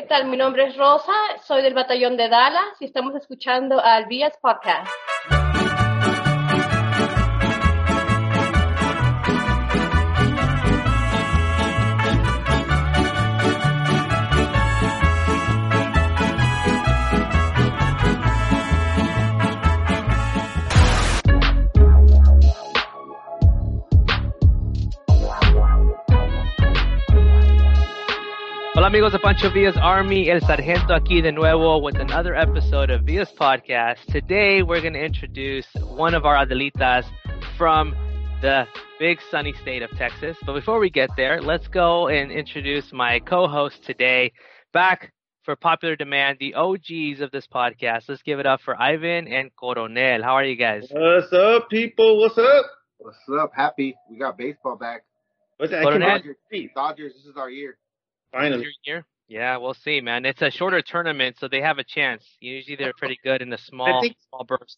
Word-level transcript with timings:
¿Qué 0.00 0.06
tal? 0.06 0.28
Mi 0.28 0.38
nombre 0.38 0.64
es 0.64 0.78
Rosa, 0.78 1.12
soy 1.46 1.60
del 1.60 1.74
batallón 1.74 2.16
de 2.16 2.30
Dallas 2.30 2.80
y 2.80 2.86
estamos 2.86 3.14
escuchando 3.14 3.78
al 3.78 4.06
Vías 4.06 4.32
Podcast. 4.40 4.88
Amigos 28.90 29.12
de 29.12 29.20
Pancho 29.20 29.48
Villa's 29.50 29.76
Army, 29.76 30.28
El 30.28 30.40
Sargento 30.40 30.92
aquí 30.94 31.22
de 31.22 31.30
nuevo 31.30 31.78
with 31.78 31.94
another 31.94 32.34
episode 32.34 32.90
of 32.90 33.02
Villa's 33.02 33.32
Podcast. 33.38 34.04
Today 34.08 34.64
we're 34.64 34.80
going 34.80 34.94
to 34.94 35.04
introduce 35.04 35.64
one 35.76 36.12
of 36.12 36.26
our 36.26 36.34
Adelitas 36.34 37.04
from 37.56 37.94
the 38.42 38.66
big 38.98 39.20
sunny 39.30 39.52
state 39.62 39.82
of 39.82 39.90
Texas. 39.90 40.36
But 40.44 40.54
before 40.54 40.80
we 40.80 40.90
get 40.90 41.08
there, 41.16 41.40
let's 41.40 41.68
go 41.68 42.08
and 42.08 42.32
introduce 42.32 42.92
my 42.92 43.20
co-host 43.20 43.84
today, 43.84 44.32
back 44.72 45.12
for 45.44 45.54
popular 45.54 45.94
demand, 45.94 46.38
the 46.40 46.54
OGs 46.54 47.20
of 47.20 47.30
this 47.30 47.46
podcast. 47.46 48.08
Let's 48.08 48.22
give 48.22 48.40
it 48.40 48.46
up 48.46 48.60
for 48.60 48.74
Ivan 48.74 49.28
and 49.28 49.54
Coronel. 49.54 50.20
How 50.20 50.32
are 50.32 50.44
you 50.44 50.56
guys? 50.56 50.88
What's 50.90 51.32
up, 51.32 51.70
people? 51.70 52.18
What's 52.18 52.38
up? 52.38 52.66
What's 52.98 53.18
up? 53.40 53.52
Happy 53.54 53.94
we 54.10 54.18
got 54.18 54.36
baseball 54.36 54.74
back. 54.74 55.04
What's 55.58 55.70
that? 55.70 55.84
Coronel? 55.84 56.18
Dodgers, 56.18 56.36
Dodgers, 56.74 57.12
this 57.14 57.26
is 57.26 57.36
our 57.36 57.50
year. 57.50 57.76
Finally. 58.32 58.66
Year? 58.84 59.04
Yeah, 59.28 59.56
we'll 59.58 59.74
see, 59.74 60.00
man. 60.00 60.24
It's 60.24 60.42
a 60.42 60.50
shorter 60.50 60.82
tournament, 60.82 61.36
so 61.38 61.46
they 61.48 61.60
have 61.60 61.78
a 61.78 61.84
chance. 61.84 62.24
Usually 62.40 62.76
they're 62.76 62.92
pretty 62.96 63.18
good 63.22 63.42
in 63.42 63.50
the 63.50 63.58
small, 63.58 64.00
think- 64.02 64.16
small 64.28 64.44
bursts. 64.44 64.76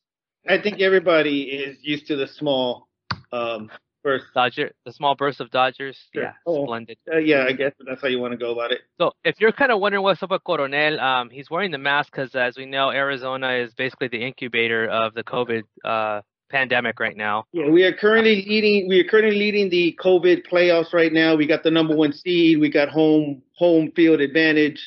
I 0.48 0.61
think 0.61 0.81
everybody 0.81 1.42
is 1.42 1.78
used 1.83 2.06
to 2.09 2.17
the 2.17 2.27
small 2.27 2.89
um 3.31 3.70
first. 4.03 4.25
Dodger, 4.34 4.72
the 4.84 4.92
small 4.92 5.14
burst 5.14 5.41
of 5.41 5.50
Dodgers. 5.50 5.97
Sure. 6.12 6.25
Yeah, 6.25 6.33
Oh. 6.44 6.64
splendid. 6.67 6.98
Uh, 7.11 7.19
yeah, 7.19 7.44
I 7.48 7.53
guess 7.53 7.72
that's 7.86 8.03
how 8.03 8.09
you 8.09 8.19
want 8.19 8.33
to 8.33 8.36
go 8.36 8.50
about 8.53 8.72
it. 8.72 8.81
So 8.98 9.12
if 9.25 9.41
you're 9.41 9.53
kind 9.53 9.70
of 9.70 9.78
wondering 9.81 10.03
what's 10.03 10.22
up 10.22 10.31
with 10.33 10.42
Coronel, 10.44 10.98
um, 11.00 11.31
he's 11.31 11.48
wearing 11.48 11.70
the 11.70 11.78
mask 11.78 12.11
because, 12.11 12.34
as 12.34 12.56
we 12.56 12.66
know, 12.66 12.91
Arizona 12.91 13.53
is 13.53 13.72
basically 13.75 14.09
the 14.09 14.20
incubator 14.22 14.87
of 14.89 15.14
the 15.14 15.22
COVID 15.22 15.62
uh, 15.84 16.20
pandemic 16.53 17.00
right 17.00 17.17
now. 17.17 17.47
Yeah, 17.53 17.69
we 17.69 17.83
are 17.84 17.92
currently 17.92 18.45
leading. 18.47 18.89
We 18.89 19.00
are 19.00 19.05
currently 19.05 19.36
leading 19.36 19.70
the 19.70 19.98
COVID 20.00 20.47
playoffs 20.48 20.92
right 20.92 21.12
now. 21.12 21.34
We 21.34 21.47
got 21.47 21.62
the 21.64 21.70
number 21.70 21.97
one 21.97 22.12
seed. 22.12 22.61
We 22.61 22.70
got 22.70 22.89
home 22.91 23.42
home 23.56 23.91
field 23.97 24.20
advantage. 24.20 24.81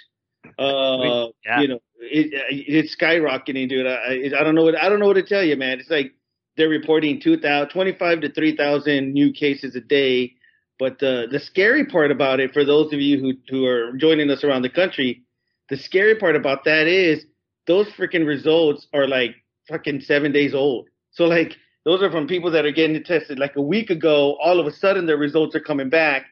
Uh, 0.58 1.28
Yeah. 1.44 1.60
you 1.62 1.68
know, 1.68 1.80
it, 2.00 2.28
it's 2.68 2.96
skyrocketing, 2.96 3.68
dude. 3.68 3.88
I, 3.88 4.30
I 4.40 4.44
don't 4.44 4.56
know 4.56 4.64
what 4.64 4.78
I 4.82 4.88
don't 4.90 5.00
know 5.00 5.08
what 5.08 5.16
to 5.16 5.24
tell 5.24 5.44
you, 5.44 5.58
man. 5.58 5.80
It's 5.80 5.90
like 5.90 6.14
they're 6.56 6.70
reporting 6.70 7.20
2,000, 7.20 7.70
25 7.70 8.22
to 8.22 8.32
3,000 8.32 9.14
new 9.14 9.34
cases 9.34 9.76
a 9.76 9.82
day. 9.82 10.34
But 10.78 11.00
the 11.00 11.28
the 11.32 11.40
scary 11.40 11.86
part 11.86 12.12
about 12.12 12.40
it, 12.40 12.54
for 12.54 12.64
those 12.64 12.94
of 12.94 13.00
you 13.00 13.20
who 13.20 13.34
who 13.50 13.66
are 13.66 13.94
joining 13.94 14.30
us 14.30 14.44
around 14.44 14.62
the 14.62 14.70
country, 14.70 15.24
the 15.70 15.78
scary 15.78 16.16
part 16.16 16.36
about 16.36 16.66
that 16.66 16.88
is 16.88 17.26
those 17.66 17.88
freaking 17.98 18.28
results 18.28 18.86
are 18.94 19.08
like 19.08 19.36
fucking 19.68 20.02
seven 20.02 20.32
days 20.32 20.54
old. 20.54 20.90
So 21.16 21.26
like 21.26 21.56
those 21.86 22.02
are 22.02 22.12
from 22.12 22.28
people 22.28 22.52
that 22.52 22.66
are 22.66 22.72
getting 22.72 23.02
tested 23.04 23.40
like 23.40 23.56
a 23.56 23.62
week 23.62 23.90
ago. 23.90 24.38
All 24.42 24.60
of 24.60 24.68
a 24.68 24.72
sudden, 24.72 25.06
their 25.06 25.18
results 25.18 25.56
are 25.56 25.60
coming 25.60 25.90
back, 25.90 26.26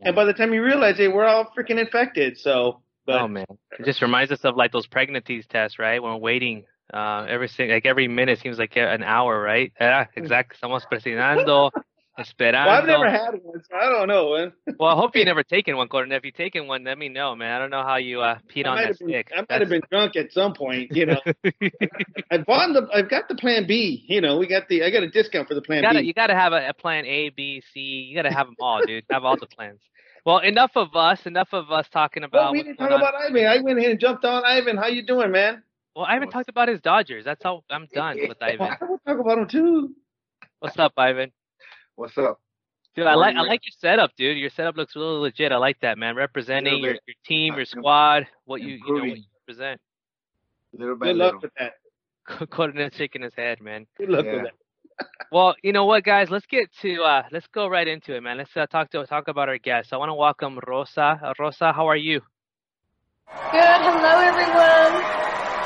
and 0.00 0.14
by 0.14 0.24
the 0.24 0.32
time 0.32 0.52
you 0.52 0.62
realize 0.62 0.98
it, 0.98 1.12
we're 1.12 1.26
all 1.26 1.50
freaking 1.56 1.78
infected. 1.78 2.38
So, 2.38 2.82
but 3.06 3.22
oh 3.22 3.28
man, 3.28 3.46
it 3.78 3.84
just 3.84 4.02
reminds 4.02 4.32
us 4.32 4.40
of 4.44 4.56
like 4.56 4.72
those 4.72 4.86
pregnancies 4.86 5.46
tests, 5.46 5.78
right? 5.78 6.02
When 6.02 6.12
we're 6.12 6.18
waiting, 6.18 6.64
uh, 6.92 7.26
every 7.28 7.48
like 7.58 7.86
every 7.86 8.08
minute 8.08 8.40
seems 8.40 8.58
like 8.58 8.76
an 8.76 9.02
hour, 9.02 9.40
right? 9.40 9.72
Yeah, 9.80 10.06
exactly. 10.16 10.56
Estamos 10.56 10.82
presionando, 10.90 11.70
esperando. 12.18 12.66
well, 12.66 12.68
I've 12.70 12.86
never 12.86 13.10
had 13.10 13.30
one, 13.42 13.60
so 13.68 13.76
I 13.76 13.88
don't 13.88 14.08
know, 14.08 14.36
man. 14.36 14.52
Well, 14.78 14.90
I 14.90 14.96
hope 14.96 15.14
you've 15.14 15.26
never 15.26 15.42
taken 15.42 15.76
one, 15.76 15.88
Coronel. 15.88 16.16
If 16.18 16.24
you've 16.24 16.34
taken 16.34 16.66
one, 16.66 16.84
let 16.84 16.98
me 16.98 17.08
know, 17.08 17.34
man. 17.34 17.50
I 17.54 17.58
don't 17.58 17.70
know 17.70 17.82
how 17.82 17.96
you 17.96 18.20
uh, 18.20 18.38
peed 18.54 18.66
on 18.66 18.76
that 18.76 18.98
been, 18.98 19.08
stick. 19.08 19.30
I 19.36 19.40
might 19.48 19.60
have 19.60 19.68
been 19.68 19.82
drunk 19.90 20.16
at 20.16 20.32
some 20.32 20.52
point, 20.54 20.90
you 20.92 21.06
know. 21.06 21.20
I've 22.30 22.46
the, 22.46 22.88
I've 22.92 23.10
got 23.10 23.28
the 23.28 23.34
Plan 23.34 23.66
B. 23.66 24.04
You 24.08 24.20
know, 24.20 24.38
we 24.38 24.46
got 24.46 24.68
the, 24.68 24.82
I 24.84 24.90
got 24.90 25.02
a 25.02 25.10
discount 25.10 25.48
for 25.48 25.54
the 25.54 25.62
Plan 25.62 25.78
You 25.78 25.88
gotta, 25.88 26.00
B. 26.00 26.06
you 26.06 26.14
gotta 26.14 26.34
have 26.34 26.52
a, 26.52 26.68
a 26.68 26.74
plan 26.74 27.06
A, 27.06 27.30
B, 27.30 27.62
C. 27.72 27.80
You 27.80 28.16
gotta 28.16 28.32
have 28.32 28.46
them 28.46 28.56
all, 28.60 28.84
dude. 28.86 29.04
Have 29.10 29.24
all 29.24 29.36
the 29.38 29.46
plans. 29.46 29.80
Well, 30.24 30.38
enough 30.38 30.72
of 30.76 30.94
us. 30.96 31.26
Enough 31.26 31.48
of 31.52 31.70
us 31.70 31.86
talking 31.92 32.22
Well, 32.22 32.42
about. 32.42 32.52
we 32.52 32.62
didn't 32.62 32.76
talk 32.76 32.90
about 32.90 33.14
Ivan. 33.14 33.46
I 33.46 33.60
went 33.60 33.78
ahead 33.78 33.90
and 33.90 34.00
jumped 34.00 34.24
on 34.24 34.44
Ivan. 34.44 34.76
How 34.76 34.86
you 34.86 35.04
doing, 35.06 35.30
man? 35.30 35.62
Well, 35.94 36.06
I 36.06 36.14
haven't 36.14 36.30
talked 36.30 36.48
about 36.48 36.68
his 36.68 36.80
Dodgers. 36.80 37.24
That's 37.24 37.42
how 37.42 37.62
I'm 37.70 37.86
done 37.94 38.18
with 38.28 38.38
Ivan. 38.42 38.58
Well, 38.60 38.76
I 38.80 38.84
will 38.84 38.98
talk 39.06 39.18
about 39.20 39.38
him 39.38 39.48
too. 39.48 39.94
What's 40.60 40.78
up, 40.78 40.92
Ivan? 40.96 41.30
What's 41.96 42.16
up? 42.18 42.40
Dude, 42.96 43.06
I 43.06 43.14
like 43.14 43.34
I 43.36 43.40
like 43.42 43.60
your 43.64 43.74
setup, 43.78 44.12
dude. 44.16 44.38
Your 44.38 44.50
setup 44.50 44.76
looks 44.76 44.94
really 44.94 45.18
legit. 45.18 45.50
I 45.52 45.56
like 45.56 45.80
that, 45.80 45.98
man. 45.98 46.14
Representing 46.14 46.78
your, 46.82 46.92
your 46.92 47.14
team, 47.26 47.54
your 47.56 47.64
squad, 47.64 48.26
what 48.44 48.60
you 48.60 48.78
you 48.86 48.94
know 48.94 49.00
what 49.00 49.16
you 49.18 49.24
represent. 49.48 49.80
Little 50.72 50.96
by 50.96 51.06
Good 51.06 51.16
little. 51.16 51.32
luck 51.34 51.42
with 51.42 51.52
that. 51.58 52.50
Conan 52.50 52.90
shaking 52.96 53.22
his 53.22 53.34
head, 53.34 53.60
man. 53.60 53.86
Good 53.98 54.10
luck 54.10 54.24
Yeah. 54.24 54.32
with 54.34 54.42
that. 54.44 54.52
Well, 55.32 55.56
you 55.64 55.72
know 55.72 55.86
what, 55.86 56.04
guys? 56.04 56.28
Let's 56.30 56.46
get 56.46 56.68
to 56.82 57.02
uh 57.02 57.22
let's 57.32 57.48
go 57.48 57.66
right 57.66 57.88
into 57.88 58.14
it, 58.14 58.20
man. 58.22 58.36
Let's 58.38 58.56
uh, 58.56 58.66
talk 58.66 58.90
to 58.92 59.04
talk 59.06 59.26
about 59.26 59.48
our 59.48 59.58
guests. 59.58 59.92
I 59.92 59.96
want 59.96 60.10
to 60.10 60.14
welcome 60.14 60.60
Rosa. 60.68 61.18
Uh, 61.20 61.32
Rosa, 61.36 61.72
how 61.72 61.88
are 61.88 61.96
you? 61.96 62.20
Good. 62.20 63.60
Hello, 63.60 64.20
everyone. 64.20 65.02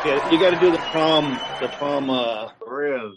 Yeah, 0.06 0.30
you 0.32 0.38
got 0.40 0.50
to 0.58 0.60
do 0.60 0.70
the 0.70 0.77
prom, 0.90 1.38
the 1.60 1.68
prom. 1.68 2.10
Uh, 2.10 2.48
For 2.58 2.82
real. 2.84 3.14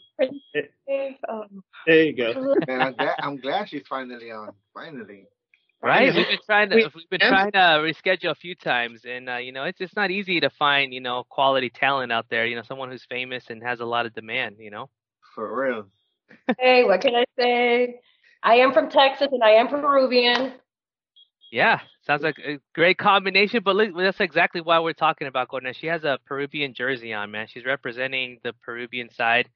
Um, 1.30 1.64
there 1.88 2.04
you 2.04 2.16
go. 2.16 2.56
Man, 2.68 2.82
I'm 2.82 2.94
glad, 2.94 3.16
I'm 3.20 3.38
glad 3.38 3.70
she's 3.70 3.84
finally 3.88 4.32
on. 4.32 4.50
Finally. 4.74 5.26
Right? 5.82 6.14
We've 6.14 6.28
been 6.28 6.38
trying 6.46 6.70
to 6.70 6.76
We- 6.76 6.88
we've 6.94 7.09
been 7.09 7.22
and- 7.22 7.32
trying 7.32 7.52
to 7.54 7.58
reschedule 7.82 8.30
a 8.32 8.36
few 8.36 8.54
times, 8.56 9.02
and 9.08 9.30
uh, 9.30 9.38
you 9.38 9.52
know 9.52 9.64
it's 9.64 9.82
it's 9.82 9.96
not 9.96 10.12
easy 10.12 10.40
to 10.42 10.50
find 10.52 10.94
you 10.94 11.02
know 11.02 11.24
quality 11.30 11.70
talent 11.72 12.12
out 12.12 12.26
there. 12.30 12.46
You 12.46 12.56
know, 12.56 12.62
someone 12.64 12.92
who's 12.92 13.06
famous 13.09 13.46
and 13.50 13.64
has 13.64 13.80
a 13.80 13.86
lot 13.86 14.06
of 14.06 14.14
demand. 14.14 14.58
You 14.59 14.70
know. 14.72 14.90
For 15.34 15.59
real. 15.66 15.86
hey, 16.59 16.84
what 16.84 17.02
can 17.02 17.16
I 17.16 17.26
say? 17.40 18.00
I 18.44 18.56
am 18.56 18.74
from 18.74 18.90
Texas 18.90 19.30
and 19.32 19.44
I 19.44 19.52
am 19.52 19.68
Peruvian. 19.70 20.53
Yeah, 21.52 21.80
sounds 22.08 22.24
like 22.24 22.38
a 22.40 22.60
great 22.74 22.98
combination. 22.98 23.62
But 23.64 23.78
that's 23.98 24.22
exactly 24.22 24.62
why 24.62 24.80
we're 24.80 24.94
talking 24.94 25.28
about 25.28 25.50
Gordon. 25.50 25.74
She 25.74 25.88
has 25.88 26.04
a 26.06 26.20
Peruvian 26.26 26.74
jersey 26.74 27.14
on, 27.14 27.32
man. 27.32 27.48
She's 27.48 27.66
representing 27.66 28.40
the 28.44 28.54
Peruvian 28.64 29.10
side. 29.12 29.50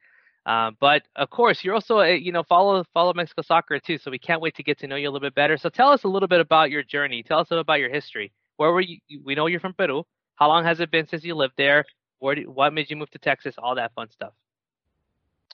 Um, 0.46 0.78
but 0.80 1.04
of 1.16 1.30
course, 1.32 1.64
you're 1.64 1.74
also 1.74 2.00
a, 2.02 2.16
you 2.16 2.32
know 2.32 2.44
follow 2.44 2.84
follow 2.94 3.14
Mexico 3.14 3.42
soccer 3.44 3.80
too. 3.80 3.98
So 3.98 4.12
we 4.12 4.20
can't 4.20 4.42
wait 4.42 4.56
to 4.56 4.64
get 4.64 4.80
to 4.80 4.88
know 4.88 4.96
you 4.98 5.10
a 5.10 5.12
little 5.12 5.26
bit 5.26 5.36
better. 5.36 5.58
So 5.58 5.70
tell 5.70 5.90
us 5.90 6.04
a 6.04 6.08
little 6.10 6.28
bit 6.28 6.42
about 6.42 6.70
your 6.70 6.84
journey. 6.84 7.24
Tell 7.24 7.40
us 7.40 7.48
about 7.52 7.80
your 7.80 7.90
history. 7.90 8.32
Where 8.58 8.72
were 8.72 8.82
you? 8.82 9.00
We 9.24 9.36
know 9.36 9.48
you're 9.48 9.60
from 9.62 9.74
Peru. 9.74 10.04
How 10.36 10.50
long 10.50 10.66
has 10.66 10.80
it 10.82 10.92
been 10.92 11.08
since 11.08 11.24
you 11.24 11.36
lived 11.36 11.56
there? 11.58 11.86
Where? 12.20 12.36
What 12.44 12.74
made 12.74 12.90
you 12.90 12.98
move 12.98 13.12
to 13.12 13.20
Texas? 13.20 13.56
All 13.58 13.76
that 13.76 13.94
fun 13.96 14.10
stuff. 14.12 14.34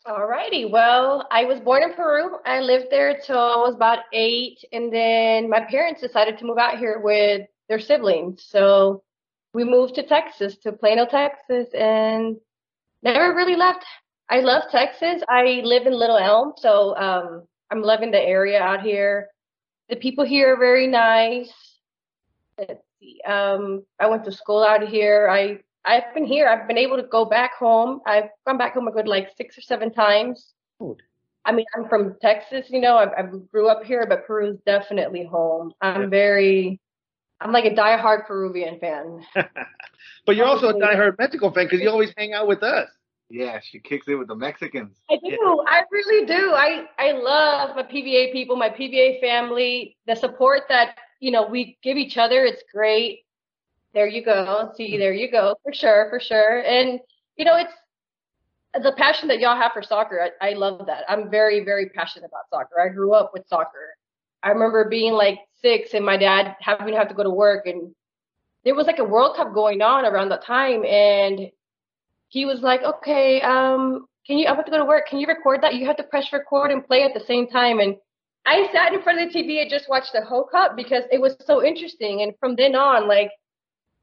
Alrighty. 0.08 0.70
Well, 0.70 1.28
I 1.30 1.46
was 1.46 1.60
born 1.60 1.84
in 1.84 1.94
Peru. 1.94 2.38
I 2.44 2.60
lived 2.62 2.88
there 2.90 3.20
till 3.24 3.38
I 3.38 3.58
was 3.58 3.76
about 3.76 4.00
eight, 4.14 4.58
and 4.72 4.92
then 4.92 5.48
my 5.48 5.62
parents 5.62 6.02
decided 6.02 6.40
to 6.40 6.46
move 6.46 6.58
out 6.58 6.80
here 6.80 7.00
with 7.00 7.48
their 7.70 7.80
siblings. 7.80 8.44
So 8.50 9.04
we 9.54 9.64
moved 9.64 9.94
to 9.96 10.04
Texas, 10.04 10.58
to 10.64 10.72
Plano, 10.72 11.06
Texas, 11.06 11.68
and 11.76 12.38
never 13.04 13.36
really 13.36 13.56
left. 13.56 13.86
I 14.28 14.40
love 14.40 14.64
Texas. 14.72 15.22
I 15.30 15.62
live 15.64 15.86
in 15.86 15.94
Little 15.94 16.18
Elm, 16.18 16.54
so 16.58 16.96
um, 16.98 17.44
I'm 17.70 17.84
loving 17.84 18.10
the 18.10 18.22
area 18.22 18.60
out 18.60 18.82
here. 18.82 19.28
The 19.90 19.98
people 19.98 20.26
here 20.26 20.56
are 20.56 20.58
very 20.58 20.88
nice. 20.88 21.54
Let's 22.58 22.82
see. 23.00 23.22
Um, 23.28 23.86
I 24.00 24.08
went 24.08 24.26
to 24.26 24.32
school 24.32 24.64
out 24.64 24.88
here. 24.88 25.30
I 25.30 25.60
I've 25.86 26.14
been 26.14 26.26
here. 26.26 26.48
I've 26.48 26.68
been 26.68 26.78
able 26.78 26.98
to 26.98 27.04
go 27.04 27.26
back 27.26 27.56
home. 27.56 28.02
I've 28.06 28.30
gone 28.46 28.58
back 28.58 28.74
home 28.74 28.88
a 28.88 28.92
good 28.92 29.08
like 29.08 29.30
six 29.36 29.58
or 29.58 29.62
seven 29.62 29.92
times. 29.92 30.54
Good. 30.80 31.02
I 31.44 31.52
mean, 31.52 31.66
I'm 31.76 31.90
from 31.90 32.16
Texas, 32.22 32.68
you 32.70 32.80
know. 32.80 32.98
I, 32.98 33.20
I 33.20 33.24
grew 33.52 33.68
up 33.68 33.84
here, 33.84 34.06
but 34.08 34.28
Peru's 34.28 34.60
definitely 34.66 35.26
home. 35.26 35.74
I'm 35.82 36.04
Yeah. 36.04 36.08
very, 36.08 36.80
I'm 37.40 37.52
like 37.52 37.66
a 37.66 37.72
diehard 37.74 38.28
Peruvian 38.28 38.80
fan. 38.80 39.26
but 40.26 40.36
you're 40.36 40.46
also 40.46 40.70
a 40.70 40.74
diehard 40.76 41.18
Mexico 41.18 41.50
fan 41.52 41.66
because 41.66 41.82
you 41.82 41.90
always 41.90 42.14
hang 42.16 42.34
out 42.34 42.48
with 42.48 42.62
us. 42.62 42.90
Yeah, 43.32 43.60
she 43.64 43.80
kicks 43.80 44.08
it 44.08 44.16
with 44.16 44.28
the 44.28 44.36
Mexicans. 44.36 44.98
I 45.10 45.16
do. 45.16 45.64
I 45.66 45.84
really 45.90 46.26
do. 46.26 46.52
I 46.54 46.84
I 47.00 47.14
love 47.14 47.78
my 47.78 47.84
PVA 47.84 48.34
people, 48.34 48.58
my 48.58 48.70
PVA 48.70 49.22
family, 49.22 49.96
the 50.06 50.16
support 50.16 50.64
that 50.68 50.98
you 51.22 51.32
know 51.32 51.48
we 51.48 51.78
give 51.82 51.96
each 51.96 52.18
other. 52.18 52.44
It's 52.44 52.62
great. 52.74 53.22
There 53.94 54.08
you 54.08 54.24
go. 54.24 54.72
See, 54.76 54.98
there 54.98 55.14
you 55.14 55.30
go. 55.30 55.56
For 55.64 55.74
sure, 55.74 56.08
for 56.10 56.20
sure. 56.20 56.62
And 56.62 57.00
you 57.36 57.46
know, 57.46 57.58
it's 57.58 57.74
the 58.84 58.94
passion 58.94 59.28
that 59.30 59.40
y'all 59.40 59.56
have 59.56 59.74
for 59.74 59.84
soccer. 59.84 60.30
I, 60.42 60.52
I 60.52 60.54
love 60.54 60.86
that. 60.88 61.04
I'm 61.10 61.30
very, 61.30 61.64
very 61.64 61.90
passionate 61.90 62.28
about 62.28 62.50
soccer. 62.50 62.80
I 62.80 62.90
grew 62.90 63.14
up 63.14 63.32
with 63.34 63.48
soccer. 63.48 63.96
I 64.44 64.50
remember 64.50 64.88
being 64.90 65.14
like 65.14 65.40
six 65.62 65.94
and 65.94 66.06
my 66.06 66.18
dad 66.18 66.56
having 66.62 66.94
to 66.94 66.98
have 66.98 67.10
to 67.10 67.14
go 67.14 67.24
to 67.24 67.30
work 67.30 67.68
and 67.68 67.94
there 68.64 68.76
was 68.76 68.88
like 68.88 69.00
a 69.00 69.04
World 69.04 69.36
Cup 69.36 69.54
going 69.54 69.82
on 69.82 70.06
around 70.06 70.30
that 70.30 70.44
time, 70.44 70.86
and 70.86 71.52
he 72.30 72.46
was 72.46 72.62
like, 72.62 72.84
"Okay, 72.84 73.42
um, 73.42 74.08
can 74.26 74.38
you? 74.38 74.48
I 74.48 74.56
have 74.56 74.66
to 74.66 74.72
go 74.72 74.78
to 74.78 74.86
work. 74.86 75.08
Can 75.08 75.20
you 75.20 75.28
record 75.28 75.62
that? 75.62 75.76
You 75.76 75.86
have 75.88 75.98
to 75.98 76.04
press 76.04 76.32
record 76.32 76.72
and 76.72 76.86
play 76.86 77.04
at 77.04 77.14
the 77.14 77.26
same 77.26 77.48
time." 77.48 77.80
And 77.80 77.96
I 78.46 78.72
sat 78.72 78.94
in 78.94 79.02
front 79.02 79.20
of 79.22 79.32
the 79.32 79.40
TV 79.40 79.62
and 79.62 79.70
just 79.70 79.90
watched 79.90 80.14
the 80.14 80.24
whole 80.24 80.44
cup 80.44 80.76
because 80.76 81.04
it 81.12 81.20
was 81.20 81.36
so 81.46 81.64
interesting. 81.64 82.22
And 82.22 82.34
from 82.40 82.56
then 82.56 82.76
on, 82.76 83.08
like 83.08 83.32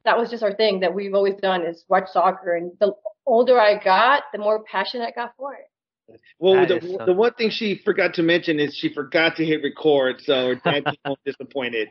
that 0.05 0.17
was 0.19 0.31
just 0.31 0.43
our 0.43 0.55
thing 0.55 0.81
that 0.81 0.95
we've 0.95 1.15
always 1.15 1.35
done 1.41 1.63
is 1.63 1.85
watch 1.89 2.09
soccer. 2.13 2.55
And 2.55 2.73
the 2.81 2.93
older 3.27 3.59
I 3.61 3.83
got, 3.83 4.25
the 4.33 4.39
more 4.39 4.63
passionate 4.65 5.07
I 5.07 5.11
got 5.11 5.35
for 5.37 5.55
it. 5.55 6.21
Well, 6.39 6.67
That 6.67 6.81
the, 6.81 6.97
so- 6.99 7.07
the 7.07 7.13
one 7.13 7.35
thing 7.35 7.51
she 7.51 7.77
forgot 7.85 8.15
to 8.15 8.23
mention 8.23 8.59
is 8.61 8.75
she 8.75 8.93
forgot 8.93 9.37
to 9.37 9.45
hit 9.45 9.63
record, 9.63 10.21
so 10.23 10.49
her 10.49 10.55
dad 10.55 10.85
came 10.87 10.95
home 11.05 11.17
disappointed. 11.25 11.89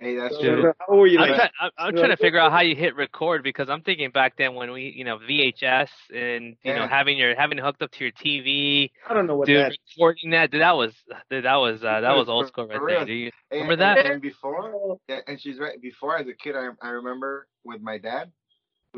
Hey, 0.00 0.16
that's 0.16 0.34
So, 0.36 0.42
true. 0.42 0.72
How 0.78 0.94
were 0.94 1.06
you? 1.06 1.18
I'm, 1.18 1.34
try- 1.34 1.50
I'm, 1.60 1.70
I'm 1.78 1.94
trying 1.94 2.10
to 2.10 2.16
figure 2.16 2.38
out 2.38 2.52
how 2.52 2.60
you 2.60 2.76
hit 2.76 2.94
record 2.96 3.42
because 3.42 3.68
I'm 3.68 3.82
thinking 3.82 4.10
back 4.10 4.36
then 4.36 4.54
when 4.54 4.70
we, 4.72 4.92
you 4.96 5.04
know, 5.04 5.18
VHS 5.18 5.88
and 6.14 6.56
you 6.62 6.74
know 6.74 6.86
having 6.86 7.18
your 7.18 7.34
having 7.34 7.58
it 7.58 7.64
hooked 7.64 7.82
up 7.82 7.90
to 7.92 8.04
your 8.04 8.12
TV, 8.12 8.90
I 9.08 9.14
don't 9.14 9.26
know 9.26 9.36
what 9.36 9.46
dude, 9.46 9.58
that. 9.58 9.76
recording 9.96 10.30
that, 10.30 10.50
dude, 10.50 10.60
that 10.60 10.76
was 10.76 10.94
dude, 11.30 11.44
that 11.44 11.56
was 11.56 11.82
uh, 11.82 12.00
that 12.00 12.16
was 12.16 12.28
old 12.28 12.46
school 12.48 12.68
right 12.68 12.80
there. 12.86 13.04
Do 13.04 13.12
you 13.12 13.30
remember 13.50 13.72
and- 13.72 13.82
that? 13.82 14.06
And 14.06 14.22
before, 14.22 14.98
yeah, 15.08 15.20
and 15.26 15.40
she's 15.40 15.58
right. 15.58 15.80
Before, 15.80 16.16
as 16.16 16.26
a 16.28 16.34
kid, 16.34 16.54
I, 16.56 16.68
I 16.80 16.90
remember 16.90 17.48
with 17.64 17.80
my 17.80 17.98
dad, 17.98 18.30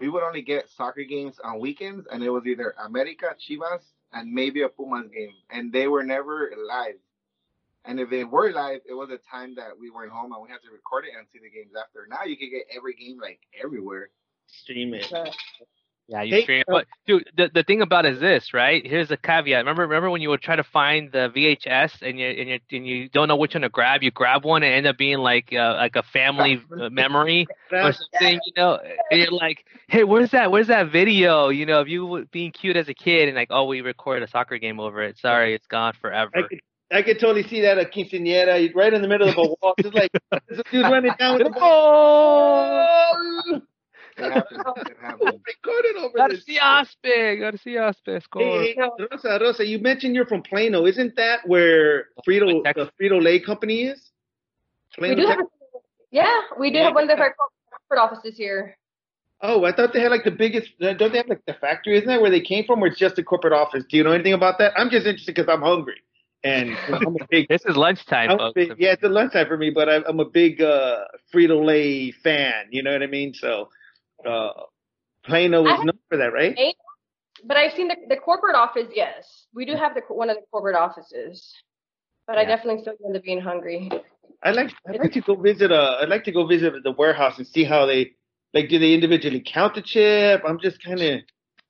we 0.01 0.09
would 0.09 0.23
only 0.23 0.43
get 0.43 0.69
soccer 0.69 1.05
games 1.05 1.39
on 1.43 1.61
weekends, 1.61 2.07
and 2.11 2.23
it 2.23 2.31
was 2.31 2.47
either 2.47 2.75
America, 2.85 3.35
Chivas, 3.39 3.83
and 4.13 4.33
maybe 4.33 4.63
a 4.63 4.69
Pumas 4.69 5.09
game, 5.13 5.33
and 5.51 5.73
they 5.73 5.89
were 5.89 6.03
never 6.05 6.53
live. 6.69 6.97
And 7.85 7.99
if 7.99 8.11
they 8.11 8.25
were 8.25 8.53
live, 8.53 8.81
it 8.89 8.95
was 8.95 9.11
a 9.11 9.19
time 9.31 9.55
that 9.57 9.71
we 9.79 9.91
weren't 9.91 10.13
home, 10.13 10.33
and 10.33 10.43
we 10.43 10.51
had 10.51 10.61
to 10.63 10.71
record 10.71 11.05
it 11.07 11.13
and 11.17 11.27
see 11.33 11.39
the 11.39 11.51
games 11.51 11.73
after. 11.79 12.07
Now 12.09 12.25
you 12.25 12.37
can 12.37 12.51
get 12.51 12.65
every 12.77 12.95
game 12.95 13.19
like 13.21 13.41
everywhere. 13.63 14.11
Stream 14.47 14.95
it. 14.95 15.07
Yeah, 16.09 16.23
you 16.23 16.43
stream. 16.43 16.65
uh, 16.69 16.73
But 16.73 16.87
dude, 17.07 17.31
the 17.37 17.51
the 17.55 17.63
thing 17.63 17.83
about 17.83 18.05
it 18.05 18.15
is 18.15 18.21
this, 18.21 18.53
right? 18.53 18.85
Here's 18.85 19.11
a 19.13 19.17
caveat. 19.17 19.59
Remember, 19.61 19.83
remember 19.83 20.11
when 20.11 20.21
you 20.21 20.29
would 20.31 20.43
try 20.43 20.57
to 20.57 20.65
find 20.65 21.11
the 21.13 21.31
VHS 21.31 22.03
and 22.03 22.19
you 22.19 22.27
and 22.27 22.49
you 22.49 22.59
and 22.73 22.87
you 22.87 23.09
don't 23.09 23.29
know 23.29 23.37
which 23.37 23.55
one 23.55 23.63
to 23.63 23.69
grab, 23.69 24.03
you 24.03 24.11
grab 24.11 24.45
one 24.45 24.63
and 24.65 24.75
end 24.75 24.87
up 24.87 24.99
being 24.99 25.19
like 25.19 25.53
uh, 25.53 25.75
like 25.77 25.95
a 25.97 26.03
family 26.03 26.61
uh, 26.81 26.91
memory 26.91 27.47
or 27.81 27.93
something, 27.93 28.41
you 28.45 28.53
know? 28.57 28.79
And 29.11 29.21
you're 29.21 29.31
like, 29.31 29.65
hey, 29.89 30.03
where's 30.03 30.33
that? 30.33 30.51
Where's 30.51 30.67
that 30.67 30.91
video? 30.91 31.49
You 31.49 31.65
know, 31.65 31.81
of 31.81 31.89
you 31.89 32.27
being 32.33 32.51
cute 32.51 32.77
as 32.77 32.89
a 32.89 32.95
kid 32.95 33.29
and 33.29 33.37
like, 33.37 33.49
oh, 33.51 33.65
we 33.67 33.81
recorded 33.81 34.25
a 34.25 34.29
soccer 34.29 34.59
game 34.59 34.81
over 34.81 35.03
it. 35.03 35.17
Sorry, 35.19 35.55
it's 35.55 35.67
gone 35.69 35.95
forever. 36.01 36.31
I 36.35 36.43
could, 36.43 36.61
I 36.93 37.03
could 37.03 37.21
totally 37.21 37.45
see 37.45 37.61
that 37.61 37.79
at 37.79 37.93
quinceañera, 37.93 38.75
right 38.75 38.93
in 38.93 39.03
the 39.03 39.09
middle 39.09 39.29
of 39.29 39.37
a 39.37 39.41
wall, 39.41 39.75
just 39.81 39.95
like 39.95 40.11
there's 40.49 40.61
a 40.61 40.63
dude 40.71 40.83
running 40.83 41.13
down 41.19 41.39
with 41.39 41.45
the 41.45 41.51
ball. 41.51 43.63
It 44.17 44.33
happened. 44.33 44.63
It 44.89 44.97
happened. 45.01 45.41
Recorded 45.47 45.97
over 45.97 46.29
this. 46.29 46.45
Garcia, 46.45 47.37
Garcia 47.39 47.95
score. 48.23 48.43
Hey, 48.43 48.75
hey, 48.75 49.07
Rosa, 49.11 49.39
Rosa, 49.41 49.67
you 49.67 49.79
mentioned 49.79 50.15
you're 50.15 50.27
from 50.27 50.43
Plano. 50.43 50.85
Isn't 50.85 51.17
that 51.17 51.41
where 51.47 52.07
Frito, 52.29 52.63
Texas. 52.65 52.89
the 52.99 53.05
Frito 53.05 53.23
Lay 53.23 53.41
company 53.41 53.85
is? 53.85 54.11
We 55.01 55.15
do 55.15 55.23
have, 55.23 55.39
Texas? 55.39 55.47
a, 55.75 55.79
yeah, 56.11 56.41
we 56.59 56.73
do 56.73 56.79
have 56.81 56.95
one 56.95 57.05
of 57.05 57.17
their 57.17 57.17
corporate 57.17 58.11
offices 58.11 58.37
here. 58.37 58.77
Oh, 59.43 59.65
I 59.65 59.73
thought 59.73 59.93
they 59.95 60.01
had 60.01 60.11
like 60.11 60.25
the 60.25 60.31
biggest. 60.31 60.69
Don't 60.81 61.13
they 61.13 61.19
have 61.19 61.29
like 61.29 61.45
the 61.47 61.55
factory? 61.55 61.97
Isn't 61.97 62.09
that 62.09 62.21
where 62.21 62.31
they 62.31 62.41
came 62.41 62.65
from, 62.67 62.83
or 62.83 62.89
it's 62.89 62.99
just 62.99 63.19
a 63.19 63.23
corporate 63.23 63.55
office? 63.55 63.85
Do 63.89 63.97
you 63.97 64.05
know 64.05 64.13
anything 64.13 64.35
about 64.35 64.59
that? 64.59 64.73
I'm 64.77 64.91
just 64.91 65.07
interested 65.07 65.35
because 65.35 65.49
I'm 65.49 65.63
hungry, 65.63 66.03
and 66.45 66.77
I'm 66.89 67.17
a 67.17 67.27
big. 67.31 67.47
This 67.51 67.65
is 67.67 67.77
lunchtime, 67.77 68.31
I'm 68.31 68.41
a 68.41 68.53
big 68.55 68.75
yeah, 68.79 68.93
it's 68.93 69.03
a 69.03 69.09
lunchtime 69.09 69.47
for 69.47 69.57
me, 69.57 69.71
but 69.71 69.89
I'm, 69.89 70.05
I'm 70.07 70.21
a 70.21 70.25
big 70.25 70.61
uh, 70.61 71.05
Frito 71.33 71.65
Lay 71.65 72.11
fan. 72.11 72.67
You 72.71 72.83
know 72.83 72.93
what 72.93 73.03
I 73.03 73.07
mean? 73.07 73.35
So, 73.35 73.69
uh, 74.27 74.51
Plano 75.25 75.67
is 75.67 75.73
I- 75.81 75.85
known 75.85 75.99
for 76.09 76.17
that, 76.17 76.33
right? 76.33 76.57
But 77.43 77.57
I've 77.57 77.73
seen 77.73 77.89
the, 77.89 77.97
the 78.09 78.17
corporate 78.17 78.55
office. 78.55 78.89
Yes, 78.95 79.47
we 79.55 79.65
do 79.65 79.75
have 79.75 79.95
the 79.95 80.03
one 80.09 80.29
of 80.29 80.37
the 80.37 80.43
corporate 80.51 80.77
offices. 80.77 81.55
But 82.27 82.39
I 82.39 82.45
definitely 82.45 82.83
still 82.83 82.95
end 83.05 83.17
up 83.17 83.23
being 83.25 83.41
hungry. 83.41 83.91
I 84.43 84.53
like 84.53 84.71
I'd 84.87 85.01
like 85.01 85.13
to 85.13 85.21
go 85.21 85.35
visit 85.35 85.73
uh 85.73 85.99
I'd 86.01 86.09
like 86.09 86.25
to 86.25 86.33
go 86.33 86.47
visit 86.47 86.73
the 86.85 86.93
warehouse 86.93 87.39
and 87.39 87.47
see 87.47 87.65
how 87.65 87.87
they 87.87 88.13
like 88.55 88.69
do 88.69 88.79
they 88.79 88.95
individually 88.95 89.43
count 89.45 89.75
the 89.75 89.83
chip? 89.83 90.43
I'm 90.47 90.61
just 90.61 90.83
kind 90.83 91.01
of 91.01 91.21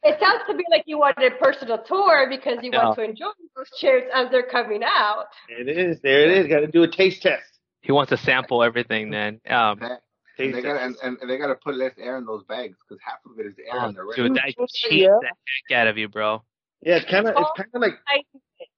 It 0.02 0.18
sounds 0.18 0.42
to 0.48 0.54
me 0.54 0.64
like 0.70 0.84
you 0.86 0.98
wanted 0.98 1.32
a 1.32 1.36
personal 1.36 1.78
tour 1.78 2.26
because 2.30 2.58
you 2.62 2.70
want 2.72 2.96
to 2.96 3.02
enjoy 3.04 3.26
those 3.56 3.68
chips 3.78 4.06
as 4.14 4.28
they're 4.30 4.46
coming 4.50 4.82
out. 4.82 5.26
it 5.48 5.68
is 5.68 6.00
there 6.02 6.22
it 6.30 6.38
is 6.38 6.46
got 6.46 6.60
to 6.60 6.66
do 6.68 6.82
a 6.82 6.88
taste 6.88 7.22
test. 7.22 7.44
He 7.82 7.92
wants 7.92 8.10
to 8.10 8.16
sample 8.16 8.62
everything. 8.62 9.10
Then, 9.10 9.40
um, 9.48 9.78
That- 9.80 10.00
they 10.38 10.50
got 10.52 10.78
test. 10.78 11.00
and, 11.02 11.18
and 11.20 11.28
they 11.30 11.36
got 11.36 11.48
to 11.48 11.54
put 11.56 11.74
less 11.76 11.92
air 11.98 12.16
in 12.16 12.24
those 12.24 12.42
bags 12.44 12.78
because 12.88 12.98
half 13.04 13.18
of 13.26 13.38
it 13.38 13.44
is 13.46 13.54
air 13.58 13.78
oh, 13.78 13.88
in 13.88 13.94
the 13.94 14.04
rest. 14.04 14.16
dude, 14.16 14.34
that 14.36 14.54
Yeah. 14.90 15.08
the 15.20 15.26
heck 15.68 15.78
out 15.78 15.86
of 15.86 15.98
you, 15.98 16.08
bro. 16.08 16.42
Yeah, 16.80 16.96
it's 16.96 17.10
kind 17.10 17.26
of 17.28 17.34
it's 17.36 17.50
kind 17.56 17.68
of 17.74 17.82
like 17.82 17.92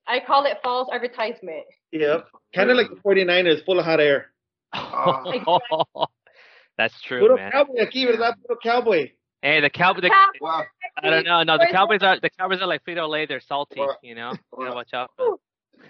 I 0.09 0.19
call 0.27 0.45
it 0.47 0.59
false 0.65 0.89
advertisement. 0.93 1.65
yeah, 1.93 2.23
kind 2.53 2.69
of 2.71 2.77
like 2.77 2.89
the 2.91 2.97
49ers 2.97 3.65
full 3.65 3.79
of 3.79 3.85
hot 3.85 4.01
air. 4.01 4.33
That's 6.79 7.01
true, 7.03 7.21
Puro 7.21 7.37
man. 7.37 7.53
cowboy 7.53 7.77
aquí, 7.81 8.07
verdad? 8.07 8.35
Puro 8.45 8.59
cowboy. 8.61 9.13
Hey, 9.43 9.61
the 9.61 9.71
cowboy. 9.71 10.01
The, 10.01 10.11
Well, 10.41 10.67
I 11.03 11.11
don't 11.11 11.25
know. 11.25 11.43
No, 11.43 11.59
the 11.59 11.69
Cowboys 11.71 12.03
are 12.03 12.19
the 12.21 12.31
Cowboys 12.31 12.61
are 12.61 12.67
like 12.67 12.85
Frito 12.85 13.09
Lay. 13.09 13.27
They're 13.27 13.41
salty. 13.41 13.81
Well, 13.81 13.97
You 14.03 14.15
know. 14.15 14.33
You 14.59 14.67
gotta 14.67 14.75
watch 14.75 14.93
out. 14.95 15.11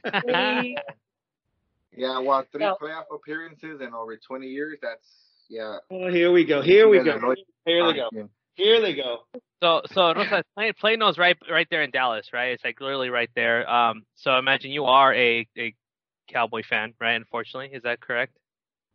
Yeah, 1.94 2.20
well, 2.20 2.42
three 2.50 2.60
No. 2.64 2.76
playoff 2.80 3.04
appearances 3.14 3.80
in 3.82 3.92
over 3.92 4.16
20 4.16 4.46
years. 4.46 4.78
That's 4.80 5.06
yeah. 5.50 5.76
Oh, 5.90 6.08
here 6.08 6.32
we 6.32 6.46
go. 6.46 6.62
Here 6.62 6.88
we 6.88 7.02
go. 7.04 7.10
are 7.18 7.36
Here 7.66 7.86
they 7.86 7.92
go. 7.92 8.28
Here 8.54 8.80
they 8.80 8.94
go. 8.94 9.18
So, 9.62 9.82
so 9.92 10.14
Rosa, 10.14 10.42
Plano- 10.54 10.72
Plano's 10.82 11.18
right, 11.18 11.36
right 11.50 11.66
there 11.70 11.82
in 11.82 11.90
Dallas, 11.90 12.28
right? 12.32 12.52
It's 12.52 12.64
like 12.64 12.80
literally 12.80 13.10
right 13.10 13.28
there. 13.34 13.68
Um, 13.70 14.04
so 14.14 14.36
imagine 14.38 14.70
you 14.70 14.86
are 14.86 15.14
a 15.14 15.46
a 15.58 15.74
Cowboy 16.30 16.62
fan, 16.68 16.94
right? 17.00 17.12
Unfortunately, 17.14 17.76
is 17.76 17.82
that 17.82 18.00
correct? 18.00 18.34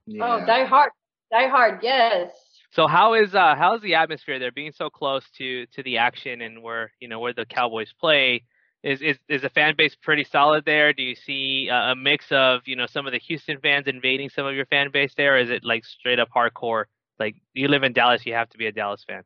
Yeah. 0.07 0.23
Oh, 0.41 0.45
die 0.47 0.65
hard, 0.65 0.91
die 1.31 1.47
hard. 1.49 1.79
Yes. 1.83 2.31
So 2.71 2.87
how 2.87 3.13
is 3.13 3.33
uh 3.33 3.55
how's 3.55 3.81
the 3.81 3.95
atmosphere 3.95 4.39
there? 4.39 4.51
Being 4.51 4.73
so 4.73 4.89
close 4.89 5.23
to 5.37 5.65
to 5.67 5.83
the 5.83 5.97
action 5.97 6.41
and 6.41 6.61
where 6.61 6.91
you 6.99 7.07
know 7.07 7.19
where 7.19 7.33
the 7.33 7.45
Cowboys 7.45 7.93
play, 7.99 8.43
is 8.83 9.01
is 9.01 9.17
is 9.29 9.41
the 9.41 9.49
fan 9.49 9.75
base 9.77 9.95
pretty 9.95 10.23
solid 10.23 10.65
there? 10.65 10.93
Do 10.93 11.03
you 11.03 11.15
see 11.15 11.69
uh, 11.71 11.91
a 11.91 11.95
mix 11.95 12.25
of 12.31 12.61
you 12.65 12.75
know 12.75 12.85
some 12.85 13.05
of 13.05 13.13
the 13.13 13.19
Houston 13.19 13.59
fans 13.59 13.87
invading 13.87 14.29
some 14.29 14.45
of 14.45 14.55
your 14.55 14.65
fan 14.65 14.91
base 14.91 15.13
there? 15.15 15.35
Or 15.35 15.37
is 15.37 15.49
it 15.49 15.63
like 15.63 15.85
straight 15.85 16.19
up 16.19 16.29
hardcore? 16.35 16.85
Like 17.19 17.35
you 17.53 17.67
live 17.67 17.83
in 17.83 17.93
Dallas, 17.93 18.25
you 18.25 18.33
have 18.33 18.49
to 18.49 18.57
be 18.57 18.67
a 18.67 18.71
Dallas 18.71 19.03
fan. 19.07 19.23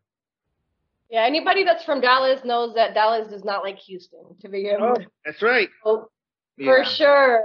Yeah. 1.10 1.24
Anybody 1.24 1.64
that's 1.66 1.84
from 1.84 2.00
Dallas 2.00 2.40
knows 2.46 2.74
that 2.76 2.94
Dallas 2.94 3.28
does 3.28 3.44
not 3.44 3.64
like 3.64 3.78
Houston 3.80 4.24
to 4.40 4.48
begin 4.48 4.78
Oh, 4.82 4.96
that's 5.26 5.42
right. 5.42 5.68
So, 5.84 6.10
Yeah. 6.58 6.68
For 6.68 6.86
sure. 6.86 7.44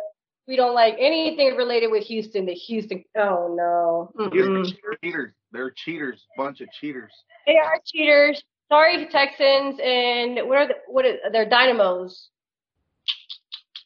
We 0.48 0.56
don't 0.56 0.74
like 0.74 0.94
anything 0.98 1.56
related 1.56 1.88
with 1.90 2.04
Houston. 2.04 2.46
The 2.46 2.52
Houston. 2.54 3.04
Oh 3.18 3.54
no. 3.56 4.30
They're 4.32 4.62
cheaters. 5.02 5.32
They're 5.52 5.70
cheaters. 5.74 6.24
Bunch 6.36 6.60
of 6.60 6.68
cheaters. 6.80 7.12
They 7.46 7.56
are 7.58 7.80
cheaters. 7.84 8.42
Sorry, 8.68 9.06
Texans, 9.10 9.78
and 9.82 10.48
what 10.48 10.58
are 10.58 10.66
the, 10.68 10.74
what 10.88 11.04
are 11.04 11.14
they're 11.32 11.48
dynamos. 11.48 12.30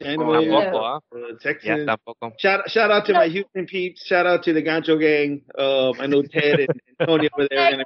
Anyway, 0.03 0.47
Yeah. 0.47 0.71
Tampoco, 0.71 0.81
huh? 0.81 1.01
uh, 1.15 1.19
Yeah, 1.19 1.35
Texans. 1.43 1.87
tampoco. 1.89 2.33
Shout 2.39 2.71
shout 2.71 2.91
out 2.91 3.05
to 3.07 3.13
my 3.13 3.29
Houston 3.29 3.67
peeps. 3.67 4.05
Shout 4.07 4.27
out 4.27 4.43
to 4.45 4.53
the 4.55 4.63
Gancho 4.63 4.99
gang. 4.99 5.43
Um, 5.59 5.95
I 6.01 6.07
know 6.07 6.23
Ted 6.23 6.61
and, 6.61 6.69
and 6.99 7.07
Tony 7.09 7.29
over 7.37 7.47
there 7.51 7.59
are 7.61 7.71
gonna 7.73 7.85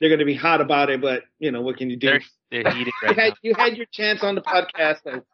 they're 0.00 0.10
gonna 0.10 0.26
be 0.26 0.34
hot 0.34 0.60
about 0.60 0.90
it, 0.90 1.00
but 1.00 1.22
you 1.38 1.50
know 1.50 1.62
what 1.62 1.78
can 1.78 1.88
you 1.88 1.96
do? 1.96 2.08
They're 2.08 2.20
they're 2.62 2.70
heated 2.72 2.92
You 3.02 3.08
had 3.08 3.16
now. 3.16 3.34
you 3.42 3.54
had 3.54 3.76
your 3.78 3.86
chance 3.90 4.22
on 4.22 4.34
the 4.34 4.42
podcast. 4.42 4.96
So. 5.04 5.24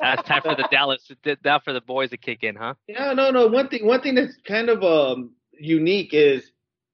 That's 0.00 0.26
time 0.28 0.42
for 0.42 0.54
the 0.54 0.68
Dallas. 0.70 1.10
Now 1.44 1.58
for 1.58 1.72
the 1.72 1.80
boys 1.80 2.10
to 2.10 2.16
kick 2.16 2.42
in, 2.42 2.56
huh? 2.56 2.74
No, 2.88 3.12
no, 3.12 3.30
no. 3.30 3.46
One 3.46 3.68
thing 3.68 3.86
one 3.86 4.00
thing 4.00 4.14
that's 4.14 4.36
kind 4.46 4.68
of 4.68 4.82
um 4.82 5.30
unique 5.58 6.10
is 6.12 6.50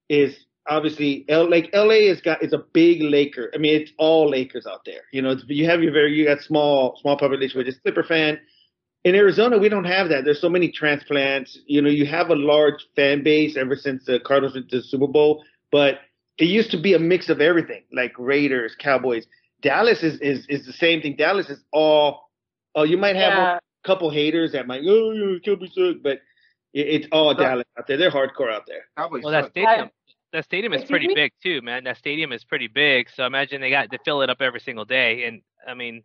is 0.08 0.36
obviously 0.68 1.24
L 1.28 1.48
like 1.48 1.70
LA 1.72 2.10
is 2.10 2.20
got 2.20 2.42
is 2.42 2.52
a 2.52 2.58
big 2.72 3.02
Laker. 3.02 3.50
I 3.54 3.58
mean, 3.58 3.80
it's 3.80 3.92
all 3.98 4.28
Lakers 4.30 4.66
out 4.66 4.84
there. 4.84 5.02
You 5.12 5.22
know, 5.22 5.30
it's, 5.30 5.44
you 5.48 5.66
have 5.66 5.82
your 5.82 5.92
very 5.92 6.12
you 6.14 6.26
got 6.26 6.40
small 6.40 6.96
small 7.00 7.16
population 7.16 7.58
which 7.58 7.68
is 7.68 7.78
Clipper 7.78 8.04
fan. 8.04 8.38
In 9.04 9.14
Arizona, 9.14 9.58
we 9.58 9.68
don't 9.68 9.84
have 9.84 10.08
that. 10.08 10.24
There's 10.24 10.40
so 10.40 10.48
many 10.48 10.70
transplants. 10.70 11.58
You 11.66 11.80
know, 11.80 11.88
you 11.88 12.04
have 12.06 12.30
a 12.30 12.34
large 12.34 12.84
fan 12.96 13.22
base 13.22 13.56
ever 13.56 13.76
since 13.76 14.04
the 14.04 14.18
Cardinals 14.20 14.54
went 14.54 14.68
to 14.70 14.78
the 14.78 14.82
Super 14.82 15.06
Bowl, 15.06 15.44
but 15.70 16.00
it 16.38 16.46
used 16.46 16.70
to 16.72 16.80
be 16.80 16.94
a 16.94 16.98
mix 16.98 17.28
of 17.28 17.40
everything, 17.40 17.82
like 17.92 18.12
Raiders, 18.18 18.74
Cowboys. 18.78 19.26
Dallas 19.62 20.02
is 20.02 20.20
is 20.20 20.46
is 20.48 20.66
the 20.66 20.72
same 20.72 21.00
thing. 21.00 21.16
Dallas 21.16 21.48
is 21.50 21.60
all. 21.72 22.27
Oh, 22.74 22.82
you 22.84 22.96
might 22.96 23.16
have 23.16 23.32
Yeah. 23.32 23.56
a 23.56 23.60
couple 23.84 24.10
haters 24.10 24.52
that 24.52 24.66
might, 24.66 24.82
oh, 24.86 25.12
yeah, 25.12 25.38
Cowboys 25.44 25.72
suck, 25.74 25.96
but 26.02 26.20
it, 26.72 26.86
it's 26.88 27.06
all 27.12 27.34
Sure. 27.34 27.42
Dallas 27.44 27.66
out 27.78 27.86
there. 27.86 27.96
They're 27.96 28.10
hardcore 28.10 28.52
out 28.52 28.66
there. 28.66 28.86
Cowboys 28.96 29.22
Well, 29.24 29.32
that 29.32 29.44
suck. 29.44 29.50
stadium, 29.52 29.90
that 30.32 30.44
stadium 30.44 30.72
is 30.74 30.84
pretty 30.84 31.08
me? 31.08 31.14
big 31.14 31.32
too, 31.42 31.62
man. 31.62 31.84
That 31.84 31.96
stadium 31.96 32.32
is 32.32 32.44
pretty 32.44 32.68
big. 32.68 33.08
So 33.10 33.24
imagine 33.26 33.60
they 33.60 33.70
got 33.70 33.90
to 33.90 33.98
fill 34.04 34.22
it 34.22 34.30
up 34.30 34.40
every 34.40 34.60
single 34.60 34.84
day, 34.84 35.24
and 35.24 35.42
I 35.66 35.74
mean, 35.74 36.04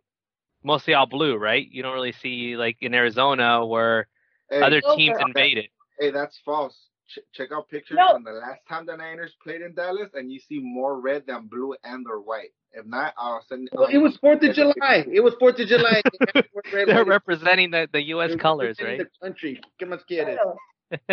mostly 0.62 0.94
all 0.94 1.06
blue, 1.06 1.36
right? 1.36 1.66
You 1.70 1.82
don't 1.82 1.94
really 1.94 2.12
see 2.12 2.56
like 2.56 2.78
in 2.80 2.94
Arizona 2.94 3.64
where 3.66 4.08
Hey, 4.50 4.60
other 4.60 4.80
teams 4.80 5.16
invade 5.20 5.58
it. 5.58 5.70
hey, 5.98 6.10
that's 6.10 6.38
false. 6.44 6.88
Ch- 7.08 7.20
check 7.32 7.50
out 7.52 7.68
pictures 7.68 7.96
No. 7.98 8.12
from 8.14 8.24
the 8.24 8.32
last 8.32 8.60
time 8.68 8.86
the 8.86 8.96
Niners 8.96 9.34
played 9.42 9.62
in 9.62 9.74
Dallas, 9.74 10.10
and 10.14 10.30
you 10.30 10.38
see 10.38 10.58
more 10.60 11.00
red 11.00 11.24
than 11.26 11.46
blue 11.46 11.74
and 11.84 12.06
or 12.08 12.20
white. 12.20 12.50
If 12.72 12.86
not, 12.86 13.14
I'll 13.16 13.44
send. 13.48 13.68
Well, 13.72 13.88
it 13.90 13.98
was 13.98 14.16
Fourth 14.16 14.42
of 14.42 14.54
July. 14.54 15.06
It 15.10 15.20
was 15.20 15.34
Fourth 15.38 15.58
of 15.60 15.68
July. 15.68 16.02
They 16.20 16.26
had 16.34 16.42
to 16.42 16.48
wear 16.52 16.62
red, 16.72 16.88
They're 16.88 16.96
white, 17.04 17.06
representing 17.06 17.70
the, 17.70 17.88
the 17.92 18.02
U.S. 18.08 18.30
They're 18.30 18.38
colors, 18.38 18.76
right? 18.82 18.98
The 18.98 19.06
country. 19.22 19.60
Come 19.78 19.92
on, 19.92 20.00
quieres? 20.10 20.38
No, 20.90 21.08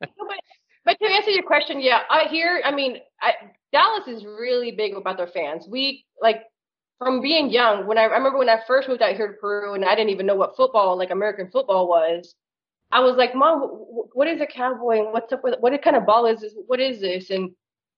but, 0.00 0.38
but 0.84 0.98
to 1.00 1.06
answer 1.10 1.30
your 1.30 1.44
question, 1.44 1.80
yeah, 1.80 2.00
I 2.10 2.24
hear. 2.30 2.60
I 2.64 2.74
mean, 2.74 2.98
I, 3.22 3.32
Dallas 3.72 4.06
is 4.06 4.24
really 4.24 4.72
big 4.72 4.94
about 4.94 5.16
their 5.16 5.28
fans. 5.28 5.66
We 5.68 6.04
like 6.20 6.42
from 6.98 7.20
being 7.22 7.48
young. 7.50 7.86
When 7.86 7.96
I, 7.96 8.02
I 8.02 8.16
remember 8.16 8.38
when 8.38 8.48
I 8.48 8.58
first 8.66 8.88
moved 8.88 9.00
out 9.00 9.16
here 9.16 9.28
to 9.28 9.34
Peru, 9.34 9.74
and 9.74 9.84
I 9.84 9.94
didn't 9.94 10.10
even 10.10 10.26
know 10.26 10.34
what 10.36 10.56
football, 10.56 10.98
like 10.98 11.10
American 11.10 11.50
football, 11.50 11.88
was. 11.88 12.34
I 12.90 13.00
was 13.00 13.16
like, 13.16 13.34
Mom, 13.34 13.60
wh- 13.60 13.64
wh- 14.10 14.16
what 14.16 14.28
is 14.28 14.40
a 14.40 14.46
cowboy, 14.46 14.98
and 15.04 15.12
what's 15.12 15.32
up 15.32 15.44
with 15.44 15.56
what 15.60 15.80
kind 15.82 15.96
of 15.96 16.06
ball 16.06 16.26
is 16.26 16.40
this? 16.40 16.54
What 16.66 16.80
is 16.80 17.00
this? 17.00 17.30
And 17.30 17.50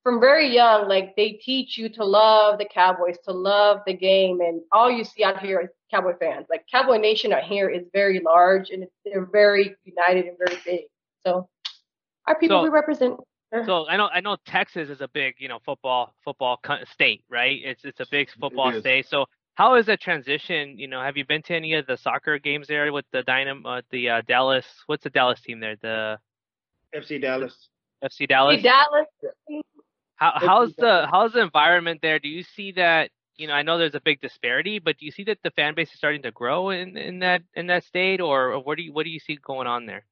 from 0.02 0.18
very 0.20 0.52
young, 0.52 0.88
like 0.88 1.14
they 1.16 1.32
teach 1.32 1.76
you 1.76 1.88
to 1.90 2.04
love 2.04 2.58
the 2.58 2.64
Cowboys, 2.64 3.16
to 3.24 3.32
love 3.32 3.80
the 3.86 3.92
game, 3.94 4.40
and 4.40 4.62
all 4.72 4.90
you 4.90 5.04
see 5.04 5.22
out 5.24 5.40
here 5.40 5.60
is 5.60 5.68
Cowboy 5.90 6.14
fans. 6.18 6.46
Like 6.48 6.64
Cowboy 6.70 6.96
Nation 6.96 7.32
out 7.32 7.42
here 7.44 7.68
is 7.68 7.84
very 7.92 8.20
large, 8.20 8.70
and 8.70 8.86
they're 9.04 9.26
very 9.26 9.74
united 9.84 10.26
and 10.26 10.38
very 10.38 10.58
big. 10.64 10.80
So 11.24 11.48
our 12.26 12.38
people 12.38 12.58
So- 12.58 12.62
we 12.62 12.68
represent. 12.70 13.20
Uh-huh. 13.52 13.66
So 13.66 13.88
I 13.88 13.96
know 13.96 14.08
I 14.14 14.20
know 14.20 14.36
Texas 14.46 14.88
is 14.90 15.00
a 15.00 15.08
big 15.08 15.34
you 15.38 15.48
know 15.48 15.58
football 15.64 16.14
football 16.24 16.60
state, 16.92 17.24
right? 17.28 17.60
It's 17.64 17.84
it's 17.84 17.98
a 17.98 18.06
big 18.08 18.30
football 18.40 18.70
is. 18.70 18.80
state. 18.80 19.06
So 19.08 19.26
how 19.60 19.74
is 19.74 19.84
that 19.86 20.00
transition? 20.00 20.78
You 20.78 20.88
know, 20.88 21.02
have 21.02 21.18
you 21.18 21.26
been 21.26 21.42
to 21.42 21.54
any 21.54 21.74
of 21.74 21.86
the 21.86 21.98
soccer 21.98 22.38
games 22.38 22.66
there 22.66 22.90
with 22.94 23.04
the 23.12 23.22
Dynam 23.22 23.60
uh, 23.66 23.82
the 23.90 24.08
uh, 24.08 24.22
Dallas? 24.26 24.64
What's 24.86 25.04
the 25.04 25.10
Dallas 25.10 25.38
team 25.42 25.60
there? 25.60 25.76
The 25.82 26.18
FC 26.96 27.20
Dallas. 27.20 27.68
FC 28.02 28.26
Dallas. 28.26 28.56
See, 28.56 28.62
Dallas. 28.62 29.06
How 30.16 30.32
how's 30.36 30.74
the 30.76 31.06
how's 31.10 31.32
the 31.32 31.42
environment 31.42 32.00
there? 32.00 32.18
Do 32.18 32.28
you 32.28 32.42
see 32.42 32.72
that? 32.72 33.10
You 33.36 33.48
know, 33.48 33.52
I 33.52 33.60
know 33.60 33.76
there's 33.76 33.94
a 33.94 34.00
big 34.00 34.22
disparity, 34.22 34.78
but 34.78 34.96
do 34.96 35.04
you 35.04 35.12
see 35.12 35.24
that 35.24 35.38
the 35.44 35.50
fan 35.50 35.74
base 35.74 35.90
is 35.92 35.98
starting 35.98 36.22
to 36.22 36.30
grow 36.30 36.70
in, 36.70 36.96
in 36.96 37.18
that 37.18 37.42
in 37.54 37.66
that 37.66 37.84
state, 37.84 38.22
or, 38.22 38.52
or 38.52 38.60
what 38.60 38.78
do 38.78 38.82
you 38.82 38.94
what 38.94 39.04
do 39.04 39.10
you 39.10 39.20
see 39.20 39.38
going 39.44 39.66
on 39.66 39.84
there? 39.84 40.06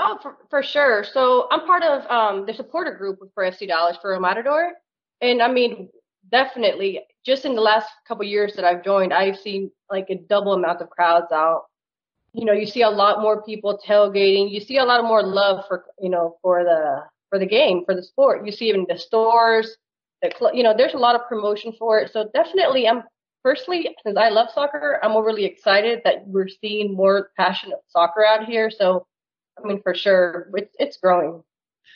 Oh, 0.00 0.18
for, 0.20 0.36
for 0.50 0.64
sure. 0.64 1.04
So 1.04 1.46
I'm 1.52 1.64
part 1.64 1.84
of 1.84 2.10
um, 2.10 2.44
the 2.44 2.54
supporter 2.54 2.94
group 2.94 3.20
for 3.34 3.44
FC 3.44 3.68
Dallas 3.68 3.96
for 4.02 4.14
El 4.14 4.20
Matador. 4.20 4.72
And 5.20 5.40
I 5.40 5.50
mean, 5.50 5.88
definitely, 6.30 7.00
just 7.24 7.44
in 7.44 7.54
the 7.54 7.60
last 7.60 7.88
couple 8.06 8.24
years 8.24 8.54
that 8.56 8.64
I've 8.64 8.84
joined, 8.84 9.12
I've 9.12 9.38
seen 9.38 9.70
like 9.90 10.06
a 10.10 10.16
double 10.16 10.52
amount 10.52 10.80
of 10.80 10.90
crowds 10.90 11.32
out. 11.32 11.66
You 12.32 12.44
know, 12.44 12.52
you 12.52 12.66
see 12.66 12.82
a 12.82 12.90
lot 12.90 13.20
more 13.20 13.42
people 13.42 13.78
tailgating. 13.86 14.50
You 14.50 14.60
see 14.60 14.78
a 14.78 14.84
lot 14.84 15.02
more 15.04 15.22
love 15.22 15.64
for, 15.66 15.84
you 16.00 16.10
know, 16.10 16.36
for 16.42 16.64
the 16.64 17.02
for 17.30 17.38
the 17.38 17.46
game, 17.46 17.84
for 17.84 17.94
the 17.94 18.02
sport. 18.02 18.46
You 18.46 18.52
see 18.52 18.68
even 18.68 18.86
the 18.88 18.98
stores, 18.98 19.76
the 20.22 20.32
cl- 20.38 20.54
you 20.54 20.62
know, 20.62 20.74
there's 20.76 20.94
a 20.94 20.98
lot 20.98 21.14
of 21.14 21.26
promotion 21.28 21.72
for 21.78 21.98
it. 21.98 22.12
So 22.12 22.28
definitely, 22.34 22.86
I'm 22.86 23.02
personally, 23.42 23.96
since 24.04 24.16
I 24.18 24.28
love 24.28 24.48
soccer, 24.54 25.00
I'm 25.02 25.12
overly 25.12 25.44
excited 25.44 26.02
that 26.04 26.26
we're 26.26 26.48
seeing 26.48 26.94
more 26.94 27.30
passionate 27.36 27.78
soccer 27.88 28.24
out 28.24 28.44
here. 28.44 28.70
So 28.70 29.06
I 29.62 29.66
mean, 29.66 29.80
for 29.82 29.94
sure, 29.94 30.50
it's 30.54 30.74
it's 30.78 30.96
growing. 30.98 31.42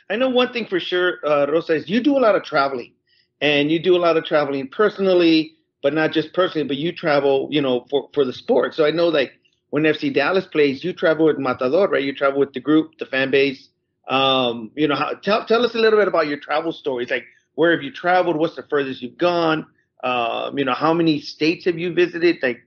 I 0.08 0.16
know 0.16 0.28
one 0.28 0.52
thing 0.52 0.66
for 0.66 0.80
sure, 0.80 1.18
uh, 1.24 1.46
Rosa, 1.46 1.74
is 1.74 1.88
you 1.88 2.00
do 2.00 2.16
a 2.16 2.20
lot 2.20 2.34
of 2.34 2.42
traveling, 2.42 2.94
and 3.40 3.70
you 3.70 3.78
do 3.78 3.96
a 3.96 3.98
lot 3.98 4.16
of 4.16 4.24
traveling 4.24 4.68
personally, 4.68 5.56
but 5.82 5.94
not 5.94 6.12
just 6.12 6.32
personally, 6.34 6.66
but 6.66 6.76
you 6.76 6.92
travel, 6.92 7.48
you 7.50 7.60
know, 7.60 7.86
for 7.90 8.08
for 8.12 8.24
the 8.24 8.32
sport. 8.32 8.74
So 8.74 8.84
I 8.84 8.90
know 8.90 9.08
like 9.08 9.32
when 9.70 9.84
FC 9.84 10.12
Dallas 10.12 10.46
plays, 10.46 10.84
you 10.84 10.92
travel 10.92 11.26
with 11.26 11.38
Matador, 11.38 11.88
right? 11.88 12.02
You 12.02 12.14
travel 12.14 12.40
with 12.40 12.52
the 12.52 12.60
group, 12.60 12.98
the 12.98 13.06
fan 13.06 13.30
base. 13.30 13.68
Um, 14.08 14.72
you 14.74 14.88
know, 14.88 14.96
how, 14.96 15.14
tell 15.14 15.46
tell 15.46 15.64
us 15.64 15.74
a 15.74 15.78
little 15.78 15.98
bit 15.98 16.08
about 16.08 16.26
your 16.26 16.38
travel 16.38 16.72
stories. 16.72 17.10
Like, 17.10 17.24
where 17.54 17.72
have 17.72 17.82
you 17.82 17.92
traveled? 17.92 18.36
What's 18.36 18.56
the 18.56 18.64
furthest 18.68 19.02
you've 19.02 19.18
gone? 19.18 19.66
Um, 20.02 20.58
you 20.58 20.64
know, 20.64 20.74
how 20.74 20.92
many 20.92 21.20
states 21.20 21.64
have 21.66 21.78
you 21.78 21.92
visited? 21.94 22.38
Like, 22.42 22.60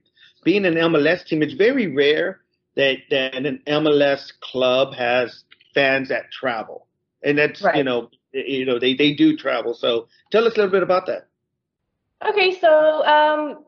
being 0.44 0.64
an 0.64 0.74
MLS 0.74 1.24
team, 1.24 1.42
it's 1.42 1.54
very 1.54 1.88
rare 1.94 2.40
that 2.76 2.98
that 3.10 3.34
an 3.34 3.60
MLS 3.66 4.32
club 4.40 4.94
has 4.94 5.44
fans 5.74 6.08
that 6.08 6.30
travel, 6.32 6.86
and 7.22 7.38
that's 7.38 7.62
you 7.74 7.84
know, 7.84 8.08
you 8.34 8.64
know, 8.64 8.78
they 8.78 8.94
they 8.94 9.12
do 9.12 9.36
travel. 9.36 9.74
So 9.74 10.08
tell 10.30 10.46
us 10.46 10.54
a 10.54 10.56
little 10.56 10.70
bit 10.70 10.82
about 10.82 11.06
that. 11.06 11.28
Okay, 12.26 12.58
so 12.58 13.04
um, 13.06 13.64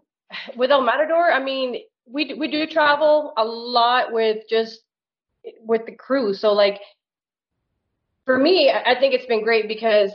with 0.56 0.70
El 0.70 0.82
Matador, 0.82 1.30
I 1.32 1.42
mean, 1.42 1.82
we 2.06 2.34
we 2.34 2.48
do 2.48 2.66
travel 2.66 3.32
a 3.36 3.44
lot 3.44 4.12
with 4.12 4.44
just 4.48 4.80
with 5.60 5.86
the 5.86 5.92
crew. 5.92 6.34
So 6.34 6.52
like 6.52 6.80
for 8.24 8.38
me, 8.38 8.70
I 8.70 8.98
think 8.98 9.14
it's 9.14 9.26
been 9.26 9.44
great 9.44 9.68
because 9.68 10.12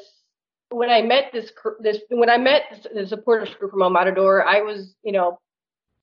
when 0.69 0.89
I 0.89 1.01
met 1.01 1.31
this 1.31 1.51
this 1.79 1.99
when 2.09 2.29
I 2.29 2.37
met 2.37 2.87
the 2.93 3.07
supporters 3.07 3.53
group 3.55 3.71
from 3.71 3.81
El 3.81 3.89
Matador, 3.89 4.45
I 4.45 4.61
was 4.61 4.95
you 5.03 5.11
know 5.11 5.39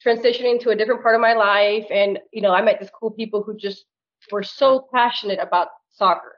transitioning 0.05 0.61
to 0.61 0.71
a 0.71 0.77
different 0.77 1.03
part 1.03 1.15
of 1.15 1.21
my 1.21 1.35
life, 1.35 1.87
and 1.91 2.19
you 2.33 2.43
know 2.43 2.53
I 2.53 2.63
met 2.63 2.81
these 2.81 2.91
cool 2.91 3.11
people 3.11 3.43
who 3.43 3.57
just 3.57 3.85
were 4.31 4.43
so 4.43 4.87
passionate 4.93 5.39
about 5.41 5.69
soccer, 5.91 6.38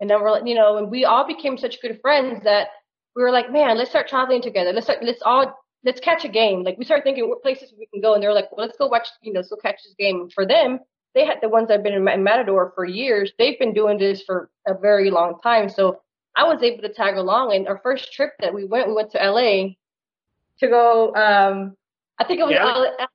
and 0.00 0.08
then 0.08 0.20
we're 0.20 0.30
like, 0.30 0.46
you 0.46 0.54
know, 0.54 0.76
and 0.78 0.90
we 0.90 1.04
all 1.04 1.26
became 1.26 1.58
such 1.58 1.80
good 1.82 2.00
friends 2.00 2.42
that 2.44 2.68
we 3.14 3.22
were 3.22 3.30
like, 3.30 3.52
man, 3.52 3.76
let's 3.76 3.90
start 3.90 4.08
traveling 4.08 4.42
together. 4.42 4.72
Let's 4.72 4.86
start, 4.86 5.02
let's 5.02 5.22
all 5.22 5.54
let's 5.84 6.00
catch 6.00 6.24
a 6.24 6.28
game. 6.28 6.62
Like 6.62 6.78
we 6.78 6.84
started 6.84 7.04
thinking 7.04 7.28
what 7.28 7.42
places 7.42 7.72
we 7.78 7.86
can 7.86 8.00
go, 8.00 8.14
and 8.14 8.22
they're 8.22 8.34
like, 8.34 8.50
well, 8.52 8.66
let's 8.66 8.78
go 8.78 8.86
watch, 8.86 9.08
you 9.22 9.32
know, 9.32 9.40
let's 9.40 9.50
go 9.50 9.56
catch 9.56 9.82
this 9.84 9.94
game. 9.98 10.20
And 10.20 10.32
for 10.32 10.46
them, 10.46 10.80
they 11.14 11.24
had 11.24 11.38
the 11.42 11.48
ones 11.48 11.68
that 11.68 11.74
have 11.74 11.82
been 11.82 11.94
in 11.94 12.22
Matador 12.22 12.72
for 12.74 12.84
years. 12.84 13.32
They've 13.38 13.58
been 13.58 13.74
doing 13.74 13.98
this 13.98 14.22
for 14.22 14.50
a 14.66 14.74
very 14.74 15.10
long 15.10 15.40
time. 15.42 15.68
So 15.68 16.00
I 16.36 16.44
was 16.44 16.62
able 16.62 16.82
to 16.82 16.92
tag 16.92 17.16
along. 17.16 17.54
And 17.54 17.66
our 17.66 17.80
first 17.82 18.12
trip 18.12 18.32
that 18.40 18.54
we 18.54 18.64
went, 18.64 18.86
we 18.88 18.94
went 18.94 19.10
to 19.12 19.18
LA 19.18 19.74
to 20.60 20.68
go. 20.68 21.14
Um, 21.14 21.76
I 22.18 22.24
think 22.24 22.40
it 22.40 22.44
was 22.44 22.52
Yeah. 22.52 23.06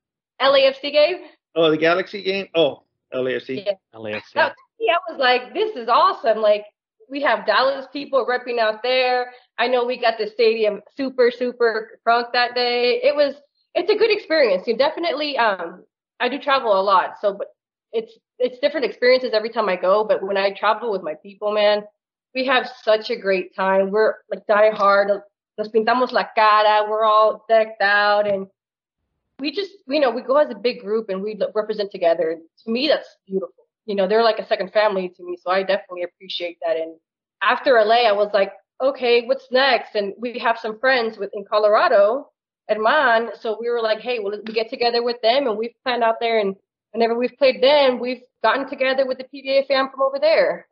L- 0.41 0.51
LAFC 0.53 0.91
game. 0.91 1.17
Oh, 1.55 1.71
the 1.71 1.77
Galaxy 1.77 2.21
game. 2.21 2.47
Oh, 2.53 2.83
LAFC. 3.13 3.65
Yeah. 3.65 3.73
LAFC. 3.93 4.33
That, 4.33 4.55
yeah, 4.77 4.95
I 4.95 5.11
was 5.11 5.19
like, 5.19 5.53
this 5.53 5.75
is 5.77 5.87
awesome. 5.87 6.39
Like, 6.39 6.65
we 7.09 7.21
have 7.21 7.45
Dallas 7.45 7.85
people 7.91 8.25
repping 8.25 8.59
out 8.59 8.81
there. 8.83 9.31
I 9.57 9.67
know 9.67 9.85
we 9.85 9.99
got 9.99 10.17
the 10.17 10.27
stadium 10.27 10.81
super, 10.95 11.31
super 11.31 11.99
crunk 12.05 12.33
that 12.33 12.55
day. 12.55 13.01
It 13.03 13.15
was, 13.15 13.35
it's 13.73 13.89
a 13.89 13.95
good 13.95 14.11
experience. 14.11 14.67
You 14.67 14.77
definitely, 14.77 15.37
um, 15.37 15.83
I 16.19 16.29
do 16.29 16.39
travel 16.39 16.79
a 16.79 16.81
lot. 16.81 17.15
So, 17.21 17.33
but 17.33 17.47
it's, 17.91 18.13
it's 18.39 18.59
different 18.59 18.85
experiences 18.85 19.31
every 19.33 19.49
time 19.49 19.69
I 19.69 19.75
go. 19.75 20.03
But 20.03 20.23
when 20.23 20.37
I 20.37 20.51
travel 20.51 20.91
with 20.91 21.03
my 21.03 21.15
people, 21.15 21.53
man, 21.53 21.83
we 22.33 22.45
have 22.45 22.69
such 22.83 23.09
a 23.09 23.15
great 23.15 23.55
time. 23.55 23.91
We're 23.91 24.15
like 24.29 24.45
die 24.47 24.71
hard. 24.71 25.09
Nos 25.57 25.69
pintamos 25.69 26.11
la 26.11 26.25
cara. 26.35 26.85
We're 26.89 27.05
all 27.05 27.45
decked 27.47 27.81
out 27.81 28.27
and 28.27 28.47
we 29.39 29.51
just, 29.51 29.71
you 29.87 29.99
know, 29.99 30.11
we 30.11 30.21
go 30.21 30.37
as 30.37 30.49
a 30.49 30.55
big 30.55 30.81
group 30.81 31.09
and 31.09 31.21
we 31.21 31.39
represent 31.53 31.91
together. 31.91 32.37
To 32.63 32.71
me, 32.71 32.87
that's 32.87 33.07
beautiful. 33.25 33.64
You 33.85 33.95
know, 33.95 34.07
they're 34.07 34.23
like 34.23 34.39
a 34.39 34.47
second 34.47 34.71
family 34.71 35.09
to 35.15 35.23
me. 35.23 35.37
So 35.41 35.51
I 35.51 35.61
definitely 35.61 36.03
appreciate 36.03 36.57
that. 36.65 36.75
And 36.77 36.97
after 37.41 37.73
LA, 37.73 38.07
I 38.07 38.11
was 38.13 38.31
like, 38.33 38.51
okay, 38.81 39.25
what's 39.25 39.47
next? 39.51 39.95
And 39.95 40.13
we 40.17 40.39
have 40.39 40.57
some 40.59 40.79
friends 40.79 41.17
with 41.17 41.29
in 41.33 41.45
Colorado, 41.45 42.29
Herman. 42.67 43.31
So 43.39 43.57
we 43.59 43.69
were 43.69 43.81
like, 43.81 43.99
hey, 43.99 44.19
well, 44.19 44.39
we 44.45 44.53
get 44.53 44.69
together 44.69 45.03
with 45.03 45.21
them 45.21 45.47
and 45.47 45.57
we've 45.57 45.75
planned 45.83 46.03
out 46.03 46.19
there. 46.19 46.39
And 46.39 46.55
whenever 46.91 47.17
we've 47.17 47.37
played 47.37 47.61
them, 47.61 47.99
we've 47.99 48.21
gotten 48.43 48.67
together 48.67 49.05
with 49.07 49.17
the 49.17 49.23
PVA 49.25 49.67
fam 49.67 49.89
from 49.91 50.01
over 50.01 50.19
there. 50.19 50.67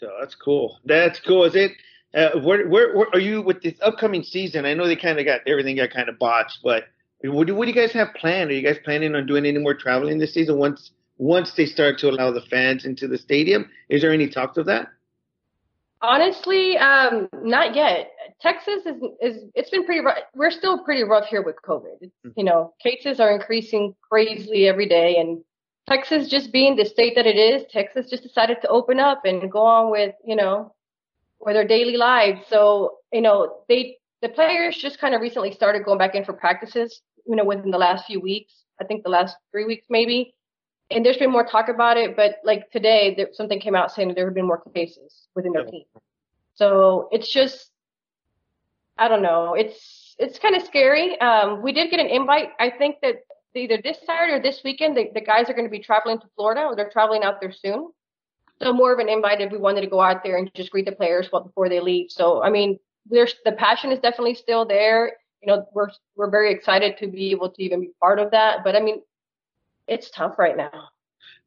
So 0.00 0.10
that's 0.20 0.34
cool. 0.34 0.78
That's 0.84 1.20
cool. 1.20 1.44
Is 1.44 1.54
it? 1.54 1.72
Uh, 2.14 2.38
where, 2.40 2.68
where, 2.68 2.94
where 2.94 3.06
are 3.14 3.20
you 3.20 3.40
with 3.40 3.62
this 3.62 3.74
upcoming 3.80 4.22
season? 4.22 4.66
I 4.66 4.74
know 4.74 4.86
they 4.86 4.96
kind 4.96 5.18
of 5.18 5.24
got 5.24 5.40
everything 5.46 5.76
got 5.76 5.90
kind 5.90 6.10
of 6.10 6.18
botched, 6.18 6.58
but 6.62 6.84
what 7.22 7.46
do, 7.46 7.54
what 7.54 7.64
do 7.64 7.70
you 7.70 7.74
guys 7.74 7.92
have 7.92 8.08
planned? 8.14 8.50
Are 8.50 8.54
you 8.54 8.62
guys 8.62 8.76
planning 8.84 9.14
on 9.14 9.26
doing 9.26 9.46
any 9.46 9.58
more 9.58 9.72
traveling 9.72 10.18
this 10.18 10.34
season 10.34 10.58
once 10.58 10.90
once 11.22 11.52
they 11.52 11.66
start 11.66 11.98
to 11.98 12.10
allow 12.10 12.32
the 12.32 12.40
fans 12.40 12.84
into 12.84 13.06
the 13.06 13.16
stadium? 13.16 13.70
Is 13.88 14.02
there 14.02 14.12
any 14.12 14.28
talks 14.28 14.58
of 14.58 14.66
that? 14.66 14.88
Honestly, 16.00 16.76
um, 16.78 17.28
not 17.44 17.76
yet. 17.76 18.10
Texas 18.40 18.84
is 18.84 18.96
is 19.20 19.44
it's 19.54 19.70
been 19.70 19.84
pretty 19.84 20.00
rough. 20.00 20.18
We're 20.34 20.50
still 20.50 20.82
pretty 20.82 21.04
rough 21.04 21.26
here 21.26 21.42
with 21.42 21.54
COVID. 21.64 21.98
It's, 22.00 22.12
you 22.36 22.42
know, 22.42 22.74
cases 22.82 23.20
are 23.20 23.30
increasing 23.30 23.94
crazily 24.10 24.66
every 24.66 24.88
day, 24.88 25.16
and 25.18 25.44
Texas 25.88 26.28
just 26.28 26.50
being 26.50 26.74
the 26.74 26.84
state 26.84 27.14
that 27.14 27.26
it 27.26 27.36
is, 27.36 27.62
Texas 27.70 28.10
just 28.10 28.24
decided 28.24 28.56
to 28.62 28.68
open 28.68 28.98
up 28.98 29.24
and 29.24 29.48
go 29.50 29.62
on 29.64 29.92
with 29.92 30.16
you 30.26 30.34
know 30.34 30.74
with 31.38 31.54
their 31.54 31.68
daily 31.68 31.96
lives. 31.96 32.40
So 32.48 32.98
you 33.12 33.20
know, 33.20 33.60
they 33.68 33.98
the 34.22 34.28
players 34.28 34.76
just 34.76 34.98
kind 34.98 35.14
of 35.14 35.20
recently 35.20 35.52
started 35.52 35.84
going 35.84 35.98
back 35.98 36.16
in 36.16 36.24
for 36.24 36.32
practices. 36.32 37.00
You 37.28 37.36
know, 37.36 37.44
within 37.44 37.70
the 37.70 37.78
last 37.78 38.06
few 38.06 38.20
weeks, 38.20 38.64
I 38.80 38.84
think 38.84 39.04
the 39.04 39.10
last 39.10 39.36
three 39.52 39.66
weeks 39.66 39.86
maybe. 39.88 40.34
And 40.94 41.04
there's 41.04 41.16
been 41.18 41.30
more 41.30 41.44
talk 41.44 41.68
about 41.68 41.96
it, 41.96 42.16
but 42.16 42.36
like 42.44 42.70
today, 42.70 43.14
there, 43.16 43.28
something 43.32 43.60
came 43.60 43.74
out 43.74 43.92
saying 43.92 44.08
that 44.08 44.14
there 44.14 44.26
have 44.26 44.34
been 44.34 44.46
more 44.46 44.62
cases 44.74 45.28
within 45.34 45.52
their 45.52 45.64
Yeah. 45.64 45.70
team. 45.70 45.84
So 46.54 47.08
it's 47.12 47.28
just, 47.32 47.70
I 48.98 49.08
don't 49.08 49.22
know. 49.22 49.54
It's 49.54 50.14
it's 50.18 50.38
kind 50.38 50.54
of 50.56 50.62
scary. 50.62 51.18
Um, 51.20 51.62
we 51.62 51.72
did 51.72 51.90
get 51.90 52.00
an 52.00 52.06
invite. 52.06 52.50
I 52.60 52.70
think 52.70 52.96
that 53.02 53.16
either 53.54 53.78
this 53.82 53.98
Saturday 54.06 54.34
or 54.34 54.40
this 54.42 54.62
weekend, 54.64 54.96
the, 54.96 55.10
the 55.14 55.20
guys 55.20 55.48
are 55.50 55.54
going 55.54 55.64
to 55.66 55.70
be 55.70 55.78
traveling 55.80 56.18
to 56.20 56.26
Florida, 56.36 56.62
or 56.62 56.76
they're 56.76 56.90
traveling 56.90 57.22
out 57.22 57.40
there 57.40 57.52
soon. 57.52 57.90
so 58.62 58.72
more 58.72 58.92
of 58.92 58.98
an 58.98 59.08
invite 59.08 59.40
if 59.40 59.50
we 59.52 59.58
wanted 59.58 59.80
to 59.82 59.86
go 59.88 60.00
out 60.00 60.22
there 60.22 60.36
and 60.38 60.50
just 60.54 60.70
greet 60.70 60.86
the 60.86 60.92
players 60.92 61.28
before 61.28 61.68
they 61.68 61.80
leave. 61.80 62.10
So 62.10 62.42
I 62.42 62.50
mean, 62.50 62.78
there's 63.06 63.34
the 63.44 63.52
passion 63.52 63.90
is 63.92 63.98
definitely 64.00 64.34
still 64.34 64.64
there. 64.66 65.12
You 65.42 65.48
know, 65.52 65.66
we're 65.74 65.90
we're 66.16 66.30
very 66.30 66.52
excited 66.52 66.96
to 66.98 67.08
be 67.08 67.30
able 67.32 67.50
to 67.50 67.62
even 67.62 67.80
be 67.80 67.90
part 68.00 68.18
of 68.20 68.30
that. 68.32 68.62
But 68.64 68.76
I 68.76 68.80
mean, 68.80 69.02
it's 69.92 70.10
tough 70.10 70.38
right 70.38 70.56
now. 70.56 70.88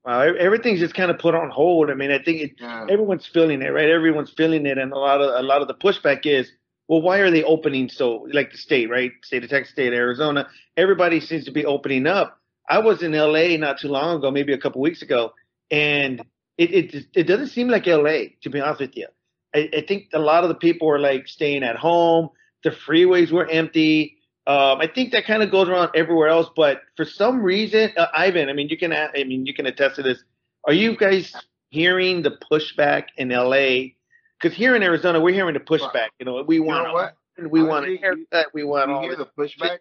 Wow, 0.05 0.21
everything's 0.21 0.79
just 0.79 0.93
kind 0.93 1.09
of 1.09 1.17
put 1.17 1.33
on 1.33 1.49
hold. 1.49 1.89
I 1.89 1.95
mean, 1.95 2.11
I 2.11 2.21
think 2.21 2.41
it, 2.41 2.51
yeah. 2.59 2.85
everyone's 2.87 3.25
feeling 3.25 3.63
it, 3.63 3.69
right? 3.69 3.89
Everyone's 3.89 4.31
feeling 4.31 4.67
it, 4.67 4.77
and 4.77 4.93
a 4.93 4.97
lot 4.97 5.19
of 5.19 5.33
a 5.33 5.41
lot 5.41 5.63
of 5.63 5.67
the 5.67 5.73
pushback 5.73 6.25
is, 6.25 6.51
well, 6.87 7.01
why 7.01 7.17
are 7.17 7.31
they 7.31 7.43
opening 7.43 7.89
so 7.89 8.27
like 8.31 8.51
the 8.51 8.57
state, 8.57 8.89
right? 8.89 9.11
State 9.23 9.43
of 9.43 9.49
Texas, 9.49 9.73
state 9.73 9.87
of 9.87 9.93
Arizona, 9.95 10.47
everybody 10.77 11.19
seems 11.19 11.45
to 11.45 11.51
be 11.51 11.65
opening 11.65 12.05
up. 12.05 12.39
I 12.69 12.79
was 12.79 13.01
in 13.01 13.13
LA 13.13 13.57
not 13.57 13.79
too 13.79 13.87
long 13.87 14.17
ago, 14.17 14.29
maybe 14.29 14.53
a 14.53 14.59
couple 14.59 14.79
weeks 14.79 15.01
ago, 15.01 15.33
and 15.71 16.21
it 16.57 16.71
it 16.71 17.05
it 17.15 17.23
doesn't 17.23 17.47
seem 17.47 17.69
like 17.69 17.87
LA 17.87 18.35
to 18.43 18.49
be 18.51 18.59
honest 18.61 18.81
with 18.81 18.95
you. 18.95 19.07
I, 19.55 19.69
I 19.75 19.85
think 19.87 20.09
a 20.13 20.19
lot 20.19 20.43
of 20.43 20.49
the 20.49 20.55
people 20.55 20.87
were 20.87 20.99
like 20.99 21.27
staying 21.27 21.63
at 21.63 21.77
home. 21.77 22.29
The 22.63 22.69
freeways 22.69 23.31
were 23.31 23.49
empty. 23.49 24.14
Um, 24.47 24.79
I 24.79 24.87
think 24.87 25.11
that 25.11 25.25
kind 25.25 25.41
of 25.41 25.49
goes 25.49 25.67
around 25.67 25.89
everywhere 25.95 26.27
else, 26.27 26.49
but 26.55 26.81
for 26.95 27.03
some 27.03 27.41
reason, 27.41 27.91
uh, 27.97 28.07
Ivan, 28.13 28.47
I 28.47 28.53
mean, 28.53 28.69
you 28.69 28.77
can, 28.77 28.93
I 28.93 29.09
mean, 29.23 29.45
you 29.45 29.53
can 29.55 29.65
attest 29.65 29.95
to 29.95 30.03
this. 30.03 30.23
Are 30.65 30.73
you 30.73 30.95
guys 30.95 31.33
hearing 31.69 32.21
the 32.21 32.37
pushback 32.51 33.05
in 33.17 33.29
LA? 33.29 33.93
Because 34.39 34.55
here 34.55 34.75
in 34.75 34.83
Arizona, 34.83 35.19
we're 35.19 35.33
hearing 35.33 35.55
the 35.55 35.59
pushback. 35.59 36.09
You 36.19 36.25
know, 36.25 36.43
we 36.43 36.59
want, 36.59 36.81
you 36.81 36.87
know 36.87 36.93
what? 36.93 37.15
we 37.49 37.63
want 37.63 37.87
a 37.87 37.97
haircut, 37.97 38.47
we 38.53 38.63
want. 38.63 38.89
You 38.89 38.99
hear 38.99 39.15
the 39.15 39.29
pushback. 39.37 39.79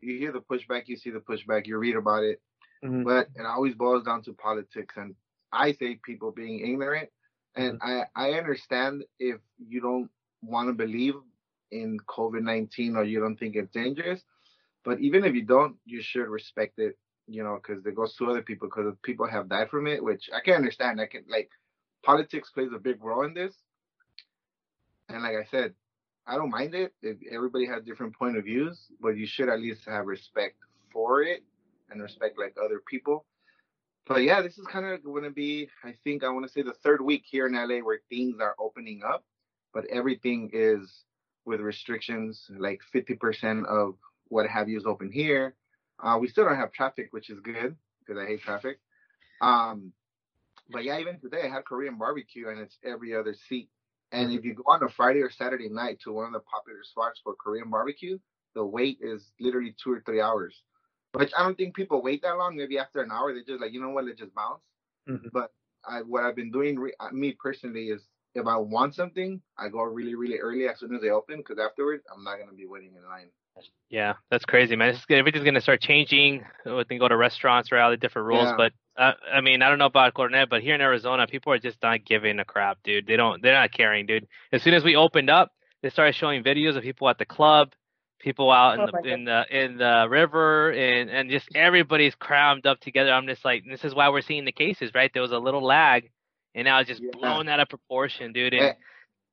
You 0.00 0.18
hear 0.18 0.32
the 0.32 0.40
pushback. 0.40 0.84
You 0.86 0.96
see 0.96 1.10
the 1.10 1.20
pushback. 1.20 1.66
You 1.66 1.78
read 1.78 1.96
about 1.96 2.22
it, 2.22 2.40
mm-hmm. 2.84 3.02
but 3.02 3.28
it 3.34 3.44
always 3.44 3.74
boils 3.74 4.04
down 4.04 4.22
to 4.22 4.32
politics, 4.32 4.94
and 4.96 5.14
I 5.52 5.72
say 5.72 5.98
people 6.04 6.30
being 6.30 6.60
ignorant. 6.60 7.08
And 7.56 7.80
mm-hmm. 7.80 8.02
I 8.16 8.30
I 8.30 8.38
understand 8.38 9.04
if 9.18 9.40
you 9.58 9.80
don't 9.80 10.08
want 10.42 10.68
to 10.68 10.72
believe 10.72 11.14
in 11.70 11.98
COVID 12.08 12.42
19 12.42 12.96
or 12.96 13.04
you 13.04 13.20
don't 13.20 13.36
think 13.36 13.56
it's 13.56 13.72
dangerous. 13.72 14.22
But 14.84 15.00
even 15.00 15.24
if 15.24 15.34
you 15.34 15.42
don't, 15.42 15.76
you 15.84 16.02
should 16.02 16.28
respect 16.28 16.78
it, 16.78 16.98
you 17.28 17.42
know, 17.42 17.60
because 17.62 17.84
it 17.84 17.94
goes 17.94 18.16
to 18.16 18.30
other 18.30 18.42
people 18.42 18.68
because 18.68 18.94
people 19.02 19.28
have 19.28 19.48
died 19.48 19.68
from 19.68 19.86
it, 19.86 20.02
which 20.02 20.30
I 20.34 20.40
can 20.40 20.54
understand. 20.54 21.00
I 21.00 21.06
can, 21.06 21.24
like, 21.28 21.50
politics 22.02 22.50
plays 22.50 22.70
a 22.74 22.78
big 22.78 23.02
role 23.04 23.24
in 23.24 23.34
this. 23.34 23.54
And 25.08 25.22
like 25.22 25.36
I 25.36 25.44
said, 25.50 25.74
I 26.26 26.36
don't 26.36 26.50
mind 26.50 26.74
it 26.74 26.94
if 27.02 27.18
everybody 27.30 27.66
has 27.66 27.82
different 27.82 28.16
point 28.16 28.36
of 28.36 28.44
views, 28.44 28.86
but 29.00 29.16
you 29.16 29.26
should 29.26 29.48
at 29.48 29.60
least 29.60 29.84
have 29.86 30.06
respect 30.06 30.56
for 30.92 31.22
it 31.22 31.42
and 31.90 32.00
respect 32.00 32.38
like 32.38 32.56
other 32.62 32.80
people. 32.86 33.26
But 34.06 34.22
yeah, 34.22 34.40
this 34.40 34.58
is 34.58 34.66
kind 34.66 34.86
of 34.86 35.04
going 35.04 35.24
to 35.24 35.30
be, 35.30 35.68
I 35.84 35.94
think, 36.04 36.24
I 36.24 36.30
want 36.30 36.46
to 36.46 36.52
say 36.52 36.62
the 36.62 36.72
third 36.72 37.00
week 37.00 37.24
here 37.26 37.46
in 37.46 37.54
LA 37.54 37.84
where 37.84 38.00
things 38.08 38.36
are 38.40 38.54
opening 38.58 39.02
up, 39.06 39.24
but 39.74 39.84
everything 39.86 40.50
is 40.52 41.04
with 41.44 41.60
restrictions, 41.60 42.50
like 42.58 42.80
50% 42.94 43.66
of 43.66 43.94
what 44.28 44.48
have 44.48 44.68
you 44.68 44.78
is 44.78 44.86
open 44.86 45.10
here. 45.10 45.54
Uh, 46.02 46.18
we 46.20 46.28
still 46.28 46.44
don't 46.44 46.56
have 46.56 46.72
traffic, 46.72 47.08
which 47.10 47.30
is 47.30 47.40
good 47.40 47.76
because 48.00 48.20
I 48.20 48.26
hate 48.26 48.40
traffic. 48.40 48.78
Um, 49.40 49.92
but 50.70 50.84
yeah, 50.84 50.98
even 50.98 51.18
today 51.18 51.42
I 51.44 51.48
had 51.48 51.64
Korean 51.64 51.98
barbecue 51.98 52.48
and 52.48 52.60
it's 52.60 52.78
every 52.84 53.14
other 53.14 53.34
seat. 53.48 53.68
And 54.12 54.32
if 54.32 54.44
you 54.44 54.54
go 54.54 54.64
on 54.66 54.82
a 54.82 54.88
Friday 54.88 55.20
or 55.20 55.30
Saturday 55.30 55.68
night 55.68 56.00
to 56.04 56.12
one 56.12 56.26
of 56.26 56.32
the 56.32 56.40
popular 56.40 56.80
spots 56.82 57.20
for 57.22 57.34
Korean 57.34 57.70
barbecue, 57.70 58.18
the 58.54 58.64
wait 58.64 58.98
is 59.00 59.30
literally 59.38 59.74
two 59.82 59.92
or 59.92 60.02
three 60.04 60.20
hours. 60.20 60.62
Which 61.12 61.32
I 61.36 61.42
don't 61.42 61.56
think 61.56 61.74
people 61.74 62.02
wait 62.02 62.22
that 62.22 62.36
long. 62.36 62.56
Maybe 62.56 62.78
after 62.78 63.02
an 63.02 63.10
hour, 63.12 63.32
they're 63.32 63.44
just 63.44 63.60
like, 63.60 63.72
you 63.72 63.80
know 63.80 63.90
what, 63.90 64.04
let's 64.04 64.18
just 64.18 64.34
bounce. 64.34 64.62
Mm-hmm. 65.08 65.28
But 65.32 65.52
I, 65.88 66.02
what 66.02 66.24
I've 66.24 66.36
been 66.36 66.52
doing, 66.52 66.78
re- 66.78 66.94
uh, 67.00 67.10
me 67.10 67.32
personally, 67.32 67.86
is 67.86 68.02
if 68.34 68.46
I 68.46 68.56
want 68.56 68.94
something, 68.94 69.40
I 69.58 69.68
go 69.68 69.82
really, 69.82 70.14
really 70.14 70.38
early 70.38 70.68
as 70.68 70.78
soon 70.78 70.94
as 70.94 71.00
they 71.00 71.10
open 71.10 71.38
because 71.38 71.58
afterwards 71.58 72.04
I'm 72.14 72.24
not 72.24 72.38
gonna 72.38 72.52
be 72.52 72.66
waiting 72.66 72.92
in 72.96 73.04
line. 73.08 73.30
Yeah, 73.88 74.14
that's 74.30 74.44
crazy, 74.44 74.76
man. 74.76 74.90
It's, 74.90 75.04
everything's 75.10 75.44
gonna 75.44 75.60
start 75.60 75.80
changing. 75.80 76.44
We 76.64 76.84
can 76.84 76.98
go 76.98 77.08
to 77.08 77.16
restaurants 77.16 77.70
or 77.72 77.78
all 77.78 77.90
the 77.90 77.96
different 77.96 78.28
rules, 78.28 78.44
yeah. 78.44 78.56
but 78.56 78.72
uh, 78.96 79.12
I 79.32 79.40
mean, 79.40 79.62
I 79.62 79.68
don't 79.68 79.78
know 79.78 79.86
about 79.86 80.14
Cornet, 80.14 80.50
but 80.50 80.62
here 80.62 80.74
in 80.74 80.80
Arizona, 80.80 81.26
people 81.26 81.52
are 81.52 81.58
just 81.58 81.78
not 81.82 82.04
giving 82.04 82.38
a 82.38 82.44
crap, 82.44 82.78
dude. 82.84 83.06
They 83.06 83.16
don't, 83.16 83.42
they're 83.42 83.54
not 83.54 83.72
caring, 83.72 84.06
dude. 84.06 84.26
As 84.52 84.62
soon 84.62 84.74
as 84.74 84.84
we 84.84 84.94
opened 84.94 85.30
up, 85.30 85.52
they 85.82 85.90
started 85.90 86.14
showing 86.14 86.44
videos 86.44 86.76
of 86.76 86.82
people 86.82 87.08
at 87.08 87.18
the 87.18 87.24
club, 87.24 87.72
people 88.18 88.50
out 88.50 88.74
in 88.74 88.80
oh 88.80 88.86
the 88.92 89.08
in 89.08 89.24
the 89.24 89.44
in 89.50 89.78
the 89.78 90.06
river, 90.08 90.70
and 90.72 91.08
and 91.08 91.30
just 91.30 91.48
everybody's 91.54 92.14
crammed 92.14 92.66
up 92.66 92.80
together. 92.80 93.10
I'm 93.10 93.26
just 93.26 93.44
like, 93.44 93.64
this 93.68 93.84
is 93.84 93.94
why 93.94 94.10
we're 94.10 94.20
seeing 94.20 94.44
the 94.44 94.52
cases, 94.52 94.92
right? 94.94 95.10
There 95.12 95.22
was 95.22 95.32
a 95.32 95.38
little 95.38 95.64
lag 95.64 96.10
and 96.54 96.64
now 96.64 96.80
it's 96.80 96.88
just 96.88 97.02
yeah. 97.02 97.10
blown 97.12 97.48
out 97.48 97.60
of 97.60 97.68
proportion, 97.68 98.32
dude. 98.32 98.54
And, 98.54 98.62
and 98.64 98.76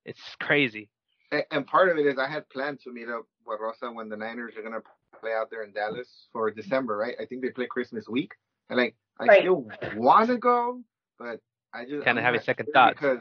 it's 0.06 0.19
crazy. 0.39 0.89
Eh, 1.32 1.41
and 1.51 1.65
part 1.65 1.89
of 1.89 1.97
it 1.97 2.06
is 2.06 2.17
I 2.17 2.27
had 2.27 2.47
planned 2.49 2.80
to 2.84 2.91
meet 2.91 3.10
up 3.10 3.25
with 3.45 3.60
Rosa 3.60 3.91
when 3.91 4.10
the 4.10 4.17
Niners 4.17 4.53
are 4.58 4.63
gonna 4.63 4.82
play 5.19 5.34
out 5.34 5.49
there 5.49 5.63
in 5.63 5.73
Dallas 5.73 6.27
for 6.32 6.51
December, 6.51 6.97
right? 6.97 7.15
I 7.19 7.25
think 7.25 7.41
they 7.41 7.49
play 7.49 7.67
Christmas 7.67 8.08
week, 8.08 8.32
and 8.69 8.77
like 8.77 8.95
I 9.19 9.25
right. 9.25 9.39
still 9.39 9.67
want 9.95 10.30
to 10.30 10.38
go, 10.38 10.82
but 11.17 11.39
I 11.73 11.86
just 11.86 12.06
kind 12.06 12.17
of 12.17 12.23
have 12.23 12.36
a 12.36 12.43
second 12.43 12.67
thought 12.73 12.95
because 12.95 13.19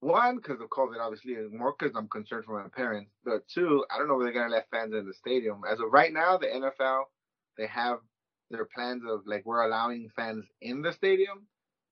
one, 0.00 0.36
because 0.36 0.60
of 0.60 0.68
COVID, 0.68 0.98
obviously, 1.00 1.34
and 1.34 1.56
more 1.56 1.74
because 1.78 1.94
I'm 1.96 2.08
concerned 2.08 2.44
for 2.44 2.60
my 2.60 2.68
parents. 2.68 3.12
But 3.24 3.46
two, 3.46 3.84
I 3.88 3.98
don't 3.98 4.08
know 4.08 4.20
if 4.20 4.24
they're 4.24 4.32
gonna 4.32 4.52
let 4.52 4.68
fans 4.70 4.92
in 4.94 5.06
the 5.06 5.14
stadium. 5.14 5.62
As 5.70 5.78
of 5.80 5.92
right 5.92 6.12
now, 6.12 6.36
the 6.36 6.46
NFL 6.46 7.04
they 7.56 7.66
have 7.66 7.98
their 8.50 8.64
plans 8.64 9.02
of 9.08 9.22
like 9.26 9.44
we're 9.46 9.62
allowing 9.62 10.10
fans 10.14 10.44
in 10.60 10.82
the 10.82 10.92
stadium, 10.92 11.46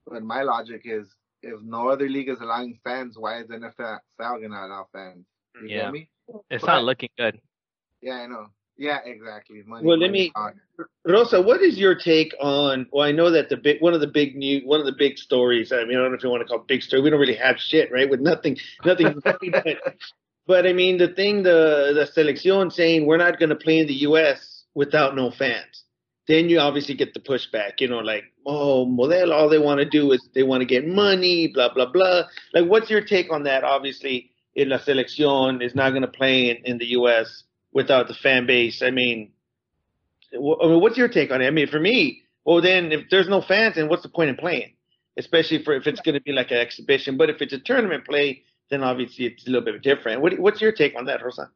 but 0.06 0.22
my 0.22 0.42
logic 0.42 0.82
is, 0.84 1.08
if 1.42 1.60
no 1.62 1.88
other 1.88 2.08
league 2.08 2.28
is 2.28 2.40
allowing 2.40 2.78
fans, 2.84 3.16
why 3.18 3.40
is 3.40 3.48
NFL 3.48 4.00
gonna 4.18 4.48
allow 4.48 4.86
fans? 4.92 5.24
You 5.60 5.68
yeah. 5.68 5.82
get 5.84 5.92
me? 5.92 6.08
It's 6.50 6.62
but, 6.62 6.66
not 6.66 6.84
looking 6.84 7.08
good. 7.18 7.40
Yeah, 8.02 8.14
I 8.14 8.26
know. 8.26 8.46
Yeah, 8.76 8.98
exactly. 9.04 9.62
Money, 9.66 9.86
well, 9.86 9.98
let 9.98 10.10
me, 10.10 10.30
talk. 10.30 10.54
Rosa. 11.04 11.42
What 11.42 11.60
is 11.60 11.76
your 11.76 11.94
take 11.94 12.34
on? 12.40 12.86
Well, 12.90 13.06
I 13.06 13.12
know 13.12 13.30
that 13.30 13.50
the 13.50 13.58
big 13.58 13.82
one 13.82 13.92
of 13.92 14.00
the 14.00 14.06
big 14.06 14.36
new 14.36 14.66
one 14.66 14.80
of 14.80 14.86
the 14.86 14.94
big 14.96 15.18
stories. 15.18 15.70
I 15.70 15.84
mean, 15.84 15.98
I 15.98 16.00
don't 16.00 16.12
know 16.12 16.16
if 16.16 16.24
you 16.24 16.30
want 16.30 16.40
to 16.40 16.46
call 16.46 16.60
it 16.60 16.66
big 16.66 16.82
story. 16.82 17.02
We 17.02 17.10
don't 17.10 17.20
really 17.20 17.36
have 17.36 17.58
shit, 17.58 17.92
right? 17.92 18.08
With 18.08 18.20
nothing, 18.20 18.56
nothing. 18.84 19.20
but, 19.24 19.66
but 20.46 20.66
I 20.66 20.72
mean, 20.72 20.96
the 20.96 21.08
thing, 21.08 21.42
the 21.42 21.92
the 21.94 22.22
selección 22.22 22.72
saying 22.72 23.04
we're 23.04 23.18
not 23.18 23.38
going 23.38 23.50
to 23.50 23.56
play 23.56 23.78
in 23.80 23.86
the 23.86 24.00
U.S. 24.08 24.64
without 24.74 25.14
no 25.14 25.30
fans 25.30 25.84
then 26.28 26.48
you 26.48 26.58
obviously 26.58 26.94
get 26.94 27.14
the 27.14 27.20
pushback, 27.20 27.80
you 27.80 27.88
know, 27.88 27.98
like, 27.98 28.24
oh, 28.46 28.84
Model, 28.84 29.32
all 29.32 29.48
they 29.48 29.58
want 29.58 29.78
to 29.80 29.84
do 29.84 30.12
is 30.12 30.28
they 30.34 30.42
want 30.42 30.60
to 30.60 30.66
get 30.66 30.86
money, 30.86 31.48
blah, 31.52 31.72
blah, 31.72 31.90
blah. 31.90 32.22
Like, 32.54 32.66
what's 32.66 32.90
your 32.90 33.00
take 33.00 33.32
on 33.32 33.44
that? 33.44 33.64
Obviously, 33.64 34.30
in 34.54 34.68
La 34.68 34.78
Selección 34.78 35.62
is 35.62 35.74
not 35.74 35.90
going 35.90 36.02
to 36.02 36.08
play 36.08 36.50
in, 36.50 36.58
in 36.64 36.78
the 36.78 36.86
U.S. 36.86 37.44
without 37.72 38.08
the 38.08 38.14
fan 38.14 38.46
base. 38.46 38.82
I 38.82 38.90
mean, 38.90 39.32
I 40.32 40.38
mean, 40.38 40.80
what's 40.80 40.96
your 40.96 41.08
take 41.08 41.30
on 41.30 41.42
it? 41.42 41.46
I 41.46 41.50
mean, 41.50 41.66
for 41.66 41.80
me, 41.80 42.22
well, 42.44 42.60
then 42.60 42.92
if 42.92 43.10
there's 43.10 43.28
no 43.28 43.42
fans, 43.42 43.74
then 43.76 43.88
what's 43.88 44.02
the 44.02 44.08
point 44.08 44.30
in 44.30 44.36
playing? 44.36 44.74
Especially 45.16 45.62
for 45.62 45.74
if 45.74 45.86
it's 45.86 46.00
going 46.00 46.14
to 46.14 46.20
be 46.20 46.32
like 46.32 46.50
an 46.50 46.58
exhibition. 46.58 47.16
But 47.16 47.30
if 47.30 47.42
it's 47.42 47.52
a 47.52 47.58
tournament 47.58 48.06
play, 48.06 48.44
then 48.70 48.82
obviously 48.82 49.26
it's 49.26 49.46
a 49.46 49.50
little 49.50 49.64
bit 49.64 49.82
different. 49.82 50.22
What, 50.22 50.38
what's 50.38 50.60
your 50.60 50.72
take 50.72 50.94
on 50.96 51.06
that, 51.06 51.22
Rosa? 51.22 51.50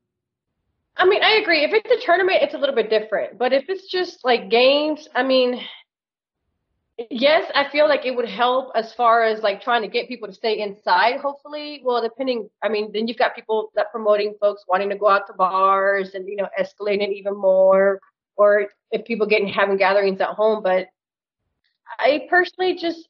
I 0.97 1.07
mean, 1.07 1.23
I 1.23 1.41
agree. 1.43 1.65
If 1.65 1.73
it's 1.73 1.91
a 1.91 2.07
tournament, 2.07 2.39
it's 2.41 2.55
a 2.55 2.59
little 2.59 2.75
bit 2.75 2.89
different. 2.89 3.39
But 3.39 3.53
if 3.53 3.65
it's 3.69 3.89
just 3.91 4.25
like 4.25 4.49
games, 4.49 5.09
I 5.15 5.25
mean, 5.25 5.61
yes, 7.11 7.51
I 7.55 7.69
feel 7.71 7.89
like 7.89 8.07
it 8.07 8.15
would 8.15 8.29
help 8.29 8.71
as 8.77 8.93
far 8.95 9.25
as 9.25 9.43
like 9.43 9.61
trying 9.61 9.83
to 9.83 9.89
get 9.89 10.07
people 10.07 10.29
to 10.29 10.35
stay 10.35 10.61
inside, 10.61 11.19
hopefully. 11.21 11.83
Well, 11.85 12.01
depending, 12.01 12.49
I 12.63 12.69
mean, 12.69 12.93
then 12.93 13.09
you've 13.09 13.19
got 13.19 13.35
people 13.35 13.71
that 13.75 13.91
promoting 13.91 14.35
folks 14.41 14.65
wanting 14.69 14.91
to 14.91 14.97
go 14.97 15.09
out 15.09 15.27
to 15.27 15.33
bars 15.33 16.15
and, 16.15 16.29
you 16.29 16.37
know, 16.37 16.49
escalating 16.61 17.13
even 17.13 17.37
more, 17.37 17.99
or 18.37 18.69
if 18.93 19.05
people 19.05 19.27
getting 19.27 19.49
having 19.49 19.77
gatherings 19.77 20.21
at 20.21 20.29
home. 20.29 20.63
But 20.63 20.87
I 21.99 22.27
personally 22.31 22.77
just, 22.77 23.09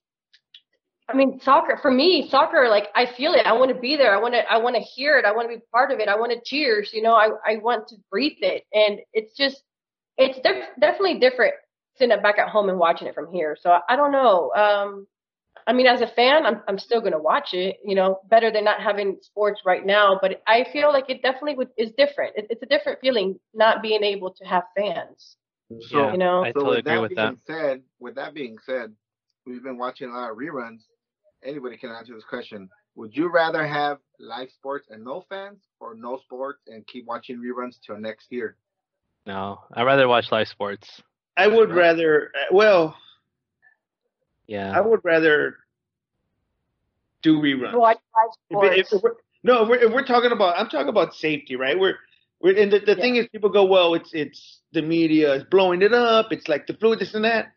I 1.09 1.15
mean, 1.15 1.39
soccer 1.41 1.79
for 1.83 1.91
me, 1.91 2.29
soccer, 2.31 2.69
like 2.71 2.89
I 2.95 3.05
feel 3.05 3.35
it. 3.35 3.47
I 3.47 3.53
want 3.53 3.73
to 3.75 3.79
be 3.79 3.97
there. 3.97 4.17
I 4.17 4.21
want 4.21 4.35
to, 4.35 4.51
I 4.51 4.57
want 4.57 4.75
to 4.77 4.83
hear 4.83 5.19
it. 5.19 5.27
I 5.27 5.33
want 5.33 5.51
to 5.51 5.57
be 5.57 5.63
part 5.71 5.93
of 5.93 6.01
it. 6.01 6.09
I 6.09 6.17
want 6.17 6.33
to 6.33 6.41
cheers. 6.45 6.91
You 6.95 7.03
know, 7.03 7.15
I, 7.15 7.29
I 7.47 7.57
want 7.57 7.89
to 7.89 7.97
breathe 8.11 8.39
it. 8.41 8.65
And 8.73 9.01
it's 9.13 9.37
just, 9.37 9.63
it's 10.17 10.39
def- 10.41 10.71
definitely 10.81 11.19
different 11.19 11.55
sitting 11.97 12.23
back 12.23 12.39
at 12.39 12.49
home 12.49 12.71
and 12.71 12.79
watching 12.79 13.07
it 13.07 13.15
from 13.15 13.31
here. 13.33 13.57
So 13.61 13.71
I, 13.71 13.81
I 13.91 13.97
don't 13.97 14.13
know. 14.13 14.51
Um, 14.55 15.07
I 15.67 15.73
mean, 15.73 15.87
as 15.87 16.01
a 16.01 16.07
fan, 16.07 16.47
I'm, 16.47 16.63
I'm 16.69 16.79
still 16.79 17.01
going 17.01 17.13
to 17.13 17.19
watch 17.19 17.53
it, 17.53 17.77
you 17.85 17.95
know, 17.95 18.21
better 18.29 18.51
than 18.51 18.65
not 18.65 18.81
having 18.81 19.19
sports 19.21 19.61
right 19.65 19.85
now. 19.85 20.19
But 20.21 20.43
I 20.47 20.67
feel 20.73 20.91
like 20.91 21.11
it 21.11 21.23
definitely 21.23 21.57
would, 21.57 21.69
is 21.77 21.93
different. 21.99 22.35
It, 22.37 22.47
it's 22.49 22.63
a 22.63 22.67
different 22.67 23.01
feeling 23.01 23.39
not 23.53 23.83
being 23.83 24.03
able 24.03 24.31
to 24.33 24.45
have 24.45 24.65
fans. 24.77 25.37
So, 25.89 26.13
you 26.13 26.19
know, 26.19 26.45
I 26.45 26.53
totally 26.53 26.77
so 26.77 26.79
agree 26.81 26.99
with 26.99 27.15
that. 27.17 27.37
Said, 27.47 27.83
with 27.99 28.15
that 28.17 28.35
being 28.35 28.57
said, 28.65 28.93
we've 29.47 29.63
been 29.63 29.79
watching 29.79 30.11
a 30.11 30.13
lot 30.13 30.31
of 30.31 30.37
reruns 30.37 30.83
anybody 31.45 31.77
can 31.77 31.91
answer 31.91 32.15
this 32.15 32.25
question. 32.25 32.69
Would 32.97 33.17
you 33.17 33.29
rather 33.29 33.67
have 33.67 33.99
live 34.21 34.51
sports 34.51 34.89
and 34.91 35.05
no 35.05 35.25
fans, 35.29 35.59
or 35.81 35.95
no 35.95 36.19
sports 36.19 36.61
and 36.69 36.87
keep 36.87 37.07
watching 37.07 37.39
reruns 37.39 37.77
till 37.85 37.99
next 37.99 38.31
year? 38.31 38.57
No, 39.27 39.61
I'd 39.73 39.83
rather 39.85 40.07
watch 40.07 40.31
live 40.31 40.49
sports. 40.49 41.03
I 41.37 41.49
would 41.49 41.71
rather. 41.75 42.31
Well, 42.53 42.97
yeah, 44.47 44.73
I 44.77 44.81
would 44.81 45.01
rather. 45.05 45.57
do 47.23 47.41
reruns. 47.41 47.73
Watch 47.75 47.99
live 48.51 48.73
If- 48.75 48.93
if 48.93 49.03
we're- 49.03 49.17
no, 49.43 49.63
if 49.63 49.69
we're, 49.69 49.79
if 49.89 49.93
we're 49.93 50.05
talking 50.07 50.31
about, 50.33 50.59
I'm 50.59 50.69
talking 50.69 50.89
about 50.89 51.15
safety, 51.15 51.57
right? 51.57 51.79
We're, 51.79 51.97
we're, 52.41 52.57
and 52.57 52.71
the, 52.73 52.81
the 52.81 52.97
thing 52.97 53.17
is, 53.17 53.27
people 53.29 53.51
go, 53.51 53.65
well, 53.65 53.95
it's, 53.95 54.11
it's 54.13 54.61
the 54.73 54.83
media 54.83 55.35
is 55.35 55.45
blowing 55.45 55.83
it 55.83 55.93
up. 55.95 56.33
It's 56.33 56.49
like 56.49 56.67
the 56.67 56.75
flu, 56.75 56.97
this 56.97 57.15
and 57.15 57.25
that. 57.25 57.53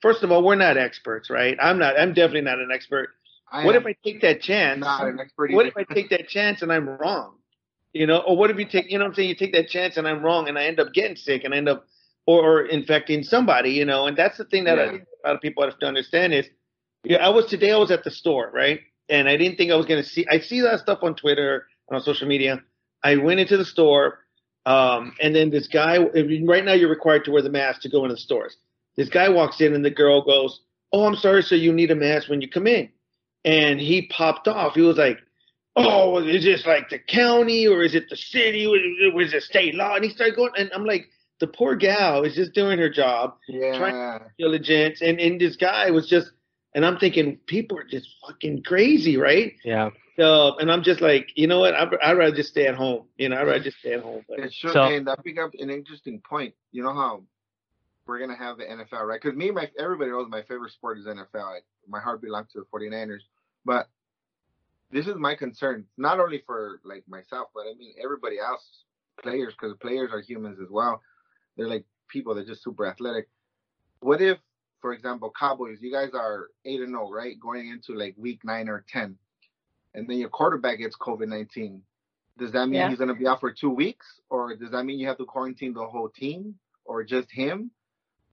First 0.00 0.22
of 0.24 0.32
all, 0.32 0.42
we're 0.42 0.56
not 0.56 0.76
experts, 0.76 1.30
right? 1.30 1.56
I'm 1.60 1.78
not. 1.78 1.98
I'm 1.98 2.12
definitely 2.14 2.40
not 2.42 2.58
an 2.58 2.70
expert. 2.72 3.10
I 3.52 3.64
what 3.64 3.74
if 3.76 3.86
I 3.86 3.94
take 4.04 4.22
that 4.22 4.40
chance? 4.40 4.80
not 4.80 5.06
an 5.06 5.20
expert 5.20 5.52
What 5.52 5.66
if 5.66 5.76
I 5.76 5.84
take 5.84 6.10
that 6.10 6.28
chance 6.28 6.62
and 6.62 6.72
I'm 6.72 6.88
wrong? 6.88 7.34
You 7.92 8.06
know, 8.06 8.18
or 8.18 8.36
what 8.36 8.50
if 8.50 8.58
you 8.58 8.66
take, 8.66 8.90
you 8.90 8.98
know 8.98 9.04
what 9.04 9.10
I'm 9.10 9.14
saying? 9.14 9.28
You 9.28 9.34
take 9.34 9.52
that 9.52 9.68
chance 9.68 9.98
and 9.98 10.08
I'm 10.08 10.22
wrong 10.22 10.48
and 10.48 10.58
I 10.58 10.64
end 10.64 10.80
up 10.80 10.94
getting 10.94 11.16
sick 11.16 11.44
and 11.44 11.52
I 11.52 11.58
end 11.58 11.68
up, 11.68 11.86
or, 12.24 12.40
or 12.42 12.62
infecting 12.62 13.22
somebody, 13.22 13.72
you 13.72 13.84
know, 13.84 14.06
and 14.06 14.16
that's 14.16 14.38
the 14.38 14.44
thing 14.44 14.64
that 14.64 14.78
Yeah. 14.78 14.90
think 14.92 15.02
a 15.24 15.28
lot 15.28 15.34
of 15.34 15.42
people 15.42 15.64
have 15.64 15.78
to 15.80 15.86
understand 15.86 16.32
is, 16.32 16.46
yeah, 17.04 17.18
I 17.18 17.28
was 17.28 17.46
today, 17.46 17.72
I 17.72 17.76
was 17.76 17.90
at 17.90 18.04
the 18.04 18.10
store, 18.10 18.50
right? 18.54 18.80
And 19.08 19.28
I 19.28 19.36
didn't 19.36 19.58
think 19.58 19.70
I 19.70 19.76
was 19.76 19.86
going 19.86 20.02
to 20.02 20.08
see, 20.08 20.24
I 20.30 20.38
see 20.38 20.60
that 20.62 20.80
stuff 20.80 21.00
on 21.02 21.14
Twitter 21.16 21.66
and 21.88 21.96
on 21.96 22.02
social 22.02 22.26
media. 22.28 22.62
I 23.04 23.16
went 23.16 23.40
into 23.40 23.56
the 23.56 23.64
store, 23.64 24.20
um, 24.64 25.14
and 25.20 25.34
then 25.34 25.50
this 25.50 25.66
guy, 25.66 25.98
right 25.98 26.64
now 26.64 26.72
you're 26.72 26.88
required 26.88 27.24
to 27.24 27.32
wear 27.32 27.42
the 27.42 27.50
mask 27.50 27.82
to 27.82 27.90
go 27.90 28.04
into 28.04 28.14
the 28.14 28.20
stores. 28.20 28.56
This 28.96 29.08
guy 29.08 29.28
walks 29.28 29.60
in 29.60 29.74
and 29.74 29.84
the 29.84 29.90
girl 29.90 30.22
goes, 30.22 30.60
Oh, 30.92 31.04
I'm 31.04 31.16
sorry, 31.16 31.42
sir, 31.42 31.56
you 31.56 31.72
need 31.72 31.90
a 31.90 31.94
mask 31.96 32.28
when 32.28 32.40
you 32.40 32.48
come 32.48 32.66
in. 32.66 32.88
And 33.44 33.80
he 33.80 34.02
popped 34.08 34.46
off. 34.48 34.74
He 34.74 34.82
was 34.82 34.96
like, 34.98 35.18
Oh, 35.74 36.18
is 36.18 36.44
this 36.44 36.66
like 36.66 36.90
the 36.90 36.98
county 36.98 37.66
or 37.66 37.82
is 37.82 37.94
it 37.94 38.10
the 38.10 38.16
city? 38.16 38.66
Was 38.66 38.80
was 39.14 39.32
it 39.32 39.42
state 39.42 39.74
law? 39.74 39.94
And 39.94 40.04
he 40.04 40.10
started 40.10 40.36
going, 40.36 40.52
and 40.58 40.70
I'm 40.74 40.84
like, 40.84 41.08
the 41.40 41.46
poor 41.46 41.74
gal 41.76 42.24
is 42.24 42.34
just 42.34 42.52
doing 42.52 42.78
her 42.78 42.90
job, 42.90 43.36
Yeah. 43.48 44.18
diligence, 44.38 45.00
and 45.00 45.18
and 45.18 45.40
this 45.40 45.56
guy 45.56 45.90
was 45.90 46.06
just, 46.08 46.30
and 46.74 46.84
I'm 46.84 46.98
thinking 46.98 47.38
people 47.46 47.78
are 47.78 47.84
just 47.84 48.06
fucking 48.26 48.64
crazy, 48.64 49.16
right? 49.16 49.54
Yeah. 49.64 49.90
So, 50.18 50.58
and 50.58 50.70
I'm 50.70 50.82
just 50.82 51.00
like, 51.00 51.30
you 51.36 51.46
know 51.46 51.58
what? 51.60 51.74
I'd, 51.74 51.88
I'd 52.02 52.18
rather 52.18 52.36
just 52.36 52.50
stay 52.50 52.66
at 52.66 52.74
home. 52.74 53.06
You 53.16 53.30
know, 53.30 53.36
I'd 53.38 53.46
rather 53.46 53.64
just 53.64 53.78
stay 53.78 53.94
at 53.94 54.02
home. 54.02 54.22
But 54.28 54.40
It 54.40 54.52
should, 54.52 54.72
So- 54.72 54.82
and 54.84 55.06
that 55.06 55.22
bring 55.22 55.38
up 55.38 55.52
an 55.58 55.70
interesting 55.70 56.20
point. 56.20 56.54
You 56.70 56.82
know 56.82 56.92
how 56.92 57.22
we're 58.06 58.18
gonna 58.18 58.36
have 58.36 58.58
the 58.58 58.64
NFL, 58.64 59.06
right? 59.06 59.18
Because 59.20 59.36
me, 59.38 59.50
my 59.50 59.70
everybody 59.78 60.10
knows 60.10 60.28
my 60.28 60.42
favorite 60.42 60.72
sport 60.72 60.98
is 60.98 61.06
NFL. 61.06 61.42
I, 61.42 61.60
my 61.88 61.98
heart 61.98 62.20
belongs 62.20 62.52
to 62.52 62.58
the 62.60 62.66
49ers, 62.66 63.22
but 63.64 63.88
this 64.90 65.06
is 65.06 65.14
my 65.16 65.34
concern, 65.34 65.86
not 65.96 66.20
only 66.20 66.42
for 66.46 66.80
like 66.84 67.04
myself, 67.08 67.48
but 67.54 67.62
I 67.62 67.74
mean 67.78 67.94
everybody 68.02 68.38
else, 68.38 68.62
players, 69.22 69.54
because 69.58 69.76
players 69.78 70.10
are 70.12 70.20
humans 70.20 70.58
as 70.62 70.68
well. 70.70 71.00
They're 71.56 71.68
like 71.68 71.84
people. 72.08 72.34
They're 72.34 72.44
just 72.44 72.62
super 72.62 72.86
athletic. 72.86 73.28
What 74.00 74.20
if, 74.20 74.38
for 74.80 74.92
example, 74.92 75.32
Cowboys, 75.38 75.78
you 75.80 75.92
guys 75.92 76.10
are 76.14 76.48
eight 76.64 76.80
and 76.80 76.90
zero, 76.90 77.10
right, 77.10 77.38
going 77.40 77.68
into 77.68 77.94
like 77.98 78.14
week 78.18 78.40
nine 78.44 78.68
or 78.68 78.84
ten, 78.88 79.16
and 79.94 80.08
then 80.08 80.18
your 80.18 80.28
quarterback 80.28 80.78
gets 80.78 80.96
COVID 80.96 81.28
nineteen. 81.28 81.82
Does 82.38 82.52
that 82.52 82.66
mean 82.66 82.80
Yeah. 82.80 82.88
he's 82.88 82.98
going 82.98 83.08
to 83.08 83.14
be 83.14 83.26
out 83.26 83.40
for 83.40 83.52
two 83.52 83.70
weeks, 83.70 84.06
or 84.30 84.56
does 84.56 84.70
that 84.70 84.84
mean 84.84 84.98
you 84.98 85.06
have 85.06 85.18
to 85.18 85.24
quarantine 85.26 85.74
the 85.74 85.84
whole 85.86 86.08
team, 86.08 86.54
or 86.84 87.04
just 87.04 87.30
him, 87.30 87.70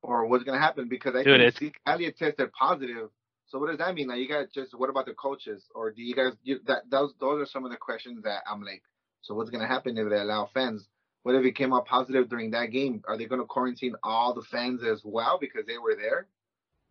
or 0.01 0.25
what's 0.25 0.43
going 0.45 0.57
to 0.57 0.61
happen? 0.61 0.87
Because 0.87 1.15
I 1.15 1.23
Dude, 1.23 1.39
think 1.39 1.47
it's- 1.47 1.59
Zeke 1.59 1.79
Elliott 1.85 2.17
tested 2.17 2.51
positive. 2.53 3.09
So 3.49 3.57
what 3.57 3.69
does 3.69 3.79
that 3.79 3.93
mean? 3.95 4.07
Like 4.07 4.19
you 4.19 4.27
guys 4.29 4.47
just 4.53 4.77
what 4.77 4.89
about 4.89 5.07
the 5.07 5.13
coaches, 5.13 5.63
or 5.73 5.91
do 5.91 6.01
you 6.01 6.15
guys 6.15 6.33
you, 6.43 6.59
that 6.67 6.83
those 6.89 7.13
those 7.19 7.41
are 7.41 7.45
some 7.45 7.65
of 7.65 7.71
the 7.71 7.77
questions 7.77 8.23
that 8.23 8.43
I'm 8.49 8.61
like. 8.61 8.83
So 9.21 9.33
what's 9.33 9.49
going 9.49 9.61
to 9.61 9.67
happen 9.67 9.97
if 9.97 10.09
they 10.09 10.15
allow 10.19 10.49
fans? 10.53 10.87
What 11.23 11.35
if 11.35 11.43
he 11.43 11.51
came 11.51 11.73
out 11.73 11.85
positive 11.85 12.29
during 12.29 12.51
that 12.51 12.67
game? 12.67 13.03
Are 13.07 13.17
they 13.17 13.25
going 13.25 13.41
to 13.41 13.45
quarantine 13.45 13.93
all 14.01 14.33
the 14.33 14.43
fans 14.43 14.81
as 14.83 15.01
well 15.03 15.37
because 15.41 15.65
they 15.65 15.77
were 15.77 15.95
there? 15.95 16.27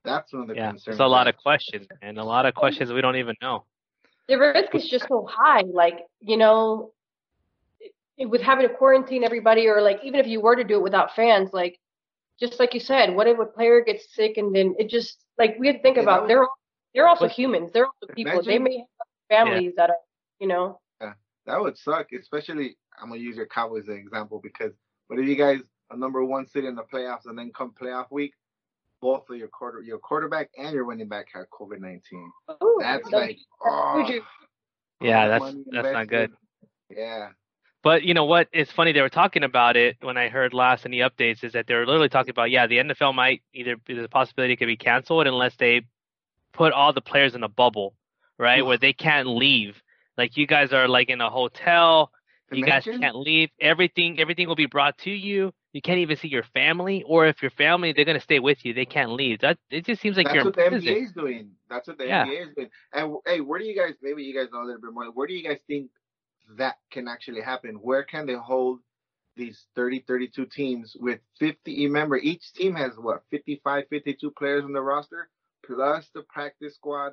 That's 0.04 0.32
one 0.32 0.42
of 0.42 0.48
the 0.48 0.54
Yeah. 0.54 0.70
concerns. 0.70 0.84
There's 0.84 1.00
a 1.00 1.06
lot 1.06 1.26
of 1.26 1.36
questions 1.38 1.86
and 2.02 2.18
a 2.18 2.24
lot 2.24 2.44
of 2.44 2.54
questions 2.54 2.92
we 2.92 3.00
don't 3.00 3.16
even 3.16 3.34
know. 3.40 3.64
the 4.28 4.36
risk 4.36 4.74
is 4.74 4.86
just 4.86 5.08
so 5.08 5.26
high. 5.26 5.62
Like, 5.62 6.00
you 6.20 6.36
know, 6.36 6.92
with 8.18 8.42
having 8.42 8.68
to 8.68 8.74
quarantine 8.74 9.24
everybody, 9.24 9.68
or 9.68 9.80
like 9.80 10.00
even 10.04 10.20
if 10.20 10.26
you 10.26 10.42
were 10.42 10.54
to 10.56 10.64
do 10.64 10.74
it 10.74 10.82
without 10.82 11.14
fans, 11.16 11.50
like 11.54 11.78
just 12.38 12.58
like 12.60 12.74
you 12.74 12.80
said, 12.80 13.14
what 13.14 13.26
if 13.26 13.38
a 13.38 13.46
player 13.46 13.82
gets 13.82 14.14
sick 14.14 14.36
and 14.36 14.54
then 14.54 14.74
it 14.78 14.88
just 14.88 15.18
like 15.38 15.56
we 15.58 15.66
have 15.66 15.76
to 15.76 15.82
think 15.82 15.96
You 15.96 16.02
about 16.02 16.22
know? 16.22 16.28
they're 16.28 16.46
they're 16.94 17.08
also 17.08 17.28
humans. 17.28 17.70
They're 17.72 17.86
also 17.86 18.12
people. 18.14 18.42
They 18.42 18.58
may 18.58 18.78
have 18.78 18.86
families 19.28 19.72
that 19.76 19.90
are, 19.90 19.96
you 20.40 20.48
know. 20.48 20.80
Yeah, 21.00 21.12
that 21.46 21.60
would 21.60 21.76
suck, 21.76 22.12
especially 22.12 22.76
I'm 23.00 23.08
gonna 23.08 23.20
use 23.20 23.36
your 23.36 23.46
Cowboys 23.46 23.84
as 23.84 23.88
an 23.88 23.96
example 23.96 24.40
because 24.42 24.72
what 25.08 25.18
if 25.18 25.26
you 25.26 25.36
guys 25.36 25.60
are 25.90 25.96
number 25.96 26.24
one 26.24 26.46
seed 26.46 26.64
in 26.64 26.74
the 26.74 26.82
playoffs 26.82 27.26
and 27.26 27.38
then 27.38 27.50
come 27.56 27.72
playoff 27.80 28.06
week, 28.10 28.32
both 29.00 29.28
of 29.30 29.36
your 29.36 29.48
quarter 29.48 29.82
your 29.82 29.98
quarterback 29.98 30.50
and 30.56 30.72
your 30.72 30.84
running 30.84 31.08
back 31.08 31.26
have 31.34 31.46
COVID 31.50 31.80
nineteen. 31.80 32.30
Ooh, 32.62 32.78
That's 32.80 33.08
like 33.10 33.36
be 33.36 33.44
oh, 33.64 34.04
huge. 34.06 34.22
Yeah, 35.00 35.28
that's 35.28 35.54
that's 35.70 35.92
not 35.92 36.08
good. 36.08 36.32
Yeah. 36.90 37.28
But 37.82 38.02
you 38.02 38.14
know 38.14 38.24
what? 38.24 38.48
It's 38.52 38.72
funny 38.72 38.92
they 38.92 39.00
were 39.00 39.08
talking 39.08 39.44
about 39.44 39.76
it 39.76 39.96
when 40.00 40.16
I 40.16 40.28
heard 40.28 40.52
last 40.52 40.84
any 40.84 40.98
updates 40.98 41.44
is 41.44 41.52
that 41.52 41.66
they 41.66 41.74
were 41.74 41.86
literally 41.86 42.08
talking 42.08 42.30
about 42.30 42.50
yeah 42.50 42.66
the 42.66 42.78
NFL 42.78 43.14
might 43.14 43.42
either 43.54 43.76
there's 43.86 44.04
a 44.04 44.08
possibility 44.08 44.54
it 44.54 44.56
could 44.56 44.66
be 44.66 44.76
canceled 44.76 45.26
unless 45.26 45.56
they 45.56 45.82
put 46.52 46.72
all 46.72 46.92
the 46.92 47.00
players 47.00 47.34
in 47.34 47.42
a 47.44 47.48
bubble, 47.48 47.94
right, 48.38 48.64
where 48.64 48.78
they 48.78 48.92
can't 48.92 49.28
leave. 49.28 49.80
Like 50.16 50.36
you 50.36 50.46
guys 50.46 50.72
are 50.72 50.88
like 50.88 51.08
in 51.08 51.20
a 51.20 51.30
hotel, 51.30 52.10
you 52.50 52.64
guys 52.64 52.84
can't 52.84 53.16
leave. 53.16 53.50
Everything 53.60 54.18
everything 54.18 54.48
will 54.48 54.56
be 54.56 54.66
brought 54.66 54.98
to 54.98 55.10
you. 55.10 55.52
You 55.72 55.80
can't 55.82 55.98
even 55.98 56.16
see 56.16 56.28
your 56.28 56.42
family, 56.54 57.04
or 57.06 57.26
if 57.26 57.42
your 57.42 57.50
family 57.52 57.92
they're 57.92 58.04
gonna 58.04 58.20
stay 58.20 58.40
with 58.40 58.64
you, 58.64 58.74
they 58.74 58.86
can't 58.86 59.12
leave. 59.12 59.40
That 59.40 59.58
it 59.70 59.84
just 59.86 60.00
seems 60.02 60.16
like 60.16 60.26
That's 60.26 60.34
you're 60.34 60.44
what 60.44 60.56
the. 60.56 60.62
NBA 60.62 61.04
is 61.04 61.12
doing. 61.12 61.50
That's 61.70 61.86
what 61.86 61.98
the 61.98 62.06
Yeah. 62.06 62.24
NBA 62.24 62.48
is 62.48 62.54
doing. 62.56 62.70
And 62.92 63.16
hey, 63.26 63.40
where 63.40 63.58
do 63.60 63.66
you 63.66 63.76
guys? 63.76 63.94
Maybe 64.02 64.24
you 64.24 64.34
guys 64.34 64.48
know 64.52 64.62
a 64.62 64.66
little 64.66 64.80
bit 64.80 64.92
more. 64.92 65.04
Where 65.12 65.26
do 65.26 65.34
you 65.34 65.46
guys 65.46 65.58
think 65.68 65.90
that 66.56 66.76
can 66.90 67.08
actually 67.08 67.40
happen? 67.42 67.76
Where 67.76 68.02
can 68.02 68.26
they 68.26 68.34
hold 68.34 68.80
these 69.36 69.66
30, 69.76 70.04
32 70.06 70.46
teams 70.46 70.96
with 70.98 71.20
50? 71.38 71.86
Remember, 71.86 72.16
each 72.16 72.52
team 72.54 72.74
has 72.74 72.92
what 72.96 73.22
55, 73.30 73.84
52 73.90 74.30
players 74.32 74.64
on 74.64 74.72
the 74.72 74.80
roster, 74.82 75.28
plus 75.64 76.08
the 76.14 76.22
practice 76.22 76.74
squad, 76.74 77.12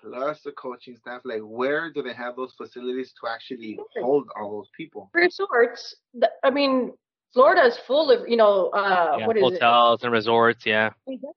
plus 0.00 0.40
the 0.42 0.52
coaching 0.52 0.96
staff. 0.96 1.22
Like, 1.24 1.42
where 1.42 1.92
do 1.92 2.02
they 2.02 2.14
have 2.14 2.36
those 2.36 2.54
facilities 2.56 3.12
to 3.20 3.28
actually 3.28 3.78
hold 4.00 4.28
all 4.38 4.50
those 4.58 4.70
people? 4.76 5.10
resorts. 5.12 5.96
I 6.44 6.50
mean, 6.50 6.92
Florida 7.34 7.66
is 7.66 7.76
full 7.86 8.10
of, 8.10 8.26
you 8.28 8.36
know, 8.36 8.68
uh, 8.70 9.16
Yeah, 9.18 9.26
what 9.26 9.36
is 9.36 9.42
it? 9.42 9.52
hotels 9.60 10.02
and 10.02 10.12
resorts, 10.12 10.64
yeah. 10.64 10.90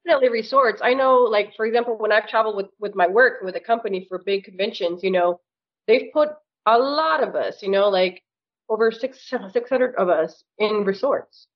Definitely 0.06 0.30
resorts. 0.30 0.82
I 0.84 0.94
know, 0.94 1.16
like 1.18 1.54
for 1.58 1.66
example, 1.66 1.98
when 1.98 2.12
I've 2.12 2.28
traveled 2.30 2.56
with 2.56 2.68
with 2.80 2.96
my 2.96 3.08
work 3.08 3.42
with 3.44 3.56
a 3.56 3.60
company 3.60 4.06
for 4.08 4.20
big 4.20 4.46
conventions, 4.46 5.04
you 5.04 5.12
know, 5.12 5.42
they've 5.88 6.10
put 6.14 6.30
a 6.66 6.78
lot 6.78 7.24
of 7.24 7.36
us, 7.36 7.62
you 7.62 7.70
know, 7.70 7.90
like 7.90 8.22
over 8.70 8.92
six 8.92 9.20
six 9.52 9.70
hundred 9.70 9.96
of 9.96 10.10
us 10.10 10.44
in 10.58 10.84
resorts. 10.86 11.48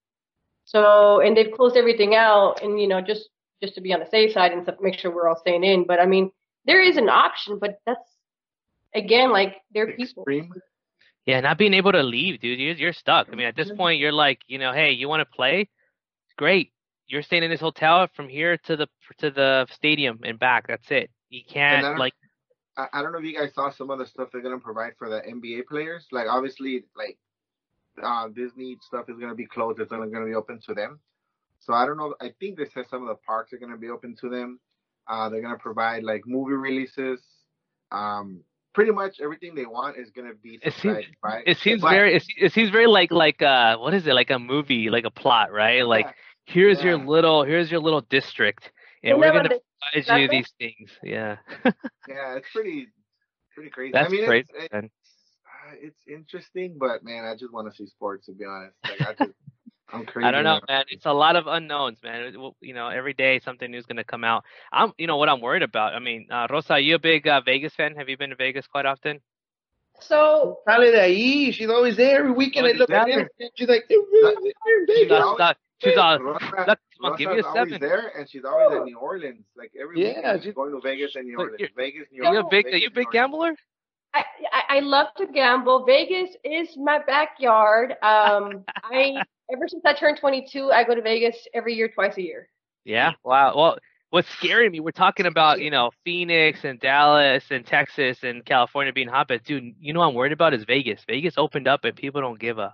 So, 0.65 1.21
and 1.21 1.37
they've 1.37 1.51
closed 1.51 1.77
everything 1.77 2.15
out, 2.15 2.61
and 2.63 2.79
you 2.79 2.87
know, 2.87 3.01
just 3.01 3.29
just 3.61 3.75
to 3.75 3.81
be 3.81 3.93
on 3.93 3.99
the 3.99 4.07
safe 4.09 4.31
side 4.33 4.51
and 4.51 4.63
stuff, 4.63 4.75
make 4.81 4.97
sure 4.99 5.13
we're 5.13 5.29
all 5.29 5.37
staying 5.37 5.63
in. 5.63 5.85
But 5.85 5.99
I 5.99 6.05
mean, 6.05 6.31
there 6.65 6.81
is 6.81 6.97
an 6.97 7.09
option, 7.09 7.59
but 7.59 7.79
that's 7.85 8.09
again 8.93 9.31
like 9.31 9.57
they're 9.73 9.93
people. 9.93 10.23
Yeah, 11.25 11.39
not 11.41 11.57
being 11.57 11.73
able 11.73 11.91
to 11.91 12.03
leave, 12.03 12.39
dude. 12.39 12.59
You're, 12.59 12.75
you're 12.75 12.93
stuck. 12.93 13.27
I 13.31 13.35
mean, 13.35 13.47
at 13.47 13.55
this 13.55 13.71
Mhm. 13.71 13.77
point, 13.77 13.99
you're 13.99 14.11
like, 14.11 14.41
you 14.45 14.59
know, 14.59 14.71
hey, 14.73 14.91
you 14.91 15.09
want 15.09 15.21
to 15.21 15.25
play? 15.35 15.69
Great. 16.37 16.71
You're 17.07 17.23
staying 17.23 17.41
in 17.43 17.49
this 17.49 17.61
hotel 17.61 18.07
from 18.15 18.27
here 18.29 18.57
to 18.65 18.75
the 18.75 18.87
to 19.19 19.31
the 19.31 19.67
stadium 19.71 20.19
and 20.23 20.37
back. 20.37 20.67
That's 20.67 20.89
it. 20.91 21.09
You 21.29 21.41
can't 21.47 21.83
don't- 21.83 21.97
like. 21.97 22.13
I, 22.77 22.88
I 22.93 23.01
don't 23.01 23.11
know 23.11 23.19
if 23.19 23.25
you 23.25 23.38
guys 23.38 23.53
saw 23.53 23.69
some 23.71 23.89
of 23.89 23.99
the 23.99 24.05
stuff 24.05 24.29
they're 24.31 24.41
gonna 24.41 24.59
provide 24.59 24.93
for 24.97 25.09
the 25.09 25.21
NBA 25.21 25.67
players. 25.67 26.05
Like 26.11 26.27
obviously, 26.29 26.85
like 26.95 27.17
uh, 28.01 28.27
Disney 28.29 28.77
stuff 28.81 29.09
is 29.09 29.17
gonna 29.19 29.35
be 29.35 29.45
closed. 29.45 29.79
It's 29.79 29.91
only 29.91 30.09
gonna 30.11 30.25
be 30.25 30.35
open 30.35 30.59
to 30.67 30.73
them. 30.73 30.99
So 31.59 31.73
I 31.73 31.85
don't 31.85 31.97
know. 31.97 32.15
I 32.21 32.31
think 32.39 32.57
they 32.57 32.65
said 32.65 32.85
some 32.89 33.01
of 33.01 33.07
the 33.07 33.15
parks 33.25 33.53
are 33.53 33.57
gonna 33.57 33.77
be 33.77 33.89
open 33.89 34.15
to 34.21 34.29
them. 34.29 34.59
Uh, 35.07 35.29
they're 35.29 35.41
gonna 35.41 35.57
provide 35.57 36.03
like 36.03 36.23
movie 36.25 36.53
releases. 36.53 37.21
Um, 37.91 38.41
pretty 38.73 38.91
much 38.91 39.19
everything 39.21 39.55
they 39.55 39.65
want 39.65 39.97
is 39.97 40.09
gonna 40.11 40.33
be 40.33 40.59
It 40.61 40.73
seems- 40.73 40.81
supplied 40.81 41.05
by. 41.23 41.43
It 41.45 41.57
seems 41.59 41.81
but- 41.81 41.91
very. 41.91 42.15
It, 42.15 42.25
it 42.38 42.51
seems 42.53 42.69
very 42.69 42.88
like 42.88 43.11
like 43.11 43.41
uh 43.41 43.77
what 43.77 43.93
is 43.93 44.05
it 44.07 44.13
like 44.13 44.31
a 44.31 44.39
movie 44.39 44.89
like 44.89 45.05
a 45.05 45.11
plot 45.11 45.51
right? 45.51 45.85
Like 45.85 46.07
here's 46.45 46.83
your 46.83 46.97
little 46.97 47.43
here's 47.43 47.71
your 47.71 47.79
little 47.79 48.01
district 48.01 48.71
and 49.03 49.13
And 49.13 49.19
we're 49.21 49.31
gonna 49.31 49.49
they- 49.93 50.01
provide 50.01 50.17
you 50.21 50.27
nothing? 50.27 50.39
these 50.39 50.53
things. 50.59 50.91
Yeah, 51.03 51.37
Yeah, 52.07 52.35
it's 52.37 52.47
pretty, 52.53 52.87
pretty 53.53 53.69
crazy. 53.69 53.91
that's 53.93 54.07
I 54.07 54.11
mean, 54.11 54.25
crazy. 54.25 54.47
It's, 54.55 54.73
man. 54.73 54.89
uh, 55.45 55.75
it's 55.81 55.99
interesting, 56.07 56.77
but 56.79 57.03
man, 57.03 57.25
I 57.25 57.33
just 57.35 57.51
want 57.53 57.69
to 57.71 57.75
see 57.75 57.87
sports. 57.87 58.25
To 58.27 58.33
be 58.33 58.45
honest, 58.45 58.75
like 58.83 59.01
I 59.01 59.13
just, 59.25 59.35
I'm 59.93 60.05
crazy. 60.05 60.27
I 60.27 60.31
don't 60.31 60.43
know, 60.43 60.59
man. 60.67 60.83
It's 60.89 61.05
a 61.05 61.13
lot 61.13 61.35
of 61.35 61.47
unknowns, 61.47 61.99
man. 62.03 62.21
It- 62.23 62.35
You 62.61 62.73
know, 62.73 62.87
every 62.89 63.13
day 63.13 63.39
something 63.39 63.69
new 63.69 63.77
is 63.77 63.85
gonna 63.85 64.03
come 64.03 64.23
out. 64.23 64.43
I'm, 64.71 64.93
you 64.97 65.07
know, 65.07 65.17
what 65.17 65.29
I'm 65.29 65.41
worried 65.41 65.63
about. 65.63 65.93
I 65.93 65.99
mean, 65.99 66.27
uh, 66.31 66.47
Rosa, 66.49 66.73
are 66.73 66.79
you 66.79 66.95
a 66.95 66.99
big 66.99 67.27
uh, 67.27 67.41
Vegas 67.41 67.73
fan? 67.75 67.95
Have 67.95 68.09
you 68.09 68.17
been 68.17 68.31
to 68.31 68.35
Vegas 68.35 68.67
quite 68.67 68.85
often? 68.85 69.21
So 70.01 70.59
Sale 70.67 70.91
de 70.91 70.99
ahí. 70.99 71.53
She's 71.53 71.69
always 71.69 71.95
there 71.95 72.19
every 72.19 72.31
weekend. 72.31 72.67
I 72.67 72.71
Oh, 72.71 72.73
look 72.73 72.89
at 72.91 73.07
yeah. 73.07 73.15
her. 73.15 73.29
and 73.39 73.49
She's 73.55 73.69
like, 73.69 73.85
"They're 73.87 73.97
really 73.99 74.53
there 74.65 74.79
in 74.81 74.85
She 74.87 74.93
Vegas." 75.05 75.09
got 75.19 75.35
stuck. 75.35 75.57
She's 75.83 75.97
all, 75.97 76.17
Rosa, 76.19 76.39
look, 76.67 76.79
come 77.01 77.11
on, 77.11 77.17
give 77.17 77.29
me 77.29 77.33
a 77.33 77.43
Rosa's 77.43 77.45
always 77.55 77.71
seven. 77.73 77.88
there, 77.89 78.07
and 78.17 78.29
she's 78.29 78.45
always 78.45 78.77
in 78.77 78.85
New 78.85 78.97
Orleans. 78.97 79.43
Like 79.57 79.71
every 79.79 80.01
Yeah, 80.01 80.07
weekend, 80.15 80.38
she's 80.39 80.43
she's- 80.43 80.55
going 80.55 80.71
to 80.71 80.79
Vegas 80.81 81.15
and 81.15 81.25
New 81.27 81.38
Orleans. 81.38 81.59
you're- 81.59 81.73
Vegas, 81.75 82.07
New 82.11 82.21
Are 82.23 82.31
you 82.33 82.38
Orleans. 82.39 82.47
a 82.47 82.49
big, 82.49 82.65
are 82.65 82.69
Vegas, 82.69 82.81
you 82.81 82.88
a 82.88 82.91
big 82.91 83.11
gambler? 83.11 83.55
I, 84.13 84.23
I 84.53 84.77
I 84.77 84.79
love 84.79 85.07
to 85.17 85.27
gamble. 85.27 85.85
Vegas 85.85 86.29
is 86.45 86.69
my 86.77 86.99
backyard. 87.05 87.91
Um, 88.01 88.63
I 88.83 89.21
ever 89.51 89.67
since 89.67 89.83
I 89.85 89.93
turned 89.93 90.17
22, 90.19 90.71
I 90.71 90.85
go 90.85 90.95
to 90.95 91.01
Vegas 91.01 91.35
every 91.53 91.73
year, 91.75 91.89
twice 91.89 92.15
a 92.17 92.21
year. 92.21 92.47
Yeah. 92.85 93.11
Wow. 93.25 93.53
Well, 93.57 93.77
what's 94.11 94.29
scaring 94.29 94.71
me? 94.71 94.79
We're 94.79 94.91
talking 94.91 95.25
about 95.25 95.59
you 95.59 95.69
know 95.71 95.91
Phoenix 96.05 96.63
and 96.63 96.79
Dallas 96.79 97.43
and 97.51 97.65
Texas 97.65 98.19
and 98.23 98.45
California 98.45 98.93
being 98.93 99.09
hot, 99.09 99.27
but 99.27 99.43
Dude, 99.43 99.75
you 99.81 99.91
know 99.91 99.99
what 99.99 100.07
I'm 100.07 100.13
worried 100.15 100.31
about 100.31 100.53
is 100.53 100.63
Vegas. 100.63 101.01
Vegas 101.05 101.33
opened 101.38 101.67
up 101.67 101.83
and 101.83 101.93
people 101.95 102.21
don't 102.21 102.39
give 102.39 102.57
a. 102.59 102.73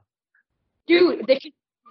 Dude, 0.85 1.25
the 1.27 1.39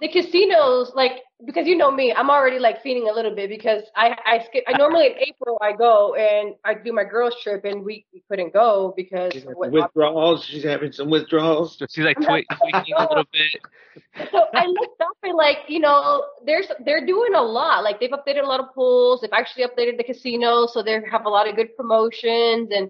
the 0.01 0.07
casinos, 0.07 0.91
like 0.95 1.21
because 1.45 1.67
you 1.67 1.77
know 1.77 1.91
me, 1.91 2.11
I'm 2.11 2.29
already 2.31 2.57
like 2.57 2.81
feeding 2.81 3.07
a 3.07 3.13
little 3.13 3.35
bit 3.35 3.49
because 3.49 3.83
I 3.95 4.17
I 4.25 4.43
skip. 4.45 4.63
I 4.67 4.75
normally 4.75 5.05
in 5.05 5.13
April 5.19 5.59
I 5.61 5.73
go 5.73 6.15
and 6.15 6.55
I 6.65 6.73
do 6.73 6.91
my 6.91 7.03
girls 7.03 7.35
trip 7.43 7.65
and 7.65 7.85
we, 7.85 8.05
we 8.11 8.23
couldn't 8.27 8.51
go 8.51 8.93
because 8.97 9.31
She's 9.31 9.45
what 9.45 9.71
withdrawals. 9.71 10.43
She's 10.43 10.63
having 10.63 10.91
some 10.91 11.11
withdrawals. 11.11 11.77
So 11.77 11.85
she's 11.87 12.03
like 12.03 12.17
twi- 12.17 12.45
tweaking 12.57 12.95
a 12.97 13.01
little 13.01 13.25
bit. 13.31 14.29
so 14.31 14.45
I 14.55 14.65
looked 14.65 15.01
up 15.01 15.17
and 15.21 15.35
like, 15.37 15.59
you 15.67 15.79
know, 15.79 16.25
there's 16.47 16.67
they're 16.83 17.05
doing 17.05 17.35
a 17.35 17.41
lot. 17.41 17.83
Like 17.83 17.99
they've 17.99 18.09
updated 18.09 18.43
a 18.43 18.47
lot 18.47 18.59
of 18.59 18.73
pools. 18.73 19.21
They've 19.21 19.29
actually 19.33 19.65
updated 19.65 19.97
the 19.97 20.03
casino, 20.03 20.65
so 20.65 20.81
they 20.81 20.99
have 21.11 21.25
a 21.25 21.29
lot 21.29 21.47
of 21.47 21.55
good 21.55 21.77
promotions 21.77 22.69
and 22.71 22.89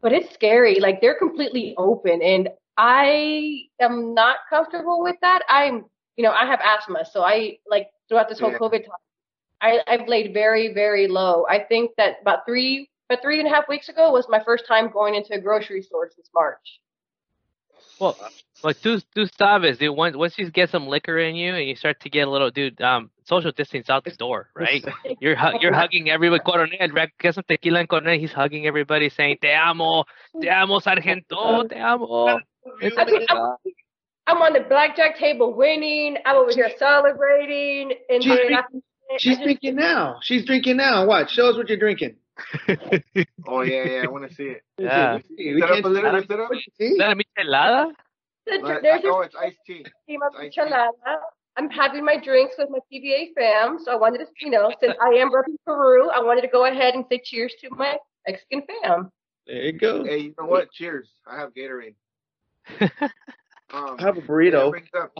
but 0.00 0.12
it's 0.12 0.32
scary. 0.32 0.78
Like 0.78 1.00
they're 1.00 1.18
completely 1.18 1.74
open 1.76 2.22
and 2.22 2.48
I 2.76 3.62
am 3.80 4.14
not 4.14 4.36
comfortable 4.48 5.02
with 5.02 5.16
that. 5.20 5.42
I'm 5.48 5.86
you 6.18 6.24
know, 6.24 6.32
I 6.32 6.44
have 6.44 6.60
asthma, 6.60 7.04
so 7.10 7.22
I 7.22 7.58
like 7.70 7.88
throughout 8.08 8.28
this 8.28 8.40
whole 8.40 8.50
Yeah. 8.50 8.58
COVID 8.58 8.84
time 8.84 9.00
I, 9.60 9.80
I've 9.86 10.06
laid 10.06 10.34
very, 10.34 10.72
very 10.72 11.08
low. 11.08 11.46
I 11.48 11.60
think 11.60 11.92
that 11.96 12.18
about 12.22 12.46
three 12.46 12.90
about 13.08 13.22
three 13.22 13.38
and 13.38 13.48
a 13.48 13.50
half 13.50 13.68
weeks 13.68 13.88
ago 13.88 14.12
was 14.12 14.26
my 14.28 14.42
first 14.44 14.66
time 14.66 14.90
going 14.90 15.14
into 15.14 15.32
a 15.32 15.40
grocery 15.40 15.82
store 15.82 16.10
since 16.14 16.28
March. 16.34 16.80
Well, 17.98 18.16
like 18.62 18.76
tú, 18.80 19.02
tú 19.16 19.26
sabes, 19.38 19.78
dude. 19.78 19.96
Once 19.96 20.16
once 20.16 20.38
you 20.38 20.50
get 20.50 20.70
some 20.70 20.86
liquor 20.86 21.18
in 21.18 21.34
you 21.34 21.54
and 21.54 21.66
you 21.68 21.74
start 21.74 22.00
to 22.00 22.10
get 22.10 22.28
a 22.28 22.30
little, 22.30 22.50
dude. 22.50 22.80
Um, 22.80 23.10
social 23.24 23.50
distance 23.50 23.90
out 23.90 24.04
the 24.04 24.10
door, 24.12 24.50
right? 24.54 24.84
You're 25.20 25.36
hu- 25.36 25.58
you're 25.60 25.74
hugging 25.74 26.08
everybody. 26.10 26.42
Coronel, 26.42 26.88
right? 26.94 27.10
Get 27.18 27.34
some 27.34 27.44
tequila 27.48 27.80
and 27.80 27.88
Coronel. 27.88 28.18
He's 28.18 28.32
hugging 28.32 28.66
everybody, 28.66 29.08
saying 29.10 29.38
"Te 29.42 29.52
amo, 29.52 30.04
te 30.40 30.48
amo, 30.48 30.78
sargento, 30.78 31.64
te 31.68 31.76
amo." 31.78 32.38
I 32.80 32.80
mean, 32.80 32.92
like, 32.96 33.08
I'm, 34.28 34.36
I'm 34.36 34.42
on 34.42 34.52
the 34.52 34.60
blackjack 34.68 35.18
table 35.18 35.54
winning. 35.54 36.16
I'm 36.26 36.36
over 36.36 36.50
here 36.52 36.70
celebrating, 36.78 37.92
and 38.08 38.22
She's 38.22 38.34
drink- 38.36 38.52
I, 38.52 38.60
I 38.60 39.16
She's 39.18 39.32
just- 39.34 39.42
drinking 39.44 39.76
now. 39.76 40.18
She's 40.22 40.44
drinking 40.46 40.76
now. 40.76 41.06
Watch. 41.06 41.30
Show 41.32 41.48
us 41.50 41.56
what 41.56 41.68
you're 41.68 41.78
drinking. 41.78 42.16
Oh 43.48 43.62
yeah, 43.62 43.84
yeah. 43.84 44.02
I 44.04 44.06
want 44.08 44.28
to 44.28 44.34
see 44.34 44.44
it. 44.44 44.62
Yeah. 44.76 45.18
See, 45.36 45.54
we 45.54 45.60
Set 45.60 45.70
up 45.70 45.74
can't 45.76 45.86
a 45.86 45.88
little 45.88 46.10
see- 46.20 46.26
bit. 46.26 46.28
Set 46.28 46.40
up. 46.40 46.50
see? 46.78 46.84
¿Is 46.84 46.98
that 46.98 47.12
a 47.12 47.16
michelada? 47.16 47.86
Like, 48.46 48.82
There's 48.82 49.00
oh, 49.06 49.20
it's 49.22 49.34
iced 49.34 49.56
tea. 49.66 49.84
team 50.06 50.20
of 50.22 50.34
I 50.38 50.48
see. 50.50 50.60
michelada. 50.60 50.90
I'm 51.56 51.68
having 51.70 52.04
my 52.04 52.16
drinks 52.22 52.54
with 52.58 52.68
my 52.70 52.78
PVA 52.92 53.34
fam, 53.34 53.78
so 53.84 53.90
I 53.90 53.96
wanted 53.96 54.18
to, 54.18 54.26
you 54.40 54.50
know, 54.50 54.70
since 54.80 54.94
I 55.02 55.16
am 55.18 55.30
repping 55.32 55.56
Peru, 55.66 56.08
I 56.10 56.20
wanted 56.22 56.42
to 56.42 56.48
go 56.48 56.64
ahead 56.66 56.94
and 56.94 57.04
say 57.10 57.20
cheers 57.24 57.52
to 57.62 57.68
my 57.70 57.96
Mexican 58.28 58.62
fam. 58.82 59.10
There 59.46 59.56
you 59.64 59.72
go. 59.72 60.04
Hey, 60.04 60.18
you 60.18 60.34
know 60.38 60.46
what? 60.46 60.70
Cheers. 60.70 61.08
I 61.26 61.38
have 61.40 61.52
Gatorade. 61.54 61.94
Um, 63.72 63.96
I 63.98 64.02
have 64.02 64.16
a 64.16 64.22
burrito. 64.22 64.70
brings 64.70 64.88
up 64.96 65.12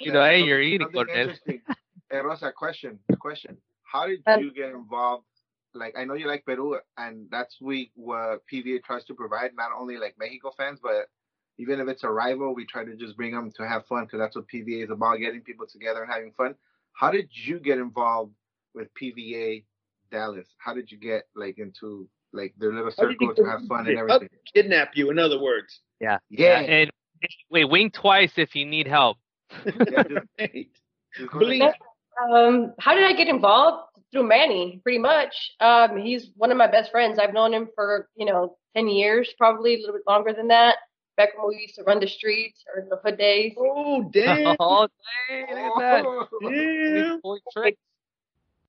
You 0.00 0.12
know, 0.12 0.24
hey, 0.24 0.42
you're 0.42 0.60
eating, 0.60 0.86
something 0.86 1.06
Coronel. 1.06 1.16
interesting. 1.22 1.62
Hey, 2.10 2.18
Rosa, 2.18 2.52
question, 2.52 2.98
question. 3.18 3.56
How 3.84 4.06
did 4.06 4.22
Um, 4.26 4.40
you 4.40 4.52
get 4.52 4.70
involved? 4.70 5.24
Like, 5.74 5.94
I 5.98 6.04
know 6.04 6.14
you 6.14 6.26
like 6.26 6.44
Peru, 6.44 6.78
and 6.96 7.26
that's 7.30 7.60
we 7.60 7.90
what 7.94 8.42
PVA 8.50 8.82
tries 8.82 9.04
to 9.04 9.14
provide. 9.14 9.54
Not 9.54 9.70
only 9.78 9.98
like 9.98 10.16
Mexico 10.18 10.52
fans, 10.56 10.80
but 10.82 11.08
even 11.58 11.80
if 11.80 11.88
it's 11.88 12.04
a 12.04 12.10
rival, 12.10 12.54
we 12.54 12.64
try 12.64 12.84
to 12.84 12.96
just 12.96 13.16
bring 13.16 13.32
them 13.34 13.52
to 13.56 13.68
have 13.68 13.86
fun 13.86 14.04
because 14.04 14.18
that's 14.18 14.36
what 14.36 14.48
PVA 14.48 14.84
is 14.84 14.90
about: 14.90 15.18
getting 15.18 15.42
people 15.42 15.66
together 15.66 16.02
and 16.02 16.10
having 16.10 16.32
fun. 16.32 16.54
How 16.92 17.10
did 17.10 17.28
you 17.30 17.60
get 17.60 17.78
involved 17.78 18.32
with 18.74 18.88
PVA 18.94 19.64
Dallas? 20.10 20.48
How 20.58 20.74
did 20.74 20.90
you 20.90 20.98
get 20.98 21.24
like 21.36 21.58
into 21.58 22.08
like 22.32 22.54
their 22.58 22.72
little 22.72 22.90
How 22.96 23.04
did 23.06 23.20
you 23.20 23.28
circle 23.28 23.34
to 23.34 23.50
have 23.50 23.60
fun 23.68 23.86
and 23.86 23.98
I'll 23.98 24.04
everything? 24.18 24.28
kidnap 24.54 24.92
you. 24.96 25.10
In 25.10 25.18
other 25.18 25.40
words. 25.40 25.80
Yeah. 26.00 26.18
Yeah, 26.30 26.60
And 26.60 26.90
wait, 27.50 27.64
wink 27.68 27.94
twice 27.94 28.32
if 28.36 28.54
you 28.54 28.64
need 28.66 28.86
help. 28.86 29.16
yeah, 29.64 30.02
Right. 30.38 30.68
just 31.16 31.30
go 31.32 31.38
Blink. 31.38 31.62
ahead. 31.62 31.74
Um, 32.32 32.74
how 32.78 32.94
did 32.94 33.04
I 33.04 33.12
get 33.12 33.28
involved? 33.28 33.84
Through 34.12 34.28
Manny, 34.28 34.80
pretty 34.82 34.98
much. 34.98 35.34
Um, 35.60 35.98
he's 35.98 36.30
one 36.36 36.50
of 36.50 36.56
my 36.56 36.66
best 36.70 36.90
friends. 36.90 37.18
I've 37.18 37.34
known 37.34 37.52
him 37.52 37.68
for, 37.74 38.08
you 38.16 38.24
know, 38.24 38.56
10 38.76 38.88
years, 38.88 39.28
probably 39.36 39.74
a 39.74 39.78
little 39.78 39.94
bit 39.94 40.02
longer 40.06 40.32
than 40.32 40.48
that. 40.48 40.76
Back 41.16 41.30
when 41.36 41.48
we 41.48 41.62
used 41.62 41.74
to 41.76 41.82
run 41.82 41.98
the 41.98 42.06
streets 42.06 42.62
or 42.74 42.86
the 42.88 42.96
hood 43.04 43.18
days. 43.18 43.52
Oh 43.58 44.08
damn. 44.12 44.56
Oh, 44.60 44.86
dang, 45.28 45.46
look 45.48 45.58
at 45.58 45.78
that. 45.80 46.04
Oh. 46.06 46.28
Yeah. 46.50 47.16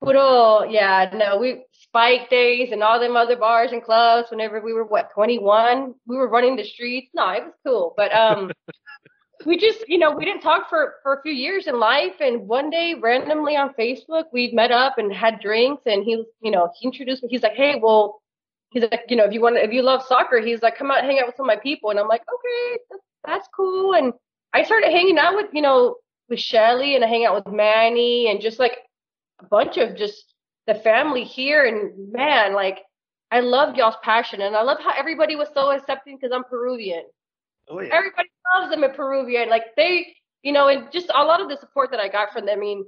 Puro, 0.04 0.64
yeah, 0.64 1.10
no, 1.14 1.38
we 1.38 1.66
Spike 1.72 2.30
Days 2.30 2.72
and 2.72 2.84
all 2.84 3.00
them 3.00 3.16
other 3.16 3.36
bars 3.36 3.72
and 3.72 3.84
clubs. 3.84 4.30
Whenever 4.30 4.62
we 4.62 4.74
were 4.74 4.86
what 4.86 5.12
21, 5.14 5.96
we 6.06 6.18
were 6.18 6.30
running 6.30 6.56
the 6.56 6.64
streets. 6.64 7.10
No, 7.16 7.30
it 7.32 7.46
was 7.46 7.54
cool, 7.66 7.94
but 7.98 8.14
um, 8.14 8.52
we 9.46 9.58
just, 9.58 9.88
you 9.88 9.98
know, 9.98 10.12
we 10.12 10.26
didn't 10.26 10.42
talk 10.42 10.70
for 10.70 10.96
for 11.02 11.16
a 11.16 11.22
few 11.22 11.32
years 11.32 11.68
in 11.68 11.80
life. 11.80 12.16
And 12.20 12.48
one 12.48 12.70
day, 12.70 12.94
randomly 12.94 13.56
on 13.56 13.74
Facebook, 13.74 14.26
we 14.32 14.52
met 14.52 14.72
up 14.72 14.98
and 14.98 15.12
had 15.12 15.40
drinks. 15.40 15.84
And 15.86 16.04
he, 16.04 16.24
you 16.42 16.52
know, 16.52 16.70
he 16.80 16.88
introduced 16.88 17.24
me. 17.24 17.30
He's 17.30 17.44
like, 17.44 17.56
hey, 17.56 17.80
well, 17.82 18.22
he's 18.70 18.84
like, 18.84 19.06
you 19.10 19.16
know, 19.16 19.26
if 19.26 19.34
you 19.34 19.42
want, 19.42 19.58
if 19.58 19.72
you 19.72 19.82
love 19.82 20.04
soccer, 20.04 20.40
he's 20.40 20.62
like, 20.62 20.78
come 20.78 20.92
out, 20.92 21.04
hang 21.04 21.20
out 21.20 21.28
with 21.28 21.36
some 21.36 21.50
of 21.50 21.56
my 21.56 21.62
people. 21.62 21.90
And 21.90 22.00
I'm 22.00 22.08
like, 22.08 22.22
okay, 22.22 22.80
that's, 22.90 23.04
that's 23.26 23.48
cool. 23.56 23.96
And 23.96 24.14
I 24.54 24.64
started 24.64 24.92
hanging 24.92 25.18
out 25.18 25.36
with, 25.36 25.48
you 25.54 25.62
know, 25.62 25.96
with 26.30 26.40
Shelly 26.40 26.96
and 26.96 27.04
I 27.04 27.08
hang 27.08 27.26
out 27.26 27.36
with 27.36 27.54
Manny 27.54 28.30
and 28.30 28.42
just 28.42 28.60
like 28.60 28.78
a 29.40 29.46
bunch 29.46 29.78
of 29.78 29.96
just 29.96 30.34
the 30.66 30.76
family 30.76 31.24
here 31.24 31.66
and 31.66 32.12
man 32.12 32.54
like 32.54 32.80
i 33.32 33.40
love 33.40 33.76
y'all's 33.76 33.96
passion 34.04 34.42
and 34.42 34.56
i 34.56 34.62
love 34.62 34.78
how 34.80 34.94
everybody 34.98 35.36
was 35.36 35.48
so 35.54 35.72
accepting 35.72 36.16
because 36.16 36.32
i'm 36.34 36.44
peruvian. 36.44 37.04
Oh 37.70 37.80
yeah. 37.80 37.90
everybody 37.94 38.30
loves 38.56 38.72
them 38.72 38.84
in 38.84 38.92
peruvian 38.92 39.50
like 39.50 39.76
they 39.76 40.16
you 40.44 40.52
know 40.52 40.68
and 40.68 40.92
just 40.92 41.10
a 41.16 41.24
lot 41.24 41.42
of 41.42 41.50
the 41.50 41.58
support 41.58 41.92
that 41.92 42.00
i 42.00 42.08
got 42.08 42.32
from 42.32 42.46
them 42.46 42.58
i 42.58 42.60
mean 42.60 42.86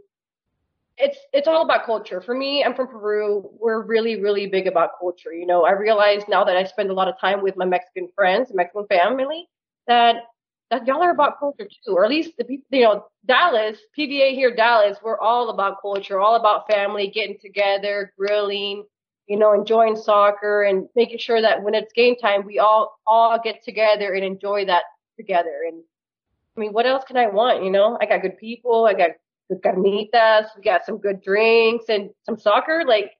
it's 1.01 1.17
it's 1.31 1.47
all 1.47 1.63
about 1.63 1.85
culture. 1.85 2.19
For 2.19 2.35
me 2.35 2.63
i'm 2.63 2.75
from 2.75 2.87
peru 2.87 3.49
we're 3.59 3.81
really 3.81 4.21
really 4.21 4.47
big 4.47 4.67
about 4.67 4.91
culture 4.99 5.33
you 5.33 5.45
know? 5.45 5.63
I 5.65 5.71
realize 5.71 6.23
now 6.27 6.43
that 6.43 6.57
i 6.57 6.63
spend 6.65 6.89
a 6.89 6.93
lot 6.93 7.07
of 7.07 7.19
time 7.19 7.41
with 7.41 7.55
my 7.55 7.65
mexican 7.65 8.09
friends 8.13 8.51
mexican 8.53 8.85
family 8.87 9.47
that 9.87 10.23
that 10.69 10.85
y'all 10.85 11.01
are 11.01 11.11
about 11.11 11.39
culture 11.39 11.67
too, 11.85 11.93
or 11.93 12.05
at 12.05 12.11
least 12.11 12.37
the 12.37 12.43
people, 12.43 12.65
you 12.71 12.83
know, 12.83 13.05
Dallas, 13.25 13.77
PVA 13.97 14.33
here, 14.33 14.55
Dallas, 14.55 14.97
we're 15.03 15.19
all 15.19 15.49
about 15.49 15.81
culture, 15.81 16.19
all 16.19 16.35
about 16.35 16.69
family, 16.69 17.09
getting 17.09 17.37
together, 17.41 18.13
grilling, 18.17 18.83
you 19.27 19.37
know, 19.37 19.53
enjoying 19.53 19.95
soccer 19.95 20.63
and 20.63 20.87
making 20.95 21.17
sure 21.17 21.41
that 21.41 21.63
when 21.63 21.73
it's 21.75 21.91
game 21.93 22.15
time, 22.15 22.45
we 22.45 22.59
all, 22.59 22.99
all 23.05 23.39
get 23.43 23.63
together 23.63 24.13
and 24.13 24.23
enjoy 24.23 24.65
that 24.65 24.83
together. 25.17 25.61
And 25.67 25.83
I 26.55 26.59
mean, 26.59 26.71
what 26.71 26.85
else 26.85 27.03
can 27.05 27.17
I 27.17 27.27
want? 27.27 27.63
You 27.63 27.71
know, 27.71 27.97
I 27.99 28.05
got 28.05 28.21
good 28.21 28.37
people. 28.37 28.85
I 28.85 28.93
got 28.93 29.11
good 29.49 29.61
carnitas. 29.61 30.45
We 30.55 30.63
got 30.63 30.85
some 30.85 30.97
good 30.97 31.21
drinks 31.21 31.85
and 31.89 32.09
some 32.25 32.37
soccer. 32.37 32.83
Like, 32.87 33.11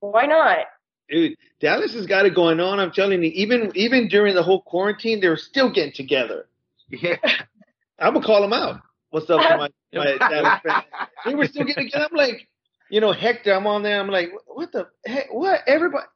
why 0.00 0.26
not? 0.26 0.66
Dude, 1.08 1.36
Dallas 1.60 1.94
has 1.94 2.06
got 2.06 2.26
it 2.26 2.34
going 2.34 2.60
on. 2.60 2.80
I'm 2.80 2.92
telling 2.92 3.22
you. 3.22 3.30
Even 3.34 3.70
even 3.74 4.08
during 4.08 4.34
the 4.34 4.42
whole 4.42 4.62
quarantine, 4.62 5.20
they 5.20 5.28
were 5.28 5.36
still 5.36 5.70
getting 5.70 5.92
together. 5.92 6.46
Yeah. 6.92 7.16
I'm 7.98 8.14
gonna 8.14 8.26
call 8.26 8.42
them 8.42 8.52
out. 8.52 8.80
What's 9.10 9.30
up 9.30 9.40
to 9.40 9.56
my, 9.56 9.70
my 9.94 10.18
Dallas 10.30 10.60
fans? 10.66 10.84
They 11.26 11.34
were 11.34 11.46
still 11.46 11.64
getting 11.64 11.86
together. 11.86 12.08
I'm 12.10 12.16
like, 12.16 12.48
you 12.90 13.00
know, 13.00 13.12
Hector. 13.12 13.54
I'm 13.54 13.66
on 13.66 13.82
there. 13.82 14.00
I'm 14.00 14.10
like, 14.10 14.30
what 14.46 14.72
the 14.72 14.88
heck? 15.06 15.32
What 15.32 15.60
everybody? 15.66 16.06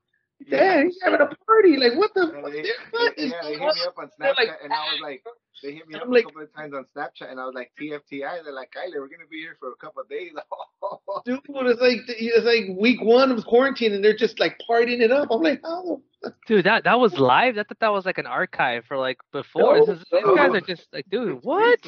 Dad, 0.50 0.84
he's 0.84 0.98
having 1.02 1.20
a 1.20 1.26
party. 1.46 1.76
Like, 1.76 1.96
what 1.96 2.12
the? 2.14 2.30
Yeah, 2.32 2.40
What 2.42 2.52
they, 2.52 2.62
the 2.62 2.68
fuck 2.92 3.14
is 3.16 3.30
yeah, 3.32 3.40
they 3.42 3.50
hit 3.52 3.60
me 3.60 3.82
up 3.86 3.94
on 3.98 4.10
Snapchat, 4.20 4.36
like, 4.36 4.48
and 4.62 4.72
I 4.72 4.92
was 4.92 5.00
like, 5.02 5.24
they 5.62 5.72
hit 5.72 5.88
me 5.88 5.94
up 5.96 6.02
I'm 6.02 6.10
a 6.10 6.12
like- 6.12 6.24
couple 6.24 6.42
of 6.42 6.54
times 6.54 6.74
on 6.74 6.84
Snapchat, 6.94 7.30
and 7.30 7.40
I 7.40 7.46
was 7.46 7.54
like, 7.54 7.72
TFTI. 7.80 8.44
They're 8.44 8.52
like, 8.52 8.70
Kyler, 8.70 9.00
we're 9.00 9.08
gonna 9.08 9.26
be 9.30 9.38
here 9.38 9.56
for 9.58 9.72
a 9.72 9.76
couple 9.76 10.02
of 10.02 10.08
days. 10.08 10.32
Dude, 11.24 11.40
it's 11.48 11.80
like 11.80 11.98
it's 12.06 12.44
like 12.46 12.78
week 12.78 13.00
one 13.02 13.32
of 13.32 13.44
quarantine, 13.44 13.92
and 13.94 14.04
they're 14.04 14.16
just 14.16 14.38
like 14.38 14.56
partying 14.70 15.00
it 15.00 15.10
up. 15.10 15.28
I'm 15.30 15.40
like, 15.42 15.60
how 15.64 16.00
the 16.22 16.34
Dude, 16.46 16.66
that 16.66 16.84
that 16.84 17.00
was 17.00 17.14
live. 17.18 17.56
I 17.58 17.62
thought 17.64 17.78
that 17.80 17.92
was 17.92 18.04
like 18.04 18.18
an 18.18 18.26
archive 18.26 18.84
for 18.86 18.96
like 18.98 19.18
before. 19.32 19.78
No, 19.78 19.86
This 19.86 19.98
is- 19.98 20.04
these 20.12 20.22
guys 20.36 20.50
are 20.54 20.60
just 20.60 20.86
like, 20.92 21.06
dude, 21.10 21.38
what? 21.42 21.80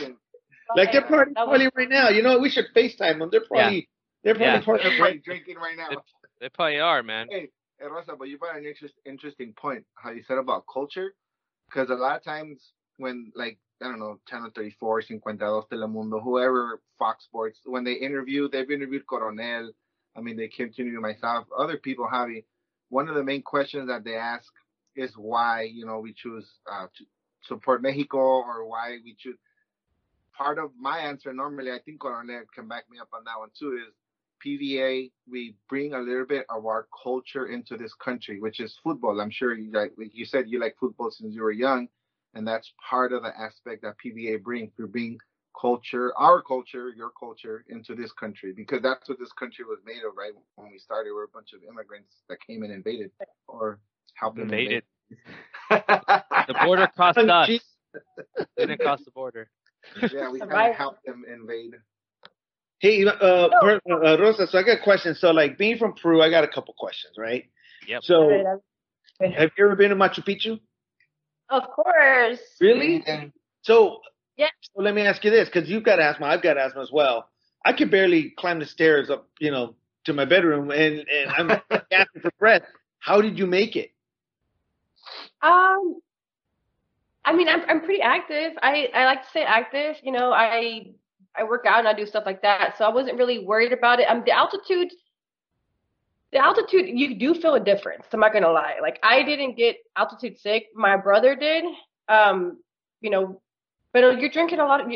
Like 0.74 0.92
they're 0.92 1.02
partying 1.02 1.34
was- 1.36 1.60
partying 1.60 1.70
right 1.76 1.88
now. 1.88 2.08
You 2.08 2.22
know, 2.22 2.38
we 2.38 2.48
should 2.50 2.66
FaceTime 2.74 3.18
them. 3.18 3.28
They're 3.30 3.44
probably 3.46 3.88
they're 4.24 4.34
probably 4.34 4.46
Yeah. 4.52 4.60
partying 4.62 4.84
Everybody 4.86 5.00
right 5.00 5.22
drinking 5.24 5.56
right 5.56 5.76
now. 5.76 5.88
They 6.40 6.48
probably 6.48 6.78
are, 6.80 7.02
man. 7.02 7.26
Hey, 7.30 7.50
hey, 7.80 7.86
Rosa, 7.86 8.12
but 8.18 8.28
you 8.28 8.38
brought 8.38 8.56
an 8.56 8.66
interest, 8.66 8.94
interesting 9.04 9.52
point. 9.52 9.84
How 9.94 10.10
you 10.10 10.22
said 10.26 10.38
about 10.38 10.64
culture, 10.72 11.14
because 11.68 11.90
a 11.90 11.94
lot 11.94 12.16
of 12.16 12.24
times 12.24 12.72
when 12.96 13.32
like 13.34 13.58
I 13.80 13.86
don't 13.86 14.00
know, 14.00 14.18
Channel 14.28 14.50
34, 14.54 15.02
52 15.02 15.20
Telemundo, 15.72 16.22
whoever, 16.22 16.80
Fox 16.98 17.24
Sports, 17.24 17.60
when 17.64 17.84
they 17.84 17.92
interview, 17.92 18.48
they've 18.48 18.70
interviewed 18.70 19.06
Coronel. 19.06 19.70
I 20.16 20.20
mean, 20.20 20.36
they 20.36 20.48
continue 20.48 21.00
myself, 21.00 21.46
other 21.56 21.76
people, 21.76 22.08
Javi. 22.12 22.44
One 22.88 23.08
of 23.08 23.14
the 23.14 23.22
main 23.22 23.42
questions 23.42 23.86
that 23.88 24.02
they 24.02 24.16
ask 24.16 24.46
is 24.96 25.12
why, 25.16 25.62
you 25.62 25.86
know, 25.86 26.00
we 26.00 26.12
choose 26.12 26.48
uh, 26.70 26.86
to 26.96 27.04
support 27.42 27.82
Mexico 27.82 28.18
or 28.18 28.68
why 28.68 28.98
we 29.04 29.14
choose. 29.16 29.36
Part 30.36 30.58
of 30.58 30.70
my 30.78 30.98
answer 30.98 31.32
normally, 31.32 31.70
I 31.70 31.78
think 31.84 32.00
Coronel 32.00 32.44
can 32.52 32.66
back 32.66 32.84
me 32.90 32.98
up 32.98 33.08
on 33.12 33.24
that 33.24 33.38
one 33.38 33.50
too, 33.56 33.78
is 33.86 33.94
PVA, 34.44 35.10
we 35.30 35.54
bring 35.68 35.94
a 35.94 35.98
little 35.98 36.26
bit 36.26 36.46
of 36.50 36.66
our 36.66 36.86
culture 37.02 37.46
into 37.46 37.76
this 37.76 37.94
country, 37.94 38.40
which 38.40 38.60
is 38.60 38.76
football. 38.82 39.20
I'm 39.20 39.30
sure 39.30 39.54
you 39.54 39.70
like, 39.72 39.92
like 39.98 40.14
you 40.14 40.24
said, 40.24 40.44
you 40.48 40.60
like 40.60 40.76
football 40.78 41.10
since 41.10 41.34
you 41.34 41.42
were 41.42 41.52
young, 41.52 41.88
and 42.34 42.46
that's 42.46 42.72
part 42.88 43.12
of 43.12 43.22
the 43.22 43.38
aspect 43.38 43.82
that 43.82 43.94
PVA 44.04 44.42
brings. 44.42 44.72
We 44.78 44.86
bring 44.86 45.18
culture, 45.60 46.12
our 46.16 46.42
culture, 46.42 46.90
your 46.90 47.10
culture, 47.18 47.64
into 47.68 47.94
this 47.94 48.12
country 48.12 48.52
because 48.52 48.82
that's 48.82 49.08
what 49.08 49.18
this 49.18 49.32
country 49.32 49.64
was 49.64 49.78
made 49.84 50.02
of, 50.06 50.16
right? 50.16 50.32
When 50.56 50.70
we 50.70 50.78
started, 50.78 51.10
we 51.10 51.14
we're 51.14 51.24
a 51.24 51.28
bunch 51.28 51.52
of 51.52 51.60
immigrants 51.68 52.14
that 52.28 52.38
came 52.46 52.62
and 52.62 52.72
invaded 52.72 53.10
or 53.48 53.80
helped 54.14 54.38
invaded. 54.38 54.84
the 55.70 56.54
border 56.64 56.88
crossed 56.94 57.18
us. 57.18 57.50
Didn't 58.56 58.80
cross 58.80 59.00
the 59.04 59.10
border. 59.10 59.50
Yeah, 60.12 60.30
we 60.30 60.40
kind 60.40 60.70
of 60.70 60.76
helped 60.76 61.04
them 61.06 61.24
invade. 61.32 61.74
Hey, 62.80 63.04
uh, 63.04 63.10
uh, 63.10 63.48
Rosa, 64.20 64.46
so 64.46 64.58
I 64.58 64.62
got 64.62 64.78
a 64.78 64.82
question. 64.82 65.14
So, 65.14 65.32
like, 65.32 65.58
being 65.58 65.78
from 65.78 65.94
Peru, 65.94 66.22
I 66.22 66.30
got 66.30 66.44
a 66.44 66.48
couple 66.48 66.74
questions, 66.78 67.14
right? 67.18 67.44
Yep. 67.88 68.04
So, 68.04 68.60
have 69.20 69.50
you 69.58 69.64
ever 69.64 69.74
been 69.74 69.90
to 69.90 69.96
Machu 69.96 70.24
Picchu? 70.24 70.60
Of 71.50 71.64
course. 71.70 72.40
Really? 72.60 73.04
So, 73.62 74.00
yeah. 74.36 74.46
So 74.62 74.82
let 74.82 74.94
me 74.94 75.02
ask 75.02 75.24
you 75.24 75.30
this, 75.30 75.48
because 75.48 75.68
you've 75.68 75.82
got 75.82 75.98
asthma, 75.98 76.26
I've 76.26 76.42
got 76.42 76.56
asthma 76.56 76.82
as 76.82 76.92
well. 76.92 77.28
I 77.64 77.72
could 77.72 77.90
barely 77.90 78.30
climb 78.38 78.60
the 78.60 78.66
stairs 78.66 79.10
up, 79.10 79.28
you 79.40 79.50
know, 79.50 79.74
to 80.04 80.12
my 80.12 80.24
bedroom, 80.24 80.70
and 80.70 81.04
and 81.08 81.30
I'm 81.36 81.48
gasping 81.90 82.22
for 82.22 82.30
breath. 82.38 82.62
How 83.00 83.20
did 83.20 83.38
you 83.38 83.46
make 83.46 83.74
it? 83.74 83.90
Um, 85.42 86.00
I 87.24 87.34
mean, 87.34 87.48
I'm 87.48 87.62
I'm 87.68 87.80
pretty 87.80 88.00
active. 88.00 88.52
I 88.62 88.88
I 88.94 89.04
like 89.06 89.22
to 89.24 89.28
stay 89.28 89.42
active. 89.42 89.96
You 90.02 90.12
know, 90.12 90.32
I 90.32 90.92
I 91.38 91.44
work 91.44 91.64
out 91.66 91.78
and 91.80 91.88
I 91.88 91.92
do 91.94 92.06
stuff 92.06 92.24
like 92.26 92.42
that. 92.42 92.76
So 92.78 92.84
I 92.84 92.88
wasn't 92.88 93.18
really 93.18 93.38
worried 93.44 93.72
about 93.72 94.00
it. 94.00 94.04
Um, 94.10 94.22
the 94.24 94.32
altitude, 94.32 94.88
the 96.32 96.38
altitude, 96.38 96.86
you 96.88 97.14
do 97.14 97.34
feel 97.34 97.54
a 97.54 97.60
difference. 97.60 98.04
I'm 98.12 98.20
not 98.20 98.32
gonna 98.32 98.50
lie. 98.50 98.76
Like 98.82 98.98
I 99.02 99.22
didn't 99.22 99.56
get 99.56 99.76
altitude 99.96 100.38
sick. 100.38 100.66
My 100.74 100.96
brother 100.96 101.34
did. 101.36 101.64
Um, 102.08 102.58
you 103.00 103.10
know, 103.10 103.40
pero 103.92 104.10
you're 104.10 104.30
drinking 104.30 104.60
a 104.60 104.64
lot 104.64 104.80
of. 104.80 104.90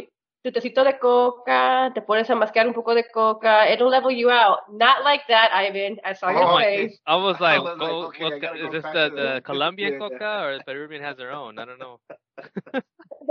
Tu 0.44 0.50
tecito 0.50 0.82
de 0.82 0.98
coca, 0.98 1.92
te 1.94 2.00
pones 2.00 2.28
a 2.28 2.34
mascar 2.34 2.66
un 2.66 2.74
poco 2.74 2.96
de 2.96 3.04
coca, 3.14 3.70
it'll 3.70 3.88
level 3.88 4.10
you 4.10 4.28
out. 4.28 4.58
Not 4.72 5.04
like 5.04 5.20
that, 5.28 5.52
Ivan. 5.54 5.98
I 6.04 6.14
saw 6.14 6.30
your 6.30 6.42
Oh, 6.42 6.58
face. 6.58 6.98
I 7.06 7.14
was 7.14 7.38
like, 7.38 7.60
I 7.60 7.62
was 7.62 7.78
like, 7.78 7.92
oh, 7.92 8.06
okay, 8.06 8.24
what 8.24 8.32
I 8.32 8.38
gotta 8.40 8.66
is 8.66 8.72
this 8.72 8.82
the, 8.82 8.90
the 8.90 9.08
the- 9.36 9.40
Colombian 9.44 9.92
yeah. 9.92 9.98
coca 10.00 10.42
or 10.42 10.58
the 10.58 10.64
Peruvian 10.64 11.00
has 11.00 11.16
their 11.16 11.30
own? 11.30 11.60
I 11.60 11.64
don't 11.64 11.78
know. 11.78 12.00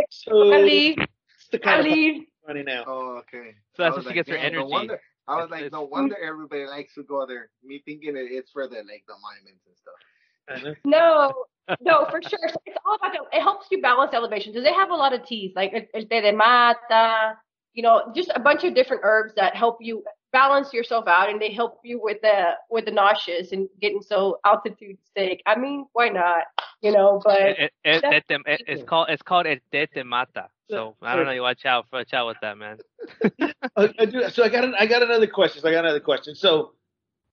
So, 0.09 0.53
Ali, 0.53 0.95
it's 0.97 1.49
the 1.51 1.59
kind 1.59 1.81
of 1.81 1.85
Ali. 1.87 2.27
Running 2.47 2.69
out. 2.69 2.85
Oh, 2.87 3.17
okay. 3.19 3.55
So 3.75 3.83
that's 3.83 3.95
was 3.95 4.05
what 4.05 4.13
she 4.13 4.19
like, 4.19 4.27
gets 4.27 4.29
her 4.29 4.35
damn, 4.37 4.53
no 4.53 4.59
energy. 4.59 4.71
wonder- 4.71 5.01
I 5.27 5.35
was 5.35 5.43
It's- 5.45 5.51
like, 5.51 5.59
it's- 5.65 5.71
no 5.71 5.83
wonder 5.83 6.15
everybody 6.23 6.65
likes 6.65 6.93
to 6.95 7.03
go 7.03 7.25
there. 7.25 7.49
Me 7.63 7.81
thinking 7.85 8.17
it, 8.17 8.27
it's 8.31 8.51
for 8.51 8.67
the 8.67 8.77
like 8.77 9.03
the 9.07 9.13
monuments 9.21 9.65
and 9.67 9.77
stuff. 9.77 10.75
No, 10.83 11.33
no, 11.79 12.05
for 12.09 12.21
sure. 12.21 12.39
So 12.49 12.55
it's 12.65 12.77
all 12.85 12.95
about 12.95 13.13
it 13.31 13.41
helps 13.41 13.67
you 13.71 13.81
balance 13.81 14.13
elevation. 14.13 14.51
Because 14.51 14.65
they 14.65 14.73
have 14.73 14.89
a 14.89 14.95
lot 14.95 15.13
of 15.13 15.25
teas, 15.25 15.53
like 15.55 15.71
el, 15.73 15.81
el 15.93 16.05
té 16.07 16.21
de 16.21 16.31
mata, 16.33 17.37
you 17.73 17.83
know, 17.83 18.11
just 18.15 18.31
a 18.35 18.39
bunch 18.39 18.63
of 18.63 18.73
different 18.73 19.01
herbs 19.05 19.33
that 19.35 19.55
help 19.55 19.77
you 19.79 20.03
balance 20.33 20.73
yourself 20.73 21.07
out, 21.07 21.29
and 21.29 21.41
they 21.41 21.51
help 21.53 21.79
you 21.83 21.99
with 22.01 22.17
the 22.21 22.51
with 22.69 22.85
the 22.85 22.91
nauseous 22.91 23.51
and 23.53 23.69
getting 23.79 24.01
so 24.01 24.39
altitude 24.45 24.97
sick. 25.15 25.41
I 25.45 25.55
mean, 25.55 25.85
why 25.93 26.09
not? 26.09 26.43
You 26.81 26.91
know, 26.91 27.21
but 27.23 27.39
It, 27.41 27.57
it, 27.59 27.71
it, 27.83 28.03
it, 28.29 28.41
it- 28.47 28.61
it's 28.67 28.83
called 28.83 29.07
it's 29.09 29.21
called 29.21 29.45
el 29.47 29.57
té 29.71 29.87
te 29.93 30.03
mata. 30.03 30.47
So 30.71 30.95
I 31.01 31.15
don't 31.15 31.25
know. 31.25 31.31
You 31.31 31.41
watch 31.41 31.65
out, 31.65 31.85
watch 31.91 32.13
out 32.13 32.27
with 32.27 32.37
that, 32.41 32.57
man. 32.57 32.79
I, 33.75 33.93
I 33.99 34.05
do, 34.05 34.29
so 34.29 34.43
I 34.43 34.49
got 34.49 34.63
an, 34.63 34.73
I 34.79 34.85
got 34.85 35.03
another 35.03 35.27
question. 35.27 35.61
So 35.61 35.69
I 35.69 35.71
got 35.71 35.85
another 35.85 35.99
question. 35.99 36.35
So 36.35 36.73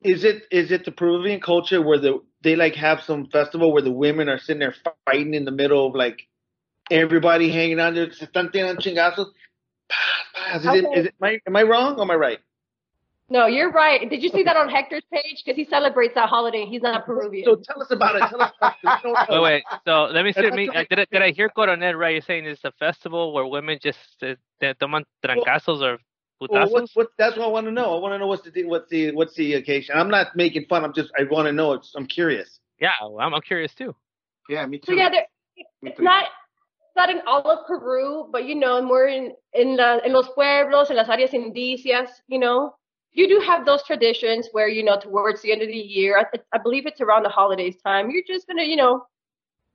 is 0.02 0.24
it 0.24 0.42
is 0.50 0.70
it 0.70 0.84
the 0.84 0.92
Peruvian 0.92 1.40
culture 1.40 1.80
where 1.82 1.98
the 1.98 2.20
they 2.42 2.56
like 2.56 2.74
have 2.76 3.02
some 3.02 3.26
festival 3.26 3.72
where 3.72 3.82
the 3.82 3.92
women 3.92 4.28
are 4.28 4.38
sitting 4.38 4.60
there 4.60 4.74
fighting 5.06 5.34
in 5.34 5.44
the 5.44 5.50
middle 5.52 5.86
of 5.86 5.94
like 5.94 6.22
everybody 6.90 7.50
hanging 7.50 7.80
on 7.80 7.94
there, 7.94 8.10
se 8.12 8.26
están 8.26 8.52
tirando 8.52 8.80
chingazos? 8.80 9.28
Is 10.54 10.64
it, 10.66 10.84
Okay. 10.84 11.00
it, 11.00 11.06
am, 11.20 11.28
I, 11.28 11.40
am 11.46 11.56
I 11.56 11.62
wrong 11.62 11.96
or 11.96 12.02
am 12.02 12.10
I 12.10 12.14
right? 12.14 12.38
No, 13.30 13.46
you're 13.46 13.70
right. 13.70 14.08
Did 14.08 14.22
you 14.22 14.30
see 14.30 14.42
that 14.44 14.56
on 14.56 14.68
Hector's 14.70 15.04
page? 15.12 15.42
Because 15.44 15.56
he 15.56 15.64
celebrates 15.66 16.14
that 16.14 16.28
holiday. 16.28 16.64
He's 16.64 16.82
not 16.82 17.04
Peruvian. 17.04 17.44
So 17.44 17.56
tell 17.56 17.82
us 17.82 17.90
about 17.90 18.16
it. 18.16 18.22
Tell 18.30 18.40
us 18.40 18.52
about 18.58 18.74
it. 18.82 19.28
We. 19.28 19.34
Wait, 19.40 19.42
wait. 19.42 19.64
So 19.86 20.04
let 20.04 20.24
me 20.24 20.32
see. 20.32 20.42
That's 20.42 20.56
Me, 20.56 20.68
okay. 20.68 20.86
did, 20.88 20.98
I, 21.00 21.06
did 21.10 21.22
I 21.22 21.30
hear 21.32 21.48
Coronel 21.50 21.94
right? 21.94 22.12
You're 22.12 22.22
saying 22.22 22.46
it's 22.46 22.64
a 22.64 22.72
festival 22.72 23.32
where 23.34 23.46
women 23.46 23.78
just 23.82 23.98
uh, 24.22 24.34
te 24.60 24.72
toman 24.80 25.04
trancazos 25.24 25.82
or 25.82 25.98
Well, 26.40 26.70
what, 26.70 26.88
what, 26.94 27.08
that's 27.18 27.36
what 27.36 27.44
I 27.46 27.48
want 27.48 27.66
to 27.66 27.72
know. 27.72 27.96
I 27.96 28.00
want 28.00 28.14
to 28.14 28.18
know 28.18 28.28
what's 28.28 28.48
the 28.48 28.64
what's 28.64 28.88
the 28.90 29.12
what's 29.12 29.34
the 29.34 29.54
occasion. 29.54 29.96
I'm 29.98 30.08
not 30.08 30.36
making 30.36 30.66
fun. 30.68 30.84
I'm 30.84 30.94
just 30.94 31.10
I 31.18 31.24
want 31.24 31.46
to 31.46 31.52
know. 31.52 31.72
It's, 31.74 31.92
I'm 31.96 32.06
curious. 32.06 32.60
Yeah, 32.80 32.92
well, 33.02 33.20
I'm, 33.20 33.34
I'm 33.34 33.42
curious 33.42 33.74
too. 33.74 33.94
Yeah, 34.48 34.64
me 34.66 34.80
So 34.84 34.92
too. 34.92 34.98
yeah, 34.98 35.10
there, 35.10 35.26
Me 35.82 35.90
it's 35.90 35.98
too. 35.98 36.04
not 36.04 36.24
it's 36.24 36.96
not 36.96 37.10
in 37.10 37.20
all 37.26 37.42
of 37.50 37.66
Peru, 37.66 38.28
but 38.32 38.44
you 38.46 38.54
know, 38.54 38.80
more 38.80 39.06
in 39.06 39.32
in 39.52 39.76
la, 39.76 39.98
en 39.98 40.12
los 40.12 40.28
pueblos, 40.30 40.90
in 40.90 40.96
las 40.96 41.08
áreas 41.08 41.34
indígenas, 41.34 42.08
you 42.28 42.38
know, 42.38 42.74
you 43.18 43.28
do 43.28 43.40
have 43.44 43.66
those 43.66 43.82
traditions 43.82 44.48
where 44.52 44.68
you 44.68 44.82
know 44.82 44.98
towards 44.98 45.42
the 45.42 45.52
end 45.52 45.62
of 45.62 45.68
the 45.68 45.74
year, 45.74 46.18
I, 46.18 46.38
I 46.54 46.58
believe 46.58 46.86
it's 46.86 47.00
around 47.00 47.24
the 47.24 47.28
holidays 47.28 47.76
time, 47.84 48.10
you're 48.10 48.22
just 48.26 48.46
gonna 48.46 48.62
you 48.62 48.76
know 48.76 49.06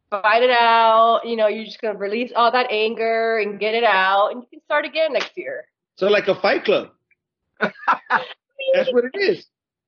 fight 0.10 0.44
it 0.44 0.50
out. 0.52 1.22
You 1.26 1.36
know, 1.36 1.48
you're 1.48 1.66
just 1.66 1.82
gonna 1.82 1.98
release 1.98 2.32
all 2.36 2.52
that 2.52 2.68
anger 2.72 3.38
and 3.40 3.60
get 3.60 3.76
it 3.76 3.84
out, 3.84 4.30
and 4.32 4.42
you 4.42 4.48
can 4.50 4.62
start 4.64 4.86
again 4.86 5.14
next 5.14 5.38
year. 5.38 5.66
So 5.96 6.08
like 6.08 6.28
a 6.28 6.36
fight 6.36 6.64
club. 6.66 6.90
That's 7.60 8.92
what 8.94 9.06
it 9.06 9.16
is. 9.20 9.46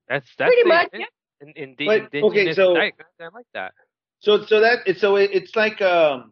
That's 0.08 0.28
that's 0.38 0.50
Pretty 0.50 0.64
the- 0.64 0.68
much, 0.70 0.90
yeah. 0.94 1.06
in, 1.42 1.50
in, 1.56 1.76
the 1.78 1.86
But, 1.86 2.02
okay, 2.04 2.20
indigenous 2.20 2.56
so- 2.58 2.76
type. 2.76 2.94
I 3.20 3.30
like 3.34 3.48
that. 3.54 3.74
So 4.20 4.44
so 4.46 4.60
that 4.62 4.80
it's 4.86 5.02
so 5.02 5.16
it, 5.16 5.32
it's 5.34 5.56
like 5.56 5.82
um. 5.82 6.32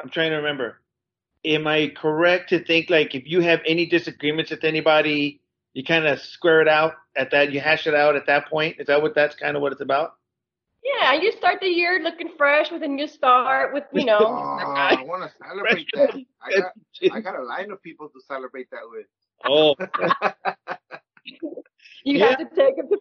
I'm 0.00 0.10
trying 0.10 0.30
to 0.30 0.36
remember. 0.36 0.80
Am 1.44 1.66
I 1.66 1.92
correct 1.96 2.50
to 2.50 2.64
think 2.64 2.90
like 2.90 3.14
if 3.14 3.26
you 3.26 3.40
have 3.40 3.60
any 3.66 3.86
disagreements 3.86 4.50
with 4.50 4.64
anybody, 4.64 5.40
you 5.72 5.84
kind 5.84 6.06
of 6.06 6.20
square 6.20 6.60
it 6.60 6.68
out 6.68 6.94
at 7.16 7.30
that, 7.30 7.52
you 7.52 7.60
hash 7.60 7.86
it 7.86 7.94
out 7.94 8.16
at 8.16 8.26
that 8.26 8.48
point? 8.48 8.76
Is 8.78 8.86
that 8.88 9.00
what 9.00 9.14
that's 9.14 9.36
kind 9.36 9.56
of 9.56 9.62
what 9.62 9.72
it's 9.72 9.80
about? 9.80 10.14
Yeah, 10.82 11.14
you 11.14 11.32
start 11.32 11.58
the 11.60 11.68
year 11.68 12.00
looking 12.02 12.30
fresh 12.36 12.70
with 12.70 12.82
a 12.82 12.88
new 12.88 13.06
start, 13.06 13.74
with 13.74 13.84
you 13.92 14.04
know. 14.04 14.26
Oh, 14.26 14.72
I 14.76 15.02
want 15.02 15.22
to 15.22 15.30
celebrate 15.44 15.86
that. 15.94 16.14
I 16.42 16.52
got, 16.52 16.72
I 17.12 17.20
got 17.20 17.38
a 17.38 17.42
line 17.42 17.70
of 17.70 17.82
people 17.82 18.08
to 18.08 18.20
celebrate 18.26 18.68
that 18.70 18.80
with. 18.90 19.06
Oh, 19.44 19.74
You 22.04 22.18
Yeah. 22.18 22.28
have 22.28 22.38
to 22.38 22.44
take 22.56 22.76
them 22.76 22.88
to 22.88 22.98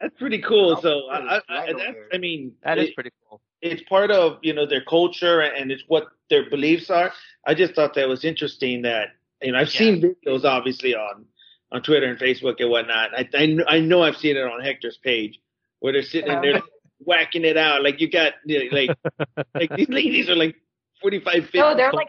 that's 0.00 0.16
pretty 0.18 0.38
cool. 0.38 0.76
So 0.76 1.08
I, 1.10 1.36
I, 1.36 1.40
I, 1.48 1.72
that's. 1.72 1.98
I 2.12 2.18
mean, 2.18 2.52
That 2.62 2.78
is 2.78 2.90
pretty 2.94 3.10
cool. 3.28 3.40
It's 3.64 3.82
part 3.88 4.10
of 4.10 4.38
you 4.42 4.52
know 4.52 4.66
their 4.66 4.84
culture 4.84 5.40
and 5.40 5.72
it's 5.72 5.82
what 5.88 6.04
their 6.30 6.48
beliefs 6.50 6.90
are. 6.90 7.12
I 7.46 7.54
just 7.54 7.74
thought 7.74 7.94
that 7.94 8.08
was 8.08 8.24
interesting 8.24 8.82
that 8.82 9.08
you 9.42 9.52
know 9.52 9.58
I've 9.58 9.72
Yeah. 9.74 9.78
seen 9.78 10.02
videos 10.02 10.44
obviously 10.44 10.94
on 10.94 11.24
on 11.72 11.82
Twitter 11.82 12.06
and 12.06 12.18
Facebook 12.18 12.56
and 12.60 12.70
whatnot. 12.70 13.10
I 13.16 13.20
I, 13.20 13.46
kn- 13.46 13.64
I 13.66 13.80
know 13.80 14.02
I've 14.02 14.16
seen 14.16 14.36
it 14.36 14.44
on 14.44 14.60
Hector's 14.62 14.98
page 15.02 15.40
where 15.80 15.92
they're 15.92 16.02
sitting 16.02 16.30
Yeah. 16.30 16.40
there 16.40 16.62
whacking 17.00 17.44
it 17.44 17.56
out 17.56 17.82
like 17.82 18.00
you 18.00 18.08
got 18.10 18.34
you 18.46 18.70
know, 18.70 18.76
like 18.76 18.96
like 19.54 19.70
these 19.76 19.88
ladies 19.88 20.28
are 20.28 20.36
like 20.36 20.56
45 21.02 21.32
50 21.44 21.58
No, 21.58 21.76
they're 21.76 21.92
like 21.92 22.08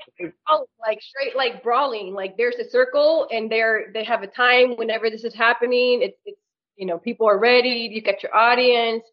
oh, 0.49 0.65
like 0.79 1.01
straight 1.01 1.35
like 1.35 1.63
brawling. 1.63 2.13
Like 2.13 2.37
there's 2.37 2.55
a 2.55 2.69
circle 2.69 3.27
and 3.31 3.49
they're 3.51 3.91
they 3.93 4.03
have 4.03 4.23
a 4.23 4.27
time 4.27 4.75
whenever 4.77 5.09
this 5.09 5.23
is 5.23 5.33
happening. 5.33 6.01
It's 6.01 6.17
it's 6.25 6.39
you 6.77 6.85
know, 6.85 6.97
people 6.97 7.25
are 7.27 7.39
ready, 7.39 7.89
you 7.91 8.01
got 8.01 8.21
your 8.21 8.35
audience, 8.35 9.03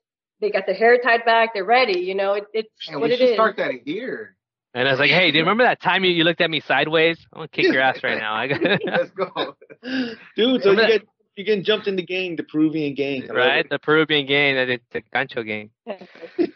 they 0.42 0.50
got 0.50 0.66
their 0.66 0.74
hair 0.74 0.98
tied 0.98 1.24
back, 1.24 1.54
they're 1.54 1.64
ready, 1.64 2.00
you 2.00 2.14
know, 2.14 2.34
it, 2.34 2.44
it's 2.52 2.68
And 2.88 3.00
what 3.00 3.08
we 3.08 3.14
it 3.14 3.18
should 3.18 3.28
is. 3.30 3.34
start 3.34 3.56
that 3.56 3.72
here. 3.86 4.36
And 4.74 4.88
I 4.88 4.90
was 4.90 5.00
like, 5.00 5.10
hey, 5.10 5.30
do 5.30 5.38
you 5.38 5.42
remember 5.44 5.64
that 5.64 5.80
time 5.80 6.04
you, 6.04 6.10
you 6.10 6.24
looked 6.24 6.40
at 6.42 6.50
me 6.50 6.60
sideways? 6.60 7.18
I'm 7.32 7.38
gonna 7.40 7.48
kick 7.48 7.66
your 7.72 7.80
ass 7.80 8.02
right 8.02 8.18
now. 8.18 8.34
I 8.34 8.48
got 8.48 8.60
Let's 8.86 9.10
go. 9.12 9.56
dude. 10.36 10.62
So 10.62 10.70
you 10.72 10.76
Remember 10.76 10.86
get 10.86 11.02
you 11.36 11.44
getting 11.44 11.64
jumped 11.64 11.86
in 11.88 11.96
the 11.96 12.02
gang, 12.02 12.36
the 12.36 12.42
Peruvian 12.42 12.94
gang, 12.94 13.22
I 13.24 13.26
love 13.28 13.36
right, 13.36 13.66
the 13.70 13.78
Peruvian 13.78 14.26
game, 14.26 14.54
the, 14.56 14.80
the 14.90 15.02
Gancho 15.14 15.46
game. 15.46 15.70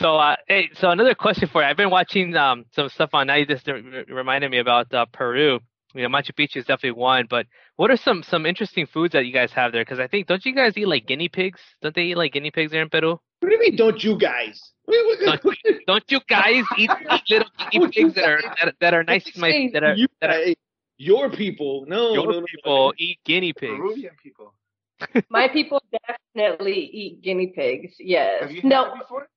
So, 0.00 0.16
uh, 0.16 0.36
hey, 0.48 0.68
so 0.74 0.90
another 0.90 1.14
question 1.14 1.48
for 1.48 1.62
you. 1.62 1.68
I've 1.68 1.76
been 1.76 1.90
watching 1.90 2.34
um, 2.36 2.64
some 2.74 2.88
stuff 2.90 3.10
on 3.14 3.26
now. 3.26 3.34
You 3.36 3.46
just 3.46 3.66
reminded 3.66 4.50
me 4.50 4.58
about 4.58 4.92
uh, 4.94 5.06
Peru. 5.12 5.60
You 5.94 6.02
know, 6.02 6.08
Machu 6.08 6.32
Picchu 6.32 6.56
is 6.56 6.64
definitely 6.64 7.00
one, 7.00 7.26
but 7.28 7.46
what 7.76 7.90
are 7.90 7.96
some 7.96 8.22
some 8.22 8.46
interesting 8.46 8.86
foods 8.86 9.12
that 9.12 9.26
you 9.26 9.32
guys 9.32 9.52
have 9.52 9.72
there? 9.72 9.82
Because 9.84 10.00
I 10.00 10.06
think 10.06 10.26
don't 10.26 10.44
you 10.44 10.54
guys 10.54 10.76
eat 10.76 10.88
like 10.88 11.06
guinea 11.06 11.28
pigs? 11.28 11.60
Don't 11.82 11.94
they 11.94 12.02
eat 12.02 12.16
like 12.16 12.32
guinea 12.32 12.50
pigs 12.50 12.72
there 12.72 12.82
in 12.82 12.88
Peru? 12.88 13.10
What 13.40 13.48
do 13.48 13.54
you 13.54 13.60
mean? 13.60 13.76
Don't 13.76 14.02
you 14.02 14.16
guys? 14.18 14.60
Don't 14.88 15.42
Don't 15.86 16.04
you 16.08 16.20
guys 16.28 16.64
eat, 16.78 16.90
eat 17.10 17.22
little 17.30 17.48
guinea 17.70 17.88
pigs 17.90 18.14
that 18.14 18.24
are 18.24 18.40
that, 18.42 18.74
that 18.80 18.94
are 18.94 19.04
nice? 19.04 19.36
My 19.36 19.70
that 19.72 19.82
are 19.82 19.94
you 19.94 20.08
that 20.20 20.30
are 20.30 20.54
your 20.96 21.30
people? 21.30 21.84
No, 21.88 22.12
your 22.14 22.26
no, 22.26 22.40
no, 22.40 22.46
people 22.46 22.94
eat 22.98 23.18
guinea 23.24 23.52
pigs. 23.52 23.76
Peruvian 23.76 24.14
people. 24.22 24.54
My 25.30 25.48
people 25.48 25.82
definitely 26.08 26.78
eat 26.92 27.22
guinea 27.22 27.52
pigs. 27.54 27.94
Yes. 27.98 28.42
Have 28.42 28.50
you 28.52 28.60
had 28.62 28.68
No, 28.68 28.94
before? 28.98 29.28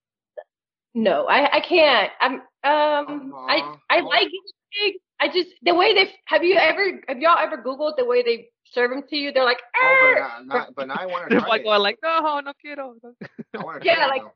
no, 0.94 1.26
I 1.26 1.58
I 1.58 1.60
can't. 1.62 2.12
I'm 2.20 2.34
um 2.64 3.34
I 3.50 3.76
I 3.90 4.00
like 4.02 4.30
guinea 4.30 4.54
pigs. 4.74 5.02
I 5.20 5.28
just 5.30 5.50
the 5.64 5.74
way 5.74 5.94
they 5.94 6.12
have 6.26 6.44
you 6.44 6.56
ever 6.56 7.02
have 7.08 7.20
y'all 7.20 7.38
ever 7.40 7.58
googled 7.64 7.96
the 7.98 8.06
way 8.06 8.22
they 8.24 8.50
serve 8.66 8.92
them 8.92 9.04
to 9.10 9.16
you? 9.16 9.32
They're 9.32 9.46
like, 9.46 9.62
Oh, 9.76 10.14
but, 10.16 10.20
not, 10.22 10.46
not, 10.48 10.76
but 10.76 10.88
now 10.90 10.96
I 11.00 11.06
want 11.06 11.30
to 11.30 11.40
They're 11.40 11.48
like 11.48 11.62
it. 11.62 11.64
going 11.66 11.82
like, 11.82 12.00
no, 12.04 12.40
no 12.42 12.52
quiero. 12.60 12.96
I 13.56 13.80
Yeah, 13.84 14.08
like- 14.08 14.24
now. 14.24 14.34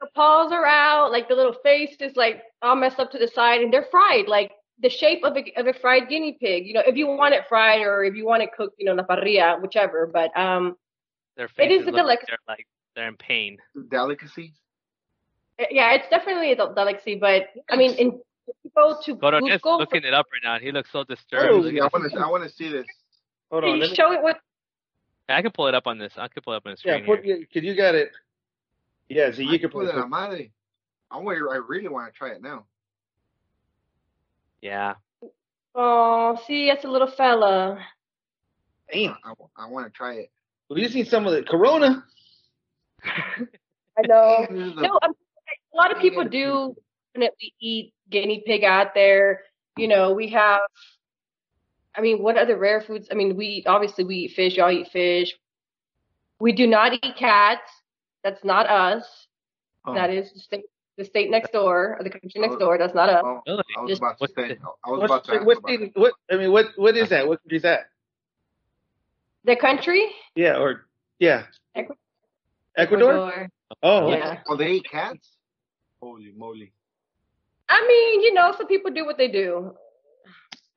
the 0.00 0.06
paws 0.14 0.52
are 0.52 0.66
out, 0.66 1.10
like 1.12 1.28
the 1.28 1.34
little 1.34 1.54
face 1.62 1.96
is 2.00 2.14
like 2.16 2.42
all 2.62 2.76
messed 2.76 2.98
up 2.98 3.10
to 3.12 3.18
the 3.18 3.28
side, 3.28 3.62
and 3.62 3.72
they're 3.72 3.86
fried, 3.90 4.28
like 4.28 4.52
the 4.82 4.90
shape 4.90 5.24
of 5.24 5.34
a 5.36 5.58
of 5.58 5.66
a 5.66 5.72
fried 5.72 6.08
guinea 6.10 6.36
pig. 6.38 6.66
You 6.66 6.74
know, 6.74 6.82
if 6.86 6.96
you 6.96 7.06
want 7.06 7.32
it 7.34 7.44
fried 7.48 7.80
or 7.80 8.04
if 8.04 8.14
you 8.14 8.26
want 8.26 8.42
it 8.42 8.50
cooked, 8.54 8.76
you 8.78 8.84
know, 8.84 8.92
in 8.92 8.98
a 8.98 9.04
parrilla, 9.04 9.60
whichever. 9.62 10.06
But 10.06 10.36
um, 10.38 10.76
Their 11.36 11.46
It 11.46 11.52
faces 11.52 11.82
a 11.86 11.90
look 11.90 11.94
like 12.04 12.20
delicacy. 12.20 12.26
they're 12.28 12.38
like 12.54 12.66
they're 12.94 13.08
in 13.08 13.16
pain. 13.16 13.56
delicacy. 13.90 14.52
yeah, 15.70 15.92
it's 15.94 16.08
definitely 16.10 16.52
a 16.52 16.56
del- 16.56 16.74
delicacy. 16.74 17.14
But 17.14 17.44
I 17.70 17.76
mean, 17.76 17.92
in 17.94 18.06
if 18.08 18.12
you 18.14 18.22
go 18.76 18.96
to 19.04 19.14
Go 19.14 19.30
to 19.30 19.40
this, 19.40 19.60
Google, 19.62 19.78
looking 19.78 20.04
it 20.04 20.14
up 20.14 20.26
right 20.32 20.42
now. 20.44 20.58
He 20.62 20.70
looks 20.70 20.90
so 20.92 21.04
disturbed. 21.04 21.52
Oh, 21.52 21.68
Yeah, 21.68 21.84
I 21.84 21.88
want 21.92 22.12
to. 22.12 22.18
I 22.20 22.28
want 22.28 22.44
to 22.44 22.50
see 22.50 22.68
this. 22.70 22.86
Hold 23.50 23.64
on. 23.64 23.70
you 23.70 23.76
Let 23.76 23.90
me, 23.90 23.96
show 23.96 24.12
it 24.12 24.22
with 24.22 24.36
I 25.28 25.42
can 25.42 25.50
pull 25.50 25.66
it 25.66 25.74
up 25.74 25.86
on 25.86 25.98
this. 25.98 26.12
I 26.16 26.28
can 26.28 26.42
pull 26.42 26.52
it 26.54 26.58
up 26.58 26.66
on 26.66 26.72
the 26.72 26.78
yeah, 26.84 26.94
screen. 26.96 27.06
put, 27.06 27.24
here. 27.24 27.38
because 27.40 27.64
you 27.64 27.74
got 27.74 27.94
it. 27.94 28.10
Yeah, 29.08 29.32
so 29.32 29.42
you 29.42 29.58
can 29.58 29.70
put 29.70 29.84
Puta 29.86 29.96
it. 29.96 30.00
la 30.00 30.06
madre. 30.06 30.50
I 31.10 31.18
want. 31.18 31.38
I 31.52 31.56
really 31.56 31.88
want 31.88 32.12
to 32.12 32.16
try 32.16 32.30
it 32.30 32.42
now. 32.42 32.66
Yeah. 34.62 34.94
oh, 35.74 36.38
see, 36.46 36.68
that's 36.68 36.84
a 36.84 36.88
little 36.88 37.10
fella. 37.10 37.78
Damn. 38.92 39.16
I, 39.24 39.32
I 39.56 39.66
want 39.68 39.86
to 39.86 39.92
try 39.92 40.14
it. 40.14 40.30
Well, 40.68 40.78
you 40.78 40.88
seen 40.88 41.04
some 41.04 41.26
of 41.26 41.32
the 41.32 41.42
Corona? 41.42 42.04
I 43.04 44.02
know. 44.06 44.46
This 44.50 44.68
is 44.68 44.74
the- 44.74 44.82
No, 44.82 44.98
I'm, 45.02 45.12
a 45.12 45.76
lot 45.76 45.94
of 45.94 46.00
people 46.00 46.24
do 46.24 46.74
definitely 47.16 47.54
eat 47.60 47.92
guinea 48.10 48.42
pig 48.46 48.64
out 48.64 48.94
there. 48.94 49.40
You 49.76 49.88
know, 49.88 50.12
we 50.12 50.28
have. 50.30 50.60
I 51.94 52.00
mean, 52.02 52.22
what 52.22 52.36
other 52.36 52.56
rare 52.58 52.82
foods? 52.82 53.08
I 53.10 53.14
mean, 53.14 53.36
we 53.36 53.46
eat, 53.46 53.66
obviously 53.66 54.04
we 54.04 54.16
eat 54.16 54.32
fish. 54.36 54.56
Y'all 54.56 54.70
eat 54.70 54.88
fish. 54.92 55.34
We 56.40 56.52
do 56.52 56.66
not 56.66 56.92
eat 56.92 57.16
cats. 57.18 57.70
That's 58.22 58.44
not 58.44 58.66
us. 58.68 59.04
oh, 59.86 59.94
That 59.94 60.10
is 60.10 60.30
the 60.32 60.40
state, 60.40 60.64
the 60.98 61.04
state 61.04 61.30
next 61.30 61.52
door, 61.52 61.96
or 61.98 62.04
the 62.04 62.10
country 62.10 62.32
next 62.40 62.56
Oh. 62.56 62.58
door. 62.58 62.78
That's 62.78 62.94
not 62.94 63.08
us. 63.08 63.22
oh, 63.24 63.40
Really? 63.46 63.62
I 63.78 63.80
was 63.80 63.88
Just- 63.90 64.02
about 64.02 64.12
to 64.12 64.16
what's 64.18 64.34
say. 64.34 64.48
the- 64.48 64.58
I 64.84 64.90
was 64.90 65.00
What's, 65.00 65.04
about 65.10 65.24
to 65.24 65.32
ask 65.36 65.46
what, 65.46 65.58
about 65.58 65.68
state- 65.70 65.92
what? 65.96 66.12
I 66.30 66.36
mean, 66.36 66.52
what? 66.52 66.66
What 66.76 66.96
is 66.96 67.08
that? 67.10 67.26
What 67.28 67.40
country 67.42 67.56
is 67.56 67.62
that? 67.62 67.80
The 69.44 69.56
country? 69.56 70.04
Yeah, 70.34 70.58
or 70.58 70.86
yeah, 71.18 71.46
Ecuador. 71.74 71.96
Ecuador. 72.76 73.48
Oh. 73.82 74.10
Yeah. 74.10 74.42
Oh, 74.48 74.56
they 74.56 74.72
eat 74.72 74.86
cats. 74.90 75.30
Holy 76.02 76.32
moly! 76.36 76.72
I 77.68 77.86
mean, 77.86 78.22
you 78.22 78.34
know, 78.34 78.54
some 78.56 78.66
people 78.66 78.90
do 78.92 79.04
what 79.04 79.18
they 79.18 79.28
do. 79.28 79.74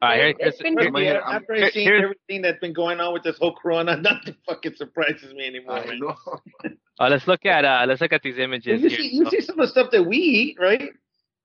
All 0.02 0.08
right, 0.10 0.18
here, 0.18 0.28
It's 0.30 0.40
here's, 0.40 0.58
been- 0.60 0.78
here- 0.80 0.90
Trust 0.92 1.04
Here- 1.04 1.22
after 1.26 1.56
here- 1.56 1.66
I've 1.66 1.72
seen 1.74 1.84
here's- 1.88 2.04
everything 2.04 2.42
that's 2.42 2.60
been 2.60 2.74
going 2.74 3.00
on 3.02 3.14
with 3.14 3.24
this 3.24 3.38
whole 3.38 3.54
Corona, 3.56 3.98
nothing 4.02 4.36
fucking 4.48 4.76
surprises 4.76 5.34
me 5.34 5.46
anymore. 5.46 5.80
I 5.80 7.06
uh, 7.06 7.10
let's 7.10 7.28
look 7.28 7.46
at 7.46 7.66
uh, 7.66 7.86
let's 7.88 8.00
look 8.02 8.14
at 8.14 8.22
these 8.22 8.36
Well, 8.38 8.46
images 8.46 8.82
you 8.82 8.90
here. 8.90 8.98
see, 8.98 9.10
you 9.16 9.30
see 9.30 9.42
some 9.42 9.60
of 9.60 9.66
the 9.68 9.72
stuff 9.72 9.92
that 9.92 10.04
we 10.04 10.18
eat, 10.18 10.58
right? 10.60 10.90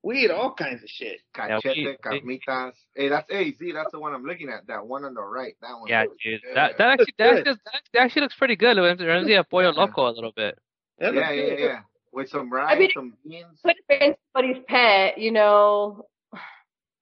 We 0.05 0.19
eat 0.25 0.31
all 0.31 0.53
kinds 0.55 0.83
of 0.83 0.89
shit. 0.89 1.21
Yeah, 1.37 1.59
Cachete, 1.65 1.97
we- 2.25 2.39
carnitas. 2.47 2.73
Hey, 2.95 3.09
that's 3.09 3.27
hey, 3.31 3.53
see, 3.55 3.73
that's 3.73 3.91
the 3.91 3.99
one 3.99 4.15
I'm 4.15 4.23
looking 4.25 4.51
at. 4.51 4.67
That 4.69 4.87
one 4.87 5.05
on 5.05 5.15
the 5.15 5.23
right. 5.23 5.55
That 5.61 5.73
one. 5.81 5.89
yeah, 5.89 6.03
looks 6.03 6.17
dude, 6.23 6.43
good. 6.43 6.55
that 6.57 6.79
that 6.79 6.89
actually 6.91 7.15
that 7.19 7.37
actually, 7.39 7.55
that 7.95 8.03
actually 8.03 8.23
looks 8.23 8.35
pretty 8.37 8.55
good. 8.57 8.77
It 8.77 8.81
reminds 8.83 9.27
me 9.27 9.35
of 9.35 9.49
pollo 9.51 9.73
Yeah. 9.73 9.81
loco 9.81 10.07
a 10.09 10.13
little 10.13 10.33
bit. 10.37 10.57
That 10.99 11.15
looks 11.15 11.27
yeah, 11.29 11.33
yeah, 11.33 11.55
yeah. 11.59 11.81
With 12.15 12.29
some 12.31 12.51
rice, 12.53 12.79
mean- 12.79 12.91
some 12.95 13.15
beans. 13.29 13.59
Could 13.65 13.75
have 13.89 13.99
been 14.01 14.15
somebody's 14.33 14.62
pet, 14.69 15.19
you 15.19 15.33
know. 15.33 16.07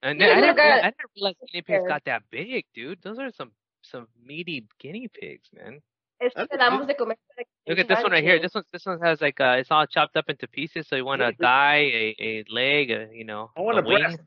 And 0.02 0.18
You 0.20 0.26
I 0.26 0.30
guys 0.34 0.40
didn't, 0.42 0.56
got- 0.56 0.62
realize, 0.64 0.80
I 0.82 0.86
didn't 0.90 1.10
realize 1.16 1.34
guinea 1.52 1.62
pigs 1.62 1.84
got 1.88 2.04
that 2.06 2.22
big, 2.30 2.64
dude. 2.74 2.98
Those 3.02 3.18
are 3.18 3.30
some 3.32 3.52
some 3.82 4.06
meaty 4.24 4.66
guinea 4.80 5.08
pigs, 5.08 5.48
man. 5.54 5.80
Es 6.20 6.32
que 6.34 6.46
That's 6.50 6.56
damos 6.56 6.86
de 6.86 6.94
comer 6.94 7.16
para 7.36 7.44
que 7.44 7.50
Look 7.68 7.78
at 7.78 7.88
this 7.88 8.02
one 8.02 8.12
right 8.12 8.22
here. 8.24 8.40
This 8.40 8.54
one 8.54 8.64
this 8.72 8.86
one 8.86 9.00
has 9.00 9.20
like 9.20 9.40
uh, 9.40 9.56
it's 9.58 9.70
all 9.70 9.86
chopped 9.86 10.16
up 10.16 10.28
into 10.28 10.48
pieces. 10.48 10.86
So 10.88 10.96
you 10.96 11.04
want 11.04 11.20
a 11.22 11.26
Yeah. 11.26 11.30
thigh, 11.40 11.76
a, 11.92 12.16
a 12.20 12.44
leg, 12.48 12.90
a, 12.90 13.08
you 13.12 13.24
know, 13.24 13.50
I 13.56 13.60
want 13.60 13.78
a 13.78 13.82
wing. 13.82 14.02
breast. 14.02 14.18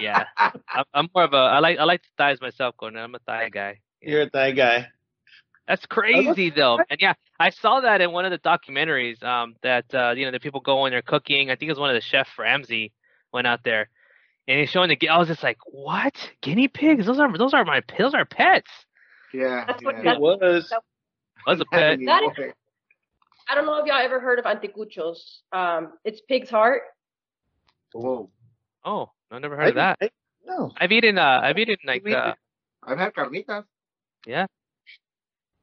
Yeah, 0.00 0.24
I'm, 0.36 0.84
I'm 0.94 1.08
more 1.14 1.24
of 1.24 1.32
a 1.32 1.36
I 1.36 1.58
like 1.58 1.78
I 1.78 1.84
like 1.84 2.02
the 2.02 2.08
thighs 2.16 2.40
myself, 2.40 2.76
Conan. 2.78 3.02
I'm 3.02 3.14
a 3.14 3.18
thigh 3.20 3.48
guy. 3.50 3.80
You're 4.00 4.22
a 4.22 4.30
thigh 4.30 4.52
guy. 4.52 4.88
That's 5.68 5.84
crazy 5.86 6.50
though. 6.50 6.78
And 6.90 7.00
yeah, 7.00 7.14
I 7.40 7.50
saw 7.50 7.80
that 7.80 8.00
in 8.00 8.12
one 8.12 8.24
of 8.24 8.30
the 8.30 8.38
documentaries. 8.38 9.22
Um, 9.22 9.56
that 9.62 9.92
uh, 9.94 10.12
you 10.16 10.24
know, 10.24 10.30
the 10.30 10.40
people 10.40 10.60
go 10.60 10.84
and 10.84 10.92
they're 10.92 11.02
cooking. 11.02 11.50
I 11.50 11.56
think 11.56 11.68
it 11.68 11.72
was 11.72 11.78
one 11.80 11.90
of 11.90 11.94
the 11.94 12.00
chef 12.00 12.28
Ramsay 12.38 12.92
went 13.32 13.46
out 13.48 13.64
there, 13.64 13.88
and 14.46 14.60
he's 14.60 14.70
showing 14.70 14.88
the. 14.90 14.96
gu- 14.96 15.08
I 15.08 15.18
was 15.18 15.28
just 15.28 15.42
like, 15.42 15.58
what? 15.66 16.14
Guinea 16.40 16.68
pigs? 16.68 17.06
Those 17.06 17.18
are 17.18 17.36
those 17.36 17.52
are 17.52 17.64
my 17.64 17.82
those 17.98 18.14
are 18.14 18.24
pets. 18.24 18.70
Yeah. 19.34 19.64
That's 19.66 19.82
what- 19.82 19.96
yeah. 19.96 20.02
that's- 20.02 20.16
It 20.16 20.20
was. 20.20 20.72
Was 21.46 21.60
a 21.60 21.64
pet. 21.66 21.98
That 22.06 22.22
is- 22.38 22.52
I 23.48 23.54
don't 23.54 23.66
know 23.66 23.76
if 23.78 23.86
y'all 23.86 23.96
ever 23.98 24.18
heard 24.18 24.38
of 24.40 24.44
anticuchos. 24.46 25.42
Um, 25.52 25.92
it's 26.04 26.20
pig's 26.22 26.50
heart. 26.50 26.82
Whoa. 27.92 28.30
Oh, 28.84 29.10
I 29.30 29.38
never 29.38 29.56
heard 29.56 29.68
of 29.68 29.74
that. 29.76 29.98
I- 30.00 30.10
no. 30.44 30.72
I've 30.80 30.92
eaten 30.92 31.18
uh, 31.18 31.40
I've 31.42 31.58
eaten 31.58 31.76
like 31.84 32.06
I've 32.06 32.12
uh, 32.12 32.34
I've 32.84 32.98
had 32.98 33.14
carnitas. 33.14 33.64
Yeah. 34.26 34.46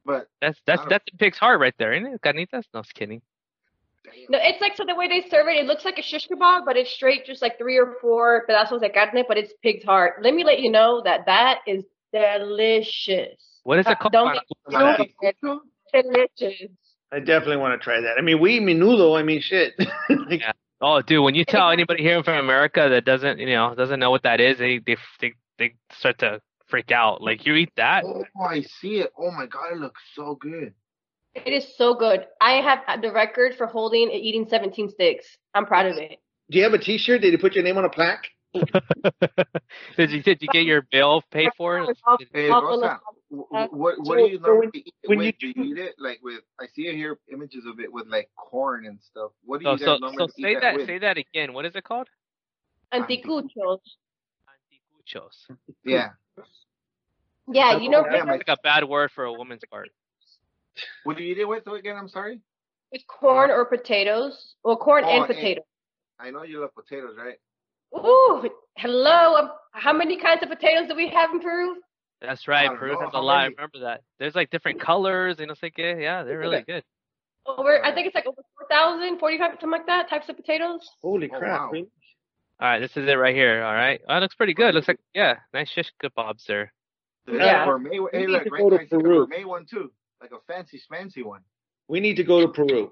But 0.05 0.27
that's 0.41 0.59
that's 0.65 0.81
that's 0.89 1.05
a 1.13 1.17
pig's 1.17 1.37
heart 1.37 1.59
right 1.59 1.73
there, 1.79 1.93
isn't 1.93 2.13
it? 2.13 2.21
Carnitas? 2.21 2.63
No, 2.73 2.81
just 2.81 2.93
kidding. 2.93 3.21
No, 4.29 4.37
it's 4.41 4.59
like 4.59 4.75
so 4.75 4.83
the 4.85 4.95
way 4.95 5.07
they 5.07 5.27
serve 5.29 5.47
it, 5.47 5.55
it 5.57 5.65
looks 5.65 5.85
like 5.85 5.97
a 5.97 6.01
shish 6.01 6.27
kebab, 6.27 6.65
but 6.65 6.75
it's 6.75 6.91
straight 6.91 7.25
just 7.25 7.41
like 7.41 7.57
three 7.57 7.77
or 7.77 7.95
four 8.01 8.45
pedazos 8.49 8.81
de 8.81 8.89
carne, 8.89 9.23
but 9.27 9.37
it's 9.37 9.53
pig's 9.63 9.83
heart. 9.85 10.15
Let 10.21 10.33
me 10.33 10.43
let 10.43 10.59
you 10.59 10.69
know 10.71 11.01
that 11.05 11.25
that 11.25 11.59
is 11.65 11.83
delicious. 12.11 13.61
What 13.63 13.79
is 13.79 13.87
Uh, 13.87 13.91
it 13.91 13.99
called? 13.99 14.11
don't 14.13 14.37
Don't- 14.69 15.61
delicious. 15.93 16.69
I 17.11 17.19
definitely 17.19 17.57
want 17.57 17.79
to 17.79 17.83
try 17.83 18.01
that. 18.01 18.15
I 18.17 18.21
mean, 18.21 18.39
we 18.39 18.55
eat 18.57 18.63
menudo. 18.63 19.17
I 19.17 19.23
mean, 19.23 19.39
shit. 19.41 19.73
Like, 20.09 20.41
Yeah. 20.41 20.51
Oh, 20.81 21.01
dude, 21.01 21.23
when 21.23 21.35
you 21.35 21.45
tell 21.45 21.69
anybody 21.77 22.03
here 22.03 22.21
from 22.23 22.37
America 22.39 22.87
that 22.89 23.05
doesn't, 23.05 23.39
you 23.39 23.45
know, 23.45 23.73
doesn't 23.75 23.99
know 23.99 24.11
what 24.11 24.23
that 24.23 24.41
is, 24.41 24.57
they 24.57 24.79
they 24.79 24.97
they, 25.21 25.33
they 25.59 25.75
start 25.91 26.17
to 26.19 26.41
freak 26.73 26.91
out. 26.91 27.21
Like 27.21 27.45
you 27.45 27.53
eat 27.53 27.71
that? 27.77 28.03
Oh, 28.03 28.23
I 28.43 28.61
see 28.61 28.95
it. 29.01 29.11
Oh 29.15 29.29
my 29.29 29.45
god, 29.45 29.73
it 29.73 29.77
looks 29.77 30.01
so 30.15 30.33
good. 30.41 30.73
It 31.35 31.51
is 31.53 31.67
so 31.77 31.93
good. 31.93 32.25
I 32.41 32.53
have 32.61 33.01
the 33.03 33.11
record 33.11 33.53
for 33.55 33.67
holding 33.67 34.09
and 34.11 34.19
eating 34.19 34.47
17 34.49 34.89
sticks. 34.89 35.25
I'm 35.53 35.67
proud 35.67 35.85
of 35.85 35.97
it. 35.97 36.17
Do 36.49 36.57
you 36.57 36.63
have 36.63 36.73
a 36.73 36.79
T-shirt? 36.79 37.21
Did 37.21 37.31
you 37.31 37.37
put 37.37 37.53
your 37.53 37.63
name 37.63 37.77
on 37.77 37.85
a 37.85 37.89
plaque? 37.89 38.25
did 39.97 40.11
you 40.11 40.21
did 40.23 40.41
you 40.41 40.47
get 40.51 40.63
your 40.65 40.81
bill 40.91 41.21
paid 41.31 41.49
for? 41.57 41.85
Hey, 42.33 42.49
Rosa, 42.49 42.61
full 42.67 42.83
of- 42.83 42.99
wh- 43.31 43.55
Uh, 43.55 43.67
wh- 43.67 43.73
what 43.73 43.95
what 44.01 44.17
do 44.17 44.23
you 44.29 44.37
so 44.39 44.47
normally 44.47 44.67
when- 44.73 44.83
eat 44.85 44.93
when 45.05 45.17
with? 45.19 45.25
you 45.27 45.33
do 45.39 45.47
you 45.59 45.63
eat 45.73 45.77
it 45.77 45.95
like 45.99 46.19
with? 46.23 46.41
I 46.59 46.65
see 46.75 46.83
here 46.91 47.19
images 47.31 47.65
of 47.67 47.79
it 47.79 47.91
with 47.91 48.07
like 48.07 48.29
corn 48.35 48.85
and 48.87 48.99
stuff. 49.01 49.31
What 49.45 49.59
do 49.59 49.65
So 49.65 49.71
you 49.71 49.77
guys 49.77 49.85
so 49.85 49.97
normally 49.97 50.17
so 50.17 50.27
eat 50.37 50.43
say 50.43 50.59
that 50.59 50.75
with? 50.75 50.87
say 50.87 50.97
that 50.99 51.17
again. 51.17 51.53
What 51.53 51.65
is 51.65 51.75
it 51.75 51.83
called? 51.83 52.07
Anticuchos. 52.93 53.79
Anticuchos. 54.53 55.37
Yeah. 55.83 56.09
Yeah, 57.51 57.77
you 57.77 57.89
know, 57.89 58.05
Yeah, 58.11 58.23
like 58.23 58.43
a 58.47 58.57
bad 58.63 58.83
word 58.85 59.11
for 59.13 59.25
a 59.25 59.33
woman's 59.33 59.61
part. 59.69 59.89
What 61.03 61.17
do 61.17 61.23
you 61.23 61.31
eat 61.33 61.39
it 61.39 61.45
with 61.45 61.67
again? 61.67 61.95
I'm 61.97 62.07
sorry. 62.07 62.39
with 62.91 63.05
corn 63.07 63.49
or 63.51 63.65
potatoes. 63.65 64.55
Well, 64.63 64.77
corn 64.77 65.03
Oh, 65.03 65.09
and 65.09 65.17
and- 65.25 65.27
potatoes. 65.27 65.63
I 66.19 66.29
know 66.31 66.43
you 66.43 66.61
love 66.61 66.73
potatoes, 66.75 67.15
right? 67.17 67.35
Ooh, 67.97 68.49
hello. 68.77 69.35
Um, 69.35 69.51
how 69.71 69.93
many 69.93 70.17
kinds 70.19 70.41
of 70.43 70.49
potatoes 70.49 70.87
do 70.87 70.95
we 70.95 71.09
have 71.09 71.31
in 71.31 71.39
Peru? 71.41 71.75
That's 72.21 72.47
right. 72.47 72.67
don't 72.67 72.77
Peru 72.77 72.97
has 72.99 73.09
a 73.13 73.17
how 73.17 73.21
lot. 73.23 73.41
I 73.41 73.45
remember 73.47 73.79
that. 73.81 74.01
There's 74.19 74.33
like 74.35 74.49
different 74.49 74.79
colors 74.79 75.39
and 75.39 75.51
it's 75.51 75.61
like 75.61 75.77
yeah, 75.77 75.95
yeah, 75.97 76.23
they're 76.23 76.39
really 76.39 76.61
good. 76.61 76.83
Over, 77.45 77.83
I 77.83 77.93
think 77.93 78.07
it's 78.07 78.15
like 78.15 78.25
over 78.25 78.41
4,000, 78.69 79.19
45, 79.19 79.51
something 79.51 79.69
like 79.69 79.85
that, 79.87 80.09
types 80.09 80.29
of 80.29 80.37
potatoes. 80.37 80.89
Holy 81.01 81.29
Oh, 81.33 81.37
crap! 81.37 81.73
wow. 81.73 81.77
All 81.77 81.83
right, 82.61 82.79
this 82.79 82.95
is 82.95 83.07
it 83.09 83.13
right 83.13 83.35
here. 83.35 83.61
All 83.63 83.73
right, 83.73 83.99
oh, 84.07 84.13
that 84.13 84.21
looks 84.21 84.35
pretty 84.35 84.53
good. 84.53 84.73
Looks 84.73 84.87
like 84.87 84.99
yeah, 85.13 85.35
nice 85.53 85.69
shish 85.69 85.91
kebabs 86.01 86.45
there. 86.47 86.71
There's 87.25 87.39
Yeah. 87.39 87.63
a 87.63 87.65
gourmet. 87.65 87.99
one- 87.99 88.09
Hey, 88.11 88.19
We 88.21 88.25
need 88.27 88.31
look, 88.33 88.43
to 88.43 88.49
right 88.49 88.61
go 88.61 88.69
to 88.69 88.75
there, 88.75 88.81
I 88.81 88.87
see 88.87 88.95
a 88.95 88.99
Peru. 88.99 89.15
gourmet 89.27 89.43
one 89.45 89.65
too, 89.65 89.91
like 90.21 90.31
a 90.31 90.39
fancy, 90.47 90.77
fancy 90.89 91.23
one. 91.23 91.41
We 91.87 91.99
need 91.99 92.15
to 92.17 92.23
go 92.23 92.41
to 92.41 92.47
Peru. 92.47 92.91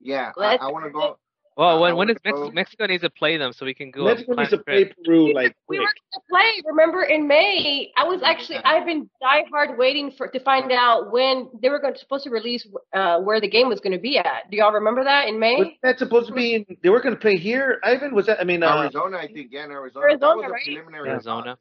Yeah, 0.00 0.32
I, 0.36 0.40
Let's 0.40 0.62
I 0.64 0.70
want 0.70 0.84
to 0.86 0.90
go. 0.90 1.18
Well, 1.56 1.76
Uh, 1.76 1.80
when 1.80 1.90
I 1.90 1.92
when 1.92 1.96
wanna 2.08 2.14
Mexico, 2.24 2.50
Mexico 2.52 2.86
needs 2.86 3.02
to 3.02 3.10
play 3.10 3.36
them 3.36 3.52
so 3.52 3.66
we 3.66 3.74
can 3.74 3.90
go. 3.90 4.04
Mexico 4.04 4.32
needs 4.34 4.50
to 4.50 4.58
play 4.58 4.84
Peru 5.04 5.34
like 5.34 5.54
we 5.68 5.76
quick. 5.76 5.80
were 5.88 5.92
gonna 6.14 6.24
play. 6.30 6.62
Remember 6.64 7.02
in 7.02 7.26
May? 7.26 7.92
I 7.98 8.04
was 8.04 8.22
actually 8.22 8.58
I've 8.64 8.86
been 8.86 9.10
diehard 9.22 9.76
waiting 9.76 10.10
for 10.12 10.26
to 10.28 10.40
find 10.40 10.72
out 10.72 11.10
when 11.12 11.50
they 11.60 11.68
were 11.68 11.78
going 11.78 11.92
to 11.92 11.98
supposed 12.00 12.24
to 12.24 12.30
release 12.30 12.66
uh, 12.94 13.20
where 13.20 13.40
the 13.42 13.48
game 13.48 13.68
was 13.68 13.80
going 13.80 13.92
to 13.92 13.98
be 13.98 14.16
at. 14.16 14.50
Do 14.50 14.56
y'all 14.56 14.72
remember 14.72 15.04
that 15.04 15.28
in 15.28 15.38
May? 15.38 15.56
Was 15.56 15.68
that 15.82 15.98
supposed 15.98 16.28
to 16.28 16.32
be? 16.34 16.54
In, 16.54 16.66
they 16.82 16.88
were 16.88 17.00
going 17.00 17.14
to 17.14 17.20
play 17.20 17.36
here. 17.36 17.78
Ivan 17.82 18.14
was 18.14 18.24
that? 18.26 18.40
I 18.40 18.44
mean, 18.44 18.62
uh, 18.62 18.78
Arizona, 18.84 19.18
I 19.18 19.26
think. 19.26 19.48
Yeah, 19.50 19.64
in 19.64 19.72
Arizona. 19.72 20.04
Arizona, 20.06 20.18
that 20.20 20.36
was 20.36 20.46
a 20.46 20.48
right? 20.50 20.64
preliminary 20.64 21.10
Arizona. 21.10 21.58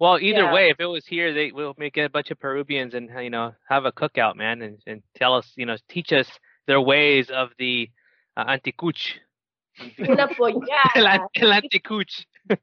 Well, 0.00 0.18
either 0.18 0.44
Yeah. 0.44 0.52
way, 0.52 0.70
if 0.70 0.80
it 0.80 0.86
was 0.86 1.06
here, 1.06 1.32
they 1.34 1.52
will 1.52 1.74
make 1.78 1.96
a 1.98 2.08
bunch 2.08 2.30
of 2.30 2.40
Peruvians 2.40 2.94
and 2.94 3.10
you 3.22 3.30
know 3.30 3.54
have 3.68 3.84
a 3.84 3.92
cookout, 3.92 4.34
man, 4.34 4.62
and, 4.62 4.78
and 4.86 5.02
tell 5.14 5.34
us, 5.34 5.52
you 5.56 5.66
know, 5.66 5.76
teach 5.88 6.12
us 6.12 6.26
their 6.66 6.80
ways 6.80 7.30
of 7.30 7.50
the 7.58 7.88
uh, 8.36 8.44
anticuch. 8.46 9.18
Una 9.98 10.22
El, 10.28 10.28
pollada. 10.28 10.66
an- 10.96 11.26
el 11.36 11.52
anticuch. 11.52 12.24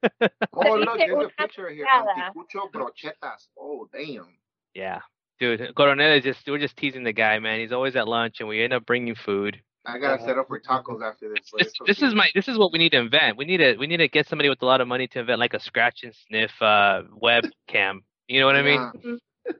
Oh, 0.54 0.76
look, 0.76 0.98
there's 0.98 1.26
a 1.26 1.42
picture 1.42 1.70
here. 1.70 1.86
picada. 1.86 2.32
Anticucho 2.34 2.72
brochetas. 2.72 3.48
Oh, 3.58 3.88
damn. 3.94 4.28
Yeah, 4.74 5.00
dude, 5.40 5.74
Coronel 5.76 6.18
is 6.18 6.24
just 6.24 6.40
we're 6.48 6.58
just 6.58 6.76
teasing 6.78 7.04
the 7.04 7.14
guy, 7.14 7.38
man. 7.40 7.60
He's 7.60 7.72
always 7.72 7.96
at 7.96 8.08
lunch, 8.08 8.38
and 8.40 8.50
we 8.50 8.64
end 8.64 8.74
up 8.74 8.86
bringing 8.86 9.16
food. 9.16 9.62
I 9.88 9.98
gotta 10.00 10.22
set 10.22 10.38
up 10.38 10.48
for 10.48 10.60
tacos 10.60 11.02
after 11.02 11.30
this. 11.30 11.50
This, 11.58 11.68
it's 11.68 11.80
this 11.88 12.02
is 12.02 12.14
my 12.14 12.30
this 12.36 12.48
is 12.48 12.58
what 12.58 12.74
we 12.74 12.80
need 12.80 12.92
to 12.92 13.00
invent. 13.00 13.38
We 13.38 13.46
need 13.46 13.58
to 13.58 13.78
we 13.78 13.88
need 13.88 13.98
to 13.98 14.08
get 14.10 14.28
somebody 14.28 14.50
with 14.50 14.62
a 14.62 14.66
lot 14.66 14.82
of 14.82 14.88
money 14.88 15.08
to 15.08 15.20
invent 15.20 15.40
like 15.40 15.54
a 15.54 15.60
scratch 15.60 16.04
and 16.04 16.14
sniff 16.28 16.52
uh 16.62 17.04
webcam. 17.24 18.02
You 18.28 18.42
know 18.42 18.46
what 18.48 18.58
I 18.58 18.62
mean? 18.62 18.92
Yeah. 19.46 19.54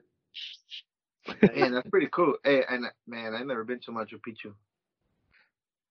Man, 1.54 1.72
that's 1.72 1.88
pretty 1.90 2.08
cool. 2.10 2.34
Hey, 2.44 2.62
and 2.68 2.86
man, 3.06 3.34
I've 3.34 3.46
never 3.46 3.64
been 3.64 3.80
to 3.80 3.90
Machu 3.90 4.14
Picchu. 4.26 4.52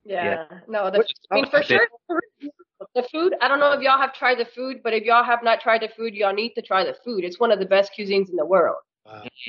Yeah. 0.03 0.45
yeah. 0.49 0.59
No, 0.67 0.89
the, 0.89 1.05
I 1.31 1.35
mean, 1.35 1.49
for 1.49 1.61
sure, 1.63 1.87
the 2.95 3.03
food. 3.11 3.33
I 3.41 3.47
don't 3.47 3.59
know 3.59 3.71
if 3.73 3.81
y'all 3.81 3.99
have 3.99 4.13
tried 4.13 4.39
the 4.39 4.45
food, 4.45 4.81
but 4.83 4.93
if 4.93 5.03
y'all 5.03 5.23
have 5.23 5.43
not 5.43 5.61
tried 5.61 5.81
the 5.81 5.89
food, 5.95 6.13
y'all 6.13 6.33
need 6.33 6.53
to 6.53 6.61
try 6.61 6.83
the 6.83 6.95
food. 7.03 7.23
It's 7.23 7.39
one 7.39 7.51
of 7.51 7.59
the 7.59 7.65
best 7.65 7.91
cuisines 7.97 8.29
in 8.29 8.35
the 8.35 8.45
world. 8.45 8.77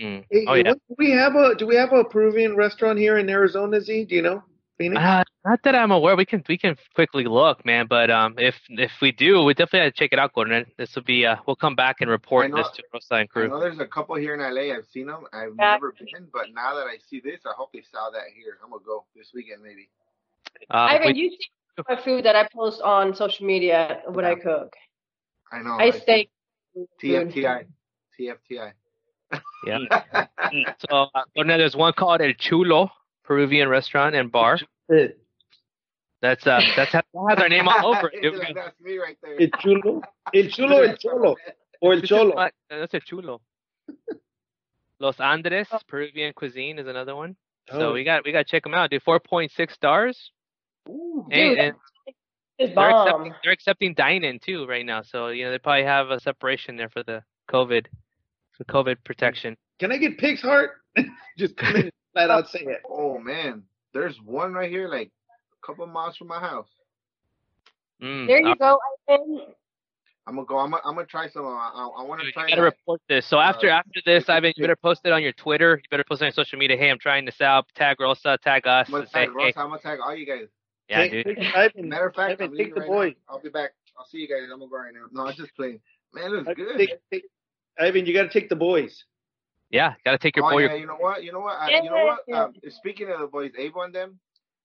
Mm. 0.00 0.24
hey, 0.30 0.44
Oh 0.46 0.54
yeah. 0.54 0.68
what- 0.70 0.78
do 0.88 0.94
we 0.98 1.10
have 1.10 1.34
a 1.34 1.54
do 1.54 1.66
we 1.66 1.74
have 1.76 1.92
a 1.92 2.04
Peruvian 2.04 2.54
restaurant 2.56 2.98
here 2.98 3.18
in 3.18 3.28
Arizona? 3.28 3.80
Z, 3.80 4.04
do 4.04 4.14
you 4.14 4.22
know? 4.22 4.42
Phoenix. 4.78 5.00
Uh, 5.02 5.22
not 5.44 5.60
that 5.64 5.74
I'm 5.74 5.90
aware. 5.90 6.16
We 6.16 6.24
can 6.24 6.42
we 6.48 6.56
can 6.56 6.76
quickly 6.94 7.24
look, 7.24 7.64
man. 7.66 7.86
But 7.88 8.10
um, 8.10 8.34
if 8.38 8.54
if 8.68 8.92
we 9.02 9.12
do, 9.12 9.42
we 9.42 9.52
definitely 9.54 9.80
have 9.86 9.92
to 9.94 9.98
check 9.98 10.10
it 10.12 10.18
out, 10.18 10.32
Gordon. 10.34 10.64
This 10.78 10.94
will 10.94 11.02
be 11.02 11.26
uh, 11.26 11.36
we'll 11.46 11.56
come 11.56 11.74
back 11.74 11.96
and 12.00 12.08
report 12.10 12.50
know- 12.50 12.58
this 12.58 12.70
to 12.76 12.82
Rosa 12.92 13.14
and 13.14 13.28
I 13.34 13.46
know 13.46 13.60
there's 13.60 13.80
a 13.80 13.86
couple 13.86 14.14
here 14.16 14.34
in 14.34 14.40
LA. 14.40 14.74
I've 14.74 14.86
seen 14.86 15.06
them. 15.06 15.24
I've 15.32 15.54
Yeah. 15.58 15.72
never 15.72 15.92
been, 15.92 16.26
but 16.32 16.46
now 16.54 16.74
that 16.74 16.86
I 16.86 16.96
see 17.10 17.20
this, 17.20 17.40
I 17.44 17.52
hope 17.56 17.72
they 17.72 17.82
sell 17.82 18.10
that 18.12 18.22
here. 18.36 18.58
I'm 18.64 18.70
gonna 18.70 18.82
go 18.84 19.04
this 19.16 19.32
weekend 19.34 19.62
maybe. 19.62 19.88
Uh, 20.70 20.76
Ivan, 20.92 21.12
we- 21.14 21.20
you 21.22 21.30
see 21.30 21.82
my 21.88 21.96
food 22.02 22.24
that 22.24 22.36
I 22.36 22.48
post 22.54 22.80
on 22.82 23.14
social 23.14 23.46
media 23.46 24.02
when 24.08 24.24
I 24.24 24.34
cook. 24.34 24.74
I 25.52 25.60
know. 25.62 25.72
I 25.72 25.76
right? 25.90 25.94
steak. 25.94 26.30
TFTI. 27.02 27.64
TFTI. 28.18 28.72
yeah. 29.66 29.78
So 30.88 31.06
uh, 31.14 31.22
Gordon, 31.34 31.58
there's 31.58 31.76
one 31.76 31.92
called 31.92 32.20
El 32.22 32.32
Chulo 32.34 32.90
Peruvian 33.28 33.68
restaurant 33.68 34.14
and 34.16 34.32
bar. 34.32 34.58
That's 34.88 36.46
uh 36.46 36.60
that's 36.74 36.92
that 36.92 37.04
has 37.28 37.38
our 37.38 37.48
name 37.48 37.68
all 37.68 37.94
over 37.94 38.08
it. 38.12 38.22
dude. 38.22 38.40
That's 38.54 38.80
me 38.80 38.96
right 38.98 39.16
there. 39.22 39.36
El 39.40 39.48
chulo, 39.60 40.00
el 40.34 40.48
chulo, 40.48 40.78
el 40.82 40.96
cholo, 40.96 41.36
or 41.82 41.92
el 41.92 42.00
This 42.00 42.08
cholo. 42.08 42.34
what- 42.34 42.54
that's 42.70 42.94
a 42.94 43.00
chulo. 43.00 43.40
Los 44.98 45.20
Andres 45.20 45.68
Peruvian 45.86 46.32
cuisine 46.32 46.78
is 46.78 46.86
another 46.88 47.14
one. 47.14 47.36
So 47.70 47.90
Oh. 47.90 47.92
we 47.92 48.02
got 48.02 48.24
we 48.24 48.32
got 48.32 48.38
to 48.46 48.50
check 48.50 48.62
them 48.64 48.74
out. 48.74 48.90
Dude, 48.90 49.04
4.6 49.04 49.72
stars. 49.74 50.32
Ooh, 50.88 51.26
And, 51.30 51.50
Dude, 51.50 51.58
and 51.58 51.76
It's 52.58 52.74
they're 52.74 52.90
bomb. 52.90 53.06
accepting 53.06 53.34
they're 53.44 53.52
accepting 53.52 53.94
dine-in 53.94 54.38
too 54.40 54.66
right 54.66 54.84
now. 54.86 55.02
So 55.02 55.28
you 55.28 55.44
know 55.44 55.50
they 55.52 55.58
probably 55.58 55.84
have 55.84 56.10
a 56.10 56.18
separation 56.18 56.76
there 56.76 56.88
for 56.88 57.02
the 57.04 57.22
COVID, 57.50 57.86
for 58.56 58.64
COVID 58.64 58.96
protection. 59.04 59.56
Can 59.78 59.92
I 59.92 59.98
get 59.98 60.18
pig's 60.18 60.40
heart? 60.42 60.70
Just 61.38 61.56
come 61.56 61.76
in 61.76 61.82
and 61.82 61.92
flat 62.26 62.30
out 62.30 62.48
say 62.48 62.60
it. 62.60 62.80
Oh 62.88 63.18
man, 63.18 63.62
there's 63.94 64.16
one 64.24 64.52
right 64.52 64.70
here, 64.70 64.88
like 64.88 65.10
a 65.62 65.66
couple 65.66 65.86
miles 65.86 66.16
from 66.16 66.28
my 66.28 66.40
house. 66.40 66.68
Mm, 68.02 68.26
There 68.26 68.40
you 68.40 68.52
uh, 68.52 68.54
go, 68.54 68.78
Ivan. 69.08 69.40
I'm 70.26 70.34
gonna 70.34 70.46
go. 70.46 70.58
I'm 70.58 70.70
gonna, 70.70 70.82
I'm 70.84 70.94
gonna 70.94 71.06
try 71.06 71.28
some. 71.30 71.46
I, 71.46 71.48
I, 71.74 72.02
I 72.02 72.02
want 72.04 72.20
to 72.20 72.30
try. 72.32 72.44
you 72.44 72.50
gotta 72.50 72.60
that. 72.60 72.64
report 72.66 73.00
this. 73.08 73.26
So 73.26 73.38
after 73.38 73.70
Uh, 73.70 73.78
after 73.78 74.00
this, 74.04 74.28
Ivan, 74.28 74.52
you 74.56 74.62
better 74.62 74.76
post 74.76 75.00
it 75.04 75.12
on 75.12 75.22
your 75.22 75.32
Twitter. 75.32 75.76
You 75.82 75.88
better 75.90 76.04
post 76.04 76.20
it 76.20 76.26
on 76.26 76.26
your 76.28 76.32
social 76.44 76.58
media. 76.58 76.76
Hey, 76.76 76.90
I'm 76.90 76.98
trying 76.98 77.24
this 77.24 77.40
out. 77.40 77.66
Tag 77.74 77.98
Rosa, 77.98 78.38
tag 78.42 78.66
us. 78.66 78.86
I'm 78.88 78.92
gonna 78.92 79.02
and 79.04 79.10
say, 79.10 79.26
tag 79.26 79.30
hey, 79.38 79.52
I'm 79.56 79.68
gonna 79.70 79.80
tag 79.80 79.98
all 80.04 80.14
you 80.14 80.26
guys. 80.26 80.48
yeah, 80.88 80.98
Take- 81.08 81.24
dude. 81.24 81.36
take- 81.38 81.56
Ivan, 81.56 81.88
Matter 81.88 82.08
of 82.08 82.14
fact, 82.14 82.32
Ivan, 82.32 82.50
I'm 82.50 82.56
take 82.56 82.74
the 82.74 82.80
right 82.82 82.88
boy. 82.88 83.06
Now. 83.06 83.14
I'll 83.30 83.40
be 83.40 83.48
back. 83.48 83.70
I'll 83.98 84.06
see 84.06 84.18
you 84.18 84.28
guys. 84.28 84.42
I'm 84.52 84.58
gonna 84.60 84.70
go 84.70 84.76
right 84.76 84.92
now. 84.92 85.06
No, 85.10 85.26
I'm 85.28 85.34
just 85.34 85.56
playing. 85.56 85.80
Man, 86.12 86.24
it 86.24 86.28
looks 86.30 86.48
Ivan, 86.48 86.64
good. 86.64 86.76
take- 86.78 87.10
take- 87.10 87.24
Ivan, 87.80 88.04
you 88.06 88.12
got 88.12 88.24
to 88.24 88.28
take 88.28 88.48
the 88.48 88.56
boys. 88.56 89.04
Yeah, 89.70 89.94
gotta 90.04 90.18
take 90.18 90.36
your 90.36 90.46
oh 90.46 90.50
boy. 90.50 90.60
yeah, 90.60 90.68
your- 90.70 90.78
you 90.78 90.86
know 90.86 90.96
what? 90.96 91.22
You 91.24 91.32
know 91.32 91.40
what? 91.40 91.58
I, 91.58 91.80
you 91.82 91.90
know 91.90 92.04
what? 92.04 92.34
Um, 92.34 92.54
speaking 92.70 93.10
of 93.10 93.20
the 93.20 93.26
boys, 93.26 93.52
Ava 93.58 93.80
and 93.80 93.94
them, 93.94 94.18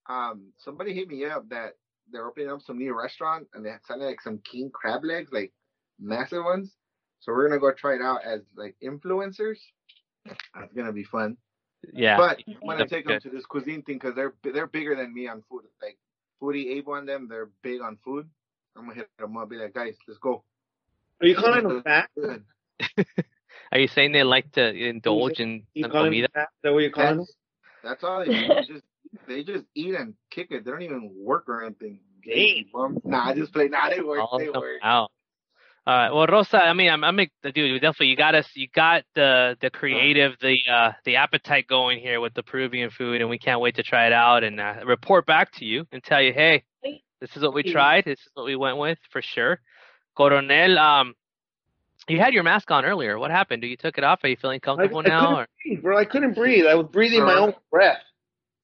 um, 0.07 0.47
somebody 0.57 0.93
hit 0.93 1.07
me 1.09 1.25
up 1.25 1.47
that 1.49 1.73
they're 2.11 2.25
opening 2.25 2.49
up 2.49 2.61
some 2.61 2.77
new 2.77 2.97
restaurant 2.97 3.47
and 3.53 3.65
they 3.65 3.73
sounded 3.87 4.05
like 4.05 4.21
some 4.21 4.39
king 4.39 4.69
crab 4.73 5.03
legs, 5.03 5.31
like 5.31 5.51
massive 5.99 6.43
ones. 6.43 6.75
So 7.19 7.31
we're 7.33 7.47
gonna 7.47 7.59
go 7.59 7.71
try 7.73 7.95
it 7.95 8.01
out 8.01 8.23
as 8.25 8.41
like 8.55 8.75
influencers. 8.83 9.57
That's 10.25 10.73
gonna 10.75 10.93
be 10.93 11.03
fun. 11.03 11.37
yeah, 11.93 12.17
But 12.17 12.39
I'm 12.47 12.53
gonna 12.61 12.77
That'd 12.85 12.89
be 12.89 12.95
take 12.95 13.07
them 13.07 13.19
to 13.21 13.29
this 13.29 13.45
cuisine 13.45 13.81
thing 13.83 13.97
because 13.97 14.15
they're 14.15 14.33
they're 14.43 14.67
bigger 14.67 14.95
than 14.95 15.13
me 15.13 15.27
on 15.27 15.43
food. 15.49 15.63
Like 15.81 15.97
foodie 16.41 16.77
Ava 16.77 16.93
and 16.93 17.07
them, 17.09 17.27
they're 17.29 17.49
big 17.61 17.81
on 17.81 17.97
food. 18.03 18.29
I'm 18.77 18.83
gonna 18.83 18.95
hit 18.95 19.09
them 19.19 19.35
up, 19.37 19.49
be 19.49 19.57
like, 19.57 19.73
guys, 19.73 19.95
let's 20.07 20.19
go. 20.19 20.43
Are 21.21 21.27
you 21.27 21.35
calling 21.35 21.67
them 21.67 21.83
fat? 21.83 22.09
Good. 23.73 23.77
Are 23.77 23.81
you 23.81 23.87
saying 23.87 24.11
they 24.11 24.23
like 24.23 24.51
to 24.53 24.73
indulge 24.73 25.39
in 25.39 25.63
You 25.73 25.83
some 25.83 25.91
comida? 25.91 26.27
them 26.33 26.45
that 26.63 26.73
what 26.73 26.79
you're 26.79 26.91
calling? 26.91 27.17
That's, 27.17 27.33
that's 27.83 28.03
all 28.03 28.19
they 28.19 28.25
do. 28.25 28.47
They 28.47 28.65
just 28.65 28.83
they 29.27 29.43
just 29.43 29.65
eat 29.75 29.95
and 29.95 30.13
kick 30.31 30.47
it. 30.51 30.65
They 30.65 30.71
don't 30.71 30.81
even 30.81 31.11
work 31.15 31.49
or 31.49 31.63
anything. 31.63 31.99
Game. 32.23 32.67
Bum. 32.71 32.99
Nah, 33.03 33.29
I 33.29 33.33
just 33.33 33.51
play. 33.51 33.67
Nah, 33.67 33.89
they 33.89 33.99
work. 34.01 34.21
All 34.21 34.39
They 34.39 34.49
work. 34.49 34.79
out. 34.81 35.11
All 35.85 35.97
right. 35.97 36.09
Well, 36.11 36.25
Rosa, 36.27 36.63
I 36.63 36.71
mean, 36.73 36.89
I'm, 36.89 37.03
I'm 37.03 37.19
ex- 37.19 37.33
dude. 37.43 37.57
you 37.57 37.79
Definitely, 37.79 38.07
you 38.07 38.15
got 38.15 38.33
us. 38.35 38.47
You 38.55 38.67
got 38.73 39.03
the 39.15 39.57
the 39.59 39.69
creative, 39.69 40.31
the 40.39 40.57
uh, 40.71 40.91
the 41.03 41.17
appetite 41.17 41.67
going 41.67 41.99
here 41.99 42.21
with 42.21 42.33
the 42.33 42.43
Peruvian 42.43 42.89
food, 42.89 43.19
and 43.19 43.29
we 43.29 43.37
can't 43.37 43.59
wait 43.59 43.75
to 43.75 43.83
try 43.83 44.07
it 44.07 44.13
out 44.13 44.45
and 44.45 44.61
uh, 44.61 44.75
report 44.85 45.25
back 45.25 45.51
to 45.55 45.65
you 45.65 45.85
and 45.91 46.01
tell 46.01 46.21
you, 46.21 46.31
hey, 46.31 46.63
this 47.19 47.35
is 47.35 47.43
what 47.43 47.53
we 47.53 47.63
tried. 47.63 48.05
This 48.05 48.19
is 48.19 48.29
what 48.33 48.45
we 48.45 48.55
went 48.55 48.77
with 48.77 48.97
for 49.11 49.21
sure. 49.21 49.59
Coronel, 50.15 50.79
um, 50.79 51.13
you 52.07 52.19
had 52.19 52.33
your 52.33 52.43
mask 52.43 52.69
on 52.71 52.85
earlier. 52.85 53.17
What 53.17 53.31
happened? 53.31 53.61
Do 53.61 53.67
you 53.67 53.77
took 53.77 53.97
it 53.97 54.03
off? 54.03 54.19
Are 54.23 54.27
you 54.27 54.37
feeling 54.37 54.59
I, 54.63 54.65
comfortable 54.65 54.99
I 54.99 55.09
now? 55.09 55.19
couldn't 55.21 55.35
Or? 55.39 55.47
breathe, 55.63 55.81
bro. 55.81 55.97
I 55.97 56.05
couldn't 56.05 56.33
breathe. 56.35 56.65
I 56.65 56.75
was 56.75 56.87
breathing 56.91 57.23
my 57.23 57.35
own 57.35 57.53
breath. 57.71 58.01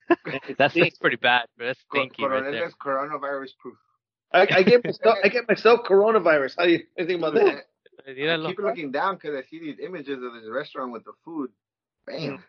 That's, 0.57 0.73
that's 0.73 0.97
pretty 0.97 1.17
bad. 1.17 1.45
Bro. 1.55 1.67
That's 1.67 1.79
Co- 1.91 1.99
stinky 1.99 2.23
right 2.23 2.41
Coronel 2.41 2.51
there. 2.51 2.67
is 2.67 2.73
coronavirus 2.83 3.49
proof. 3.61 3.75
I, 4.33 4.47
I 4.49 4.63
get 4.63 4.83
myself. 4.85 5.17
I 5.23 5.27
get 5.27 5.47
myself 5.47 5.81
coronavirus. 5.87 6.55
How 6.57 6.65
do 6.65 6.71
you, 6.71 6.79
you 6.97 7.05
think 7.05 7.19
about 7.19 7.35
that? 7.35 7.65
I 8.07 8.11
Míralo. 8.11 8.47
keep 8.47 8.57
looking 8.59 8.91
down 8.91 9.15
because 9.15 9.35
I 9.35 9.47
see 9.49 9.59
these 9.59 9.77
images 9.83 10.15
of 10.23 10.33
this 10.33 10.49
restaurant 10.49 10.91
with 10.93 11.03
the 11.03 11.11
food. 11.23 11.51
Bam. 12.07 12.43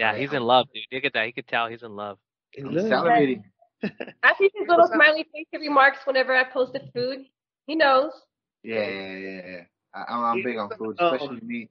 Yeah, 0.00 0.16
he's 0.16 0.32
in 0.32 0.42
love, 0.42 0.66
dude. 0.74 0.82
Look 0.92 1.04
at 1.04 1.12
that. 1.12 1.26
He 1.26 1.32
could 1.32 1.46
tell 1.46 1.68
he's 1.68 1.82
in 1.84 1.94
love. 1.94 2.18
I'm 2.58 2.70
salivating. 2.72 3.42
I 3.84 4.34
see 4.38 4.50
his 4.52 4.68
little 4.68 4.88
smiley 4.92 5.26
face 5.32 5.46
remarks 5.52 5.98
whenever 6.04 6.34
I 6.34 6.44
post 6.44 6.72
the 6.72 6.80
food. 6.92 7.20
He 7.66 7.76
knows. 7.76 8.10
Yeah, 8.64 8.80
yeah, 8.88 9.16
yeah, 9.16 9.40
yeah. 9.46 9.60
I, 9.94 10.04
I'm, 10.08 10.24
I'm 10.24 10.42
big 10.42 10.56
on 10.56 10.70
food, 10.78 10.96
Um, 10.98 11.14
especially 11.14 11.40
meat. 11.42 11.70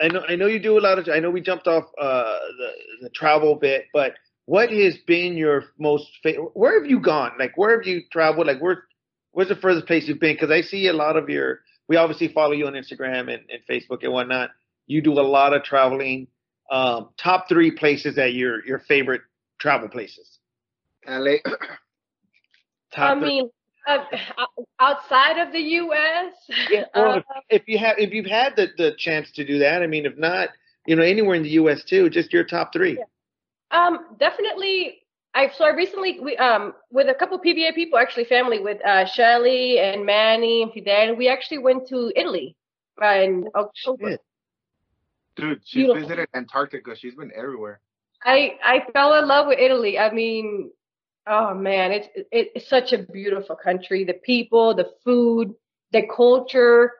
I 0.00 0.08
know. 0.08 0.22
I 0.28 0.36
know 0.36 0.46
you 0.46 0.58
do 0.58 0.78
a 0.78 0.80
lot 0.80 0.98
of. 0.98 1.08
I 1.08 1.20
know 1.20 1.30
we 1.30 1.40
jumped 1.40 1.66
off 1.66 1.84
uh, 2.00 2.38
the 2.58 2.70
the 3.02 3.10
travel 3.10 3.54
bit, 3.54 3.86
but 3.92 4.12
what 4.44 4.70
has 4.70 4.96
been 5.06 5.36
your 5.36 5.64
most? 5.78 6.06
favorite? 6.22 6.50
where 6.54 6.80
have 6.80 6.88
you 6.90 7.00
gone? 7.00 7.32
Like, 7.38 7.56
where 7.56 7.76
have 7.78 7.86
you 7.86 8.02
traveled? 8.12 8.46
Like, 8.46 8.60
where 8.60 8.84
where's 9.32 9.48
the 9.48 9.56
furthest 9.56 9.86
place 9.86 10.06
you've 10.06 10.20
been? 10.20 10.34
Because 10.34 10.50
I 10.50 10.60
see 10.62 10.88
a 10.88 10.92
lot 10.92 11.16
of 11.16 11.28
your. 11.28 11.60
We 11.88 11.96
obviously 11.96 12.28
follow 12.28 12.52
you 12.52 12.66
on 12.66 12.74
Instagram 12.74 13.32
and, 13.32 13.44
and 13.48 13.60
Facebook 13.70 14.02
and 14.02 14.12
whatnot. 14.12 14.50
You 14.86 15.00
do 15.02 15.12
a 15.12 15.22
lot 15.22 15.54
of 15.54 15.62
traveling. 15.62 16.28
Um, 16.70 17.10
top 17.16 17.48
three 17.48 17.70
places 17.70 18.16
that 18.16 18.34
your 18.34 18.64
your 18.66 18.80
favorite 18.80 19.22
travel 19.60 19.88
places. 19.88 20.38
LA. 21.06 21.36
Top 22.92 23.16
I 23.16 23.20
three. 23.20 23.28
mean, 23.28 23.50
uh, 23.86 24.04
outside 24.80 25.38
of 25.38 25.52
the 25.52 25.60
U.S. 25.60 26.34
Yeah, 26.70 26.84
or 26.94 27.08
uh, 27.08 27.16
if, 27.48 27.62
if 27.62 27.68
you 27.68 27.78
have 27.78 27.98
if 27.98 28.12
you've 28.12 28.26
had 28.26 28.54
the, 28.56 28.68
the 28.76 28.94
chance 28.98 29.30
to 29.32 29.44
do 29.44 29.58
that, 29.58 29.82
I 29.82 29.86
mean, 29.86 30.06
if 30.06 30.16
not, 30.16 30.50
you 30.86 30.96
know, 30.96 31.02
anywhere 31.02 31.36
in 31.36 31.42
the 31.42 31.50
U.S. 31.50 31.84
too, 31.84 32.10
just 32.10 32.32
your 32.32 32.44
top 32.44 32.72
three. 32.72 33.02
Um, 33.70 34.16
definitely. 34.18 34.98
I 35.34 35.50
so 35.56 35.64
I 35.66 35.74
recently 35.74 36.18
we 36.20 36.36
um 36.38 36.72
with 36.90 37.08
a 37.08 37.14
couple 37.14 37.38
PVA 37.38 37.74
people, 37.74 37.98
actually 37.98 38.24
family 38.24 38.58
with 38.58 38.84
uh 38.84 39.04
Shelly 39.04 39.78
and 39.78 40.06
Manny 40.06 40.62
and 40.62 40.72
Fidel, 40.72 41.14
we 41.14 41.28
actually 41.28 41.58
went 41.58 41.86
to 41.88 42.12
Italy 42.16 42.56
uh, 43.02 43.06
in 43.06 43.48
October. 43.54 44.10
Shit. 44.10 44.20
Dude, 45.36 45.60
she's 45.64 45.84
Beautiful. 45.84 46.02
visited 46.02 46.28
Antarctica. 46.34 46.96
She's 46.96 47.14
been 47.14 47.30
everywhere. 47.36 47.80
I 48.24 48.58
I 48.64 48.86
fell 48.92 49.14
in 49.14 49.28
love 49.28 49.46
with 49.46 49.58
Italy. 49.58 49.98
I 49.98 50.10
mean, 50.10 50.70
Oh 51.26 51.54
man, 51.54 51.92
it's 51.92 52.08
it, 52.32 52.52
it's 52.54 52.68
such 52.68 52.92
a 52.92 52.98
beautiful 52.98 53.56
country. 53.56 54.04
The 54.04 54.14
people, 54.14 54.74
the 54.74 54.90
food, 55.04 55.54
the 55.92 56.02
culture, 56.14 56.92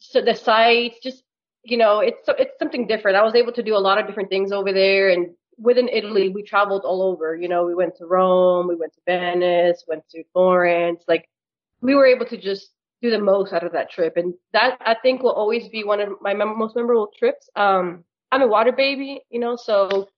so 0.00 0.20
the 0.20 0.34
sights, 0.34 0.98
just 1.02 1.22
you 1.62 1.76
know, 1.78 2.00
it's 2.00 2.28
it's 2.38 2.58
something 2.58 2.86
different. 2.86 3.16
I 3.16 3.22
was 3.22 3.34
able 3.34 3.52
to 3.52 3.62
do 3.62 3.76
a 3.76 3.78
lot 3.78 3.98
of 3.98 4.06
different 4.06 4.28
things 4.28 4.52
over 4.52 4.72
there, 4.72 5.08
and 5.10 5.28
within 5.58 5.88
Italy, 5.88 6.28
we 6.28 6.42
traveled 6.42 6.82
all 6.84 7.02
over. 7.02 7.36
You 7.36 7.48
know, 7.48 7.64
we 7.64 7.74
went 7.74 7.96
to 7.96 8.06
Rome, 8.06 8.68
we 8.68 8.76
went 8.76 8.92
to 8.94 9.00
Venice, 9.06 9.84
went 9.88 10.06
to 10.10 10.22
Florence. 10.32 11.04
Like, 11.08 11.28
we 11.80 11.94
were 11.94 12.06
able 12.06 12.26
to 12.26 12.36
just 12.36 12.70
do 13.02 13.10
the 13.10 13.18
most 13.18 13.52
out 13.52 13.64
of 13.64 13.72
that 13.72 13.90
trip, 13.90 14.16
and 14.16 14.34
that 14.52 14.78
I 14.80 14.94
think 15.02 15.22
will 15.22 15.32
always 15.32 15.68
be 15.68 15.84
one 15.84 16.00
of 16.00 16.10
my 16.20 16.34
mem- 16.34 16.58
most 16.58 16.76
memorable 16.76 17.10
trips. 17.18 17.48
Um, 17.56 18.04
I'm 18.30 18.42
a 18.42 18.48
water 18.48 18.72
baby, 18.72 19.22
you 19.30 19.40
know, 19.40 19.56
so 19.56 20.08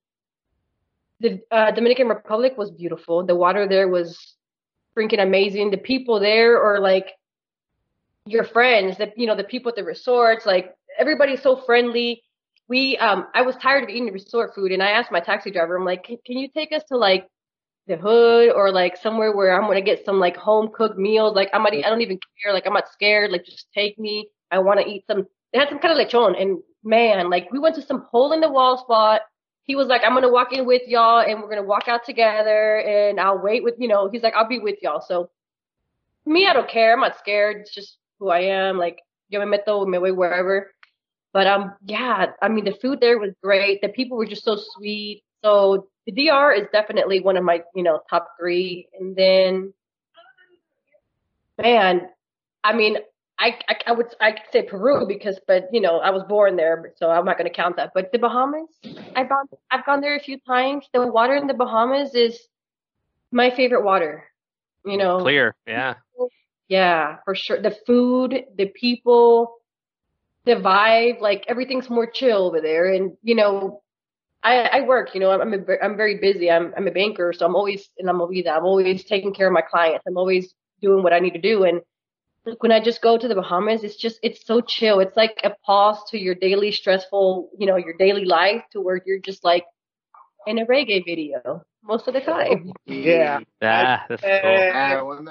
the 1.20 1.40
uh, 1.50 1.70
Dominican 1.70 2.08
Republic 2.08 2.54
was 2.56 2.70
beautiful. 2.70 3.24
The 3.24 3.34
water 3.34 3.66
there 3.66 3.88
was 3.88 4.34
freaking 4.96 5.22
amazing. 5.22 5.70
The 5.70 5.78
people 5.78 6.20
there 6.20 6.62
are 6.62 6.80
like 6.80 7.12
your 8.26 8.44
friends. 8.44 8.98
The 8.98 9.12
you 9.16 9.26
know 9.26 9.36
the 9.36 9.44
people 9.44 9.70
at 9.70 9.76
the 9.76 9.84
resorts, 9.84 10.46
like 10.46 10.74
everybody's 10.98 11.42
so 11.42 11.56
friendly. 11.64 12.22
We 12.68 12.96
um 12.98 13.28
I 13.34 13.42
was 13.42 13.56
tired 13.56 13.84
of 13.84 13.88
eating 13.88 14.12
resort 14.12 14.54
food, 14.54 14.72
and 14.72 14.82
I 14.82 14.90
asked 14.90 15.12
my 15.12 15.20
taxi 15.20 15.50
driver, 15.50 15.76
I'm 15.76 15.84
like, 15.84 16.04
can, 16.04 16.18
can 16.26 16.36
you 16.36 16.48
take 16.48 16.72
us 16.72 16.82
to 16.88 16.96
like 16.96 17.26
the 17.86 17.96
hood 17.96 18.50
or 18.52 18.72
like 18.72 18.96
somewhere 18.96 19.34
where 19.34 19.54
I'm 19.54 19.68
gonna 19.68 19.80
get 19.80 20.04
some 20.04 20.18
like 20.18 20.36
home 20.36 20.70
cooked 20.74 20.98
meals? 20.98 21.34
Like 21.34 21.48
I'm 21.54 21.62
not, 21.62 21.72
I 21.72 21.88
don't 21.88 22.02
even 22.02 22.18
care. 22.42 22.52
Like 22.52 22.66
I'm 22.66 22.74
not 22.74 22.92
scared. 22.92 23.30
Like 23.30 23.44
just 23.44 23.68
take 23.74 23.98
me. 23.98 24.28
I 24.50 24.58
want 24.58 24.80
to 24.80 24.86
eat 24.86 25.04
some. 25.06 25.26
They 25.52 25.58
had 25.60 25.68
some 25.68 25.78
kind 25.78 25.98
of 25.98 26.06
lechon, 26.06 26.40
and 26.40 26.58
man, 26.84 27.30
like 27.30 27.50
we 27.50 27.58
went 27.58 27.76
to 27.76 27.82
some 27.82 28.04
hole 28.10 28.32
in 28.32 28.40
the 28.40 28.50
wall 28.50 28.78
spot 28.78 29.22
he 29.66 29.74
was 29.74 29.88
like, 29.88 30.02
I'm 30.04 30.14
gonna 30.14 30.30
walk 30.30 30.52
in 30.52 30.64
with 30.64 30.82
y'all 30.86 31.20
and 31.20 31.42
we're 31.42 31.48
gonna 31.48 31.62
walk 31.62 31.88
out 31.88 32.04
together 32.04 32.78
and 32.78 33.20
I'll 33.20 33.38
wait 33.38 33.62
with 33.64 33.74
you 33.78 33.88
know, 33.88 34.08
he's 34.08 34.22
like, 34.22 34.34
I'll 34.34 34.48
be 34.48 34.58
with 34.58 34.76
y'all. 34.82 35.00
So 35.00 35.30
me, 36.24 36.46
I 36.46 36.52
don't 36.52 36.68
care. 36.68 36.94
I'm 36.94 37.00
not 37.00 37.18
scared. 37.18 37.58
It's 37.58 37.74
just 37.74 37.98
who 38.18 38.30
I 38.30 38.40
am. 38.40 38.78
Like 38.78 39.00
yo 39.28 39.44
me 39.44 39.56
meto, 39.56 39.86
me 39.86 39.98
voy 39.98 40.12
wherever. 40.12 40.72
But 41.32 41.46
um 41.46 41.74
yeah, 41.84 42.26
I 42.40 42.48
mean 42.48 42.64
the 42.64 42.76
food 42.80 43.00
there 43.00 43.18
was 43.18 43.32
great. 43.42 43.80
The 43.82 43.88
people 43.88 44.16
were 44.16 44.26
just 44.26 44.44
so 44.44 44.56
sweet. 44.56 45.24
So 45.42 45.88
the 46.06 46.12
DR 46.12 46.52
is 46.52 46.66
definitely 46.72 47.20
one 47.20 47.36
of 47.36 47.44
my, 47.44 47.62
you 47.74 47.82
know, 47.82 48.00
top 48.08 48.28
three. 48.38 48.88
And 48.98 49.16
then 49.16 49.72
man, 51.58 52.08
I 52.62 52.72
mean, 52.72 52.98
I, 53.38 53.58
I, 53.68 53.76
I 53.88 53.92
would 53.92 54.06
I 54.20 54.32
could 54.32 54.50
say 54.52 54.62
Peru 54.62 55.06
because 55.06 55.38
but 55.46 55.68
you 55.72 55.80
know 55.80 55.98
I 55.98 56.10
was 56.10 56.22
born 56.28 56.56
there 56.56 56.92
so 56.96 57.10
I'm 57.10 57.24
not 57.24 57.36
going 57.36 57.50
to 57.50 57.54
count 57.54 57.76
that. 57.76 57.92
But 57.94 58.10
the 58.12 58.18
Bahamas 58.18 58.68
I've 59.14 59.28
gone 59.28 59.46
I've 59.70 59.84
gone 59.84 60.00
there 60.00 60.16
a 60.16 60.20
few 60.20 60.38
times. 60.40 60.86
The 60.92 61.06
water 61.06 61.34
in 61.34 61.46
the 61.46 61.54
Bahamas 61.54 62.14
is 62.14 62.38
my 63.30 63.50
favorite 63.50 63.84
water 63.84 64.24
you 64.84 64.96
know. 64.96 65.20
clear 65.20 65.54
yeah. 65.66 65.94
Yeah 66.68 67.16
for 67.24 67.34
sure. 67.34 67.60
The 67.60 67.76
food 67.86 68.44
the 68.56 68.66
people 68.66 69.56
the 70.46 70.54
vibe 70.54 71.20
like 71.20 71.44
everything's 71.48 71.90
more 71.90 72.06
chill 72.10 72.46
over 72.46 72.60
there. 72.62 72.92
And 72.92 73.16
you 73.22 73.34
know 73.34 73.82
I, 74.42 74.60
I 74.62 74.80
work 74.82 75.14
you 75.14 75.20
know 75.20 75.30
I'm 75.30 75.52
a, 75.52 75.58
I'm 75.82 75.96
very 75.96 76.18
busy. 76.20 76.50
I'm 76.50 76.72
I'm 76.74 76.88
a 76.88 76.90
banker 76.92 77.34
so 77.34 77.44
I'm 77.44 77.54
always 77.54 77.86
in 77.98 78.06
la 78.06 78.14
movida 78.14 78.56
I'm 78.56 78.64
always 78.64 79.04
taking 79.04 79.34
care 79.34 79.48
of 79.48 79.52
my 79.52 79.62
clients. 79.62 80.04
I'm 80.08 80.16
always 80.16 80.54
doing 80.80 81.02
what 81.02 81.12
I 81.12 81.18
need 81.18 81.34
to 81.34 81.40
do. 81.40 81.64
And 81.64 81.82
like 82.46 82.62
when 82.62 82.72
I 82.72 82.80
just 82.80 83.02
go 83.02 83.18
to 83.18 83.28
the 83.28 83.34
Bahamas, 83.34 83.84
it's 83.84 83.96
just 83.96 84.18
it's 84.22 84.46
so 84.46 84.60
chill. 84.60 85.00
It's 85.00 85.16
like 85.16 85.40
a 85.44 85.50
pause 85.64 85.98
to 86.10 86.18
your 86.18 86.34
daily 86.34 86.72
stressful, 86.72 87.50
you 87.58 87.66
know, 87.66 87.76
your 87.76 87.94
daily 87.98 88.24
life 88.24 88.62
to 88.72 88.80
where 88.80 89.00
you're 89.06 89.20
just 89.20 89.44
like 89.44 89.64
in 90.46 90.58
a 90.58 90.66
reggae 90.66 91.04
video 91.04 91.62
most 91.82 92.06
of 92.08 92.14
the 92.14 92.20
time. 92.20 92.72
Yeah. 92.86 93.40
Yeah, 93.62 94.00
that's 94.08 94.22
cool. 94.22 94.56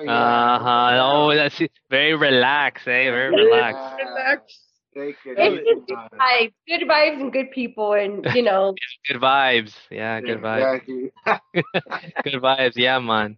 Uh 0.07 0.59
huh. 0.59 0.99
Oh, 1.01 1.35
that's 1.35 1.61
very 1.89 2.15
relaxed, 2.15 2.87
eh? 2.87 3.09
Very 3.09 3.33
relaxed. 3.33 3.95
Relax. 3.99 4.61
Take 4.95 5.15
it 5.25 5.37
It's 5.37 5.67
just 5.67 5.87
good 5.87 5.97
vibes, 6.19 6.53
good 6.67 6.87
vibes 6.87 7.21
and 7.21 7.31
good 7.33 7.51
people, 7.51 7.93
and 7.93 8.25
you 8.33 8.41
know, 8.43 8.73
Good 9.07 9.21
vibes. 9.21 9.73
Yeah, 9.91 10.21
good 10.21 10.41
vibes. 10.41 11.11
Good 12.23 12.41
vibes. 12.41 12.73
Yeah, 12.75 12.99
man. 12.99 13.37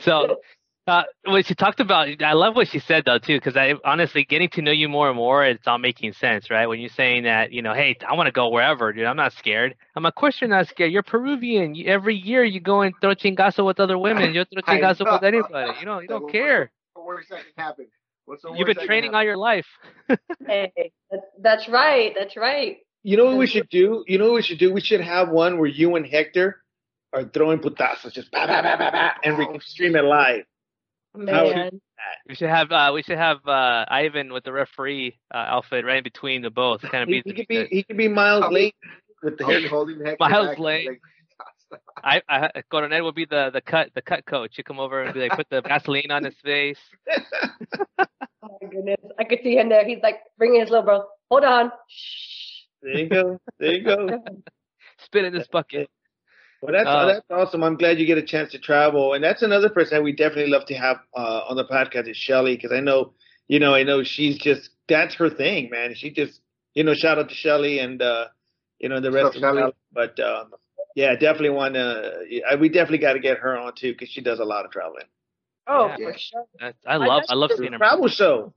So, 0.00 0.38
uh, 0.86 1.02
what 1.24 1.46
she 1.46 1.54
talked 1.54 1.80
about, 1.80 2.08
I 2.22 2.34
love 2.34 2.54
what 2.54 2.68
she 2.68 2.78
said 2.78 3.04
though 3.04 3.18
too, 3.18 3.36
because 3.36 3.56
I 3.56 3.74
honestly 3.84 4.24
getting 4.24 4.48
to 4.50 4.62
know 4.62 4.70
you 4.70 4.88
more 4.88 5.08
and 5.08 5.16
more, 5.16 5.44
it's 5.44 5.66
all 5.66 5.78
making 5.78 6.12
sense, 6.12 6.48
right? 6.50 6.66
When 6.66 6.80
you're 6.80 6.90
saying 6.90 7.24
that, 7.24 7.52
you 7.52 7.62
know, 7.62 7.74
hey, 7.74 7.96
I 8.08 8.14
want 8.14 8.28
to 8.28 8.32
go 8.32 8.50
wherever, 8.50 8.92
dude. 8.92 9.04
I'm 9.04 9.16
not 9.16 9.32
scared. 9.32 9.74
I'm 9.96 10.04
like, 10.04 10.12
of 10.12 10.14
course 10.14 10.40
you're 10.40 10.50
not 10.50 10.68
scared. 10.68 10.92
You're 10.92 11.02
Peruvian. 11.02 11.74
You, 11.74 11.86
every 11.86 12.14
year 12.14 12.44
you 12.44 12.60
go 12.60 12.82
and 12.82 12.94
throw 13.00 13.14
chingazo 13.14 13.66
with 13.66 13.80
other 13.80 13.98
women. 13.98 14.32
You 14.32 14.44
throw 14.44 14.62
I 14.66 14.78
chingazo 14.78 15.12
with 15.12 15.24
anybody. 15.24 15.72
You 15.80 15.86
know, 15.86 16.00
you 16.00 16.08
don't 16.08 16.22
What's 16.22 16.32
care. 16.32 16.70
the 16.94 17.02
worst 17.02 17.30
that 17.30 17.40
can 17.40 17.64
happen? 17.64 17.86
What's 18.26 18.42
the 18.42 18.52
You've 18.52 18.66
been 18.66 18.86
training 18.86 19.14
all 19.14 19.24
your 19.24 19.36
life. 19.36 19.66
hey, 20.46 20.92
that's, 21.10 21.22
that's 21.40 21.68
right, 21.68 22.12
that's 22.16 22.36
right. 22.36 22.78
You 23.02 23.16
know 23.16 23.26
what 23.26 23.38
we 23.38 23.46
should 23.46 23.68
do? 23.68 24.04
You 24.06 24.18
know 24.18 24.26
what 24.26 24.34
we 24.34 24.42
should 24.42 24.58
do? 24.58 24.72
We 24.72 24.80
should 24.80 25.00
have 25.00 25.30
one 25.30 25.58
where 25.58 25.68
you 25.68 25.94
and 25.96 26.06
Hector 26.06 26.60
are 27.12 27.24
throwing 27.24 27.58
putazos, 27.58 28.12
just 28.12 28.30
bah, 28.30 28.46
bah, 28.46 28.62
bah, 28.62 28.76
bah, 28.78 28.90
bah, 28.92 29.10
and 29.24 29.38
we 29.38 29.46
can 29.46 29.60
stream 29.60 29.94
it 29.96 30.04
live. 30.04 30.44
Man, 31.16 31.80
We 32.28 32.34
should 32.34 32.48
have 32.50 32.70
uh 32.70 32.90
we 32.94 33.02
should 33.02 33.18
have 33.18 33.38
uh 33.46 33.84
Ivan 33.88 34.32
with 34.32 34.44
the 34.44 34.52
referee 34.52 35.18
uh, 35.34 35.38
outfit 35.38 35.84
right 35.84 35.98
in 35.98 36.04
between 36.04 36.42
the 36.42 36.50
both. 36.50 36.82
Kind 36.82 37.02
of 37.04 37.08
He, 37.08 37.22
be 37.22 37.22
he 37.24 37.34
could 37.34 37.48
be 37.48 37.66
he 37.70 37.82
could 37.82 37.96
be 37.96 38.08
Miles 38.08 38.44
I'll 38.44 38.52
Late 38.52 38.74
with 39.22 39.38
the 39.38 39.44
I'll 39.44 39.50
hair. 39.50 39.68
holding 39.68 39.98
Hector 40.04 40.16
Miles 40.20 40.48
back, 40.48 40.58
Lane. 40.58 40.86
like, 40.86 41.00
I, 42.04 42.22
I 42.28 42.62
Coronel 42.70 43.02
will 43.02 43.12
be 43.12 43.24
the 43.24 43.50
the 43.52 43.60
cut 43.60 43.90
the 43.94 44.02
cut 44.02 44.24
coach. 44.26 44.56
You 44.58 44.64
come 44.64 44.78
over 44.78 45.02
and 45.02 45.12
be 45.14 45.20
like 45.20 45.32
put 45.32 45.48
the 45.50 45.62
Vaseline 45.62 46.10
on 46.10 46.24
his 46.24 46.34
face. 46.44 46.78
oh 47.98 48.04
my 48.60 48.68
goodness, 48.70 49.00
I 49.18 49.24
could 49.24 49.40
see 49.42 49.56
him 49.56 49.68
there. 49.68 49.84
He's 49.84 49.98
like 50.02 50.20
bringing 50.38 50.60
his 50.60 50.70
little 50.70 50.84
bro. 50.84 51.04
Hold 51.30 51.44
on. 51.44 51.72
Shh. 51.88 52.32
There 52.82 52.98
you 52.98 53.08
go. 53.08 53.40
There 53.58 53.72
you 53.72 53.82
go. 53.82 54.08
Spit 54.98 55.24
in 55.24 55.32
this 55.32 55.48
bucket. 55.48 55.88
Well, 56.66 56.72
that's 56.72 56.88
Uh, 56.88 57.06
that's 57.06 57.30
awesome. 57.30 57.62
I'm 57.62 57.76
glad 57.76 58.00
you 58.00 58.06
get 58.06 58.18
a 58.18 58.22
chance 58.22 58.50
to 58.52 58.58
travel, 58.58 59.14
and 59.14 59.22
that's 59.22 59.42
another 59.42 59.68
person 59.68 59.98
that 59.98 60.02
we 60.02 60.12
definitely 60.12 60.50
love 60.50 60.66
to 60.66 60.74
have 60.74 60.98
uh, 61.16 61.42
on 61.48 61.56
the 61.56 61.64
podcast 61.64 62.08
is 62.10 62.16
Shelly 62.16 62.56
because 62.56 62.72
I 62.72 62.80
know, 62.80 63.12
you 63.46 63.60
know, 63.60 63.72
I 63.72 63.84
know 63.84 64.02
she's 64.02 64.36
just 64.36 64.70
that's 64.88 65.14
her 65.14 65.30
thing, 65.30 65.70
man. 65.70 65.94
She 65.94 66.10
just, 66.10 66.40
you 66.74 66.82
know, 66.82 66.94
shout 66.94 67.18
out 67.18 67.28
to 67.28 67.34
Shelly 67.36 67.78
and 67.78 68.02
uh, 68.02 68.26
you 68.80 68.88
know 68.88 68.98
the 69.00 69.12
rest 69.12 69.36
of 69.36 69.42
the 69.42 69.72
But 69.92 70.18
um, 70.18 70.50
yeah, 70.96 71.14
definitely 71.14 71.50
want 71.50 71.74
to. 71.74 72.56
We 72.58 72.68
definitely 72.68 72.98
got 72.98 73.12
to 73.12 73.20
get 73.20 73.38
her 73.38 73.56
on 73.56 73.72
too 73.76 73.92
because 73.92 74.08
she 74.08 74.20
does 74.20 74.40
a 74.40 74.44
lot 74.44 74.64
of 74.64 74.72
traveling. 74.72 75.04
Oh, 75.68 75.86
Yeah. 75.86 75.96
for 75.96 76.18
sure. 76.18 76.44
That's, 76.58 76.78
I 76.84 76.96
love 76.96 77.22
I 77.28 77.34
love 77.34 77.52
seeing 77.56 77.72
him. 77.72 77.78
Travel 77.78 78.08
show. 78.08 78.52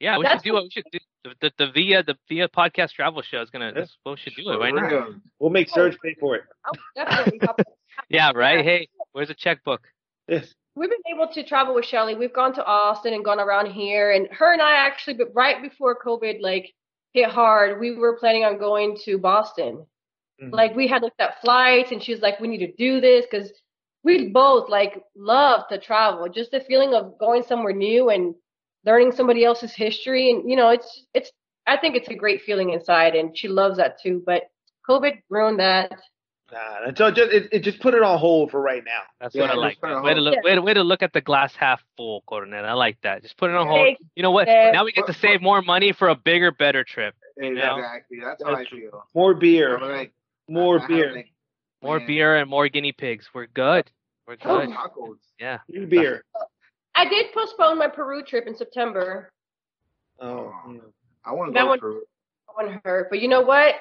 Yeah, 0.00 0.18
we 0.18 0.24
That's 0.24 0.42
should 0.42 0.50
do 0.50 0.56
it. 0.58 0.62
We 0.62 0.70
should 0.70 0.84
do 0.92 0.98
the, 1.24 1.34
the, 1.40 1.52
the 1.58 1.72
via 1.72 2.02
the 2.02 2.16
via 2.28 2.48
podcast 2.48 2.92
travel 2.92 3.22
show 3.22 3.40
is 3.40 3.50
gonna. 3.50 3.66
Yeah. 3.66 3.72
That's 3.80 3.96
what 4.02 4.12
we 4.12 4.16
should 4.18 4.34
do 4.36 4.50
it 4.50 4.56
right 4.58 4.74
now. 4.74 5.08
We'll 5.38 5.50
make 5.50 5.68
Serge 5.68 5.96
pay 6.02 6.14
for 6.18 6.36
it. 6.36 6.42
I'll 6.64 6.72
definitely. 6.94 7.40
Yeah, 8.08 8.32
right. 8.34 8.64
Hey, 8.64 8.88
where's 9.12 9.28
the 9.28 9.34
checkbook? 9.34 9.82
Yes. 10.28 10.52
We've 10.74 10.90
been 10.90 11.14
able 11.14 11.32
to 11.32 11.44
travel 11.44 11.74
with 11.74 11.84
Shelly. 11.84 12.16
We've 12.16 12.32
gone 12.32 12.52
to 12.54 12.64
Austin 12.64 13.14
and 13.14 13.24
gone 13.24 13.38
around 13.38 13.70
here, 13.70 14.10
and 14.10 14.26
her 14.32 14.52
and 14.52 14.60
I 14.60 14.74
actually, 14.84 15.14
but 15.14 15.28
right 15.32 15.62
before 15.62 15.96
COVID 16.04 16.40
like 16.40 16.74
hit 17.12 17.30
hard, 17.30 17.78
we 17.78 17.94
were 17.94 18.16
planning 18.18 18.44
on 18.44 18.58
going 18.58 18.98
to 19.04 19.16
Boston. 19.16 19.86
Mhm. 20.42 20.52
Like 20.52 20.74
we 20.74 20.88
had 20.88 21.02
looked 21.02 21.20
at 21.20 21.40
flights, 21.40 21.92
and 21.92 22.02
she 22.02 22.12
was 22.12 22.20
like, 22.20 22.40
"We 22.40 22.48
need 22.48 22.66
to 22.66 22.72
do 22.72 23.00
this 23.00 23.24
because 23.30 23.52
we 24.02 24.28
both 24.30 24.68
like 24.68 25.02
love 25.16 25.68
to 25.68 25.78
travel. 25.78 26.28
Just 26.28 26.50
the 26.50 26.60
feeling 26.60 26.94
of 26.94 27.18
going 27.18 27.44
somewhere 27.44 27.72
new 27.72 28.10
and 28.10 28.34
learning 28.84 29.12
somebody 29.12 29.44
else's 29.44 29.74
history, 29.74 30.30
and 30.30 30.48
you 30.48 30.56
know, 30.56 30.70
it's 30.70 31.06
it's. 31.14 31.30
I 31.66 31.78
think 31.78 31.96
it's 31.96 32.08
a 32.08 32.14
great 32.14 32.42
feeling 32.42 32.70
inside, 32.70 33.14
and 33.14 33.36
she 33.36 33.48
loves 33.48 33.78
that 33.78 34.00
too. 34.02 34.22
But 34.24 34.44
COVID 34.88 35.22
ruined 35.30 35.60
that. 35.60 35.92
Nah, 36.52 36.92
so 36.94 37.10
just 37.10 37.32
it, 37.32 37.48
it 37.52 37.60
just 37.60 37.80
put 37.80 37.94
it 37.94 38.02
on 38.02 38.18
hold 38.18 38.50
for 38.50 38.60
right 38.60 38.82
now. 38.84 39.00
That's 39.18 39.34
Yeah, 39.34 39.42
what 39.42 39.50
I 39.50 39.54
like. 39.54 39.80
put 39.80 39.90
it 39.90 39.94
on 39.94 40.02
Way 40.04 40.10
to 40.14 40.20
hold. 40.20 40.34
look. 40.34 40.44
Way 40.44 40.54
to, 40.54 40.60
way 40.60 40.74
to 40.74 40.82
look 40.84 41.02
at 41.02 41.12
the 41.14 41.22
glass 41.22 41.56
half 41.56 41.82
full, 41.96 42.22
Coronel. 42.26 42.64
I 42.66 42.74
like 42.74 42.98
that. 43.02 43.22
Just 43.22 43.38
put 43.38 43.50
it 43.50 43.56
on 43.56 43.66
hold. 43.66 43.96
You 44.14 44.22
know 44.22 44.30
what? 44.30 44.46
you. 44.46 44.54
Now 44.72 44.84
we 44.84 44.92
get 44.92 45.06
to 45.06 45.14
save 45.14 45.40
more 45.40 45.62
money 45.62 45.92
for 45.92 46.08
a 46.08 46.14
bigger, 46.14 46.52
better 46.52 46.84
trip. 46.84 47.14
You 47.38 47.54
know? 47.54 47.76
Exactly. 47.76 48.18
That's 48.22 48.44
how 48.44 48.54
I 48.54 48.64
feel. 48.66 49.04
More 49.14 49.34
beer, 49.34 49.78
I'm 49.78 49.90
like, 49.90 50.12
more 50.48 50.78
I 50.78 50.80
have, 50.82 50.88
beer, 50.88 51.12
like, 51.14 51.32
More 51.82 51.98
beer 52.00 52.36
and 52.36 52.48
more 52.48 52.68
guinea 52.68 52.92
pigs. 52.92 53.26
We're 53.34 53.46
good. 53.46 53.90
We're 54.28 54.36
oh, 54.44 54.60
good. 54.60 54.68
tacos. 54.68 55.16
Yeah. 55.40 55.58
new 55.68 55.86
beer. 55.86 56.24
I 56.94 57.08
did 57.08 57.32
postpone 57.32 57.78
my 57.78 57.88
Peru 57.88 58.22
trip 58.22 58.46
in 58.46 58.54
September. 58.56 59.30
Oh, 60.20 60.52
yeah. 60.70 60.78
I 61.24 61.32
want 61.32 61.48
to 61.50 61.54
That 61.54 61.62
go 61.62 61.66
one- 61.68 61.78
to 61.78 61.82
Peru. 61.82 62.02
on 62.58 62.80
her. 62.84 63.06
But 63.10 63.20
you 63.20 63.28
know 63.28 63.40
what? 63.40 63.74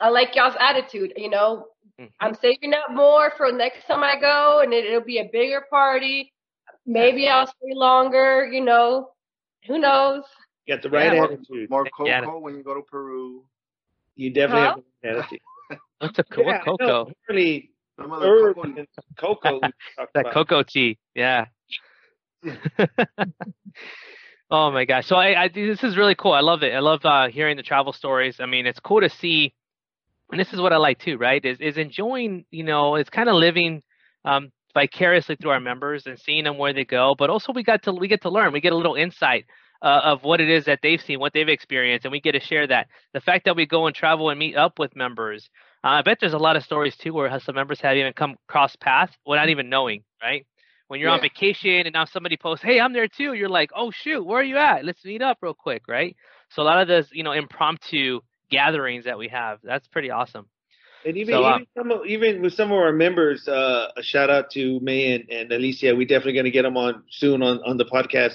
I 0.00 0.08
like 0.10 0.34
y'all's 0.34 0.56
attitude. 0.58 1.12
You 1.16 1.30
know, 1.30 1.68
Mhm. 2.00 2.10
I'm 2.20 2.34
saving 2.34 2.74
up 2.74 2.90
more 2.90 3.30
for 3.36 3.50
next 3.52 3.86
time 3.86 4.02
I 4.02 4.18
go, 4.18 4.60
and 4.60 4.72
it, 4.72 4.84
it'll 4.86 5.00
be 5.00 5.18
a 5.18 5.24
bigger 5.32 5.64
party. 5.70 6.32
Maybe 6.86 7.28
I'll 7.28 7.46
stay 7.46 7.74
longer. 7.74 8.46
You 8.46 8.60
know, 8.62 9.12
who 9.66 9.78
knows? 9.78 10.24
you 10.66 10.74
got 10.74 10.82
the 10.82 10.90
right 10.90 11.12
Yeah. 11.14 11.24
attitude. 11.24 11.70
More 11.70 11.86
Yeah. 12.04 12.20
cocoa 12.20 12.38
when 12.40 12.54
you 12.56 12.62
go 12.62 12.74
to 12.74 12.82
Peru. 12.82 13.44
You 14.16 14.30
definitely 14.30 14.62
Huh? 14.68 14.74
have 14.74 14.84
the 15.02 15.08
right 15.08 15.18
attitude. 15.18 15.40
What's 15.98 16.18
a 16.18 16.24
co- 16.24 16.42
Yeah, 16.42 16.46
what 16.46 16.66
no, 16.66 16.76
cocoa? 16.76 17.12
Really, 17.28 17.70
Some 17.96 18.12
of 18.12 18.20
the 18.20 18.26
cocoa- 18.28 18.62
and 18.62 18.88
cocoa. 19.16 19.60
That 20.14 20.20
about. 20.20 20.32
cocoa 20.32 20.62
tea, 20.64 20.98
yeah. 21.14 21.46
oh 24.50 24.70
my 24.70 24.84
gosh! 24.84 25.06
So 25.06 25.16
I, 25.16 25.44
I 25.44 25.48
this 25.48 25.82
is 25.82 25.96
really 25.96 26.14
cool. 26.14 26.32
I 26.32 26.40
love 26.40 26.62
it. 26.62 26.72
I 26.72 26.80
love 26.80 27.04
uh, 27.04 27.28
hearing 27.28 27.56
the 27.56 27.62
travel 27.62 27.92
stories. 27.92 28.36
I 28.40 28.46
mean, 28.46 28.66
it's 28.66 28.80
cool 28.80 29.00
to 29.00 29.10
see, 29.10 29.54
and 30.30 30.40
this 30.40 30.52
is 30.52 30.60
what 30.60 30.72
I 30.72 30.76
like 30.76 30.98
too, 30.98 31.16
right? 31.18 31.44
Is 31.44 31.60
is 31.60 31.76
enjoying, 31.78 32.44
you 32.50 32.64
know, 32.64 32.94
it's 32.96 33.10
kind 33.10 33.28
of 33.28 33.36
living 33.36 33.82
um, 34.24 34.52
vicariously 34.74 35.36
through 35.36 35.50
our 35.50 35.60
members 35.60 36.06
and 36.06 36.18
seeing 36.18 36.44
them 36.44 36.58
where 36.58 36.72
they 36.72 36.84
go. 36.84 37.14
But 37.18 37.30
also 37.30 37.52
we 37.52 37.62
got 37.62 37.82
to 37.84 37.92
we 37.92 38.08
get 38.08 38.22
to 38.22 38.30
learn. 38.30 38.52
We 38.52 38.60
get 38.60 38.72
a 38.72 38.76
little 38.76 38.94
insight 38.94 39.46
uh, 39.82 40.00
of 40.04 40.22
what 40.24 40.40
it 40.40 40.48
is 40.50 40.64
that 40.66 40.80
they've 40.82 41.00
seen, 41.00 41.20
what 41.20 41.32
they've 41.32 41.48
experienced, 41.48 42.04
and 42.04 42.12
we 42.12 42.20
get 42.20 42.32
to 42.32 42.40
share 42.40 42.66
that. 42.66 42.88
The 43.14 43.20
fact 43.20 43.44
that 43.46 43.56
we 43.56 43.66
go 43.66 43.86
and 43.86 43.94
travel 43.94 44.30
and 44.30 44.38
meet 44.38 44.56
up 44.56 44.78
with 44.78 44.94
members. 44.96 45.48
Uh, 45.84 45.88
I 45.88 46.02
bet 46.02 46.18
there's 46.20 46.32
a 46.32 46.38
lot 46.38 46.56
of 46.56 46.64
stories 46.64 46.96
too 46.96 47.12
where 47.14 47.38
some 47.40 47.54
members 47.54 47.80
have 47.80 47.96
even 47.96 48.12
come 48.12 48.36
cross 48.48 48.74
paths 48.76 49.16
without 49.24 49.48
even 49.48 49.68
knowing, 49.68 50.02
right? 50.22 50.44
When 50.88 51.00
you're 51.00 51.10
on 51.10 51.20
vacation 51.20 51.86
and 51.86 51.92
now 51.92 52.06
somebody 52.06 52.36
posts, 52.36 52.64
"Hey, 52.64 52.80
I'm 52.80 52.94
there 52.94 53.08
too," 53.08 53.34
you're 53.34 53.48
like, 53.48 53.70
"Oh 53.76 53.90
shoot, 53.90 54.24
where 54.24 54.40
are 54.40 54.44
you 54.44 54.56
at? 54.56 54.84
Let's 54.84 55.04
meet 55.04 55.20
up 55.20 55.38
real 55.42 55.54
quick," 55.54 55.82
right? 55.86 56.16
So 56.50 56.62
a 56.62 56.64
lot 56.64 56.80
of 56.80 56.88
those, 56.88 57.08
you 57.12 57.22
know, 57.22 57.32
impromptu 57.32 58.20
gatherings 58.50 59.04
that 59.04 59.18
we 59.18 59.28
have, 59.28 59.58
that's 59.62 59.86
pretty 59.88 60.10
awesome. 60.10 60.46
And 61.04 61.16
even 61.16 61.34
So, 61.34 61.44
uh, 61.44 61.56
even, 61.56 61.66
some 61.76 61.90
of, 61.90 62.06
even 62.06 62.42
with 62.42 62.54
some 62.54 62.72
of 62.72 62.78
our 62.78 62.92
members, 62.92 63.46
uh, 63.46 63.88
a 63.96 64.02
shout 64.02 64.30
out 64.30 64.50
to 64.52 64.80
May 64.80 65.14
and, 65.14 65.30
and 65.30 65.52
Alicia—we're 65.52 66.06
definitely 66.06 66.32
going 66.32 66.44
to 66.46 66.50
get 66.50 66.62
them 66.62 66.76
on 66.76 67.04
soon 67.10 67.42
on, 67.42 67.60
on 67.64 67.76
the 67.76 67.84
podcast. 67.84 68.34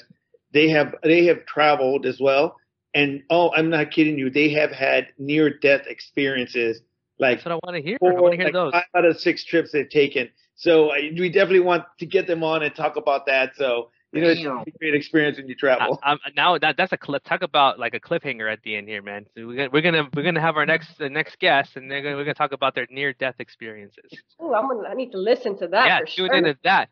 They 0.54 0.70
have 0.70 0.96
they 1.04 1.26
have 1.26 1.46
traveled 1.46 2.06
as 2.06 2.20
well, 2.22 2.56
and 2.94 3.24
oh, 3.30 3.52
I'm 3.54 3.70
not 3.70 3.92
kidding 3.92 4.18
you. 4.18 4.30
They 4.30 4.50
have 4.52 4.72
had 4.72 5.08
near 5.18 5.50
death 5.50 5.88
experiences, 5.88 6.82
like 7.20 7.40
That's 7.40 7.46
what 7.46 7.54
I 7.54 7.72
want 7.72 7.84
to 7.84 7.90
hear. 7.90 7.98
I 8.02 8.22
want 8.22 8.32
to 8.32 8.38
hear 8.38 8.46
like 8.46 8.54
those. 8.54 8.72
five 8.72 8.84
out 8.96 9.06
of 9.06 9.20
six 9.20 9.44
trips 9.44 9.72
they've 9.72 9.90
taken. 9.90 10.30
So 10.56 10.92
I, 10.92 11.12
we 11.18 11.30
definitely 11.30 11.62
want 11.62 11.86
to 12.00 12.06
get 12.06 12.28
them 12.28 12.44
on 12.44 12.64
and 12.64 12.74
talk 12.74 12.96
about 12.96 13.26
that. 13.26 13.56
So 13.56 13.90
you 14.14 14.22
know, 14.22 14.30
it's 14.66 14.76
a 14.76 14.78
great 14.78 14.94
experience 14.94 15.38
when 15.38 15.48
you 15.48 15.56
travel. 15.56 16.00
I'm, 16.04 16.20
now 16.36 16.58
that 16.60 16.78
that's 16.78 16.92
a 16.94 16.98
clip. 16.98 17.24
Talk 17.24 17.42
about 17.42 17.80
like 17.80 17.96
a 17.96 18.00
cliffhanger 18.00 18.52
at 18.52 18.62
the 18.62 18.76
end 18.76 18.88
here, 18.88 19.02
man. 19.02 19.26
So 19.36 19.48
we're 19.48 19.56
gonna 19.56 19.70
we're 19.72 19.82
gonna 19.82 20.10
we're 20.16 20.24
gonna 20.24 20.42
have 20.42 20.56
our 20.56 20.66
next 20.68 21.00
the 21.00 21.10
next 21.10 21.40
guest, 21.40 21.76
and 21.76 21.90
they're 21.90 22.04
gonna, 22.04 22.16
we're 22.16 22.24
gonna 22.24 22.36
talk 22.36 22.52
about 22.52 22.76
their 22.76 22.86
near 22.92 23.14
death 23.14 23.36
experiences. 23.40 24.12
Ooh, 24.42 24.54
I'm 24.54 24.68
gonna, 24.68 24.88
I 24.88 24.94
need 24.94 25.12
to 25.14 25.18
listen 25.18 25.58
to 25.58 25.68
that 25.70 25.88
yeah, 25.88 26.00
for 26.02 26.06
tune 26.06 26.28
sure. 26.28 26.36
into 26.36 26.56
that. 26.64 26.90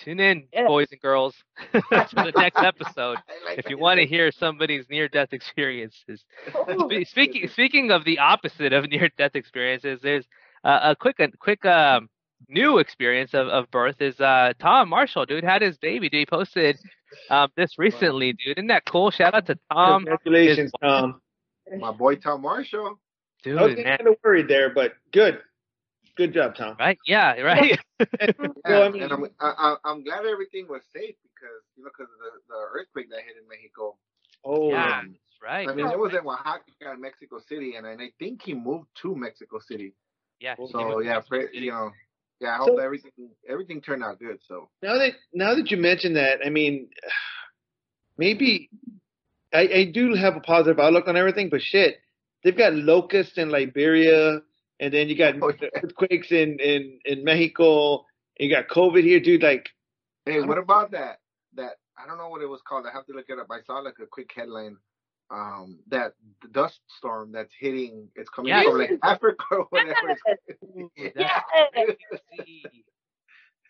Tune 0.00 0.18
in, 0.18 0.48
Yeah. 0.52 0.66
boys 0.66 0.88
and 0.90 1.00
girls, 1.00 1.36
to 1.72 1.82
the 2.16 2.32
next 2.36 2.60
episode 2.60 3.18
like 3.46 3.58
if 3.58 3.70
you 3.70 3.78
want 3.78 4.00
to 4.00 4.06
hear 4.06 4.32
somebody's 4.32 4.86
near 4.90 5.06
death 5.08 5.32
experiences. 5.32 6.24
Ooh, 6.68 6.88
Spe- 6.88 7.08
Speaking 7.08 7.48
speaking 7.48 7.90
of 7.92 8.04
the 8.04 8.18
opposite 8.18 8.72
of 8.72 8.90
near 8.90 9.08
death 9.16 9.36
experiences, 9.36 10.00
there's 10.02 10.26
uh, 10.64 10.80
a 10.82 10.96
quick 10.96 11.20
a 11.20 11.28
quick 11.36 11.64
um, 11.64 12.08
new 12.48 12.78
experience 12.78 13.34
of, 13.34 13.48
of 13.48 13.70
birth 13.70 14.00
is 14.00 14.20
uh, 14.20 14.52
Tom 14.58 14.88
Marshall, 14.88 15.26
dude, 15.26 15.44
had 15.44 15.62
his 15.62 15.76
baby. 15.78 16.08
Dude, 16.08 16.20
he 16.20 16.26
posted 16.26 16.78
um, 17.30 17.48
this 17.56 17.78
recently, 17.78 18.32
dude. 18.32 18.58
Isn't 18.58 18.68
that 18.68 18.84
cool? 18.84 19.10
Shout 19.10 19.34
out 19.34 19.46
to 19.46 19.58
Tom, 19.72 20.02
Congratulations, 20.04 20.66
is- 20.68 20.72
Tom. 20.82 21.20
My 21.78 21.92
boy 21.92 22.16
Tom 22.16 22.42
Marshall. 22.42 22.98
dude, 23.42 23.58
I 23.58 23.62
was 23.66 23.76
man. 23.76 23.96
kind 23.98 24.08
of 24.08 24.16
worried 24.22 24.48
there, 24.48 24.68
but 24.70 24.92
good, 25.12 25.40
good 26.16 26.34
job, 26.34 26.54
Tom. 26.56 26.76
Right? 26.78 26.98
Yeah, 27.06 27.32
right. 27.40 27.78
Yeah, 28.20 28.30
Well, 28.64 28.82
I 28.82 28.88
mean- 28.90 29.02
and 29.02 29.12
I'm 29.12 29.24
I, 29.40 29.52
I- 29.58 29.76
I'm 29.90 30.04
glad 30.04 30.26
everything 30.26 30.66
was 30.68 30.82
safe 30.92 31.14
because 31.22 31.62
you 31.76 31.84
know 31.84 31.90
because 31.96 32.12
of 32.12 32.18
the, 32.18 32.52
the 32.54 32.60
earthquake 32.78 33.08
that 33.10 33.20
hit 33.26 33.36
in 33.40 33.48
Mexico. 33.48 33.96
Oh, 34.44 34.70
yeah, 34.70 34.98
um, 34.98 35.08
that's 35.12 35.38
right. 35.42 35.66
I 35.68 35.74
mean, 35.74 35.86
it 35.86 35.98
was 35.98 36.12
in 36.12 36.18
Oaxaca 36.18 36.62
and 36.92 37.00
Mexico 37.00 37.38
City, 37.48 37.76
and, 37.76 37.86
and 37.86 38.00
I 38.02 38.10
think 38.18 38.42
he 38.42 38.52
moved 38.52 38.88
to 39.02 39.16
Mexico 39.16 39.58
City. 39.58 39.94
yeah. 40.40 40.54
So 40.70 41.00
yeah, 41.00 41.20
to 41.20 41.26
City. 41.26 41.58
you 41.60 41.70
know, 41.70 41.90
yeah, 42.40 42.54
I 42.54 42.58
So- 42.58 42.72
hope 42.72 42.80
everything 42.80 43.12
everything 43.48 43.80
turned 43.80 44.02
out 44.04 44.18
good. 44.18 44.38
So 44.46 44.68
now 44.82 44.98
that 44.98 45.12
now 45.32 45.54
that 45.54 45.70
you 45.70 45.76
mention 45.76 46.14
that, 46.14 46.40
I 46.44 46.50
mean, 46.50 46.88
maybe 48.18 48.70
I, 49.52 49.60
I 49.74 49.84
do 49.92 50.14
have 50.14 50.36
a 50.36 50.40
positive 50.40 50.78
outlook 50.78 51.08
on 51.08 51.16
everything, 51.16 51.48
but 51.48 51.62
shit, 51.62 51.96
they've 52.42 52.56
got 52.56 52.74
locusts 52.74 53.38
in 53.38 53.50
Liberia, 53.50 54.40
and 54.80 54.92
then 54.92 55.08
you 55.08 55.16
got 55.16 55.34
Oh, 55.40 55.52
yeah. 55.60 55.68
earthquakes 55.82 56.32
in 56.32 56.58
in 56.60 56.98
in 57.04 57.24
Mexico. 57.24 58.04
And 58.38 58.48
you 58.50 58.54
got 58.56 58.66
COVID 58.68 59.04
here, 59.04 59.20
dude. 59.20 59.44
Like, 59.44 59.68
hey, 60.26 60.40
what 60.40 60.58
about 60.58 60.90
that? 60.90 61.20
That 61.54 61.74
I 61.96 62.04
don't 62.06 62.18
know 62.18 62.28
what 62.28 62.42
it 62.42 62.48
was 62.48 62.60
called. 62.68 62.84
I 62.84 62.92
have 62.92 63.06
to 63.06 63.12
look 63.12 63.26
it 63.28 63.38
up. 63.38 63.46
I 63.50 63.62
saw 63.64 63.74
like 63.78 63.94
a 64.02 64.06
quick 64.06 64.30
headline. 64.34 64.76
Um, 65.34 65.78
that 65.88 66.12
dust 66.52 66.78
storm 66.98 67.32
that's 67.32 67.52
hitting, 67.58 68.08
it's 68.14 68.30
coming 68.30 68.50
Yes. 68.50 68.64
from 68.66 68.78
like 68.78 68.90
Africa 69.02 69.44
or 69.50 69.66
whatever. 69.70 70.16
Ooh, 70.64 70.90
Yeah. 70.96 71.40
that's 71.74 71.98
crazy. 72.30 72.84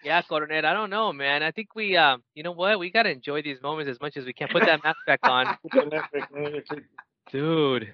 Yeah, 0.02 0.20
Coronel, 0.20 0.66
I 0.66 0.74
don't 0.74 0.90
know, 0.90 1.10
man. 1.14 1.42
I 1.42 1.50
think 1.50 1.74
we, 1.74 1.96
um, 1.96 2.22
you 2.34 2.42
know 2.42 2.52
what? 2.52 2.78
We 2.78 2.90
gotta 2.90 3.08
enjoy 3.10 3.40
these 3.40 3.62
moments 3.62 3.88
as 3.90 3.98
much 4.02 4.18
as 4.18 4.26
we 4.26 4.34
can. 4.34 4.48
Put 4.48 4.66
that 4.66 4.84
mask 4.84 4.98
back 5.06 5.20
on, 5.24 5.56
dude. 7.32 7.92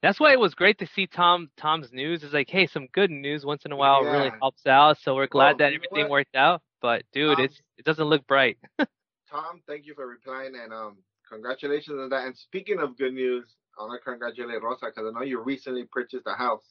That's 0.00 0.20
why 0.20 0.32
it 0.32 0.38
was 0.38 0.54
great 0.54 0.78
to 0.78 0.86
see 0.86 1.08
Tom 1.08 1.50
Tom's 1.56 1.92
news. 1.92 2.22
Is 2.22 2.32
like, 2.32 2.48
hey, 2.48 2.68
some 2.68 2.86
good 2.92 3.10
news 3.10 3.44
once 3.44 3.64
in 3.64 3.72
a 3.72 3.76
while 3.76 4.02
really 4.02 4.30
helps 4.40 4.64
out. 4.66 4.98
So 5.02 5.16
we're 5.16 5.26
glad 5.26 5.58
Well, 5.58 5.58
that 5.58 5.72
everything 5.74 6.04
what? 6.04 6.10
worked 6.10 6.36
out. 6.36 6.62
But 6.80 7.02
dude, 7.12 7.40
Um, 7.40 7.44
it's 7.46 7.60
it 7.78 7.84
doesn't 7.84 8.04
look 8.06 8.24
bright. 8.28 8.58
Tom, 9.28 9.60
thank 9.66 9.86
you 9.86 9.94
for 9.94 10.06
replying 10.06 10.54
and 10.54 10.72
um, 10.72 10.98
congratulations 11.30 11.98
on 12.00 12.08
that. 12.10 12.26
And 12.26 12.36
speaking 12.36 12.78
of 12.78 12.96
good 12.96 13.14
news, 13.14 13.44
I 13.78 13.82
want 13.82 14.00
to 14.00 14.10
congratulate 14.10 14.62
Rosa 14.62 14.86
because 14.86 15.12
I 15.14 15.18
know 15.18 15.24
you 15.24 15.40
recently 15.40 15.84
purchased 15.84 16.26
a 16.26 16.34
house. 16.34 16.64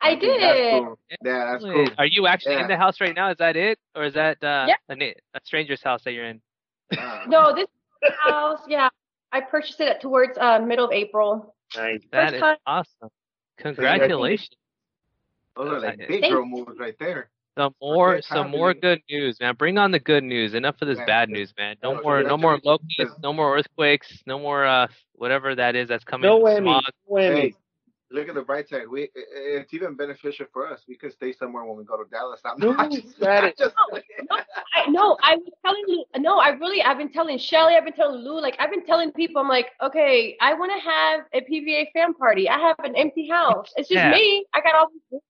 I 0.00 0.10
think 0.18 0.40
that's 0.40 0.58
did. 0.58 0.82
cool. 0.84 0.98
Yeah, 1.24 1.44
that's 1.52 1.64
cool. 1.64 1.88
Are 1.98 2.06
you 2.06 2.26
actually 2.26 2.56
in 2.56 2.68
the 2.68 2.76
house 2.76 3.00
right 3.00 3.14
now? 3.14 3.30
Is 3.30 3.38
that 3.38 3.56
it, 3.56 3.78
or 3.96 4.04
is 4.04 4.14
that 4.14 4.42
uh, 4.44 4.66
Yeah. 4.68 4.76
a, 4.88 5.14
a 5.34 5.40
stranger's 5.42 5.82
house 5.82 6.04
that 6.04 6.12
you're 6.12 6.26
in? 6.26 6.40
Ah. 6.96 7.24
No, 7.26 7.54
this 7.54 7.66
house, 8.20 8.60
yeah, 8.68 8.88
I 9.32 9.40
purchased 9.40 9.80
it 9.80 10.00
towards 10.00 10.38
uh, 10.38 10.60
middle 10.60 10.84
of 10.86 10.92
April. 10.92 11.54
nice. 11.76 12.00
That 12.12 12.24
First 12.30 12.34
is 12.34 12.40
time. 12.40 12.56
awesome. 12.66 13.08
Congratulations. 13.58 14.50
Those 15.56 15.72
are 15.72 15.80
like 15.80 15.98
big 16.06 16.22
girl 16.22 16.46
moves 16.46 16.78
right 16.78 16.94
there. 17.00 17.30
Some 17.58 17.74
more, 17.82 18.12
Okay, 18.12 18.20
some 18.22 18.50
more 18.52 18.68
happening. 18.68 18.80
good 18.82 19.02
news, 19.10 19.40
man. 19.40 19.56
Bring 19.56 19.78
on 19.78 19.90
the 19.90 19.98
good 19.98 20.22
news. 20.22 20.54
Enough 20.54 20.80
of 20.80 20.86
this 20.86 20.98
Yeah. 20.98 21.06
bad 21.06 21.28
news, 21.28 21.52
man. 21.58 21.74
No 21.82 21.94
Yeah, 21.94 22.00
more, 22.02 22.22
no 22.22 22.36
more 22.38 22.52
congratulations. 22.52 22.88
locusts, 23.00 23.20
no 23.20 23.32
more 23.32 23.58
earthquakes, 23.58 24.22
no 24.26 24.38
more 24.38 24.64
uh 24.64 24.86
whatever 25.14 25.56
that 25.56 25.74
is 25.74 25.88
that's 25.88 26.04
coming. 26.04 26.28
No 26.28 26.38
from 26.38 26.44
whammy. 26.44 26.58
smog. 26.58 26.84
No 27.10 27.16
whammy. 27.16 27.34
Hey, 27.34 27.54
look 28.12 28.28
at 28.28 28.36
the 28.36 28.42
bright 28.42 28.68
side. 28.68 28.86
We 28.88 29.10
it's 29.16 29.74
even 29.74 29.94
beneficial 29.96 30.46
for 30.52 30.68
us. 30.72 30.84
We 30.86 30.96
could 30.96 31.12
stay 31.12 31.32
somewhere 31.32 31.64
when 31.64 31.76
we 31.76 31.82
go 31.82 31.96
to 31.96 32.08
Dallas. 32.08 32.40
I'm 32.44 32.60
No, 32.60 32.70
not 32.74 32.92
just, 32.92 33.18
got 33.18 33.42
I'm 33.42 33.48
it. 33.50 33.58
just 33.58 33.74
I 33.80 34.88
no, 34.88 35.16
I 35.24 35.34
was 35.34 35.52
telling 35.64 35.82
Lou, 35.88 36.04
no, 36.20 36.38
I 36.38 36.50
really, 36.50 36.80
I've 36.82 36.98
been 36.98 37.10
telling 37.10 37.38
Shelly, 37.38 37.74
I've 37.74 37.84
been 37.84 37.92
telling 37.94 38.20
Lou, 38.22 38.40
like, 38.40 38.54
I've 38.60 38.70
been 38.70 38.84
telling 38.86 39.10
people, 39.12 39.40
I'm 39.42 39.48
like, 39.48 39.70
okay, 39.82 40.36
I 40.40 40.54
want 40.54 40.70
to 40.76 40.88
have 40.88 41.20
a 41.32 41.40
PVA 41.40 41.88
fan 41.92 42.14
party. 42.14 42.48
I 42.48 42.58
have 42.58 42.76
an 42.84 42.94
empty 42.94 43.28
house. 43.28 43.72
It's 43.76 43.88
just 43.88 44.04
Yeah. 44.04 44.10
me. 44.12 44.46
I 44.54 44.60
got 44.60 44.76
all 44.76 44.88
these 44.92 45.02
rooms. 45.10 45.22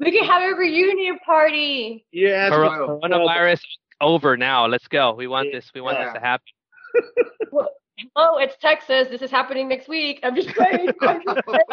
We 0.00 0.10
can 0.12 0.24
have 0.24 0.42
a 0.42 0.54
reunion 0.56 1.18
party. 1.24 2.04
You're 2.10 2.48
Cor- 2.48 3.00
Coronavirus 3.00 3.60
over 4.00 4.36
now. 4.36 4.66
Let's 4.66 4.88
go. 4.88 5.14
We 5.14 5.26
want 5.28 5.48
Yeah. 5.48 5.58
this. 5.58 5.70
We 5.74 5.80
want 5.82 5.98
this 5.98 6.06
Yeah. 6.08 6.12
to 6.14 6.20
happen. 6.20 6.46
Oh, 8.16 8.38
it's 8.38 8.56
Texas. 8.62 9.08
This 9.10 9.20
is 9.20 9.30
happening 9.30 9.68
next 9.68 9.86
week. 9.86 10.20
I'm 10.22 10.34
just 10.34 10.48
playing. 10.56 10.88
I'm 11.02 11.22
just 11.22 11.40
playing. 11.44 11.64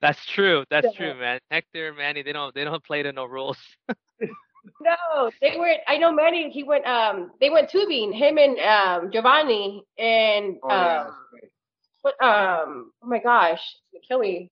That's 0.00 0.26
true. 0.26 0.64
That's 0.70 0.88
Yeah. 0.92 0.98
true, 1.12 1.14
man. 1.20 1.38
Hector, 1.52 1.88
and 1.88 1.96
Manny, 1.96 2.22
they 2.22 2.32
don't, 2.32 2.52
they 2.52 2.64
don't 2.64 2.82
play 2.84 3.02
to 3.04 3.12
no 3.12 3.24
rules. 3.26 3.58
No, 4.80 5.30
they 5.40 5.56
went. 5.56 5.78
I 5.86 5.96
know 5.98 6.10
Manny. 6.10 6.50
He 6.50 6.64
went. 6.64 6.84
Um, 6.84 7.30
they 7.40 7.50
went 7.50 7.70
tubing. 7.70 8.12
Him 8.12 8.36
and 8.36 8.58
um 8.58 9.12
Giovanni 9.12 9.84
and 9.96 10.56
Oh, 10.60 10.68
yeah. 10.68 11.02
um, 11.06 11.14
what? 12.02 12.14
Um, 12.22 12.92
oh 13.00 13.06
my 13.06 13.20
gosh, 13.20 13.60
it's 13.92 14.04
kill 14.08 14.18
me. 14.18 14.50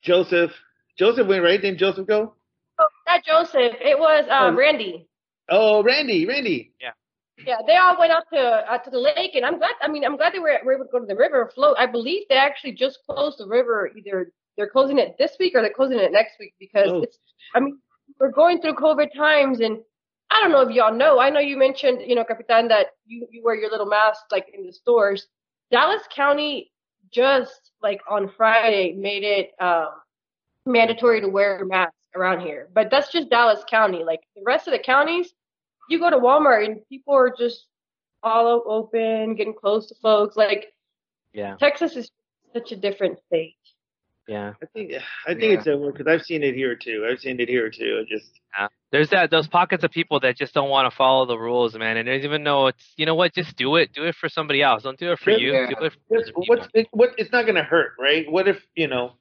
Joseph. 0.00 0.52
Joseph 0.98 1.26
went 1.28 1.42
right. 1.42 1.60
Didn't 1.60 1.78
Joseph 1.78 2.06
go? 2.06 2.34
Oh, 2.78 2.86
not 3.06 3.24
Joseph. 3.24 3.74
It 3.80 3.98
was 3.98 4.24
um 4.30 4.54
Oh. 4.54 4.56
Randy. 4.58 5.08
Oh, 5.50 5.82
Randy. 5.82 6.26
Randy. 6.26 6.72
Yeah, 6.80 6.90
Yeah, 7.46 7.56
they 7.66 7.76
all 7.76 7.98
went 7.98 8.12
out 8.12 8.24
to 8.32 8.38
uh, 8.38 8.78
to 8.78 8.90
the 8.90 8.98
lake, 8.98 9.34
and 9.34 9.44
I'm 9.46 9.58
glad. 9.58 9.70
I 9.80 9.88
mean, 9.88 10.04
I'm 10.04 10.16
glad 10.16 10.32
they 10.34 10.38
were, 10.38 10.58
were 10.64 10.74
able 10.74 10.84
to 10.84 10.90
go 10.90 10.98
to 11.00 11.06
the 11.06 11.16
river 11.16 11.50
float. 11.54 11.76
I 11.78 11.86
believe 11.86 12.22
they 12.28 12.36
actually 12.36 12.72
just 12.72 12.98
closed 13.08 13.38
the 13.38 13.46
river. 13.46 13.90
Either 13.96 14.32
they're 14.56 14.68
closing 14.68 14.98
it 14.98 15.16
this 15.18 15.32
week 15.38 15.54
or 15.54 15.62
they're 15.62 15.72
closing 15.72 15.98
it 15.98 16.12
next 16.12 16.32
week 16.38 16.54
because 16.58 16.88
Oh. 16.90 17.02
it's. 17.02 17.18
I 17.54 17.60
mean, 17.60 17.78
we're 18.20 18.30
going 18.32 18.60
through 18.60 18.74
COVID 18.74 19.14
times, 19.16 19.60
and 19.60 19.78
I 20.30 20.40
don't 20.42 20.50
know 20.52 20.60
if 20.62 20.74
y'all 20.74 20.94
know. 20.94 21.18
I 21.18 21.30
know 21.30 21.40
you 21.40 21.56
mentioned, 21.56 22.00
you 22.06 22.14
know, 22.14 22.24
Capitan, 22.24 22.68
that 22.68 22.88
you 23.06 23.26
you 23.30 23.42
wear 23.42 23.54
your 23.54 23.70
little 23.70 23.86
mask 23.86 24.20
like 24.30 24.46
in 24.52 24.66
the 24.66 24.72
stores. 24.72 25.26
Dallas 25.70 26.02
County 26.14 26.72
just 27.12 27.70
like 27.82 28.00
on 28.10 28.30
Friday 28.36 28.92
made 28.92 29.22
it 29.24 29.50
um, 29.60 29.88
mandatory 30.68 31.20
to 31.20 31.28
wear 31.28 31.58
a 31.62 31.66
mask 31.66 31.92
around 32.14 32.40
here, 32.40 32.68
but 32.74 32.90
that's 32.90 33.10
just 33.12 33.30
Dallas 33.30 33.62
County. 33.68 34.04
Like 34.04 34.20
the 34.36 34.42
rest 34.44 34.66
of 34.68 34.72
the 34.72 34.78
counties, 34.78 35.32
you 35.88 35.98
go 35.98 36.10
to 36.10 36.16
Walmart 36.18 36.64
and 36.64 36.80
people 36.88 37.14
are 37.14 37.32
just 37.36 37.66
all 38.22 38.62
open, 38.66 39.34
getting 39.36 39.54
close 39.54 39.86
to 39.88 39.94
folks. 40.02 40.36
Like 40.36 40.72
Yeah. 41.32 41.56
Texas 41.56 41.96
is 41.96 42.10
such 42.52 42.72
a 42.72 42.76
different 42.76 43.18
state. 43.26 43.54
Yeah. 44.26 44.54
I 44.62 44.66
think 44.74 44.92
I 45.26 45.34
think 45.34 45.42
Yeah. 45.42 45.58
it's 45.58 45.66
a 45.66 45.76
because 45.76 46.06
I've 46.06 46.22
seen 46.22 46.42
it 46.42 46.54
here 46.54 46.74
too. 46.76 47.06
I've 47.10 47.18
seen 47.20 47.40
it 47.40 47.48
here 47.48 47.70
too. 47.70 48.02
It 48.02 48.08
just 48.08 48.30
There's 48.90 49.10
that 49.10 49.30
those 49.30 49.46
pockets 49.48 49.84
of 49.84 49.90
people 49.90 50.20
that 50.20 50.36
just 50.36 50.54
don't 50.54 50.70
want 50.70 50.90
to 50.90 50.96
follow 50.96 51.26
the 51.26 51.38
rules, 51.38 51.76
man, 51.76 51.96
and 51.98 52.08
they 52.08 52.12
don't 52.16 52.24
even 52.24 52.42
know 52.42 52.66
it's 52.68 52.92
you 52.96 53.06
know 53.06 53.14
what, 53.14 53.32
just 53.34 53.56
do 53.56 53.76
it. 53.76 53.92
Do 53.92 54.04
it 54.04 54.14
for 54.16 54.28
somebody 54.28 54.62
else. 54.62 54.82
Don't 54.82 54.98
do 54.98 55.12
it 55.12 55.18
for 55.18 55.30
you. 55.30 55.52
Yeah. 55.52 55.66
Do 55.68 55.84
it 55.84 55.92
for 55.92 55.98
what's 56.08 56.24
other 56.28 56.32
people. 56.32 56.44
what's 56.46 56.68
it, 56.74 56.88
what 56.90 57.14
it's 57.18 57.32
not 57.32 57.46
gonna 57.46 57.62
hurt, 57.62 57.92
right? 57.98 58.30
What 58.30 58.48
if 58.48 58.66
you 58.74 58.88
know? 58.88 59.12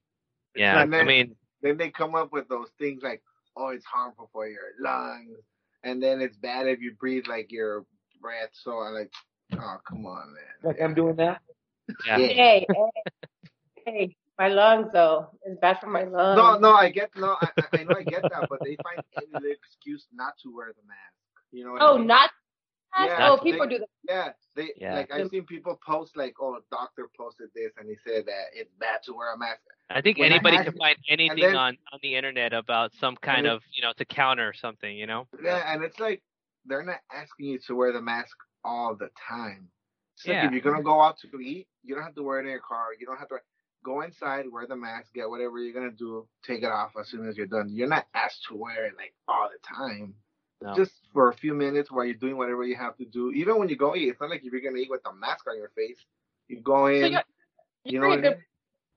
It's 0.57 0.61
yeah, 0.61 0.73
not- 0.73 0.83
And 0.83 0.95
I 0.95 1.03
mean, 1.03 1.35
Then 1.61 1.77
they 1.77 1.89
come 1.89 2.15
up 2.15 2.31
with 2.31 2.47
those 2.49 2.69
things 2.77 3.01
like, 3.03 3.21
oh, 3.55 3.69
it's 3.69 3.85
harmful 3.85 4.29
for 4.31 4.47
your 4.47 4.61
lungs, 4.79 5.37
and 5.83 6.01
then 6.01 6.21
it's 6.21 6.37
bad 6.37 6.67
if 6.67 6.79
you 6.81 6.93
breathe 6.99 7.25
like 7.27 7.51
your 7.51 7.85
breath. 8.21 8.49
So 8.53 8.71
I'm 8.79 8.93
like, 8.93 9.11
oh, 9.59 9.77
come 9.87 10.05
on, 10.05 10.33
man. 10.33 10.43
like 10.63 10.81
I'm 10.81 10.93
doing 10.93 11.15
that. 11.17 11.41
yeah. 12.05 12.17
Yeah. 12.17 12.27
Hey, 12.27 12.67
hey, 12.69 13.01
hey, 13.85 14.15
my 14.37 14.49
lungs 14.49 14.89
though. 14.93 15.29
It's 15.45 15.59
bad 15.59 15.79
for 15.79 15.87
my 15.87 16.03
lungs. 16.03 16.37
No, 16.37 16.57
no, 16.59 16.73
I 16.75 16.89
get 16.91 17.09
no, 17.15 17.35
I, 17.41 17.49
I 17.59 17.79
I 17.79 17.83
know 17.85 17.95
I 17.95 18.03
get 18.03 18.21
that, 18.29 18.47
but 18.49 18.59
they 18.63 18.75
find 18.83 19.01
any 19.17 19.27
little 19.33 19.51
excuse 19.51 20.05
not 20.13 20.33
to 20.43 20.55
wear 20.55 20.67
the 20.75 20.87
mask. 20.87 21.15
You 21.51 21.65
know? 21.65 21.71
What 21.73 21.81
I 21.81 21.85
Oh, 21.89 21.97
mean? 21.97 22.07
not. 22.07 22.29
Yeah, 22.99 23.29
oh, 23.31 23.37
people 23.37 23.67
they- 23.67 23.77
do 23.77 23.79
that. 23.79 23.89
Yeah, 24.07 24.31
they 24.55 24.73
Yeah. 24.77 24.95
like 24.95 25.11
I've 25.13 25.29
seen 25.29 25.45
people 25.45 25.79
post 25.85 26.17
like, 26.17 26.35
oh, 26.39 26.59
doctor 26.71 27.09
posted 27.17 27.49
this 27.53 27.71
and 27.77 27.87
he 27.89 27.95
said 28.03 28.25
that 28.25 28.45
it's 28.53 28.71
bad 28.79 29.03
to 29.03 29.13
wear 29.13 29.33
a 29.33 29.37
mask. 29.37 29.61
I 29.89 30.01
think 30.01 30.17
When 30.17 30.31
anybody 30.31 30.57
had- 30.57 30.65
can 30.67 30.77
find 30.77 30.97
anything 31.07 31.39
then- 31.41 31.55
on 31.55 31.77
on 31.91 31.99
the 32.01 32.15
internet 32.15 32.53
about 32.53 32.93
some 32.95 33.15
kind 33.17 33.45
of 33.47 33.61
you 33.71 33.81
know 33.83 33.93
to 33.93 34.05
counter 34.05 34.53
something, 34.53 34.95
you 34.97 35.05
know. 35.05 35.27
Yeah, 35.41 35.71
and 35.73 35.83
it's 35.83 35.99
like 35.99 36.23
they're 36.65 36.83
not 36.83 37.01
asking 37.11 37.45
you 37.47 37.59
to 37.67 37.75
wear 37.75 37.91
the 37.93 38.01
mask 38.01 38.35
all 38.63 38.95
the 38.95 39.09
time. 39.29 39.69
It's 40.15 40.25
like 40.25 40.33
Yeah. 40.35 40.45
if 40.47 40.51
you're 40.51 40.61
gonna 40.61 40.81
go 40.83 41.01
out 41.01 41.17
to 41.19 41.39
eat, 41.39 41.67
you 41.83 41.93
don't 41.95 42.03
have 42.03 42.15
to 42.15 42.23
wear 42.23 42.39
it 42.39 42.43
in 42.45 42.49
your 42.51 42.59
car. 42.59 42.93
You 42.97 43.05
don't 43.05 43.17
have 43.19 43.29
to 43.29 43.39
go 43.83 44.01
inside, 44.01 44.49
wear 44.51 44.65
the 44.65 44.75
mask, 44.75 45.13
get 45.13 45.29
whatever 45.29 45.59
you're 45.59 45.73
gonna 45.73 45.91
do, 45.91 46.27
take 46.43 46.63
it 46.63 46.71
off 46.71 46.97
as 46.97 47.07
soon 47.09 47.27
as 47.27 47.37
you're 47.37 47.45
done. 47.47 47.69
You're 47.69 47.87
not 47.87 48.07
asked 48.15 48.43
to 48.45 48.55
wear 48.55 48.85
it 48.87 48.97
like 48.97 49.13
all 49.27 49.49
the 49.49 49.59
time. 49.59 50.15
No. 50.61 50.75
Just 50.75 50.91
for 51.13 51.29
a 51.29 51.33
few 51.35 51.53
minutes 51.53 51.91
while 51.91 52.03
you're 52.05 52.15
doing 52.15 52.35
whatever 52.35 52.63
you 52.63 52.75
have 52.75 52.97
to 52.97 53.05
do. 53.05 53.31
Even 53.31 53.59
when 53.59 53.69
you 53.69 53.75
go 53.75 53.95
eat, 53.95 54.09
it's 54.09 54.19
not 54.19 54.29
like 54.29 54.43
if 54.43 54.51
you're 54.51 54.61
gonna 54.61 54.77
eat 54.77 54.89
with 54.89 55.01
a 55.05 55.13
mask 55.13 55.45
on 55.47 55.57
your 55.57 55.69
face. 55.69 55.99
You 56.47 56.61
go 56.61 56.87
So 56.87 56.87
in, 56.87 57.11
you're, 57.11 57.23
you 57.83 57.91
you 57.93 57.99
know 57.99 58.07
what 58.07 58.15
a 58.15 58.19
I 58.19 58.21
good. 58.21 58.31
mean? 58.37 58.43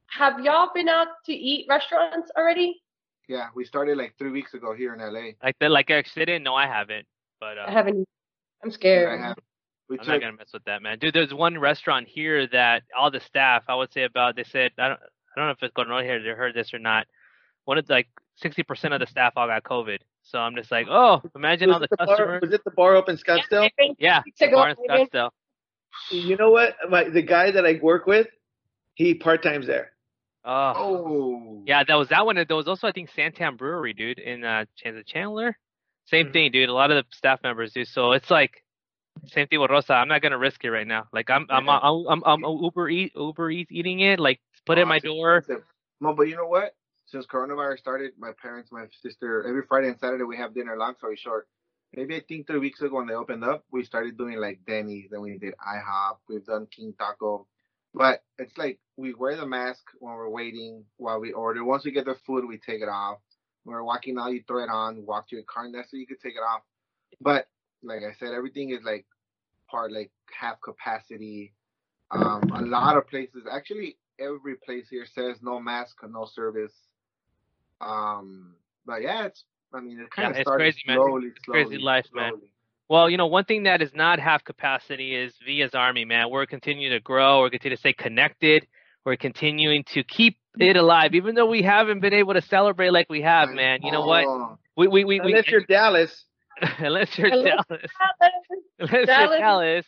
Have 0.07 0.41
y'all 0.41 0.71
been 0.75 0.89
out 0.89 1.09
to 1.27 1.33
eat 1.33 1.67
restaurants 1.69 2.31
already? 2.37 2.83
Yeah, 3.29 3.49
we 3.55 3.65
started 3.65 3.97
like 3.97 4.15
three 4.19 4.31
weeks 4.31 4.55
ago 4.55 4.75
here 4.75 4.95
in 4.95 5.01
LA. 5.01 5.33
Like 5.43 5.57
that, 5.61 5.71
like 5.71 5.91
I 5.91 6.03
said, 6.03 6.29
no, 6.43 6.55
I 6.55 6.67
haven't. 6.67 7.07
But 7.39 7.59
uh, 7.59 7.65
I 7.69 7.71
haven't. 7.71 8.09
I'm 8.65 8.71
Yeah, 8.71 8.75
scared. 8.75 9.21
I 9.21 9.23
have. 9.23 9.37
We 9.89 9.99
I'm 9.99 10.05
took 10.05 10.13
not 10.15 10.21
gonna 10.21 10.37
mess 10.37 10.51
with 10.53 10.65
that, 10.65 10.83
man. 10.83 10.99
Dude, 10.99 11.15
there's 11.15 11.35
one 11.35 11.59
restaurant 11.59 12.09
here 12.09 12.47
that 12.49 12.85
all 12.97 13.11
the 13.11 13.21
staff, 13.21 13.65
I 13.69 13.75
would 13.75 13.93
say 13.93 14.05
about, 14.05 14.37
they 14.37 14.45
said, 14.45 14.73
I 14.79 14.89
don't, 14.89 15.01
I 15.01 15.41
don't 15.41 15.47
know 15.47 15.53
if 15.53 15.63
it's 15.63 15.75
going 15.75 15.91
on 15.91 16.05
here. 16.05 16.23
They 16.23 16.31
heard 16.31 16.55
this 16.55 16.73
or 16.73 16.79
not. 16.79 17.07
One 17.65 17.79
of 17.79 17.89
like 17.89 18.09
60% 18.43 18.95
of 18.95 19.01
the 19.01 19.07
staff 19.07 19.33
all 19.37 19.47
got 19.47 19.65
COVID. 19.65 19.99
So 20.23 20.39
I'm 20.39 20.55
just 20.55 20.71
like, 20.71 20.87
oh, 20.89 21.23
imagine 21.35 21.71
all 21.71 21.81
Was 21.81 21.89
the 21.89 21.95
it, 21.95 21.99
the 21.99 22.07
bar, 22.07 22.17
customers. 22.17 22.43
was 22.43 22.53
it 22.53 22.65
the 22.65 22.71
bar 22.71 22.97
up 22.97 23.09
in 23.09 23.17
Scottsdale? 23.17 23.71
Yeah, 23.99 24.23
Weeks 24.25 24.39
the 24.39 24.49
bar 24.49 24.71
in 24.71 24.77
Scottsdale. 24.77 25.31
You 26.11 26.37
know 26.37 26.51
what? 26.51 26.77
My, 26.89 27.05
the 27.09 27.23
guy 27.23 27.51
that 27.51 27.67
I 27.67 27.79
work 27.83 28.07
with, 28.07 28.29
he 28.95 29.15
part 29.15 29.43
times 29.43 29.67
there. 29.67 29.93
Oh, 30.45 30.73
Oh. 30.77 31.63
yeah, 31.67 31.83
that 31.85 31.95
was 31.95 32.09
that 32.09 32.25
one. 32.25 32.37
and 32.39 32.47
There 32.49 32.57
was 32.57 32.69
also 32.69 32.87
I 32.87 32.93
think 32.93 33.11
SanTan 33.11 33.57
Brewery, 33.59 33.93
dude, 33.93 34.19
in 34.19 34.45
uh, 34.45 34.65
Chandler. 34.77 35.03
Chandler. 35.03 35.59
Same 36.07 36.27
Mhm. 36.29 36.33
thing, 36.33 36.53
dude. 36.53 36.69
A 36.69 36.73
lot 36.73 36.91
of 36.91 37.05
the 37.05 37.17
staff 37.17 37.41
members 37.43 37.73
do. 37.73 37.85
So 37.85 38.13
it's 38.13 38.31
like 38.31 38.65
same 39.27 39.47
thing 39.49 39.61
with 39.61 39.71
Rosa. 39.71 39.95
I'm 39.95 40.09
not 40.09 40.23
gonna 40.23 40.39
risk 40.39 40.65
it 40.65 40.71
right 40.71 40.87
now. 40.87 41.09
Like 41.13 41.29
I'm, 41.31 41.47
I'm, 41.51 41.67
Yeah. 41.67 41.79
I'm, 41.83 42.07
I'm, 42.09 42.45
I'm, 42.45 42.63
Uber 42.63 42.89
eat, 42.89 43.13
Uber 43.15 43.51
Eats 43.51 43.71
eating 43.73 44.01
it. 44.01 44.19
Like 44.19 44.41
put 44.65 44.79
it 44.79 44.83
in 44.83 44.87
Oh, 44.87 44.89
my 44.89 44.99
door. 44.99 45.37
expensive. 45.39 45.65
No, 46.01 46.15
but 46.15 46.23
you 46.29 46.37
know 46.37 46.47
what? 46.47 46.75
Since 47.11 47.27
coronavirus 47.27 47.79
started, 47.79 48.13
my 48.19 48.31
parents, 48.41 48.71
my 48.71 48.87
sister, 49.03 49.45
every 49.49 49.63
Friday 49.69 49.89
and 49.89 49.99
Saturday 49.99 50.23
we 50.23 50.37
have 50.37 50.55
dinner. 50.55 50.77
Long 50.77 50.95
story 50.97 51.17
short, 51.17 51.49
maybe 51.93 52.15
I 52.15 52.21
think 52.21 52.47
three 52.47 52.61
weeks 52.61 52.81
ago 52.81 52.97
when 52.97 53.09
they 53.09 53.15
opened 53.15 53.43
up, 53.43 53.65
we 53.73 53.85
started 53.85 54.17
doing 54.17 54.39
like 54.39 54.61
Denny's, 54.65 55.09
then 55.11 55.21
we 55.21 55.37
did 55.37 55.55
IHOP, 55.55 56.19
we've 56.29 56.47
done 56.47 56.69
King 56.75 56.95
Taco. 56.97 57.49
But 57.93 58.23
it's 58.39 58.57
like 58.57 58.79
we 58.97 59.13
wear 59.13 59.37
the 59.37 59.47
mask 59.47 59.83
when 59.99 60.15
we're 60.15 60.31
waiting 60.31 60.85
while 60.99 61.19
we 61.19 61.33
order. 61.33 61.65
Once 61.65 61.85
we 61.85 61.91
get 61.91 62.05
the 62.05 62.15
food, 62.25 62.45
we 62.47 62.59
take 62.59 62.81
it 62.81 62.89
off. 62.89 63.19
When 63.65 63.75
we're 63.75 63.83
walking 63.83 64.17
out, 64.17 64.33
you 64.33 64.45
throw 64.47 64.63
it 64.63 64.71
on, 64.71 65.05
walk 65.05 65.29
to 65.31 65.37
your 65.37 65.45
car, 65.45 65.65
and 65.65 65.75
that's 65.75 65.91
so 65.91 65.97
you 65.97 66.07
can 66.07 66.19
take 66.23 66.35
it 66.35 66.47
off. 66.49 66.63
But 67.21 67.47
like 67.83 68.03
I 68.09 68.15
said, 68.21 68.33
everything 68.35 68.71
is 68.71 68.85
like 68.85 69.05
part 69.69 69.91
like 69.91 70.13
half 70.31 70.61
capacity. 70.61 71.55
Um, 72.13 72.51
a 72.55 72.63
lot 72.63 72.97
of 72.97 73.09
places, 73.09 73.43
actually, 73.51 73.97
every 74.21 74.55
place 74.57 74.87
here 74.89 75.07
says 75.13 75.39
no 75.43 75.59
mask, 75.59 75.97
no 76.09 76.29
service. 76.33 76.73
Um, 77.81 78.55
but 78.87 79.03
yeah, 79.03 79.27
it's. 79.27 79.45
I 79.73 79.81
mean, 79.81 80.01
it 80.01 80.11
kind 80.11 80.27
Yeah, 80.27 80.31
of 80.31 80.37
it's 80.39 80.49
started 80.49 80.75
crazy, 80.75 80.83
man. 80.87 80.97
slowly, 80.97 81.29
It's 81.29 81.45
slowly, 81.45 81.65
crazy 81.65 81.79
life, 81.79 82.07
man. 82.13 82.31
slowly. 82.33 82.53
Well, 82.89 83.09
you 83.09 83.17
know, 83.17 83.29
one 83.29 83.45
thing 83.45 83.63
that 83.65 83.83
is 83.83 83.95
not 83.95 84.19
half 84.19 84.43
capacity 84.45 85.15
is 85.15 85.33
Villa's 85.47 85.75
Army, 85.75 86.05
man. 86.05 86.29
We're 86.29 86.47
continuing 86.47 86.91
to 86.93 86.99
grow. 86.99 87.41
We're 87.41 87.51
continuing 87.51 87.77
to 87.77 87.81
stay 87.81 87.93
connected. 87.93 88.67
We're 89.05 89.17
continuing 89.17 89.85
to 89.95 90.03
keep 90.03 90.39
it 90.59 90.77
alive, 90.77 91.15
even 91.15 91.37
though 91.37 91.47
we 91.47 91.63
haven't 91.63 92.01
been 92.01 92.13
able 92.13 92.35
to 92.35 92.43
celebrate 92.43 92.91
like 92.91 93.07
we 93.09 93.23
have, 93.23 93.51
man. 93.51 93.81
You 93.83 93.93
know 93.93 94.05
what? 94.05 94.27
We 94.77 94.89
we 94.89 95.05
we, 95.05 95.21
we 95.21 95.31
Unless 95.33 95.47
you're 95.49 95.65
Dallas, 95.65 96.25
unless 96.79 97.17
you're 97.17 97.29
Unless- 97.29 97.65
Dallas, 97.69 97.83
unless 98.79 98.93
you're 98.93 99.07
Dallas- 99.07 99.39
Dallas, 99.41 99.87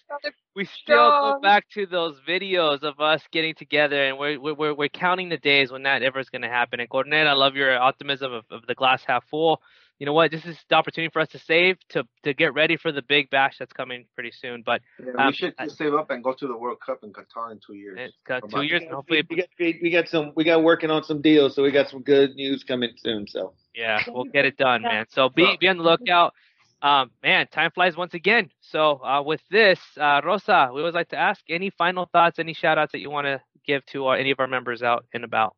we 0.57 0.65
still 0.65 0.97
go 0.97 1.41
back 1.43 1.65
to 1.75 1.87
those 1.87 2.17
videos 2.29 2.83
of 2.83 3.01
us 3.01 3.23
getting 3.33 3.55
together, 3.55 4.05
and 4.09 4.19
we're 4.19 4.41
we're 4.41 4.55
we're, 4.55 4.75
we're 4.75 4.89
counting 4.89 5.29
the 5.29 5.37
days 5.39 5.71
when 5.71 5.83
that 5.85 6.03
ever 6.03 6.19
is 6.21 6.29
going 6.31 6.43
to 6.43 6.49
happen. 6.49 6.81
And 6.81 6.89
Cornet, 6.89 7.27
I 7.27 7.33
love 7.35 7.55
your 7.57 7.77
optimism 7.79 8.33
of, 8.33 8.45
of 8.51 8.67
the 8.67 8.75
glass 8.75 9.03
half 9.07 9.25
full. 9.31 9.61
You 9.99 10.07
know 10.07 10.15
what? 10.15 10.33
This 10.33 10.45
is 10.45 10.59
the 10.69 10.75
opportunity 10.75 11.11
for 11.13 11.21
us 11.21 11.29
to 11.29 11.39
save 11.39 11.77
to 11.91 12.03
to 12.25 12.35
get 12.35 12.55
ready 12.55 12.77
for 12.77 12.91
the 12.91 13.03
big 13.03 13.31
bash 13.31 13.57
that's 13.59 13.73
coming 13.73 14.07
pretty 14.15 14.33
soon. 14.33 14.63
But 14.67 14.81
yeah, 14.99 15.13
Um, 15.17 15.27
we 15.29 15.33
should 15.35 15.55
just 15.63 15.79
save 15.79 15.95
up 15.95 16.11
and 16.11 16.25
go 16.25 16.33
to 16.33 16.47
the 16.49 16.57
World 16.57 16.79
Cup 16.85 17.01
in 17.05 17.13
Qatar 17.13 17.53
in 17.53 17.61
two 17.65 17.75
years. 17.75 17.99
it's 18.01 18.17
got 18.27 18.43
two 18.51 18.63
years, 18.63 18.83
and 18.83 18.91
hopefully, 18.93 19.23
we 19.31 19.37
got 19.37 19.47
we 19.59 19.91
got 19.91 20.09
some 20.09 20.33
we 20.35 20.43
got 20.45 20.63
working 20.65 20.91
on 20.91 21.05
some 21.05 21.21
deals, 21.23 21.55
so 21.55 21.63
we 21.63 21.71
got 21.71 21.89
some 21.89 22.03
good 22.03 22.35
news 22.35 22.65
coming 22.65 22.91
soon. 22.97 23.27
So 23.29 23.55
yeah, 23.77 24.01
we'll 24.09 24.25
get 24.33 24.45
it 24.45 24.57
done, 24.57 24.83
man. 24.83 25.07
So 25.11 25.29
be 25.29 25.57
be 25.61 25.69
on 25.69 25.77
the 25.77 25.85
lookout. 25.85 26.35
Um, 26.83 27.13
man, 27.23 27.47
time 27.47 27.71
flies 27.71 27.97
once 27.97 28.13
again. 28.15 28.51
So 28.61 29.01
uh, 29.05 29.23
with 29.25 29.41
this, 29.51 29.79
uh, 29.99 30.21
Rosa, 30.25 30.69
we 30.75 30.81
always 30.81 30.95
like 30.95 31.11
to 31.11 31.17
ask 31.17 31.41
any 31.49 31.71
final 31.71 32.07
thoughts, 32.13 32.41
any 32.41 32.55
shout 32.55 32.77
outs 32.77 32.91
that 32.91 32.99
you 32.99 33.09
want 33.09 33.27
to 33.27 33.41
give 33.65 33.87
to 33.87 34.09
uh, 34.09 34.11
any 34.11 34.33
of 34.33 34.41
our 34.41 34.49
members 34.49 34.83
out 34.83 35.05
and 35.15 35.23
about. 35.23 35.55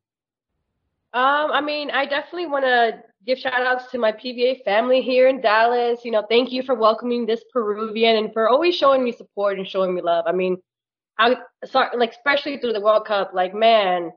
Um, 1.14 1.51
I 1.51 1.62
mean, 1.62 1.91
I 1.91 2.05
definitely 2.05 2.47
want 2.47 2.64
to 2.66 3.03
give 3.25 3.39
shout 3.39 3.55
outs 3.55 3.91
to 3.93 3.99
my 3.99 4.12
PVA 4.12 4.62
family 4.64 5.01
here 5.01 5.29
in 5.29 5.41
Dallas. 5.41 6.01
You 6.05 6.11
know, 6.11 6.27
thank 6.29 6.53
you 6.53 6.62
for 6.62 6.75
welcoming 6.75 7.25
this 7.25 7.43
Peruvian 7.53 8.16
and 8.16 8.33
for 8.33 8.49
always 8.51 8.75
showing 8.75 9.03
me 9.03 9.12
support 9.12 9.59
and 9.59 9.66
showing 9.66 9.95
me 9.95 10.03
love. 10.03 10.27
I 10.27 10.33
mean, 10.33 10.59
I 11.18 11.37
sorry, 11.64 11.97
like 11.97 12.11
especially 12.11 12.59
through 12.59 12.75
the 12.75 12.81
World 12.81 13.07
Cup, 13.07 13.31
like 13.33 13.55
man, 13.55 14.12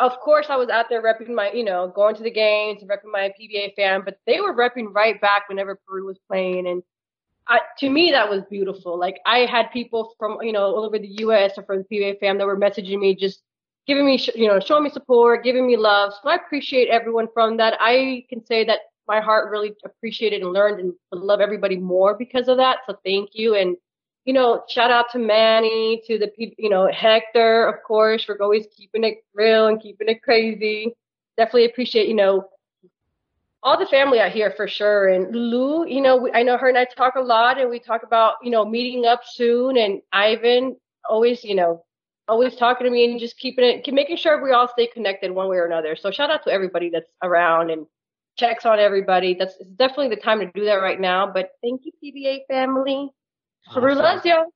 Of 0.00 0.18
course 0.20 0.46
I 0.48 0.56
was 0.56 0.70
out 0.70 0.86
there 0.88 1.02
repping 1.02 1.34
my, 1.34 1.52
you 1.52 1.62
know, 1.64 1.92
going 1.94 2.16
to 2.16 2.22
the 2.22 2.30
games, 2.30 2.80
and 2.80 2.90
repping 2.90 3.12
my 3.12 3.32
PVA 3.38 3.74
fan, 3.74 4.02
but 4.04 4.18
they 4.26 4.40
were 4.40 4.54
repping 4.54 4.94
right 4.94 5.20
back 5.20 5.48
whenever 5.48 5.78
Peru 5.86 6.06
was 6.06 6.18
playing, 6.26 6.66
and 6.66 6.82
I, 7.46 7.60
to 7.80 7.90
me 7.90 8.10
that 8.12 8.30
was 8.30 8.42
beautiful. 8.50 8.98
Like 8.98 9.20
I 9.26 9.40
had 9.40 9.70
people 9.72 10.14
from, 10.18 10.38
you 10.40 10.52
know, 10.52 10.62
all 10.74 10.86
over 10.86 10.98
the 10.98 11.14
U.S. 11.18 11.52
or 11.58 11.64
from 11.64 11.84
the 11.88 11.96
PVA 11.96 12.18
fan 12.18 12.38
that 12.38 12.46
were 12.46 12.56
messaging 12.56 12.98
me 12.98 13.14
just 13.14 13.42
giving 13.86 14.06
me, 14.06 14.18
you 14.34 14.48
know, 14.48 14.58
showing 14.60 14.84
me 14.84 14.90
support, 14.90 15.44
giving 15.44 15.66
me 15.66 15.76
love. 15.76 16.14
So 16.22 16.30
I 16.30 16.36
appreciate 16.36 16.88
everyone 16.88 17.28
from 17.34 17.58
that. 17.58 17.76
I 17.78 18.24
can 18.30 18.44
say 18.46 18.64
that 18.64 18.80
my 19.06 19.20
heart 19.20 19.50
really 19.50 19.74
appreciated 19.84 20.40
and 20.40 20.54
learned 20.54 20.80
and 20.80 20.94
love 21.12 21.42
everybody 21.42 21.76
more 21.76 22.16
because 22.16 22.48
of 22.48 22.56
that. 22.56 22.78
So 22.86 22.96
thank 23.04 23.30
you. 23.34 23.54
And, 23.54 23.76
you 24.24 24.32
know, 24.32 24.64
shout 24.68 24.90
out 24.90 25.06
to 25.12 25.18
Manny, 25.18 26.02
to 26.06 26.18
the, 26.18 26.32
you 26.36 26.70
know, 26.70 26.90
Hector, 26.90 27.66
of 27.66 27.82
course, 27.86 28.24
for 28.24 28.40
always 28.42 28.66
keeping 28.74 29.04
it 29.04 29.18
real 29.34 29.66
and 29.66 29.80
keeping 29.80 30.08
it 30.08 30.22
crazy. 30.22 30.94
Definitely 31.36 31.66
appreciate, 31.66 32.08
you 32.08 32.14
know, 32.14 32.48
all 33.62 33.78
the 33.78 33.86
family 33.86 34.20
out 34.20 34.32
here 34.32 34.52
for 34.56 34.68
sure. 34.68 35.08
And 35.08 35.34
Lou, 35.34 35.86
you 35.86 36.00
know, 36.00 36.16
we, 36.16 36.32
I 36.32 36.42
know 36.42 36.56
her 36.56 36.68
and 36.68 36.78
I 36.78 36.84
talk 36.84 37.16
a 37.16 37.20
lot 37.20 37.58
and 37.58 37.68
we 37.68 37.78
talk 37.78 38.02
about, 38.02 38.34
you 38.42 38.50
know, 38.50 38.64
meeting 38.64 39.04
up 39.06 39.22
soon. 39.26 39.76
And 39.76 40.00
Ivan 40.12 40.76
always, 41.08 41.44
you 41.44 41.54
know, 41.54 41.84
always 42.28 42.56
talking 42.56 42.86
to 42.86 42.90
me 42.90 43.10
and 43.10 43.20
just 43.20 43.38
keeping 43.38 43.64
it, 43.64 43.92
making 43.92 44.16
sure 44.16 44.42
we 44.42 44.52
all 44.52 44.68
stay 44.68 44.86
connected 44.86 45.32
one 45.32 45.48
way 45.48 45.56
or 45.56 45.66
another. 45.66 45.96
So 45.96 46.10
shout 46.10 46.30
out 46.30 46.44
to 46.44 46.50
everybody 46.50 46.88
that's 46.90 47.10
around 47.22 47.70
and 47.70 47.86
checks 48.36 48.64
on 48.64 48.78
everybody. 48.78 49.34
That's 49.34 49.56
definitely 49.76 50.08
the 50.08 50.22
time 50.22 50.40
to 50.40 50.50
do 50.54 50.64
that 50.64 50.76
right 50.76 51.00
now. 51.00 51.30
But 51.30 51.50
thank 51.62 51.82
you, 51.84 51.92
PVA 52.02 52.40
family. 52.48 53.10
Peru 53.72 53.92
Awesome. 53.92 54.02
loves 54.02 54.24
you. 54.24 54.50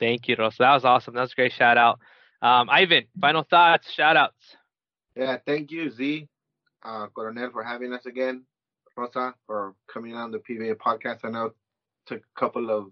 Thank 0.00 0.28
you, 0.28 0.36
Rosa. 0.38 0.56
That 0.60 0.74
was 0.74 0.84
awesome. 0.84 1.14
That 1.14 1.22
was 1.22 1.32
a 1.32 1.34
great 1.34 1.52
shout 1.52 1.76
out. 1.76 1.98
Um, 2.40 2.70
Ivan, 2.70 3.04
final 3.20 3.42
thoughts, 3.42 3.90
shout 3.92 4.16
outs. 4.16 4.56
Yeah, 5.16 5.38
thank 5.44 5.70
you, 5.72 5.90
Z, 5.90 6.28
uh, 6.84 7.06
Coronel, 7.08 7.50
for 7.50 7.64
having 7.64 7.92
us 7.92 8.06
again. 8.06 8.44
Rosa, 8.96 9.34
for 9.46 9.74
coming 9.92 10.14
on 10.14 10.30
the 10.30 10.38
PVA 10.38 10.74
podcast. 10.74 11.20
I 11.24 11.30
know 11.30 11.46
it 11.46 11.52
took 12.06 12.18
a 12.20 12.40
couple 12.40 12.70
of 12.70 12.90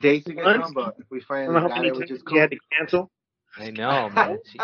days 0.00 0.24
to 0.24 0.32
get 0.34 0.44
Months? 0.44 0.68
on, 0.68 0.74
but 0.74 0.96
we 1.10 1.20
finally 1.20 1.46
don't 1.54 1.54
know 1.54 1.68
how 1.68 1.76
got 1.76 1.86
it, 1.86 1.92
which 1.96 2.08
times 2.08 2.10
is 2.10 2.18
you 2.18 2.24
cool. 2.24 2.40
had 2.40 2.50
to 2.50 2.58
cancel. 2.78 3.10
I 3.58 3.70
know, 3.70 4.10
man. 4.10 4.38
She, 4.50 4.58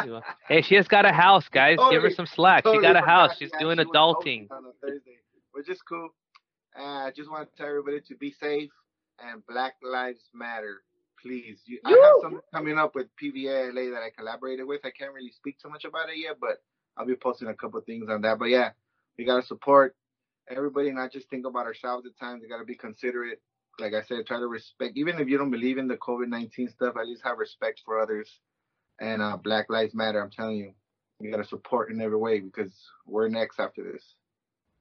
hey, 0.49 0.61
she 0.63 0.75
has 0.75 0.87
got 0.87 1.07
a 1.07 1.13
house, 1.13 1.49
guys. 1.51 1.77
Totally, 1.79 1.95
Give 1.97 2.03
her 2.03 2.11
some 2.11 2.27
slack. 2.27 2.65
Totally 2.65 2.83
she 2.83 2.93
got 2.93 2.97
a 3.03 3.07
house. 3.07 3.37
She's 3.39 3.51
doing 3.59 3.79
she 3.79 3.85
adulting. 3.85 4.51
On 4.51 4.65
a 4.67 4.73
Thursday, 4.87 5.17
which 5.53 5.69
is 5.71 5.81
cool. 5.83 6.11
Uh, 6.79 6.83
I 7.07 7.11
just 7.15 7.31
want 7.31 7.51
to 7.51 7.57
tell 7.57 7.69
everybody 7.69 8.01
to 8.09 8.17
be 8.17 8.33
safe 8.33 8.71
and 9.19 9.45
Black 9.47 9.75
Lives 9.83 10.31
Matter. 10.35 10.83
Please, 11.21 11.61
you, 11.67 11.79
I 11.85 11.91
have 11.91 12.21
something 12.21 12.41
coming 12.53 12.79
up 12.79 12.95
with 12.95 13.07
PVA 13.23 13.73
LA 13.73 13.95
that 13.95 14.03
I 14.03 14.11
collaborated 14.17 14.67
with. 14.67 14.81
I 14.85 14.91
can't 14.91 15.13
really 15.13 15.31
speak 15.31 15.59
too 15.61 15.69
much 15.69 15.85
about 15.85 16.09
it 16.09 16.19
yet, 16.19 16.39
but 16.41 16.63
I'll 16.97 17.07
be 17.07 17.15
posting 17.15 17.49
a 17.49 17.55
couple 17.55 17.81
things 17.81 18.09
on 18.11 18.23
that. 18.23 18.39
But 18.39 18.47
yeah, 18.47 18.71
we 19.17 19.25
gotta 19.25 19.47
support 19.47 19.95
everybody, 20.49 20.91
not 20.91 21.13
just 21.13 21.31
think 21.31 21.47
about 21.47 21.67
ourselves 21.67 22.07
at 22.07 22.19
times. 22.19 22.43
We 22.43 22.49
gotta 22.49 22.65
be 22.65 22.75
considerate. 22.75 23.41
Like 23.79 23.95
I 23.95 24.03
said, 24.03 24.27
try 24.27 24.39
to 24.39 24.49
respect. 24.49 24.97
Even 24.97 25.19
if 25.19 25.29
you 25.29 25.39
don't 25.39 25.51
believe 25.51 25.79
in 25.79 25.87
the 25.87 25.97
COVID 25.97 26.29
nineteen 26.29 26.69
stuff, 26.69 26.97
at 26.97 27.07
least 27.07 27.23
have 27.25 27.39
respect 27.39 27.83
for 27.85 28.01
others. 28.01 28.29
And 29.01 29.23
uh, 29.23 29.37
Black 29.37 29.71
Lives 29.71 29.95
Matter. 29.95 30.21
I'm 30.21 30.31
telling 30.31 30.57
you, 30.57 30.73
you 31.21 31.31
gotta 31.31 31.47
support 31.47 31.91
in 31.91 32.01
every 32.01 32.19
way 32.19 32.41
because 32.41 32.73
we're 33.07 33.29
next 33.29 33.61
after 33.61 33.83
this. 33.85 34.15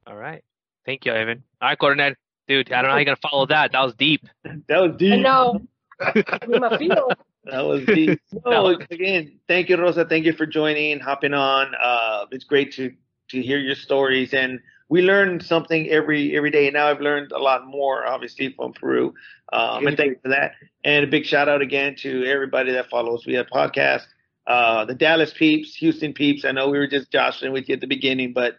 All 0.06 0.16
right. 0.16 0.42
Thank 0.84 1.04
you, 1.04 1.12
Ivan. 1.12 1.44
All 1.60 1.68
right, 1.68 1.78
Coronel. 1.78 2.14
Dude, 2.48 2.72
I 2.72 2.76
don't 2.76 2.84
know 2.84 2.90
how 2.90 2.96
you're 2.96 3.04
gonna 3.04 3.16
follow 3.30 3.46
that. 3.46 3.72
That 3.72 3.82
was 3.82 3.94
deep. 3.94 4.26
That 4.68 4.80
was 4.80 4.96
deep. 4.96 5.12
I 5.12 5.16
know. 5.16 5.60
that 6.00 7.64
was 7.64 7.84
deep. 7.86 8.20
So 8.44 8.66
again, 8.90 9.38
thank 9.48 9.68
you, 9.68 9.76
Rosa. 9.76 10.04
Thank 10.04 10.24
you 10.24 10.32
for 10.32 10.46
joining, 10.46 11.00
hopping 11.00 11.34
on. 11.34 11.74
Uh, 11.80 12.26
it's 12.30 12.44
great 12.44 12.72
to 12.74 12.92
to 13.30 13.42
hear 13.42 13.58
your 13.58 13.74
stories, 13.74 14.34
and 14.34 14.60
we 14.88 15.02
learn 15.02 15.40
something 15.40 15.88
every 15.88 16.36
every 16.36 16.50
day. 16.50 16.66
And 16.66 16.74
now 16.74 16.88
I've 16.88 17.00
learned 17.00 17.32
a 17.32 17.38
lot 17.38 17.66
more, 17.66 18.06
obviously, 18.06 18.52
from 18.52 18.72
Peru. 18.72 19.14
Um, 19.52 19.86
and 19.86 19.96
thank 19.96 20.10
you 20.10 20.18
for 20.22 20.28
that. 20.30 20.52
And 20.84 21.04
a 21.04 21.06
big 21.08 21.24
shout 21.24 21.48
out 21.48 21.62
again 21.62 21.94
to 21.96 22.24
everybody 22.24 22.72
that 22.72 22.90
follows 22.90 23.24
We 23.26 23.34
via 23.34 23.44
podcast. 23.44 24.06
Uh, 24.46 24.84
the 24.84 24.94
Dallas 24.94 25.32
peeps, 25.32 25.76
Houston 25.76 26.12
peeps. 26.12 26.44
I 26.44 26.52
know 26.52 26.68
we 26.68 26.78
were 26.78 26.88
just 26.88 27.12
joshing 27.12 27.52
with 27.52 27.68
you 27.68 27.74
at 27.74 27.80
the 27.80 27.86
beginning, 27.86 28.32
but 28.32 28.56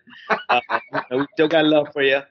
uh, 0.50 0.62
we 1.12 1.26
still 1.34 1.50
got 1.50 1.66
love 1.66 1.88
for 1.92 2.02
you. 2.02 2.22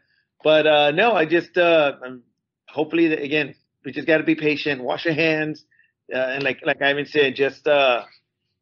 But 0.42 0.66
uh, 0.66 0.90
no, 0.92 1.12
I 1.12 1.24
just 1.24 1.56
uh, 1.56 1.92
I'm, 2.04 2.22
hopefully 2.68 3.12
again 3.12 3.54
we 3.84 3.92
just 3.92 4.06
got 4.06 4.18
to 4.18 4.24
be 4.24 4.34
patient, 4.34 4.82
wash 4.82 5.04
your 5.04 5.14
hands, 5.14 5.64
uh, 6.12 6.18
and 6.18 6.42
like 6.42 6.60
like 6.64 6.80
Ivan 6.82 7.06
said, 7.06 7.34
just 7.34 7.66
uh, 7.66 8.04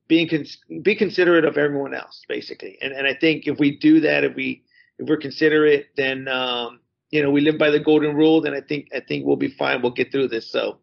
being 0.08 0.28
cons- 0.28 0.58
be 0.82 0.94
considerate 0.94 1.44
of 1.44 1.56
everyone 1.56 1.94
else, 1.94 2.22
basically. 2.28 2.78
And 2.80 2.92
and 2.92 3.06
I 3.06 3.14
think 3.14 3.46
if 3.46 3.58
we 3.58 3.78
do 3.78 4.00
that, 4.00 4.24
if 4.24 4.34
we 4.34 4.64
if 4.98 5.08
we're 5.08 5.16
considerate, 5.16 5.88
then 5.96 6.28
um, 6.28 6.80
you 7.10 7.22
know 7.22 7.30
we 7.30 7.40
live 7.40 7.58
by 7.58 7.70
the 7.70 7.80
golden 7.80 8.14
rule. 8.14 8.40
Then 8.40 8.54
I 8.54 8.60
think 8.60 8.88
I 8.94 9.00
think 9.00 9.26
we'll 9.26 9.36
be 9.36 9.50
fine. 9.50 9.82
We'll 9.82 9.92
get 9.92 10.10
through 10.12 10.28
this. 10.28 10.50
So 10.50 10.78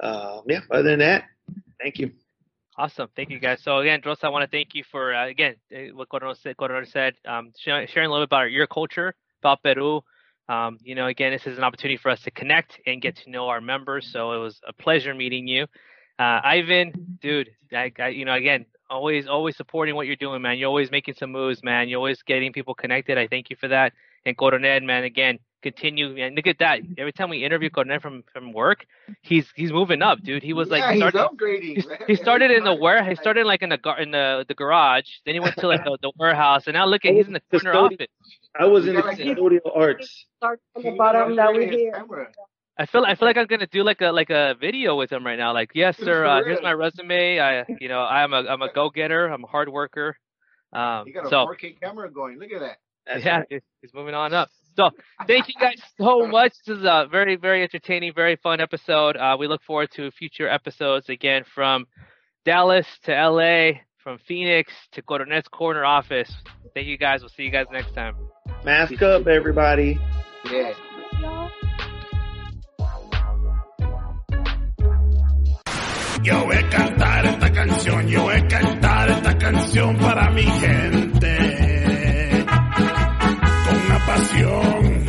uh, 0.00 0.40
yeah. 0.46 0.60
Other 0.70 0.90
than 0.90 1.00
that, 1.00 1.24
thank 1.80 1.98
you. 1.98 2.12
Awesome, 2.76 3.08
thank 3.16 3.30
you 3.30 3.40
guys. 3.40 3.60
So 3.62 3.78
again, 3.78 4.00
Rosa, 4.04 4.26
I 4.26 4.28
want 4.28 4.48
to 4.48 4.56
thank 4.56 4.74
you 4.74 4.84
for 4.90 5.12
uh, 5.12 5.26
again 5.26 5.56
uh, 5.74 5.94
what 5.94 6.08
Coronel 6.08 6.36
said. 6.36 6.54
Said 6.92 7.14
um, 7.26 7.52
sharing 7.56 7.88
a 7.88 8.10
little 8.10 8.20
bit 8.20 8.28
about 8.28 8.50
your 8.52 8.68
culture, 8.68 9.14
about 9.42 9.62
Peru. 9.62 10.02
Um, 10.48 10.78
you 10.82 10.94
know, 10.94 11.06
again, 11.06 11.32
this 11.32 11.46
is 11.46 11.58
an 11.58 11.64
opportunity 11.64 11.98
for 11.98 12.10
us 12.10 12.20
to 12.22 12.30
connect 12.30 12.80
and 12.86 13.02
get 13.02 13.16
to 13.18 13.30
know 13.30 13.48
our 13.48 13.60
members. 13.60 14.08
So 14.12 14.32
it 14.32 14.38
was 14.38 14.60
a 14.66 14.72
pleasure 14.72 15.14
meeting 15.14 15.46
you. 15.46 15.64
Uh, 16.18 16.40
Ivan, 16.42 17.18
dude, 17.20 17.50
I, 17.72 17.92
I, 17.98 18.08
you 18.08 18.24
know, 18.24 18.34
again, 18.34 18.66
always, 18.90 19.28
always 19.28 19.56
supporting 19.56 19.94
what 19.94 20.06
you're 20.06 20.16
doing, 20.16 20.42
man. 20.42 20.58
You're 20.58 20.68
always 20.68 20.90
making 20.90 21.14
some 21.14 21.30
moves, 21.30 21.62
man. 21.62 21.88
You're 21.88 21.98
always 21.98 22.22
getting 22.22 22.52
people 22.52 22.74
connected. 22.74 23.18
I 23.18 23.28
thank 23.28 23.50
you 23.50 23.56
for 23.56 23.68
that. 23.68 23.92
And 24.24 24.36
Coronel, 24.36 24.80
man, 24.80 25.04
again, 25.04 25.38
continue 25.62 26.16
and 26.16 26.34
look 26.34 26.46
at 26.46 26.58
that. 26.60 26.80
Every 26.96 27.12
time 27.12 27.30
we 27.30 27.44
interview 27.44 27.70
Coronel 27.70 28.00
from 28.00 28.24
from 28.32 28.52
work, 28.52 28.86
he's 29.22 29.46
he's 29.54 29.72
moving 29.72 30.02
up, 30.02 30.22
dude. 30.22 30.42
He 30.42 30.52
was 30.52 30.68
like 30.68 30.80
yeah, 30.80 30.92
he 30.92 30.98
started, 30.98 31.18
upgrading. 31.18 31.76
He, 32.06 32.14
he 32.14 32.16
started 32.16 32.50
in 32.50 32.64
the 32.64 32.74
where 32.74 33.04
he 33.04 33.14
started 33.14 33.46
like 33.46 33.62
in 33.62 33.70
the 33.70 33.78
gar- 33.78 34.00
in 34.00 34.10
the 34.10 34.44
the 34.48 34.54
garage. 34.54 35.08
Then 35.24 35.34
he 35.34 35.40
went 35.40 35.56
to 35.56 35.68
like 35.68 35.84
the, 35.84 35.98
the 36.02 36.12
warehouse, 36.16 36.66
and 36.66 36.74
now 36.74 36.86
look 36.86 37.04
at 37.04 37.14
he's 37.14 37.26
in 37.26 37.32
the 37.32 37.42
corner 37.50 37.74
office. 37.74 38.06
I 38.58 38.66
was 38.66 38.86
in 38.86 38.94
the 38.94 39.02
custodial 39.02 39.76
arts. 39.76 40.26
Start 40.36 40.60
from 40.72 40.82
the 40.82 40.90
bottom. 40.92 41.36
Now 41.36 41.52
we're 41.52 41.70
here. 41.70 41.92
I 42.80 42.86
feel 42.86 43.04
I 43.04 43.16
feel 43.16 43.26
like 43.26 43.36
I'm 43.36 43.46
gonna 43.46 43.66
do 43.66 43.82
like 43.82 44.00
a 44.00 44.12
like 44.12 44.30
a 44.30 44.54
video 44.60 44.96
with 44.96 45.10
him 45.10 45.26
right 45.26 45.38
now. 45.38 45.52
Like, 45.52 45.72
yes, 45.74 45.96
sir. 45.96 46.24
Uh, 46.24 46.44
here's 46.44 46.62
my 46.62 46.72
resume. 46.72 47.40
I 47.40 47.64
you 47.80 47.88
know 47.88 48.00
I'm 48.00 48.32
a 48.32 48.44
I'm 48.48 48.62
a 48.62 48.72
go 48.72 48.88
getter. 48.88 49.26
I'm 49.26 49.42
a 49.42 49.48
hard 49.48 49.68
worker. 49.68 50.16
Um, 50.72 51.06
you 51.06 51.14
got 51.14 51.26
a 51.26 51.30
so, 51.30 51.46
4K 51.46 51.80
camera 51.80 52.10
going. 52.10 52.38
Look 52.38 52.52
at 52.52 52.60
that. 52.60 52.78
That's 53.06 53.24
yeah, 53.24 53.38
right. 53.38 53.62
he's 53.80 53.94
moving 53.94 54.14
on 54.14 54.34
up. 54.34 54.50
So 54.78 54.90
thank 55.26 55.48
you 55.48 55.54
guys 55.60 55.82
so 56.00 56.28
much. 56.28 56.52
This 56.64 56.78
is 56.78 56.84
a 56.84 57.08
very 57.10 57.34
very 57.34 57.64
entertaining, 57.64 58.12
very 58.14 58.36
fun 58.36 58.60
episode. 58.60 59.16
Uh, 59.16 59.36
we 59.36 59.48
look 59.48 59.60
forward 59.64 59.88
to 59.96 60.08
future 60.12 60.48
episodes 60.48 61.08
again 61.08 61.42
from 61.52 61.86
Dallas 62.44 62.86
to 63.02 63.10
LA, 63.12 63.80
from 64.04 64.18
Phoenix 64.28 64.72
to 64.92 65.02
Coronel's 65.02 65.48
Corner 65.48 65.84
office. 65.84 66.32
Thank 66.74 66.86
you 66.86 66.96
guys. 66.96 67.22
We'll 67.22 67.30
see 67.30 67.42
you 67.42 67.50
guys 67.50 67.66
next 67.72 67.92
time. 67.92 68.14
Mask 68.64 69.02
up, 69.02 69.26
everybody. 69.26 69.98
Yeah. 70.48 70.72
Yo 76.22 76.44
voy 76.44 76.56
a 76.56 76.68
cantar 76.68 77.26
esta 77.26 77.52
canción, 77.52 78.08
yo 78.08 78.22
voy 78.22 78.34
a 78.36 78.46
cantar 78.46 79.10
esta 79.10 79.38
canción 79.38 79.96
para 79.96 80.30
mi 80.30 80.42
gente. 80.42 81.47
Con 84.18 84.26
pasión, 84.26 85.06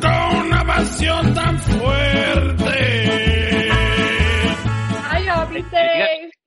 con 0.00 0.46
una 0.46 0.64
pasión 0.66 1.34
tan 1.34 1.58
fuerte. 1.60 2.74
Hi, 5.08 5.24
y'all. 5.24 5.54
You 5.54 5.62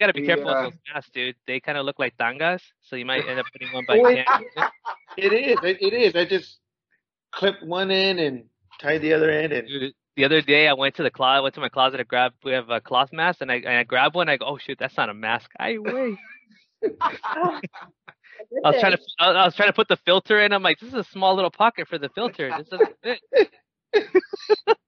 gotta 0.01 0.13
be 0.13 0.25
careful 0.25 0.47
with 0.47 0.53
those 0.53 0.73
masks, 0.93 1.11
dude. 1.13 1.35
They 1.47 1.61
kind 1.61 1.77
of 1.77 1.85
look 1.85 1.97
like 1.97 2.17
tangas, 2.17 2.61
so 2.81 2.97
you 2.97 3.05
might 3.05 3.25
end 3.25 3.39
up 3.39 3.45
putting 3.53 3.73
one 3.73 3.85
by 3.87 3.99
chance. 3.99 4.27
It 5.17 5.31
is. 5.31 5.57
It 5.63 5.93
is. 5.93 6.13
I 6.13 6.25
just 6.25 6.59
clip 7.31 7.55
one 7.63 7.89
end 7.89 8.19
and 8.19 8.49
tie 8.81 8.97
the 8.97 9.13
other 9.13 9.29
end. 9.31 9.53
And 9.53 9.65
dude, 9.65 9.93
the 10.17 10.25
other 10.25 10.41
day 10.41 10.67
I 10.67 10.73
went 10.73 10.95
to 10.95 11.03
the 11.03 11.09
closet, 11.09 11.41
went 11.41 11.55
to 11.55 11.61
my 11.61 11.69
closet 11.69 11.97
to 11.99 12.03
grab. 12.03 12.33
We 12.43 12.51
have 12.51 12.69
a 12.69 12.81
cloth 12.81 13.13
mask, 13.13 13.39
and 13.39 13.49
I 13.49 13.55
and 13.55 13.77
I 13.77 13.83
grabbed 13.83 14.15
one. 14.15 14.27
I 14.27 14.35
go, 14.35 14.45
oh 14.45 14.57
shoot, 14.57 14.77
that's 14.77 14.97
not 14.97 15.07
a 15.09 15.13
mask. 15.13 15.49
I 15.57 15.77
wait. 15.79 16.17
I 18.63 18.71
was 18.71 18.79
trying 18.79 18.93
to 18.93 18.99
I 19.19 19.45
was 19.45 19.55
trying 19.55 19.69
to 19.69 19.73
put 19.73 19.87
the 19.87 19.97
filter 19.97 20.41
in. 20.41 20.53
I'm 20.53 20.63
like, 20.63 20.79
this 20.79 20.89
is 20.89 20.95
a 20.95 21.03
small 21.03 21.35
little 21.35 21.51
pocket 21.51 21.87
for 21.87 21.97
the 21.97 22.09
filter. 22.09 22.53
This 22.57 22.69
doesn't 22.69 22.95
fit. 23.03 23.19